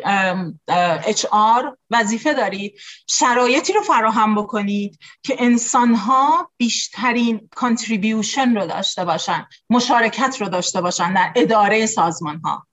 HR 1.05 1.77
وظیفه 1.89 2.33
دارید 2.33 2.79
شرایطی 3.07 3.73
رو 3.73 3.81
فراهم 3.81 4.35
بکنید 4.35 4.99
که 5.23 5.35
انسان 5.39 5.95
ها 5.95 6.51
بیشترین 6.57 7.49
contribution 7.55 8.55
رو 8.55 8.67
داشته 8.67 9.05
باشن 9.05 9.47
مشارکت 9.69 10.37
رو 10.41 10.49
داشته 10.49 10.81
باشن 10.81 11.13
در 11.13 11.31
اداره 11.35 11.85
سازمان 11.85 12.41
ها 12.43 12.67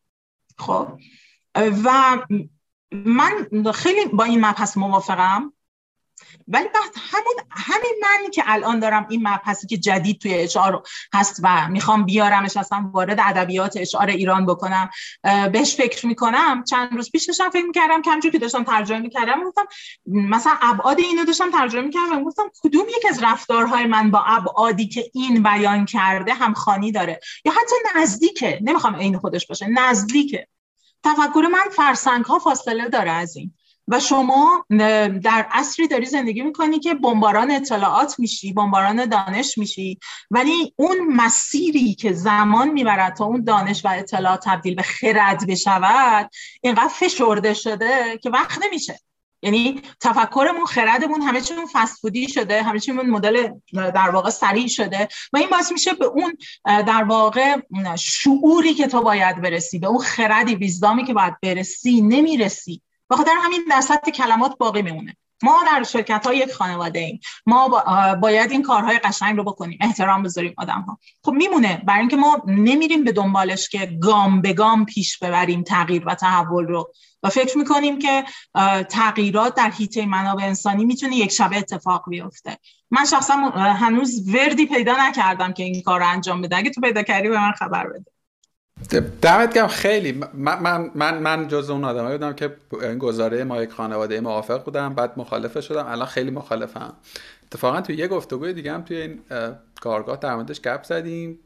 خب 0.58 0.88
و 1.84 2.18
من 2.92 3.46
خیلی 3.74 4.06
با 4.06 4.24
این 4.24 4.46
مبحث 4.46 4.76
موافقم. 4.76 5.52
ولی 6.48 6.64
بعد 6.64 6.92
همون 7.12 7.34
همین 7.50 7.94
من 8.02 8.30
که 8.30 8.42
الان 8.46 8.78
دارم 8.78 9.06
این 9.10 9.28
مبحثی 9.28 9.66
که 9.66 9.76
جدید 9.76 10.20
توی 10.20 10.34
HR 10.34 10.82
هست 11.14 11.40
و 11.42 11.68
می‌خوام 11.68 12.04
بیارمش 12.04 12.56
اصلا 12.56 12.90
وارد 12.92 13.20
ادبیات 13.20 13.76
HR 13.76 14.06
ایران 14.06 14.46
بکنم 14.46 14.90
بهش 15.52 15.76
فکر 15.76 16.06
می‌کنم. 16.06 16.64
چند 16.64 16.92
روز 16.92 17.10
پیش 17.10 17.24
داشتم 17.24 17.50
فکر 17.50 17.64
می‌کردم 17.64 18.02
که 18.02 18.10
همجور 18.10 18.32
که 18.32 18.38
داشتم 18.38 18.64
ترجمه 18.64 18.98
می‌کردم 18.98 19.44
گفتم 19.44 19.66
مثلا 20.06 20.52
ابعاد 20.62 21.00
اینو 21.00 21.24
داشتم 21.24 21.50
ترجمه 21.50 21.82
می‌کردم 21.82 22.24
گفتم 22.24 22.50
کدوم 22.62 22.86
یک 22.88 23.06
از 23.10 23.22
رفتارهای 23.22 23.86
من 23.86 24.10
با 24.10 24.22
ابعادی 24.26 24.88
که 24.88 25.10
این 25.14 25.42
بیان 25.42 25.84
کرده 25.84 26.34
هم 26.34 26.54
خانی 26.54 26.92
داره؟ 26.92 27.20
یا 27.44 27.52
حتی 27.52 28.00
نزدیکه. 28.00 28.58
نمی‌خوام 28.62 28.96
عین 28.96 29.18
خودش 29.18 29.46
باشه 29.46 29.66
نزدیکه. 29.66 30.48
تفکر 31.04 31.48
من 31.52 31.70
فرسنگ 31.70 32.24
ها 32.24 32.38
فاصله 32.38 32.88
داره 32.88 33.10
از 33.10 33.36
این. 33.36 33.54
و 33.88 34.00
شما 34.00 34.66
در 35.22 35.46
عصری 35.50 35.88
داری 35.88 36.06
زندگی 36.06 36.42
می‌کنی 36.42 36.78
که 36.78 36.94
بمباران 36.94 37.50
اطلاعات 37.50 38.18
میشی 38.18 38.52
بمباران 38.52 39.04
دانش 39.04 39.58
میشی. 39.58 39.98
ولی 40.30 40.74
اون 40.76 40.96
مسیری 41.08 41.94
که 41.94 42.12
زمان 42.12 42.68
می‌برد 42.68 43.16
تا 43.16 43.24
اون 43.24 43.44
دانش 43.44 43.84
و 43.84 43.88
اطلاعات 43.88 44.44
تبدیل 44.44 44.74
به 44.74 44.82
خرد 44.82 45.46
بشود 45.46 46.30
اینقدر 46.62 46.88
فشرده 46.88 47.54
شده 47.54 48.18
که 48.22 48.30
وقت 48.30 48.64
نمیشه. 48.64 49.00
یعنی 49.42 49.82
تفکرمون 50.00 50.66
خردمون 50.66 51.22
همه 51.22 51.40
چیمون 51.40 51.66
فسفودی 51.72 52.28
شده 52.28 52.62
همه 52.62 52.80
چیمون 52.80 53.10
مدل 53.10 53.48
در 53.74 54.10
واقع 54.10 54.30
سریع 54.30 54.66
شده 54.66 55.08
و 55.32 55.36
این 55.36 55.50
باعث 55.50 55.72
میشه 55.72 55.92
به 55.92 56.04
اون 56.04 56.36
در 56.64 57.04
واقع 57.04 57.56
شعوری 57.98 58.74
که 58.74 58.86
تو 58.86 59.02
باید 59.02 59.42
برسی 59.42 59.78
به 59.78 59.86
اون 59.86 59.98
خردی 59.98 60.54
ویزدامی 60.54 61.04
که 61.04 61.14
باید 61.14 61.40
برسی 61.42 62.00
نمی‌رسی. 62.00 62.82
بخاطر 63.10 63.32
همین 63.42 63.64
در 63.70 63.80
سطح 63.80 64.10
کلمات 64.10 64.58
باقی 64.58 64.82
میمونه. 64.82 65.16
ما 65.42 65.60
در 65.66 65.82
شرکت 65.82 66.26
های 66.26 66.38
یک 66.38 66.52
خانواده 66.52 66.98
ایم. 66.98 67.20
ما 67.46 67.68
باید 68.22 68.50
این 68.50 68.62
کارهای 68.62 68.98
قشنگ 68.98 69.36
رو 69.36 69.44
بکنیم. 69.44 69.78
احترام 69.80 70.22
بذاریم 70.22 70.54
آدم 70.58 70.80
ها 70.80 70.98
خب 71.24 71.32
میمونه. 71.32 71.82
برای 71.86 72.00
اینکه 72.00 72.16
ما 72.16 72.42
نمیریم 72.46 73.04
به 73.04 73.12
دنبالش 73.12 73.68
که 73.68 73.86
گام 73.86 74.40
به 74.40 74.52
گام 74.52 74.84
پیش 74.84 75.18
ببریم 75.18 75.62
تغییر 75.62 76.02
و 76.06 76.14
تحول 76.14 76.66
رو. 76.66 76.92
و 77.22 77.28
فکر 77.28 77.58
می‌کنیم 77.58 77.98
که 77.98 78.24
تغییرات 78.88 79.54
در 79.54 79.70
حیطه 79.70 80.06
منابع 80.06 80.44
انسانی 80.44 80.84
می‌تونه 80.84 81.16
یک 81.16 81.32
شبه 81.32 81.58
اتفاق 81.58 82.04
بیفته. 82.08 82.58
من 82.90 83.04
شخصا 83.04 83.34
هنوز 83.54 84.34
وردی 84.34 84.66
پیدا 84.66 85.08
نکردم 85.08 85.52
که 85.52 85.62
این 85.62 85.82
کار 85.82 86.00
رو 86.00 86.08
انجام 86.08 86.42
بده. 86.42 86.56
اگه 86.56 86.70
تو 86.70 86.80
پیدا 86.80 87.02
کردی 87.02 87.28
به 87.28 87.38
من 87.38 87.52
خبر 87.52 87.86
بده. 87.86 88.15
دمت 89.22 89.54
گرم. 89.54 89.66
خیلی. 89.66 90.12
من 90.34 90.62
من 90.62 90.90
من, 90.94 91.18
من 91.18 91.48
جز 91.48 91.70
اون 91.70 91.84
آدمایی 91.84 92.18
بودم 92.18 92.32
که 92.32 92.56
این 92.72 92.98
گزاره 92.98 93.44
ما 93.44 93.62
یک 93.62 93.70
خانواده 93.70 94.20
موافق 94.20 94.64
بودم 94.64 94.94
بعد 94.94 95.12
مخالفه 95.16 95.60
شدم. 95.60 95.86
الان 95.86 96.06
خیلی 96.06 96.30
مخالفم. 96.30 96.94
اتفاقا 97.44 97.80
توی 97.80 97.96
یه 97.96 98.08
گفتگوی 98.08 98.52
دیگه 98.52 98.72
هم 98.72 98.82
توی 98.82 98.96
این 98.96 99.20
کارگاه 99.80 100.16
در 100.16 100.34
موردش 100.34 100.60
گپ 100.60 100.82
زدیم 100.82 101.38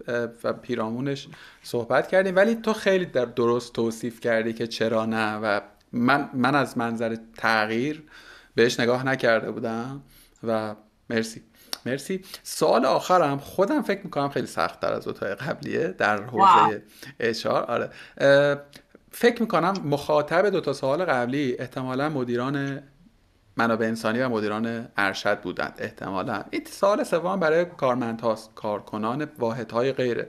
و 0.45 0.53
پیرامونش 0.53 1.28
صحبت 1.62 2.09
کردیم. 2.09 2.36
ولی 2.36 2.55
تو 2.55 2.72
خیلی 2.72 3.07
در 3.07 3.24
درست 3.24 3.72
توصیف 3.72 4.20
کردی 4.20 4.53
که 4.53 4.66
چرا 4.66 5.07
نه 5.07 5.36
و 5.36 5.61
من 5.93 6.30
من 6.34 6.55
از 6.55 6.78
منظر 6.78 7.16
تغییر 7.36 8.03
بهش 8.55 8.80
نگاه 8.80 9.07
نکرده 9.07 9.51
بودم. 9.51 10.03
و 10.43 10.74
مرسی. 11.11 11.43
مرسی. 11.86 12.24
سوال 12.42 12.84
آخرم 12.84 13.38
خودم 13.38 13.82
فکر 13.82 14.00
می‌کنم 14.04 14.28
خیلی 14.28 14.46
سخت 14.46 14.80
تر 14.80 14.92
از 14.92 15.08
اتاق 15.08 15.28
قبلیه 15.28 15.88
در 15.88 16.22
حوزه 16.22 16.82
اشار 17.20 17.62
آره. 17.62 17.90
فکر 19.10 19.42
می‌کنم 19.42 19.74
مخاطب 19.84 20.50
دو 20.50 20.60
تا 20.60 20.72
سوال 20.72 21.04
قبلی 21.04 21.56
احتمالا 21.58 22.08
مدیران 22.08 22.82
منابع 23.56 23.86
انسانی 23.86 24.20
و 24.20 24.28
مدیران 24.28 24.88
ارشد 24.96 25.40
بودند. 25.40 25.74
احتمالا. 25.78 26.44
این 26.50 26.64
سال 26.70 27.04
سوم 27.04 27.40
برای 27.40 27.64
کارمند 27.64 28.20
هاست 28.20 28.54
کارکنان 28.54 29.28
واحد 29.38 29.72
های 29.72 29.92
غیره. 29.92 30.28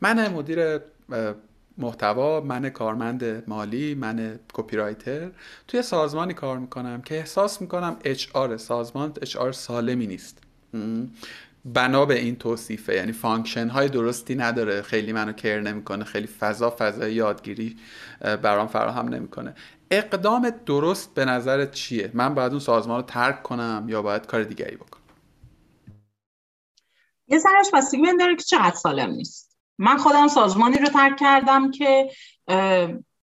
من 0.00 0.28
مدیر 0.28 0.80
محتوا 1.78 2.40
من 2.40 2.68
کارمند 2.68 3.48
مالی 3.48 3.94
من 3.94 4.40
copywriter 4.52 5.30
توی 5.68 5.82
سازمانی 5.82 6.34
کار 6.34 6.58
می‌کنم 6.58 7.02
که 7.02 7.14
احساس 7.14 7.60
می‌کنم 7.60 7.96
HR 8.04 8.56
سازمان 8.56 9.12
HR 9.22 9.52
سالمی 9.52 10.06
نیست. 10.06 10.45
بنا 11.64 12.04
به 12.04 12.18
این 12.18 12.36
توصیفه. 12.36 12.94
یعنی 12.94 13.12
function 13.12 13.68
های 13.68 13.88
درستی 13.88 14.34
نداره. 14.34 14.82
خیلی 14.82 15.12
منو 15.12 15.32
care 15.32 15.60
نمی‌کنه. 15.60 16.04
خیلی 16.04 16.26
فضا 16.26 16.76
فضای 16.78 17.14
یادگیری 17.14 17.76
برام 18.20 18.66
فراهم 18.66 19.08
نمی‌کنه. 19.08 19.54
اقدام 19.90 20.50
درست 20.50 21.14
به 21.14 21.24
نظرت 21.24 21.70
چیه؟ 21.70 22.10
من 22.14 22.34
باید 22.34 22.52
اون 22.52 22.60
سازمان 22.60 22.96
رو 22.96 23.02
ترک 23.02 23.42
کنم 23.42 23.86
یا 23.88 24.02
باید 24.02 24.26
کار 24.26 24.42
دیگری 24.42 24.76
بکنم؟ 24.76 25.02
یه 27.28 27.38
سرش 27.38 27.66
بستگی 27.74 28.02
داره 28.18 28.36
که 28.36 28.42
چقدر 28.42 28.74
سالم 28.74 29.10
نیست. 29.10 29.56
من 29.78 29.96
خودم 29.96 30.28
سازمانی 30.28 30.78
رو 30.78 30.86
ترک 30.86 31.16
کردم 31.16 31.70
که 31.70 32.10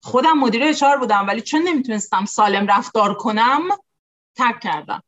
خودم 0.02 0.38
مدیر 0.38 0.64
اچار 0.64 0.98
بودم 0.98 1.26
ولی 1.28 1.40
چون 1.40 1.62
نمی‌تونستم 1.62 2.24
سالم 2.24 2.66
رفتار 2.66 3.14
کنم 3.14 3.60
ترک 4.34 4.60
کردم. 4.60 5.02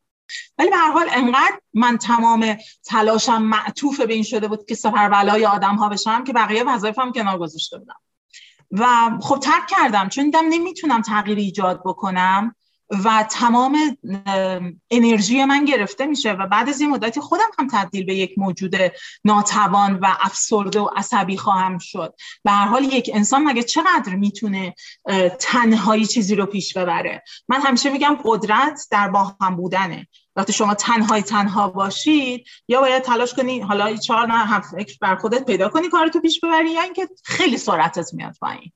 ولی 0.59 0.71
به 0.71 0.77
هر 0.77 0.93
حال 0.93 1.07
انقدر 1.13 1.61
من 1.75 1.99
تمام 1.99 2.57
تلاشم 2.85 3.43
معطوف 3.43 4.01
به 4.01 4.15
این 4.15 4.23
شده 4.23 4.49
بود 4.49 4.65
که 4.65 4.75
سفر 4.75 5.09
آدم 5.45 5.75
ها 5.77 5.89
بشم 5.89 6.25
که 6.25 6.33
بقیه 6.33 6.65
وظایفم 6.65 7.13
کنار 7.13 7.39
گذاشته 7.39 7.79
بودم. 7.79 7.97
و 8.71 9.11
خب 9.21 9.39
ترک 9.39 9.67
کردم 9.67 10.09
چون 10.09 10.25
دیدم 10.25 10.49
نمی‌تونم 10.49 11.03
تغییر 11.03 11.39
ایجاد 11.39 11.83
بکنم. 11.85 12.55
و 13.05 13.27
تمام 13.31 13.99
انرژی 14.91 15.45
من 15.45 15.65
گرفته 15.65 16.07
میشه 16.07 16.33
و 16.33 16.47
بعد 16.47 16.69
از 16.69 16.81
این 16.81 16.91
مدتی 16.91 17.21
خودم 17.21 17.51
هم 17.59 17.69
تبدیل 17.73 18.07
به 18.07 18.15
یک 18.15 18.39
موجود 18.39 18.75
ناتوان 19.25 19.95
و 19.95 20.07
افسرده 20.21 20.81
و 20.81 20.89
عصبی 20.97 21.37
خواهم 21.37 21.79
شد. 21.79 22.15
به 22.45 22.51
هر 22.51 22.67
حال 22.67 22.85
یک 22.85 23.11
انسان 23.15 23.45
مگه 23.45 23.63
چقدر 23.63 24.15
می‌تونه 24.15 24.75
تنهایی 25.39 26.07
چیزی 26.07 26.35
رو 26.35 26.47
پیش 26.47 26.77
ببره؟ 26.77 27.23
من 27.49 27.61
همیشه 27.61 27.91
میگم 27.91 28.19
قدرت 28.25 28.87
در 28.91 29.09
با 29.09 29.37
هم 29.41 29.57
بودنه. 29.57 30.09
وقتی 30.37 30.53
شما 30.53 30.75
تنهای 30.75 31.23
تنها 31.23 31.69
باشید 31.69 32.47
یا 32.69 32.81
باید 32.81 33.03
تلاش 33.03 33.35
کنی 33.35 33.61
حالا 33.61 33.97
چهار 33.97 34.27
نه 34.27 34.35
هم 34.35 34.61
فکر 34.61 34.99
بر 35.01 35.17
خودت 35.17 35.45
پیدا 35.45 35.69
کنی 35.69 35.89
کارتو 35.89 36.21
پیش 36.21 36.41
ببری 36.41 36.71
یا 36.71 36.83
اینکه 36.83 37.09
خیلی 37.25 37.59
سرعتت 37.59 38.15
میاد 38.15 38.37
پایین. 38.41 38.73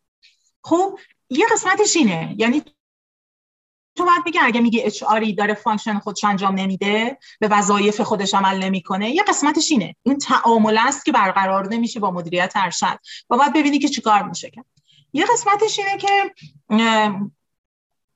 خب 0.64 0.98
یه 1.30 1.46
قسمتش 1.52 1.96
اینه. 1.96 2.34
یعنی 2.38 2.62
تو 3.96 4.04
باید 4.04 4.24
بگی 4.24 4.38
اگه 4.38 4.60
میگی 4.60 4.82
HR 4.82 5.04
داره 5.38 5.54
function 5.54 5.98
خودش 5.98 6.24
انجام 6.24 6.54
نمیده 6.54 7.18
به 7.40 7.48
وظایف 7.48 8.00
خودش 8.00 8.34
عمل 8.34 8.64
نمی‌کنه 8.64 9.10
یه 9.10 9.22
قسمتش 9.22 9.70
اینه. 9.70 9.96
این 10.02 10.18
تعامل 10.18 10.78
است 10.78 11.04
که 11.04 11.12
برقرار 11.12 11.68
نمیشه 11.68 12.00
با 12.00 12.10
مدیریت 12.10 12.52
ارشد. 12.56 12.98
و 13.30 13.36
باید 13.36 13.52
ببینی 13.52 13.78
که 13.78 13.88
چیکار 13.88 14.22
میشه 14.22 14.50
کرد. 14.50 14.64
یه 15.12 15.24
قسمتش 15.32 15.78
اینه 15.78 15.98
که 15.98 16.32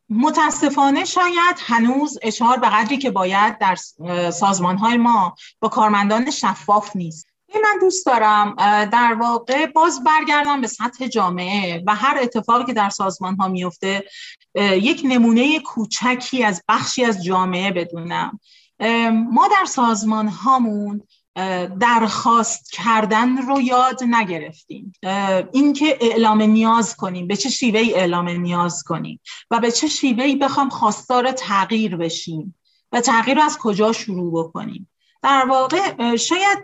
متاسفانه 0.09 1.05
شاید 1.05 1.57
هنوز 1.59 2.19
HR 2.23 2.57
به 2.57 2.69
قدری 2.69 2.99
که 2.99 3.11
باید 3.11 3.59
در 3.59 3.77
سازمان 4.31 4.79
های 4.79 4.97
ما 4.97 5.35
با 5.61 5.69
کارمندان 5.69 6.31
شفاف 6.31 6.97
نیست. 6.97 7.27
من 7.55 7.79
دوست 7.81 8.07
دارم 8.07 8.55
در 8.85 9.17
واقع 9.21 9.67
باز 9.67 10.05
برگردم 10.05 10.61
به 10.61 10.67
سطح 10.67 11.07
جامعه 11.07 11.83
و 11.87 11.95
هر 11.95 12.19
اتفاقی 12.23 12.65
که 12.65 12.73
در 12.73 12.89
سازمان 12.89 13.37
ها 13.37 13.49
میفته 13.49 14.05
یک 14.55 15.03
نمونه 15.05 15.61
کوچکی 15.61 16.45
از 16.45 16.63
بخشی 16.69 17.05
از 17.05 17.25
جامعه 17.25 17.71
بدونم. 17.71 18.41
ما 19.33 19.49
در 19.49 19.65
سازمان 19.65 20.29
هامون 20.29 21.03
درخواست 21.81 22.73
کردن 22.73 23.37
رو 23.39 23.61
یاد 23.61 24.05
نگرفتیم. 24.05 24.93
اینکه 25.53 25.99
اعلام 26.01 26.43
نیاز 26.43 26.97
کنیم. 26.97 27.27
به 27.27 27.37
چه 27.37 27.49
شیوهی 27.49 27.95
اعلام 27.95 28.29
نیاز 28.29 28.83
کنیم؟ 28.83 29.21
و 29.51 29.61
به 29.61 29.73
چه 29.73 29.89
شیوهی 29.89 30.37
بخوام 30.37 30.69
خواستار 30.69 31.33
تغییر 31.33 31.97
بشیم؟ 31.97 32.59
و 32.93 33.01
تغییر 33.01 33.37
رو 33.37 33.43
از 33.43 33.59
کجا 33.59 33.93
شروع 33.93 34.45
بکنیم؟ 34.45 34.91
در 35.23 35.47
واقع 35.49 36.17
شاید 36.17 36.59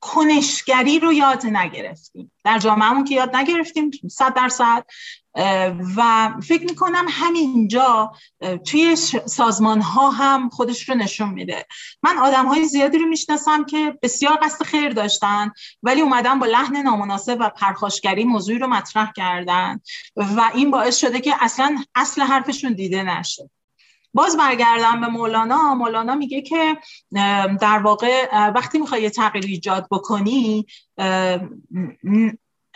کنشگری 0.00 0.98
رو 0.98 1.12
یاد 1.12 1.46
نگرفتیم. 1.46 2.32
در 2.44 2.58
جامعهمون 2.58 3.04
که 3.04 3.14
یاد 3.14 3.36
نگرفتیم 3.36 3.90
صد 4.10 4.34
درصد. 4.34 4.84
و 5.96 6.30
فکر 6.42 6.64
می‌کنم 6.64 7.04
همینجا 7.10 8.12
توی 8.66 8.96
سازمان 9.26 9.80
ها 9.80 10.10
هم 10.10 10.48
خودش 10.48 10.88
رو 10.88 10.94
نشون 10.94 11.28
میده. 11.28 11.66
من 12.02 12.18
آدم 12.18 12.46
های 12.46 12.64
زیادی 12.64 12.98
رو 12.98 13.06
می‌شناسم 13.06 13.64
که 13.64 13.98
بسیار 14.02 14.38
قصد 14.42 14.64
خیر 14.64 14.88
داشتن 14.88 15.52
ولی 15.82 16.00
اومدن 16.00 16.38
با 16.38 16.46
لحن 16.46 16.76
نامناسب 16.76 17.36
و 17.40 17.48
پرخاشگری 17.48 18.24
موضوعی 18.24 18.58
رو 18.58 18.66
مطرح 18.66 19.12
کردن 19.12 19.80
و 20.16 20.50
این 20.54 20.70
باعث 20.70 20.98
شده 20.98 21.20
که 21.20 21.34
اصلا 21.40 21.76
اصل 21.94 22.22
حرفشون 22.22 22.72
دیده 22.72 23.02
نشد 23.02 23.50
باز 24.14 24.36
برگردم 24.36 25.00
به 25.00 25.06
مولانا. 25.06 25.74
مولانا 25.74 26.14
میگه 26.14 26.42
که 26.42 26.76
در 27.60 27.78
واقع 27.78 28.48
وقتی 28.50 28.78
می‌خوای 28.78 29.02
یه 29.02 29.10
تغییر 29.10 29.44
ایجاد 29.46 29.86
بکنی 29.90 30.66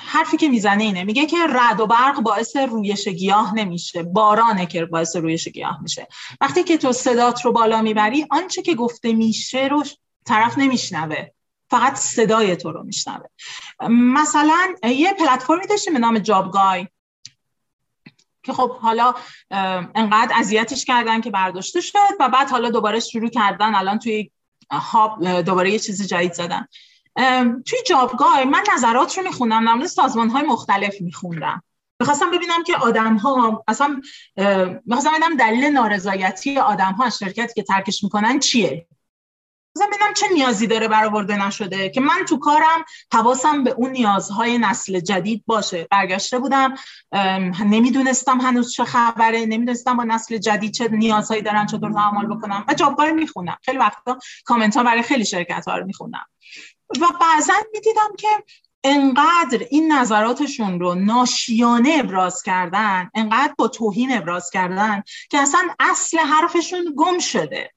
حرفی 0.07 0.37
که 0.37 0.49
می‌زنه 0.49 0.85
اینه 0.85 1.05
میگه 1.05 1.27
که 1.27 1.37
رد 1.49 1.81
و 1.81 1.87
برق 1.87 2.21
باعث 2.21 2.57
رویش 2.57 3.09
گیاه 3.09 3.55
نمیشه 3.55 4.03
بارانه 4.03 4.67
که 4.67 4.85
باعث 4.85 5.17
رویش 5.17 5.49
گیاه 5.49 5.79
میشه. 5.83 6.09
وقتی 6.41 6.63
که 6.63 6.79
تو 6.79 6.93
صدات 6.93 7.45
رو 7.45 7.53
بالا 7.53 7.83
می‌بری 7.83 8.27
آنچه 8.31 8.63
که 8.63 8.75
گفته 8.75 9.13
میشه 9.13 9.67
رو 9.67 9.85
طرف 10.25 10.59
نمیشنوه 10.59 11.27
فقط 11.71 11.95
صدای 11.95 12.57
تو 12.57 12.73
رو 12.73 12.83
میشنوه. 12.83 13.27
مثلا 13.91 14.75
یه 14.83 15.15
پلتفرمی 15.15 15.67
داشتیم 15.67 15.93
به 15.93 15.99
نام 15.99 16.19
جابگای 16.19 16.89
که 18.43 18.53
خب 18.53 18.77
حالا 18.77 19.15
انقدر 19.95 20.33
اذیتش 20.35 20.85
کردن 20.85 21.21
که 21.21 21.31
برداشته 21.31 21.81
شد 21.81 21.99
و 22.21 22.29
بعد 22.29 22.51
حالا 22.51 22.71
دوباره 22.71 23.01
شروع 23.01 23.29
کردن 23.29 23.75
الان 23.75 23.99
توی 23.99 24.31
هاب 24.71 25.41
دوباره 25.41 25.71
یه 25.71 25.79
چیز 25.79 26.09
جدید 26.09 26.33
زدن. 26.33 26.67
توی 27.67 27.79
جابگاه 27.87 28.45
من 28.45 28.63
نظرات 28.75 29.19
رو 29.19 29.25
میخوندم 29.25 29.81
در 29.81 29.87
سازمان 29.87 30.31
های 30.31 30.43
مختلف 30.43 31.01
میخوندم. 31.01 31.63
می‌خواستم 32.01 32.31
ببینم 32.31 32.65
که 32.65 32.77
آدم 32.77 33.17
ها 33.17 33.65
اصلا 33.69 34.01
می‌خواستم 34.87 35.11
ببینم 35.11 35.37
دلیل 35.37 35.65
نارضایتی 35.65 36.59
آدم 36.59 36.93
ها 36.93 37.05
از 37.05 37.19
شرکتی 37.19 37.55
که 37.55 37.63
ترکش 37.63 38.05
می‌کنن 38.05 38.39
چیه. 38.39 38.87
مثلا 39.77 39.87
ببینم 39.87 40.15
چه 40.15 40.27
نیازی 40.35 40.67
داره 40.67 40.89
برآورده 40.89 41.47
نشده 41.47 41.91
که 41.91 42.01
من 42.01 42.25
تو 42.29 42.39
کارم 42.39 42.85
حواسم 43.13 43.65
به 43.65 43.71
اون 43.71 43.91
نیازهای 43.91 44.59
نسل 44.59 45.01
جدید 45.01 45.43
باشه. 45.47 45.89
برگشته 45.91 46.39
بودم 46.39 46.75
نمی‌دونستم 47.67 48.41
هنوز 48.41 48.73
چه 48.73 48.85
خبره 48.85 49.47
نمی‌دونستم 49.47 49.97
با 49.97 50.05
نسل 50.05 50.39
جدید 50.39 50.73
چه 50.73 50.89
نیازهایی 50.89 51.43
دارن 51.43 51.67
چطور 51.67 51.93
تعامل 51.93 52.37
بکنم. 52.37 52.65
و 52.69 52.75
جابگاه 52.75 53.11
می‌خونم. 53.11 53.57
خیلی 53.63 53.79
وقتا 53.79 54.19
کامنت 54.45 54.77
ها 54.77 54.83
برای 54.83 55.03
خیلی 55.03 55.25
شرکت 55.25 55.69
ها 55.69 55.79
رو 55.79 55.87
می‌خونم. 55.87 56.27
و 57.01 57.07
بعضا 57.21 57.55
می‌دیدم 57.73 58.17
که 58.19 58.29
انقدر 58.85 59.67
این 59.71 59.93
نظراتشون 59.93 60.81
رو 60.81 60.95
ناشیانه 60.95 61.97
ابراز 62.01 62.43
کردن 62.43 63.11
انقدر 63.15 63.55
با 63.59 63.69
توهین 63.69 64.17
ابراز 64.17 64.51
کردن 64.51 65.03
که 65.31 65.39
اصلا 65.39 65.69
اصل 65.81 66.19
حرفشون 66.19 66.95
گم 66.97 67.19
شده. 67.19 67.71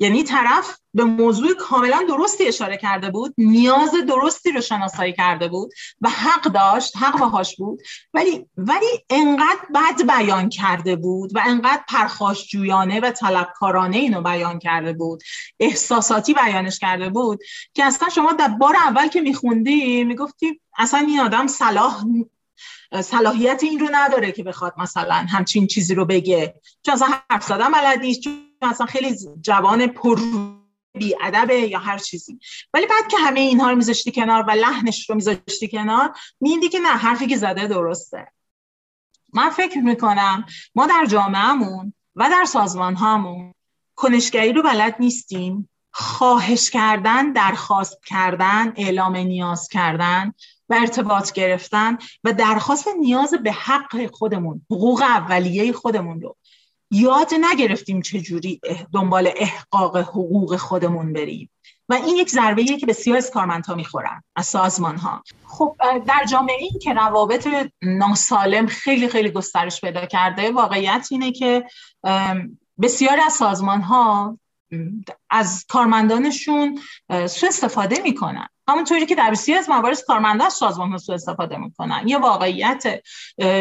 یعنی 0.00 0.22
طرف 0.22 0.76
به 0.94 1.04
موضوع 1.04 1.54
کاملا 1.54 2.04
درستی 2.08 2.48
اشاره 2.48 2.76
کرده 2.76 3.10
بود 3.10 3.34
نیاز 3.38 3.90
درستی 4.08 4.52
رو 4.52 4.60
شناسایی 4.60 5.12
کرده 5.12 5.48
بود 5.48 5.72
و 6.00 6.08
حق 6.08 6.42
داشت 6.42 6.96
حق 6.96 7.18
باهاش 7.18 7.56
بود. 7.56 7.82
ولی 8.14 8.46
ولی 8.56 8.86
انقدر 9.10 9.60
بد 9.74 10.06
بیان 10.06 10.48
کرده 10.48 10.96
بود 10.96 11.36
و 11.36 11.40
انقدر 11.46 11.82
پرخاش 11.88 12.48
جویانه 12.48 13.00
و 13.00 13.10
طلبکارانه 13.10 13.96
اینو 13.96 14.22
بیان 14.22 14.58
کرده 14.58 14.92
بود 14.92 15.22
احساساتی 15.60 16.34
بیانش 16.34 16.78
کرده 16.78 17.08
بود 17.08 17.40
که 17.74 17.84
اصلا 17.84 18.08
شما 18.08 18.32
در 18.32 18.48
بار 18.48 18.76
اول 18.76 19.08
که 19.08 19.20
میخوندی 19.20 20.04
می‌گفتی 20.04 20.60
اصلا 20.78 21.00
این 21.00 21.20
آدم 21.20 21.46
صلاح 21.46 22.04
صلاحیت 23.00 23.60
این 23.62 23.80
رو 23.80 23.88
نداره 23.92 24.32
که 24.32 24.42
بخواد 24.42 24.74
مثلا 24.78 25.14
همچین 25.14 25.66
چیزی 25.66 25.94
رو 25.94 26.04
بگه. 26.04 26.54
چون 26.82 26.94
اصلا 26.94 27.08
حرف 27.30 27.44
زدن 27.44 27.72
بلد 27.72 28.00
نیست 28.00 28.20
چون 28.20 28.49
اصلا 28.62 28.86
خیلی 28.86 29.16
جوان 29.40 29.86
پر 29.86 30.20
بی 30.94 31.16
ادبه 31.20 31.54
یا 31.54 31.78
هر 31.78 31.98
چیزی. 31.98 32.38
ولی 32.74 32.86
بعد 32.86 33.08
که 33.10 33.16
همه 33.18 33.40
اینها 33.40 33.70
رو 33.70 33.76
میذاشتی 33.76 34.12
کنار 34.12 34.44
و 34.48 34.50
لحنش 34.50 35.10
رو 35.10 35.16
میذاشتی 35.16 35.68
کنار 35.68 36.12
میدی 36.40 36.68
که 36.68 36.78
نه 36.78 36.88
حرفی 36.88 37.26
که 37.26 37.36
زده 37.36 37.66
درسته. 37.66 38.32
من 39.32 39.50
فکر 39.50 39.78
می‌کنم 39.78 40.44
ما 40.74 40.86
در 40.86 41.06
جامعهمون 41.08 41.94
و 42.14 42.28
در 42.30 42.44
سازمان 42.44 42.94
هامون 42.94 43.54
کنشگری 43.96 44.52
رو 44.52 44.62
بلد 44.62 44.96
نیستیم. 45.00 45.68
خواهش 45.92 46.70
کردن 46.70 47.32
درخواست 47.32 48.06
کردن 48.06 48.72
اعلام 48.76 49.16
نیاز 49.16 49.68
کردن 49.68 50.32
و 50.68 50.74
ارتباط 50.74 51.32
گرفتن 51.32 51.98
و 52.24 52.32
درخواست 52.32 52.88
نیاز 53.00 53.34
به 53.34 53.52
حق 53.52 54.10
خودمون 54.14 54.66
حقوق 54.70 55.02
اولیه 55.02 55.72
خودمون 55.72 56.20
رو. 56.20 56.36
یاد 56.90 57.34
نگرفتیم 57.40 58.02
چجوری 58.02 58.60
دنبال 58.92 59.30
احقاق 59.36 59.96
حقوق 59.96 60.56
خودمون 60.56 61.12
بریم. 61.12 61.50
و 61.88 61.94
این 61.94 62.16
یک 62.16 62.30
ضربه 62.30 62.64
که 62.64 62.86
بسیار 62.86 63.16
از 63.16 63.30
کارمندها 63.30 63.74
می‌خورن 63.74 64.22
از 64.36 64.46
سازمان 64.46 64.96
ها 64.96 65.22
خب 65.46 65.76
در 66.06 66.24
جامعه 66.30 66.56
این 66.56 66.78
که 66.82 66.92
روابط 66.92 67.48
ناسالم 67.82 68.66
خیلی 68.66 69.08
خیلی 69.08 69.30
گسترش 69.30 69.80
پیدا 69.80 70.06
کرده 70.06 70.50
واقعیت 70.50 71.08
اینه 71.10 71.32
که 71.32 71.64
بسیار 72.80 73.20
از 73.26 73.32
سازمان 73.32 73.80
ها 73.80 74.38
از 75.30 75.66
کارمندانشون 75.68 76.80
سو 77.26 77.46
استفاده 77.46 78.02
می‌کنن. 78.02 78.48
همونطوری 78.68 79.06
که 79.06 79.14
در 79.14 79.30
بسیار 79.30 79.58
از 79.58 79.70
موارد 79.70 80.04
کارمنده 80.04 80.44
از 80.44 80.52
سازمان 80.52 80.90
ها 80.90 80.98
سو 80.98 81.12
استفاده 81.12 81.56
می‌کنن. 81.56 82.08
یه 82.08 82.18
واقعیت 82.18 83.02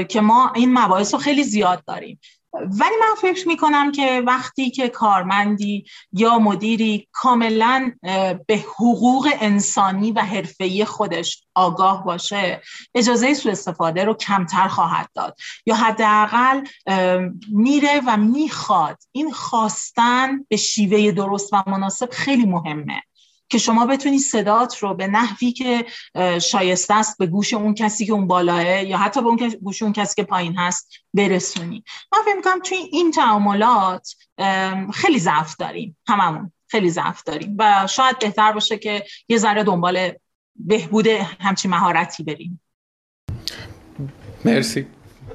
که 0.10 0.22
ما 0.22 0.52
این 0.56 0.80
مباحث 0.80 1.14
رو 1.14 1.20
خیلی 1.20 1.44
زیاد 1.44 1.84
داریم. 1.88 2.20
ولی 2.54 2.96
من 3.02 3.16
فکر 3.22 3.48
می 3.48 3.58
کنم 3.58 3.92
که 3.92 4.24
وقتی 4.28 4.70
که 4.70 4.90
کارمندی 4.90 5.86
یا 6.12 6.40
مدیری 6.40 7.08
کاملا 7.12 7.92
به 8.48 8.58
حقوق 8.58 9.30
انسانی 9.42 10.12
و 10.12 10.20
حرفه‌ای 10.20 10.86
خودش 10.86 11.44
آگاه 11.56 12.04
باشه 12.04 12.62
اجازه 12.96 13.34
سوء 13.34 13.52
استفاده 13.52 14.04
رو 14.04 14.14
کمتر 14.14 14.68
خواهد 14.68 15.10
داد. 15.16 15.38
یا 15.66 15.76
حداقل 15.76 16.62
میره 17.50 18.02
و 18.08 18.18
می‌خواد. 18.18 18.98
این 19.12 19.32
خواستن 19.32 20.46
به 20.50 20.58
شیوه 20.58 21.12
درست 21.12 21.54
و 21.54 21.64
مناسب 21.68 22.10
خیلی 22.12 22.46
مهمه. 22.46 23.02
که 23.50 23.58
شما 23.58 23.86
بتونی 23.86 24.20
صدات 24.20 24.78
رو 24.78 24.94
به 24.94 25.08
نحوی 25.08 25.52
که 25.52 25.86
شایسته 26.40 26.94
است 26.94 27.18
به 27.18 27.26
گوش 27.28 27.54
اون 27.54 27.74
کسی 27.74 28.06
که 28.06 28.14
اون 28.14 28.28
بالاه 28.28 28.84
یا 28.84 28.98
حتی 28.98 29.22
به 29.22 29.28
اون 29.28 29.50
گوش 29.62 29.84
اون 29.84 29.94
کسی 29.94 30.16
که 30.16 30.24
پایین 30.24 30.58
هست 30.58 30.90
برسونی. 31.14 31.84
من 32.14 32.20
فکر 32.26 32.36
می‌کنم 32.36 32.60
توی 32.60 32.78
این 32.78 33.12
تعاملات 33.12 34.16
خیلی 34.94 35.20
ضعف 35.20 35.56
داریم. 35.56 35.98
هممون 36.08 36.52
خیلی 36.68 36.90
ضعف 36.90 37.24
داریم 37.24 37.56
و 37.60 37.88
شاید 37.88 38.20
بهتر 38.20 38.52
باشه 38.52 38.78
که 38.78 39.06
یه 39.30 39.38
ذره 39.38 39.64
دنبال 39.64 40.12
بهبود 40.56 41.08
همچین 41.40 41.72
مهارتی 41.72 42.24
بریم. 42.24 42.62
مرسی. 44.46 44.88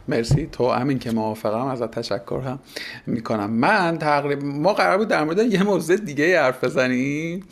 مرسی. 0.08 0.46
تو 0.52 0.70
همین 0.70 0.98
که 0.98 1.10
موافقم 1.10 1.66
ازت 1.66 1.90
تشکر 1.90 2.40
هم 2.44 2.58
می‌کنم. 3.06 3.50
من 3.50 3.98
تقریبا 3.98 4.46
ما 4.46 4.72
قرار 4.72 4.98
بود 4.98 5.08
در 5.08 5.24
مورد 5.24 5.38
یه 5.52 5.62
موضوع 5.62 5.96
دیگه 5.96 6.42
حرف 6.42 6.64
بزنیم. 6.64 7.46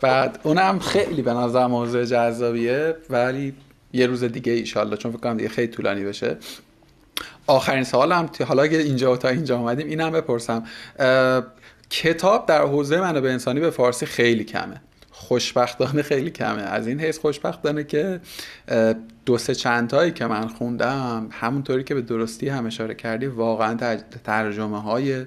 بعد 0.00 0.38
اونم 0.42 0.78
خیلی 0.78 1.22
به 1.22 1.32
نظر 1.32 1.66
موضوع 1.66 2.04
جذابیه 2.04 2.96
ولی 3.10 3.54
یه 3.92 4.06
روز 4.06 4.24
دیگه 4.24 4.52
ایشالله 4.52 4.96
چون 4.96 5.12
فکر 5.12 5.20
کنم 5.20 5.36
دیگه 5.36 5.48
خیلی 5.48 5.68
طولانی 5.68 6.04
بشه. 6.04 6.36
آخرین 7.46 7.84
سوالم 7.84 8.30
حالا 8.46 8.66
که 8.66 8.78
اینجا 8.78 9.16
تا 9.16 9.28
اینجا 9.28 9.58
اومدیم 9.58 9.86
اینم 9.86 10.10
بپرسم. 10.10 10.64
کتاب 11.90 12.46
در 12.46 12.62
حوزه 12.62 13.00
منابع 13.00 13.30
انسانی 13.30 13.60
به 13.60 13.70
فارسی 13.70 14.06
خیلی 14.06 14.44
کمه. 14.44 14.80
خوشبختانه 15.26 16.02
خیلی 16.02 16.30
کمه. 16.30 16.62
از 16.62 16.86
این 16.86 17.00
حیث 17.00 17.18
خوشبختانه 17.18 17.84
که 17.84 18.20
دو 19.26 19.38
سه 19.38 19.54
چند 19.54 19.88
تایی 19.88 20.12
که 20.12 20.26
من 20.26 20.48
خوندم 20.48 21.28
همونطوری 21.30 21.84
که 21.84 21.94
به 21.94 22.02
درستی 22.02 22.48
هم 22.48 22.66
اشاره 22.66 22.94
کردی 22.94 23.26
واقعا 23.26 23.96
ترجمه 24.24 24.82
های 24.82 25.24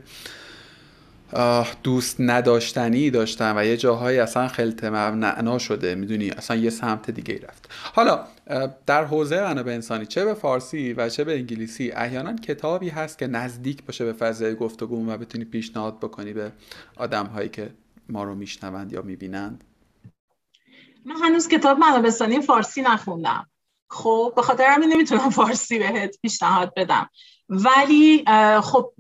دوست 1.84 2.16
نداشتنی 2.20 3.10
داشتن 3.10 3.58
و 3.58 3.66
یه 3.66 3.78
جاهایی 3.78 4.20
اصلا 4.20 4.48
خلط 4.48 4.84
معنا 4.84 5.58
شده. 5.58 5.96
می‌دونی؟ 5.96 6.30
اصلا 6.30 6.58
یه 6.58 6.70
سمت 6.70 7.12
دیگه 7.12 7.40
رفت. 7.48 7.70
حالا 7.94 8.24
در 8.86 9.06
حوزه 9.06 9.54
به 9.64 9.74
انسانی 9.74 10.06
چه 10.06 10.26
به 10.26 10.34
فارسی 10.34 10.94
و 10.94 11.10
چه 11.10 11.24
به 11.24 11.36
انگلیسی 11.36 11.92
احیانا 11.92 12.36
کتابی 12.36 12.90
هست 12.90 13.18
که 13.18 13.28
نزدیک 13.28 13.84
باشه 13.84 14.06
به 14.06 14.14
فضای 14.14 14.56
گفتگو 14.56 15.10
و 15.10 15.18
بتونی 15.18 15.46
پیشنهاد 15.46 15.98
بکنی 15.98 16.34
به 16.34 16.52
آدم 16.96 17.26
هایی 17.26 17.50
که 17.50 17.70
ما 18.10 18.24
رو 18.24 18.36
میشنوند 18.36 18.94
یا 18.94 19.02
می‌بینند. 19.02 19.64
من 21.06 21.16
هنوز 21.24 21.48
کتاب 21.48 21.80
منابستانی 21.80 22.42
فارسی 22.42 22.82
نخوندم. 22.82 23.50
خب 23.90 24.34
به 24.36 24.42
خاطر 24.42 24.66
همین 24.66 24.94
نمی‌تونم 24.94 25.30
فارسی 25.30 25.80
بهت 25.80 26.16
پیشنهاد 26.22 26.74
بدم. 26.76 27.10
ولی 27.50 28.26
خب 28.62 28.94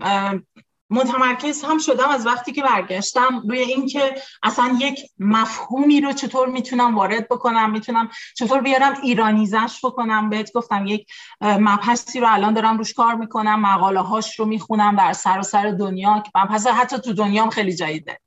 متمرکز 0.89 1.63
هم 1.63 1.77
شدم 1.77 2.09
از 2.09 2.25
وقتی 2.25 2.51
که 2.51 2.63
برگشتم 2.63 3.43
روی 3.49 3.59
اینکه 3.59 4.21
اصلا 4.43 4.77
یک 4.79 4.99
مفهومی 5.19 6.01
رو 6.01 6.13
چطور 6.13 6.47
می‌تونم 6.47 6.95
وارد 6.95 7.27
بکنم 7.29 7.71
می‌تونم 7.71 8.09
چطور 8.35 8.61
بیارم 8.61 8.93
ایرانیزش 9.03 9.79
بکنم. 9.83 10.29
بهت 10.29 10.53
گفتم 10.53 10.85
یک 10.85 11.07
مبحثی 11.41 12.19
رو 12.19 12.27
الان 12.29 12.53
دارم 12.53 12.77
روش 12.77 12.93
کار 12.93 13.15
می‌کنم 13.15 13.59
مقاله 13.59 13.99
هاش 13.99 14.39
رو 14.39 14.45
می‌خونم 14.45 14.95
در 14.95 15.13
سراسر 15.13 15.61
سر 15.63 15.71
دنیا 15.71 16.19
که 16.25 16.31
مبحث 16.35 16.67
حتی 16.67 16.99
تو 16.99 17.13
دنیام 17.13 17.49
خیلی 17.49 17.75
جدیده. 17.75 18.19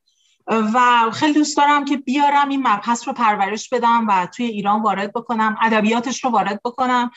و 0.47 1.11
خیلی 1.13 1.33
دوست 1.33 1.57
دارم 1.57 1.85
که 1.85 1.97
بیارم 1.97 2.49
این 2.49 2.61
مبحث 2.61 3.09
رو 3.09 3.15
پرورش 3.15 3.69
بدم 3.69 4.07
و 4.09 4.27
توی 4.27 4.47
ایران 4.47 4.83
وارد 4.83 5.13
بکنم 5.13 5.57
ادبیاتش 5.61 6.25
رو 6.25 6.31
وارد 6.31 6.61
بکنم 6.65 7.11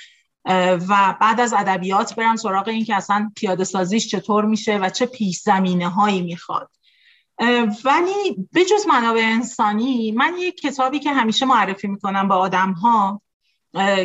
و 0.90 1.16
بعد 1.22 1.40
از 1.40 1.54
ادبیات 1.54 2.16
برم 2.16 2.36
سراغ 2.36 2.68
این 2.68 2.86
که 2.86 2.96
اصلا 2.96 3.32
پیاده 3.36 3.64
سازیش 3.64 4.08
چطور 4.08 4.46
میشه 4.46 4.78
و 4.78 4.90
چه 4.90 5.06
پیش 5.06 5.40
زمینه 5.40 5.90
هایی 5.90 6.22
می‌خواد 6.22 6.70
ولی 7.86 8.48
بجز 8.54 8.88
منابع 8.88 9.22
انسانی 9.22 10.12
من 10.12 10.34
یک 10.40 10.62
کتابی 10.62 11.00
که 11.00 11.12
همیشه 11.12 11.46
معرفی 11.46 11.88
می‌کنم 11.88 12.28
به 12.28 12.34
آدم 12.34 12.72
ها 12.72 13.22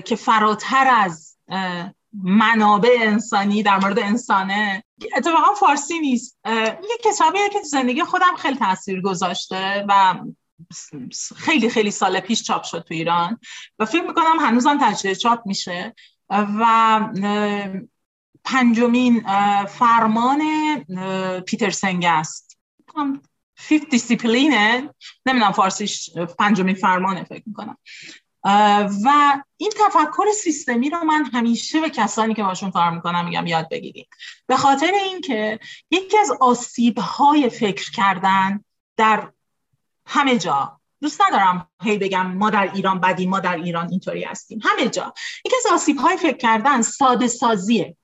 که 0.05 0.17
فراتر 0.17 0.89
از 0.97 1.37
منابع 2.13 2.97
انسانی 3.01 3.63
در 3.63 3.79
مورد 3.79 3.99
انسانه. 3.99 4.85
اتفاقا 5.17 5.55
فارسی 5.55 6.01
نیست. 6.01 6.39
یه 6.47 6.99
کتابیه 7.05 7.49
که 7.49 7.63
زندگی 7.63 8.05
خودم 8.05 8.37
خیلی 8.39 8.57
تاثیر 8.57 9.01
گذاشته 9.01 9.85
و 9.89 10.15
خیلی 11.37 11.71
خیلی 11.71 11.91
سال 11.91 12.21
پیش 12.21 12.43
چاپ 12.43 12.63
شد 12.63 12.85
تو 12.89 12.95
ایران. 12.95 13.39
و 13.79 13.87
فکر 13.87 14.03
می‌کنم 14.03 14.39
هنوزم 14.41 14.79
تجربه 14.81 15.15
چاپ 15.15 15.47
میشه. 15.47 15.95
و 16.31 17.01
پنجمین 18.45 19.21
فرمان 19.67 20.41
پیتر 21.47 21.71
سنگ 21.71 22.05
است. 22.05 22.59
فیفت 23.55 23.89
دیسیپلینه 23.91 24.91
نمی‌دونم 25.27 25.53
فارسیش 25.53 26.11
پنجمین 26.39 26.75
فرمانه 26.75 27.25
فکر 27.25 27.43
می‌کنم. 27.47 27.79
و 28.45 29.39
این 29.57 29.71
تفکر 29.71 30.25
سیستمی 30.43 30.91
رو 30.91 31.05
من 31.05 31.25
همیشه 31.25 31.81
به 31.81 31.91
کسانی 31.91 32.35
که 32.35 32.43
باشون 32.43 32.71
کار 32.71 32.91
می‌کنم 32.91 33.25
میگم 33.25 33.47
یاد 33.47 33.69
بگیرید. 33.69 34.09
به 34.47 34.57
خاطر 34.57 34.93
اینکه 35.05 35.59
یکی 35.91 36.19
از 36.19 36.31
آسیب 36.41 36.99
های 36.99 37.51
فکر 37.51 37.91
کردن 37.91 38.65
در 38.97 39.33
همه 40.07 40.39
جا 40.39 40.81
دوست 41.03 41.23
ندارم 41.23 41.69
هی 41.83 41.99
بگم 41.99 42.27
ما 42.27 42.51
در 42.51 42.73
ایران 42.75 43.01
بدیم 43.01 43.31
ما 43.31 43.41
در 43.41 43.57
ایران 43.57 43.89
اینطوری 43.91 44.25
هستیم. 44.25 44.61
همه 44.63 44.89
جا. 44.89 45.15
یکی 45.45 45.57
از 45.57 45.73
آسیب 45.73 45.99
های 45.99 46.17
فکر 46.17 46.37
کردن 46.37 46.83
ساده 46.83 47.29
سازیه. 47.29 47.97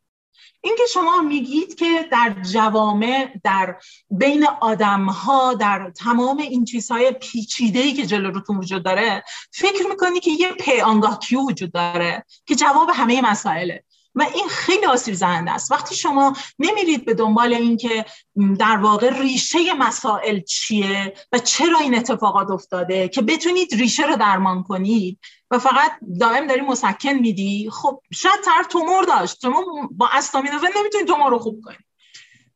اینکه 0.66 0.82
شما 0.92 1.22
میگید 1.22 1.74
که 1.74 2.08
در 2.12 2.36
جوامع 2.52 3.32
در 3.44 3.76
بین 4.10 4.46
آدم 4.60 5.04
ها 5.04 5.54
در 5.54 5.90
تمام 5.90 6.38
این 6.38 6.64
چیزهای 6.64 7.12
پیچیده 7.12 7.78
ای 7.78 7.92
که 7.92 8.06
جلو 8.06 8.30
روتون 8.30 8.56
وجود 8.56 8.84
داره 8.84 9.24
فکر 9.50 9.86
می‌کنی 9.88 10.20
که 10.20 10.30
یه 10.30 10.52
پی 10.52 10.80
آنگاه 10.80 11.18
کیو 11.18 11.40
وجود 11.40 11.72
داره 11.72 12.24
که 12.46 12.54
جواب 12.54 12.90
همه 12.94 13.30
مسائله. 13.30 13.84
و 14.16 14.22
این 14.34 14.48
خیلی 14.48 14.86
آسیب 14.86 15.14
زننده 15.14 15.50
است. 15.50 15.72
وقتی 15.72 15.94
شما 15.94 16.36
نمیرید 16.58 17.04
به 17.04 17.14
دنبال 17.14 17.54
اینکه 17.54 18.04
در 18.58 18.76
واقع 18.76 19.18
ریشه 19.20 19.74
مسائل 19.74 20.40
چیه 20.40 21.14
و 21.32 21.38
چرا 21.38 21.78
این 21.78 21.94
اتفاقات 21.94 22.50
افتاده 22.50 23.08
که 23.08 23.22
بتونید 23.22 23.74
ریشه 23.74 24.06
رو 24.06 24.16
درمان 24.16 24.62
کنید 24.62 25.18
و 25.50 25.58
فقط 25.58 25.92
دائم 26.20 26.46
داری 26.46 26.60
مسکن 26.60 27.12
میدی 27.12 27.70
خب 27.72 28.00
شاید 28.12 28.40
طرف 28.44 28.66
تومور 28.66 29.04
داشت. 29.04 29.40
شما 29.42 29.64
با 29.90 30.08
استامینوفن 30.12 30.68
نمی‌تونید 30.76 31.08
تومور 31.08 31.30
رو 31.30 31.38
خوب 31.38 31.60
کنید. 31.64 31.86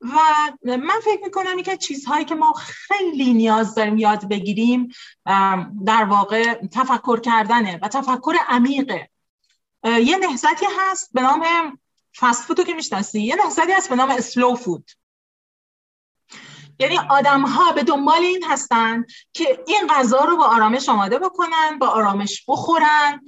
و 0.01 0.17
من 0.65 1.01
فکر 1.05 1.21
می‌کنم 1.25 1.63
که 1.63 1.77
چیزهایی 1.77 2.25
که 2.25 2.35
ما 2.35 2.53
خیلی 2.53 3.35
نیاز 3.35 3.75
داریم 3.75 3.99
یاد 3.99 4.29
بگیریم 4.29 4.89
در 5.87 6.05
واقع 6.05 6.55
تفکر 6.55 7.21
کردنه 7.21 7.79
و 7.83 7.89
تفکر 7.89 8.35
عمیقه. 8.49 9.10
یه 9.85 10.17
نهزتی 10.17 10.67
هست 10.79 11.13
به 11.13 11.23
نام 11.23 11.45
فست 12.17 12.43
فودو 12.43 12.65
که 12.65 12.75
می‌شناسی. 12.75 13.23
یه 13.23 13.37
نهزتی 13.37 13.73
هست 13.73 13.89
به 13.89 13.97
نام 13.97 14.11
اسلو 14.11 14.55
فود 14.55 14.91
یعنی 16.79 16.99
آدم 16.99 17.43
ها 17.43 17.73
به 17.73 17.83
دنبال 17.83 18.23
این 18.23 18.45
هستن 18.45 19.05
که 19.33 19.65
این 19.67 19.87
غذا 19.91 20.25
رو 20.25 20.37
با 20.37 20.45
آرامش 20.45 20.89
آماده 20.89 21.19
بکنن 21.19 21.79
با 21.79 21.87
آرامش 21.87 22.45
بخورن 22.49 23.21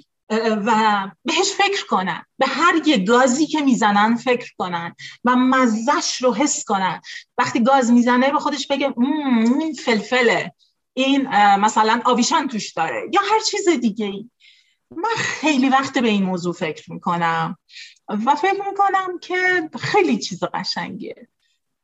و 0.67 1.11
بهش 1.25 1.53
فکر 1.53 1.87
کنن. 1.87 2.25
به 2.39 2.47
هر 2.47 2.89
یه 2.89 2.99
گازی 2.99 3.47
که 3.47 3.61
می‌زنن 3.61 4.17
فکر 4.17 4.53
کنن 4.59 4.95
و 5.25 5.37
مزش 5.37 6.23
رو 6.23 6.35
حس 6.35 6.65
کنن. 6.65 7.01
وقتی 7.39 7.63
گاز 7.63 7.93
می‌زنه 7.93 8.31
به 8.31 8.39
خودش 8.39 8.67
بگه 8.67 8.95
این 8.99 9.75
فلفله. 9.75 10.55
این 10.95 11.29
مثلا 11.57 12.01
آویشان 12.05 12.49
توش 12.49 12.73
داره. 12.73 13.11
یا 13.13 13.21
هر 13.31 13.41
چیز 13.41 13.69
دیگه 13.69 14.07
ای 14.07 14.31
من 14.97 15.17
خیلی 15.17 15.69
وقت 15.69 15.99
به 15.99 16.09
این 16.09 16.23
موضوع 16.23 16.55
فکر 16.55 16.93
می‌کنم 16.93 17.59
و 18.09 18.35
فکر 18.35 18.63
می‌کنم 18.71 19.19
که 19.19 19.71
خیلی 19.79 20.19
چیز 20.19 20.45
قشنگیه. 20.45 21.29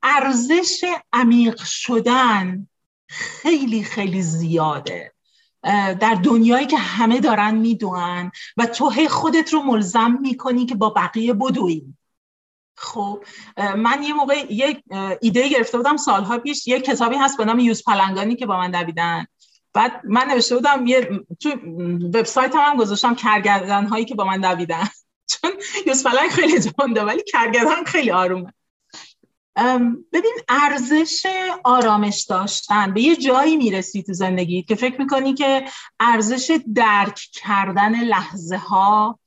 ارزش 0.02 0.84
عمیق 1.12 1.62
شدن 1.64 2.68
خیلی 3.08 3.82
خیلی 3.82 4.22
زیاده. 4.22 5.12
در 6.00 6.14
دنیایی 6.24 6.66
که 6.66 6.78
همه 6.78 7.20
دارن 7.20 7.54
می‌دونن 7.54 8.30
و 8.56 8.66
تو 8.66 8.90
خودت 9.08 9.52
رو 9.52 9.62
ملزم 9.62 10.18
می‌کنی 10.20 10.66
که 10.66 10.74
با 10.74 10.90
بقیه 10.90 11.32
بدوی. 11.32 11.94
خب 12.76 13.24
من 13.76 14.02
یه 14.02 14.14
موقع 14.14 14.46
یک 14.50 14.82
ایده 15.20 15.48
گرفته 15.48 15.76
بودم 15.76 15.96
سالها 15.96 16.38
پیش 16.38 16.66
یه 16.66 16.80
کتابی 16.80 17.16
هست 17.16 17.38
به 17.38 17.44
نام 17.44 17.58
یوز 17.58 17.84
پلنگانی 17.84 18.36
که 18.36 18.46
با 18.46 18.58
من 18.58 18.70
دویدن. 18.70 19.26
بعد 19.78 20.00
من 20.04 20.26
نوشته 20.26 20.54
بودم 20.54 20.86
یه 20.86 21.20
تو 21.40 21.50
وبسایت 22.14 22.54
هم, 22.54 22.60
هم 22.60 22.76
گذاشتم 22.76 23.14
کرگردن 23.14 23.86
هایی 23.86 24.04
که 24.04 24.14
با 24.14 24.24
من 24.24 24.40
دویدن. 24.40 24.88
چون 25.30 25.50
پلنگ 26.04 26.30
خیلی 26.30 26.60
جانده 26.60 27.04
ولی 27.04 27.22
کرگردن 27.22 27.84
خیلی 27.84 28.10
آرومه. 28.10 28.52
ببین 30.12 30.34
ارزش 30.48 31.26
آرامش 31.64 32.24
داشتن. 32.24 32.94
به 32.94 33.02
یه 33.02 33.16
جایی 33.16 33.56
می‌رسی 33.56 34.02
تو 34.02 34.12
زندگی 34.12 34.62
که 34.62 34.74
فکر 34.74 35.00
می‌کنی 35.00 35.34
که 35.34 35.64
ارزش 36.00 36.58
درک 36.74 37.20
کردن 37.32 38.04
لحظه 38.04 38.56
ها 38.56 39.18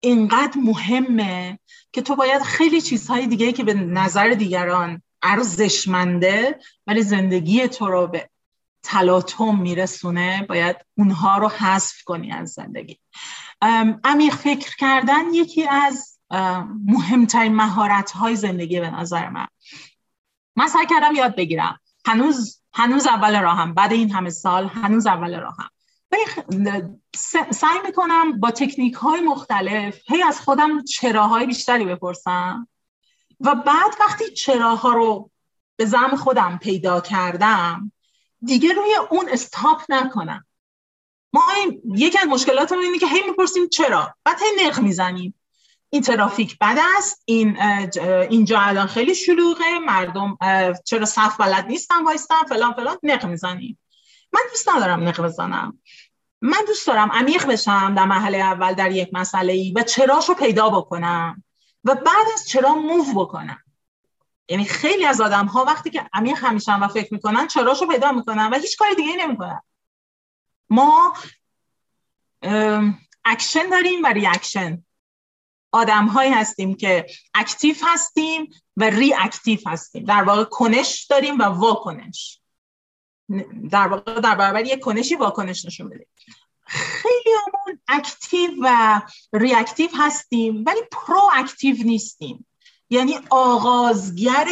اینقدر 0.00 0.60
مهمه 0.60 1.58
که 1.92 2.02
تو 2.02 2.16
باید 2.16 2.42
خیلی 2.42 2.80
چیزهای 2.80 3.26
دیگه 3.26 3.52
که 3.52 3.64
به 3.64 3.74
نظر 3.74 4.28
دیگران 4.28 5.02
ارزشمنده 5.22 6.58
ولی 6.86 7.02
زندگی 7.02 7.68
تو 7.68 7.86
رو 7.86 8.06
به 8.06 8.28
تلاطم 8.82 9.58
میرسونه 9.58 10.46
باید 10.48 10.76
اونها 10.96 11.38
رو 11.38 11.48
حذف 11.48 12.02
کنی 12.02 12.32
از 12.32 12.50
زندگی. 12.52 12.98
عمیق 14.04 14.34
فکر 14.34 14.76
کردن 14.76 15.34
یکی 15.34 15.68
از 15.68 16.18
مهمترین 16.86 17.54
مهارت 17.54 18.10
های 18.10 18.36
زندگی 18.36 18.80
به 18.80 18.90
نظر 18.90 19.28
من. 19.28 19.46
من 20.56 20.68
سعی 20.68 20.86
کردم 20.86 21.14
یاد 21.14 21.36
بگیرم. 21.36 21.80
هنوز 22.06 22.62
هنوز 22.72 23.06
اول 23.06 23.40
راهم. 23.40 23.74
بعد 23.74 23.92
این 23.92 24.10
همه 24.10 24.30
سال 24.30 24.66
هنوز 24.66 25.06
اول 25.06 25.40
راهم. 25.40 25.68
سعی 27.50 27.78
می‌کنم 27.86 28.40
با 28.40 28.50
تکنیک 28.50 28.94
های 28.94 29.20
مختلف 29.20 29.98
هی 30.06 30.22
از 30.22 30.40
خودم 30.40 30.84
چراهای 30.84 31.46
بیشتری 31.46 31.84
بپرسم. 31.84 32.68
و 33.40 33.54
بعد 33.54 33.90
وقتی 34.00 34.30
چراها 34.30 34.92
رو 34.92 35.30
به 35.76 35.84
زم 35.84 36.16
خودم 36.16 36.58
پیدا 36.62 37.00
کردم 37.00 37.92
دیگه 38.42 38.72
روی 38.72 38.94
اون 39.10 39.28
استاپ 39.28 39.82
نکنم. 39.88 40.44
ما 41.32 41.42
یکی 41.94 42.18
از 42.18 42.28
مشکلاتمون 42.28 42.82
اینه 42.82 42.98
که 42.98 43.06
هی 43.06 43.22
می‌پرسیم 43.26 43.68
چرا؟ 43.68 44.14
بعد 44.24 44.36
هی 44.42 44.66
نق 44.66 44.80
می‌زنیم. 44.80 45.34
این 45.90 46.02
ترافیک 46.02 46.58
بد 46.58 46.78
است 46.96 47.22
این 47.24 47.62
اینجا 48.30 48.60
الان 48.60 48.86
خیلی 48.86 49.14
شلوغه 49.14 49.78
مردم 49.78 50.38
چرا 50.84 51.04
صف 51.04 51.36
بلد 51.36 51.66
نیستن 51.66 52.04
وایستن 52.04 52.42
فلان 52.48 52.72
فلان 52.72 52.98
نق 53.02 53.26
می‌زنیم. 53.26 53.78
من 54.32 54.40
دوست 54.50 54.68
ندارم 54.68 55.08
نق 55.08 55.20
بزنم. 55.20 55.78
من 56.40 56.64
دوست 56.66 56.86
دارم 56.86 57.12
عمیق 57.12 57.46
بشم 57.46 57.94
در 57.94 58.04
محله 58.04 58.38
اول 58.38 58.72
در 58.72 58.90
یک 58.90 59.08
مسئله 59.12 59.52
ای 59.52 59.72
و 59.72 59.82
چراش 59.82 60.28
رو 60.28 60.34
پیدا 60.34 60.70
بکنم 60.70 61.44
و 61.84 61.94
بعد 61.94 62.26
از 62.34 62.48
چرا 62.48 62.74
موو 62.74 63.24
بکنم. 63.24 63.62
یعنی 64.48 64.64
خیلی 64.64 65.06
از 65.06 65.20
آدم 65.20 65.46
ها 65.46 65.64
وقتی 65.64 65.90
که 65.90 66.08
عمیق 66.12 66.38
همیشن 66.38 66.80
و 66.80 66.88
فکر 66.88 67.14
می‌کنن 67.14 67.46
چراش 67.46 67.80
رو 67.80 67.88
پیدا 67.88 68.12
می‌کنن 68.12 68.50
و 68.50 68.58
هیچ 68.58 68.76
کار 68.76 68.88
دیگه 68.96 69.16
نمی‌کنن. 69.16 69.60
ما 70.70 71.14
اکشن 73.24 73.68
داریم 73.70 74.02
و 74.02 74.06
reaction. 74.06 74.84
آدم 75.72 76.06
هایی 76.06 76.32
هستیم 76.32 76.74
که 76.74 77.06
active 77.34 77.76
هستیم 77.82 78.50
و 78.76 78.84
reactive 78.84 79.58
هستیم. 79.66 80.04
در 80.04 80.22
واقع 80.22 80.44
کنش 80.44 81.04
داریم 81.04 81.38
و 81.38 81.42
واکنش. 81.42 82.40
در 83.70 83.88
واقع 83.88 84.20
در 84.20 84.34
برابر 84.34 84.64
یک 84.64 84.80
کنشی 84.80 85.14
واکنش 85.14 85.64
نشون 85.64 85.88
بدیم. 85.88 86.08
خیلی 86.66 87.30
همون 87.46 87.80
active 87.88 88.50
و 88.62 89.00
reactive 89.32 89.90
هستیم 89.98 90.64
ولی 90.66 90.80
proactive 90.92 91.76
نیستیم. 91.84 92.47
یعنی 92.90 93.18
آغازگر 93.30 94.48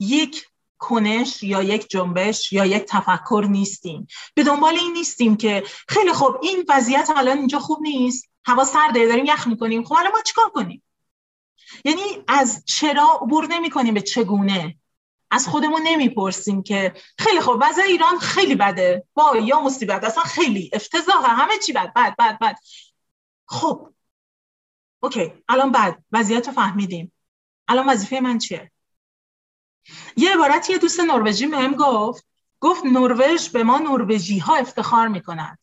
یک 0.00 0.46
کنش 0.78 1.42
یا 1.42 1.62
یک 1.62 1.88
جنبش 1.88 2.52
یا 2.52 2.66
یک 2.66 2.84
تفکر 2.88 3.46
نیستیم. 3.50 4.06
به 4.34 4.42
دنبال 4.42 4.74
این 4.74 4.92
نیستیم 4.92 5.36
که 5.36 5.62
خیلی 5.88 6.12
خوب 6.12 6.36
این 6.42 6.64
وضعیت 6.68 7.10
الان 7.16 7.38
اینجا 7.38 7.58
خوب 7.58 7.82
نیست 7.82 8.28
هوا 8.44 8.64
سرده 8.64 9.06
داریم 9.06 9.24
یخ 9.24 9.46
می‌کنیم. 9.46 9.84
خب 9.84 9.94
حالا 9.94 10.10
ما 10.10 10.22
چیکار 10.22 10.50
کنیم؟ 10.50 10.82
یعنی 11.84 12.02
از 12.28 12.64
چرا 12.66 13.18
عبور 13.22 13.46
نمی 13.46 13.70
کنیم 13.70 13.94
به 13.94 14.00
چگونه؟ 14.00 14.76
از 15.30 15.48
خودمون 15.48 15.82
نمی‌پرسیم 15.84 16.62
که 16.62 16.94
خیلی 17.18 17.40
خوب 17.40 17.56
وضع 17.60 17.82
ایران 17.82 18.18
خیلی 18.18 18.54
بده. 18.54 19.04
با 19.14 19.36
یا 19.36 19.60
مصیبت 19.60 20.04
اصلا 20.04 20.22
خیلی 20.22 20.70
افتضاح 20.72 21.40
همه 21.40 21.58
چی 21.66 21.72
بد 21.72 21.92
بد 21.96 22.16
بد 22.18 22.38
بد. 22.38 22.56
خب 23.46 23.88
اوکی 25.00 25.32
الان 25.48 25.72
بعد 25.72 26.04
وضعیت 26.12 26.46
رو 26.46 26.52
فهمیدیم. 26.52 27.12
الان 27.68 27.88
وظیفه 27.88 28.20
من 28.20 28.38
چیه؟ 28.38 28.70
یه 30.16 30.34
عبارتی 30.34 30.72
یه 30.72 30.78
دوست 30.78 31.00
نروژی 31.00 31.46
بهم 31.46 31.74
گفت 31.74 32.26
گفت 32.60 32.84
نروژ 32.84 33.48
به 33.48 33.62
ما 33.62 33.78
نروژی 33.78 34.38
ها 34.38 34.56
افتخار 34.56 35.08
می‌کند. 35.08 35.58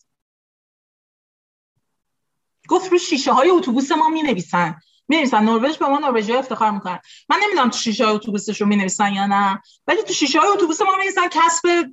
گفت 2.67 2.91
رو 2.91 2.97
شیشه 2.97 3.33
های 3.33 3.49
اتوبوس 3.49 3.91
ما 3.91 4.09
می 4.09 4.23
نویسن 4.23 4.75
می 5.07 5.17
نویسن 5.17 5.43
نروژ 5.43 5.77
به 5.77 5.87
ما 5.87 5.99
نروژی 5.99 6.33
افتخار 6.33 6.71
می‌کنن 6.71 6.99
من 7.29 7.37
نمی‌دونم 7.43 7.69
تو 7.69 7.77
شیشه 7.77 8.05
های 8.05 8.15
اتوبوسش 8.15 8.61
رو 8.61 8.67
می 8.67 8.75
نویسن 8.75 9.13
یا 9.13 9.25
نه 9.25 9.61
ولی 9.87 10.03
تو 10.03 10.13
شیشه 10.13 10.39
های 10.39 10.49
اتوبوس 10.49 10.81
ما 10.81 10.95
می 10.95 11.03
نویسن 11.03 11.27
کسب 11.31 11.89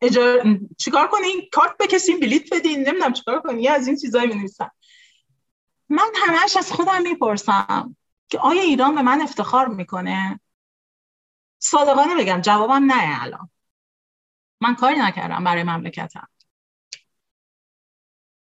اجار... 0.00 0.58
چیکار 0.78 1.08
کنین 1.08 1.48
کارت 1.52 1.76
بکشین 1.76 2.20
بلیت 2.20 2.54
بدین 2.54 2.88
نمی‌دونم 2.88 3.12
چیکار 3.12 3.40
کنین 3.40 3.70
از 3.70 3.86
این 3.86 3.96
چیزایی 3.96 4.26
می 4.26 4.34
نویسن 4.34 4.70
من 5.88 6.08
همش 6.14 6.56
از 6.56 6.72
خودم 6.72 7.02
می‌پرسم. 7.02 7.96
که 8.28 8.38
آیا 8.38 8.62
ایران 8.62 8.94
به 8.94 9.02
من 9.02 9.20
افتخار 9.20 9.68
می‌کنه؟ 9.68 10.40
صادقانه 11.58 12.14
بگم 12.16 12.40
جوابم 12.40 12.92
نه 12.92 13.22
الان. 13.22 13.50
من 14.60 14.74
کاری 14.74 14.98
نکردم 14.98 15.44
برای 15.44 15.62
مملکتم. 15.62 16.28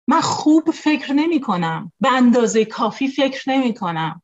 من 0.07 0.22
خوب 0.22 0.72
فکر 0.72 1.14
نمی 1.14 1.41
کنم 1.41 1.91
به 1.99 2.11
اندازه 2.11 2.65
کافی 2.65 3.07
فکر 3.07 3.49
نمی 3.49 3.73
کنم 3.73 4.22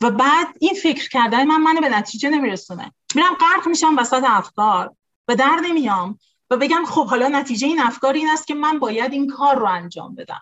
و 0.00 0.10
بعد 0.10 0.46
این 0.60 0.74
فکر 0.74 1.08
کردن 1.08 1.44
من 1.44 1.60
منو 1.60 1.80
به 1.80 1.88
نتیجه 1.88 2.30
نمیرسونه. 2.30 2.92
میرم 3.14 3.34
غرق 3.34 3.68
میشم 3.68 3.96
وسط 3.98 4.22
افکار 4.26 4.96
و 5.28 5.36
در 5.36 5.60
نمیام 5.64 6.18
و 6.50 6.56
بگم 6.56 6.84
خب 6.86 7.06
حالا 7.06 7.28
نتیجه 7.28 7.66
این 7.66 7.80
افکار 7.80 8.14
این 8.14 8.30
است 8.30 8.46
که 8.46 8.54
من 8.54 8.78
باید 8.78 9.12
این 9.12 9.30
کار 9.30 9.58
رو 9.58 9.66
انجام 9.66 10.14
بدم. 10.14 10.40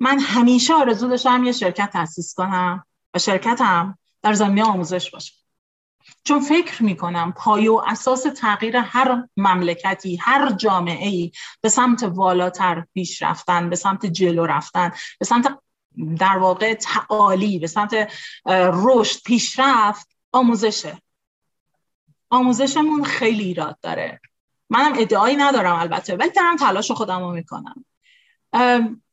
من 0.00 0.18
همیشه 0.18 0.74
آرزو 0.74 1.08
داشتم 1.08 1.44
یه 1.44 1.52
شرکت 1.52 1.90
تاسیس 1.92 2.34
کنم 2.34 2.86
و 3.14 3.18
شرکتم 3.18 3.98
در 4.22 4.32
زمینه 4.32 4.64
آموزش 4.64 5.10
باشه. 5.10 5.32
چون 6.24 6.40
فکر 6.40 6.82
می‌کنم 6.82 7.32
پای 7.32 7.68
و 7.68 7.82
اساس 7.86 8.22
تغییر 8.36 8.76
هر 8.76 9.28
مملکتی 9.36 10.16
هر 10.16 10.52
جامعه 10.52 11.08
ای 11.08 11.32
به 11.60 11.68
سمت 11.68 12.02
والاتر 12.02 12.84
پیش 12.94 13.22
رفتن 13.22 13.70
به 13.70 13.76
سمت 13.76 14.06
جلو 14.06 14.46
رفتن 14.46 14.92
به 15.18 15.24
سمت 15.24 15.58
در 16.18 16.38
واقع 16.38 16.74
تعالی 16.74 17.58
به 17.58 17.66
سمت 17.66 18.12
رشد 18.72 19.22
پیشرفت 19.24 20.08
آموزشه. 20.32 21.02
آموزشمون 22.30 23.04
خیلی 23.04 23.44
ایراد 23.44 23.78
داره. 23.82 24.20
منم 24.70 24.92
ادعایی 24.98 25.36
ندارم 25.36 25.74
البته 25.74 26.16
ولی 26.16 26.30
دارم 26.30 26.56
تلاش 26.56 26.90
خودم 26.90 27.20
رو 27.20 27.30
می‌کنم. 27.30 27.84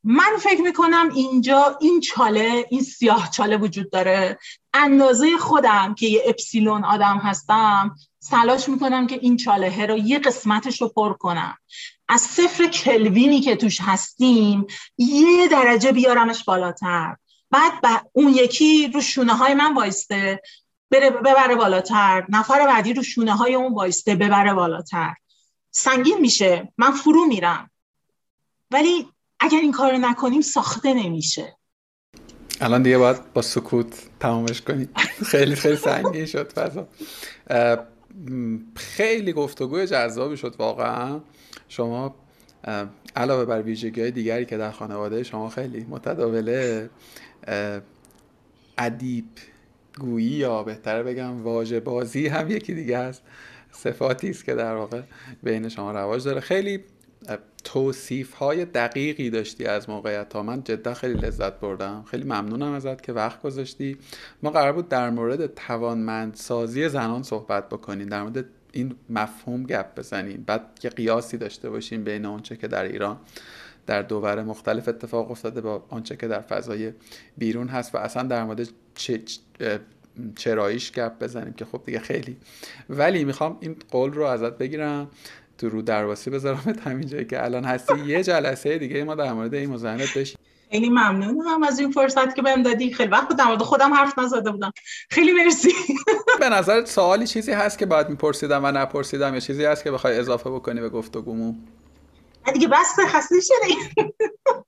من 0.03 0.37
فکر 0.39 0.61
می‌کنم 0.61 1.09
اینجا 1.15 1.77
این 1.81 1.99
چاله 1.99 2.65
این 2.69 2.81
سیاه 2.81 3.29
چاله 3.29 3.57
وجود 3.57 3.91
داره. 3.91 4.39
اندازه 4.73 5.37
خودم 5.37 5.95
که 5.95 6.07
یه 6.07 6.23
اپسیلون 6.25 6.83
آدم 6.83 7.17
هستم 7.17 7.95
سلاش 8.19 8.69
می‌کنم 8.69 9.07
که 9.07 9.19
این 9.21 9.37
چاله 9.37 9.85
رو 9.85 9.97
یه 9.97 10.19
قسمتش 10.19 10.81
رو 10.81 10.87
پر 10.87 11.13
کنم. 11.13 11.57
از 12.07 12.21
صفر 12.21 12.67
کلوینی 12.67 13.41
که 13.41 13.55
توش 13.55 13.77
هستیم 13.81 14.67
یه 14.97 15.47
درجه 15.47 15.91
بیارمش 15.91 16.43
بالاتر. 16.43 17.15
بعد 17.51 18.07
اون 18.13 18.33
یکی 18.33 18.87
رو 18.87 19.01
شونه 19.01 19.33
های 19.33 19.53
من 19.53 19.73
وایسته 19.73 20.41
بره 20.91 21.09
ببره 21.09 21.55
بالاتر. 21.55 22.25
نفر 22.29 22.67
بعدی 22.67 22.93
رو 22.93 23.03
شونه 23.03 23.35
های 23.35 23.55
اون 23.55 23.73
وایسته 23.73 24.15
ببره 24.15 24.53
بالاتر. 24.53 25.13
سنگین 25.71 26.19
میشه. 26.19 26.73
من 26.77 26.91
فرو 26.91 27.25
میرم. 27.25 27.71
ولی 28.71 29.12
اگر 29.43 29.57
این 29.57 29.71
کار 29.71 29.97
نکنیم 29.97 30.41
ساخته 30.41 30.93
نمیشه. 30.93 31.57
الان 32.61 32.83
دیگه 32.83 32.97
باید 32.97 33.33
با 33.33 33.41
سکوت 33.41 33.95
تمامش 34.19 34.61
کنیم 34.61 34.89
خیلی 35.25 35.55
خیلی 35.55 35.75
سنگین 35.75 36.25
شد 36.25 36.53
فضا. 36.53 36.87
خیلی 38.75 39.33
گفتگوی 39.33 39.87
جذابی 39.87 40.37
شد 40.37 40.55
واقعا. 40.59 41.21
شما 41.67 42.15
علاوه 43.15 43.45
بر 43.45 43.61
ویژگی 43.61 44.01
های 44.01 44.11
دیگری 44.11 44.45
که 44.45 44.57
در 44.57 44.71
خانواده 44.71 45.23
شما 45.23 45.49
خیلی 45.49 45.85
متداوله 45.89 46.89
ادیب 48.77 49.25
گویی 49.97 50.29
یا 50.29 50.63
بهتره 50.63 51.03
بگم 51.03 51.43
واژه 51.43 51.79
بازی 51.79 52.27
هم 52.27 52.51
یکی 52.51 52.73
دیگه 52.73 52.97
است. 52.97 53.21
صفاتی 53.71 54.29
است 54.29 54.45
که 54.45 54.55
در 54.55 54.75
واقع 54.75 55.01
بین 55.43 55.69
شما 55.69 55.91
رواج 55.91 56.23
داره. 56.23 56.39
خیلی 56.39 56.83
توصیف 57.63 58.33
های 58.33 58.65
دقیقی 58.65 59.29
داشتی 59.29 59.65
از 59.65 59.89
موقعیت 59.89 60.33
ها 60.33 60.43
من 60.43 60.63
جدا 60.63 60.93
خیلی 60.93 61.13
لذت 61.13 61.53
بردم. 61.59 62.03
خیلی 62.11 62.23
ممنونم 62.23 62.71
ازت 62.71 63.01
که 63.01 63.13
وقت 63.13 63.41
گذاشتی. 63.41 63.97
ما 64.43 64.49
قرار 64.49 64.73
بود 64.73 64.89
در 64.89 65.09
مورد 65.09 65.55
توانمندسازی 65.55 66.89
زنان 66.89 67.23
صحبت 67.23 67.69
بکنیم 67.69 68.07
در 68.07 68.23
مورد 68.23 68.45
این 68.71 68.95
مفهوم 69.09 69.63
گپ 69.63 69.99
بزنیم. 69.99 70.43
بعد 70.47 70.61
یه 70.83 70.89
قیاسی 70.89 71.37
داشته 71.37 71.69
باشیم 71.69 72.03
بین 72.03 72.25
آنچه 72.25 72.55
که 72.55 72.67
در 72.67 72.83
ایران 72.83 73.19
در 73.85 74.01
دوور 74.01 74.43
مختلف 74.43 74.87
اتفاق 74.87 75.31
افتاده 75.31 75.61
با 75.61 75.85
آنچه 75.89 76.15
که 76.15 76.27
در 76.27 76.41
فضای 76.41 76.93
بیرون 77.37 77.67
هست 77.67 77.95
و 77.95 77.97
اصلا 77.97 78.23
در 78.23 78.43
مورد 78.43 78.69
چه 78.95 79.21
چراییش 80.35 80.91
گپ 80.91 81.19
بزنیم 81.19 81.53
که 81.53 81.65
خب 81.65 81.81
دیگه 81.85 81.99
خیلی. 81.99 82.37
ولی 82.89 83.25
می‌خوام 83.25 83.57
این 83.59 83.75
قول 83.91 84.13
رو 84.13 84.23
ازت 84.23 84.57
بگیرم. 84.57 85.07
تو 85.63 85.69
رو 85.69 85.81
درواسی 85.81 86.29
بذارم 86.29 86.75
همین 86.85 87.07
جایی 87.07 87.25
که 87.25 87.43
الان 87.43 87.65
هستی. 87.65 87.99
یه 88.05 88.23
جلسه 88.23 88.77
دیگه 88.77 89.03
ما 89.03 89.15
در 89.15 89.33
مورد 89.33 89.53
این 89.53 89.69
مزاحمت 89.69 90.17
بشیم. 90.17 90.37
خیلی 90.71 90.89
ممنونم 90.89 91.63
از 91.63 91.79
این 91.79 91.91
فرصت 91.91 92.35
که 92.35 92.41
بهم 92.41 92.63
دادی. 92.63 92.93
خیلی 92.93 93.09
وقت 93.09 93.35
در 93.37 93.45
مورد 93.45 93.61
خودم 93.61 93.93
حرف 93.93 94.19
نزده 94.19 94.51
بودم. 94.51 94.71
خیلی 95.09 95.31
مرسی. 95.31 95.71
به 96.39 96.49
نظر 96.49 96.85
سوالی 96.85 97.27
چیزی 97.27 97.51
هست 97.51 97.77
که 97.77 97.85
باید 97.85 98.09
میپرسیدم 98.09 98.65
و 98.65 98.71
نپرسیدم 98.71 99.33
یا 99.33 99.39
چیزی 99.39 99.65
هست 99.65 99.83
که 99.83 99.91
بخوای 99.91 100.19
اضافه 100.19 100.49
بکنی 100.49 100.81
به 100.81 100.89
گفتگومون؟ 100.89 101.55
دیگه 102.53 102.67
بس 102.67 102.95
خسته 103.07 103.35
شدی. 103.41 103.77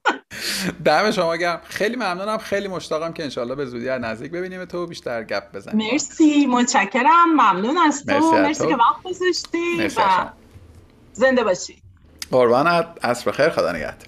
دم 0.85 1.11
شما 1.11 1.35
گرم. 1.35 1.61
خیلی 1.63 1.95
ممنونم. 1.95 2.37
خیلی 2.37 2.67
مشتاقم 2.67 3.13
که 3.13 3.23
انشالله 3.23 3.55
به 3.55 3.65
زودی 3.65 3.89
از 3.89 4.01
نزدیک 4.01 4.31
ببینیم 4.31 4.65
تو 4.65 4.87
بیشتر 4.87 5.23
گپ 5.23 5.55
بزنیم. 5.55 5.91
مرسی. 5.91 6.45
متشکرم. 6.45 7.29
ممنون 7.33 7.77
از 7.77 8.05
تو. 8.05 8.13
مرسی, 8.13 8.41
مرسی 8.41 8.67
که 8.67 8.75
وقت 8.75 9.03
گذاشتی 9.03 9.87
و 9.97 10.44
زنده 11.15 11.43
باشی. 11.43 11.81
قربانت 12.31 12.87
عصر 13.03 13.31
خیر 13.31 13.49
خدا 13.49 13.71
نگهدار. 13.71 14.07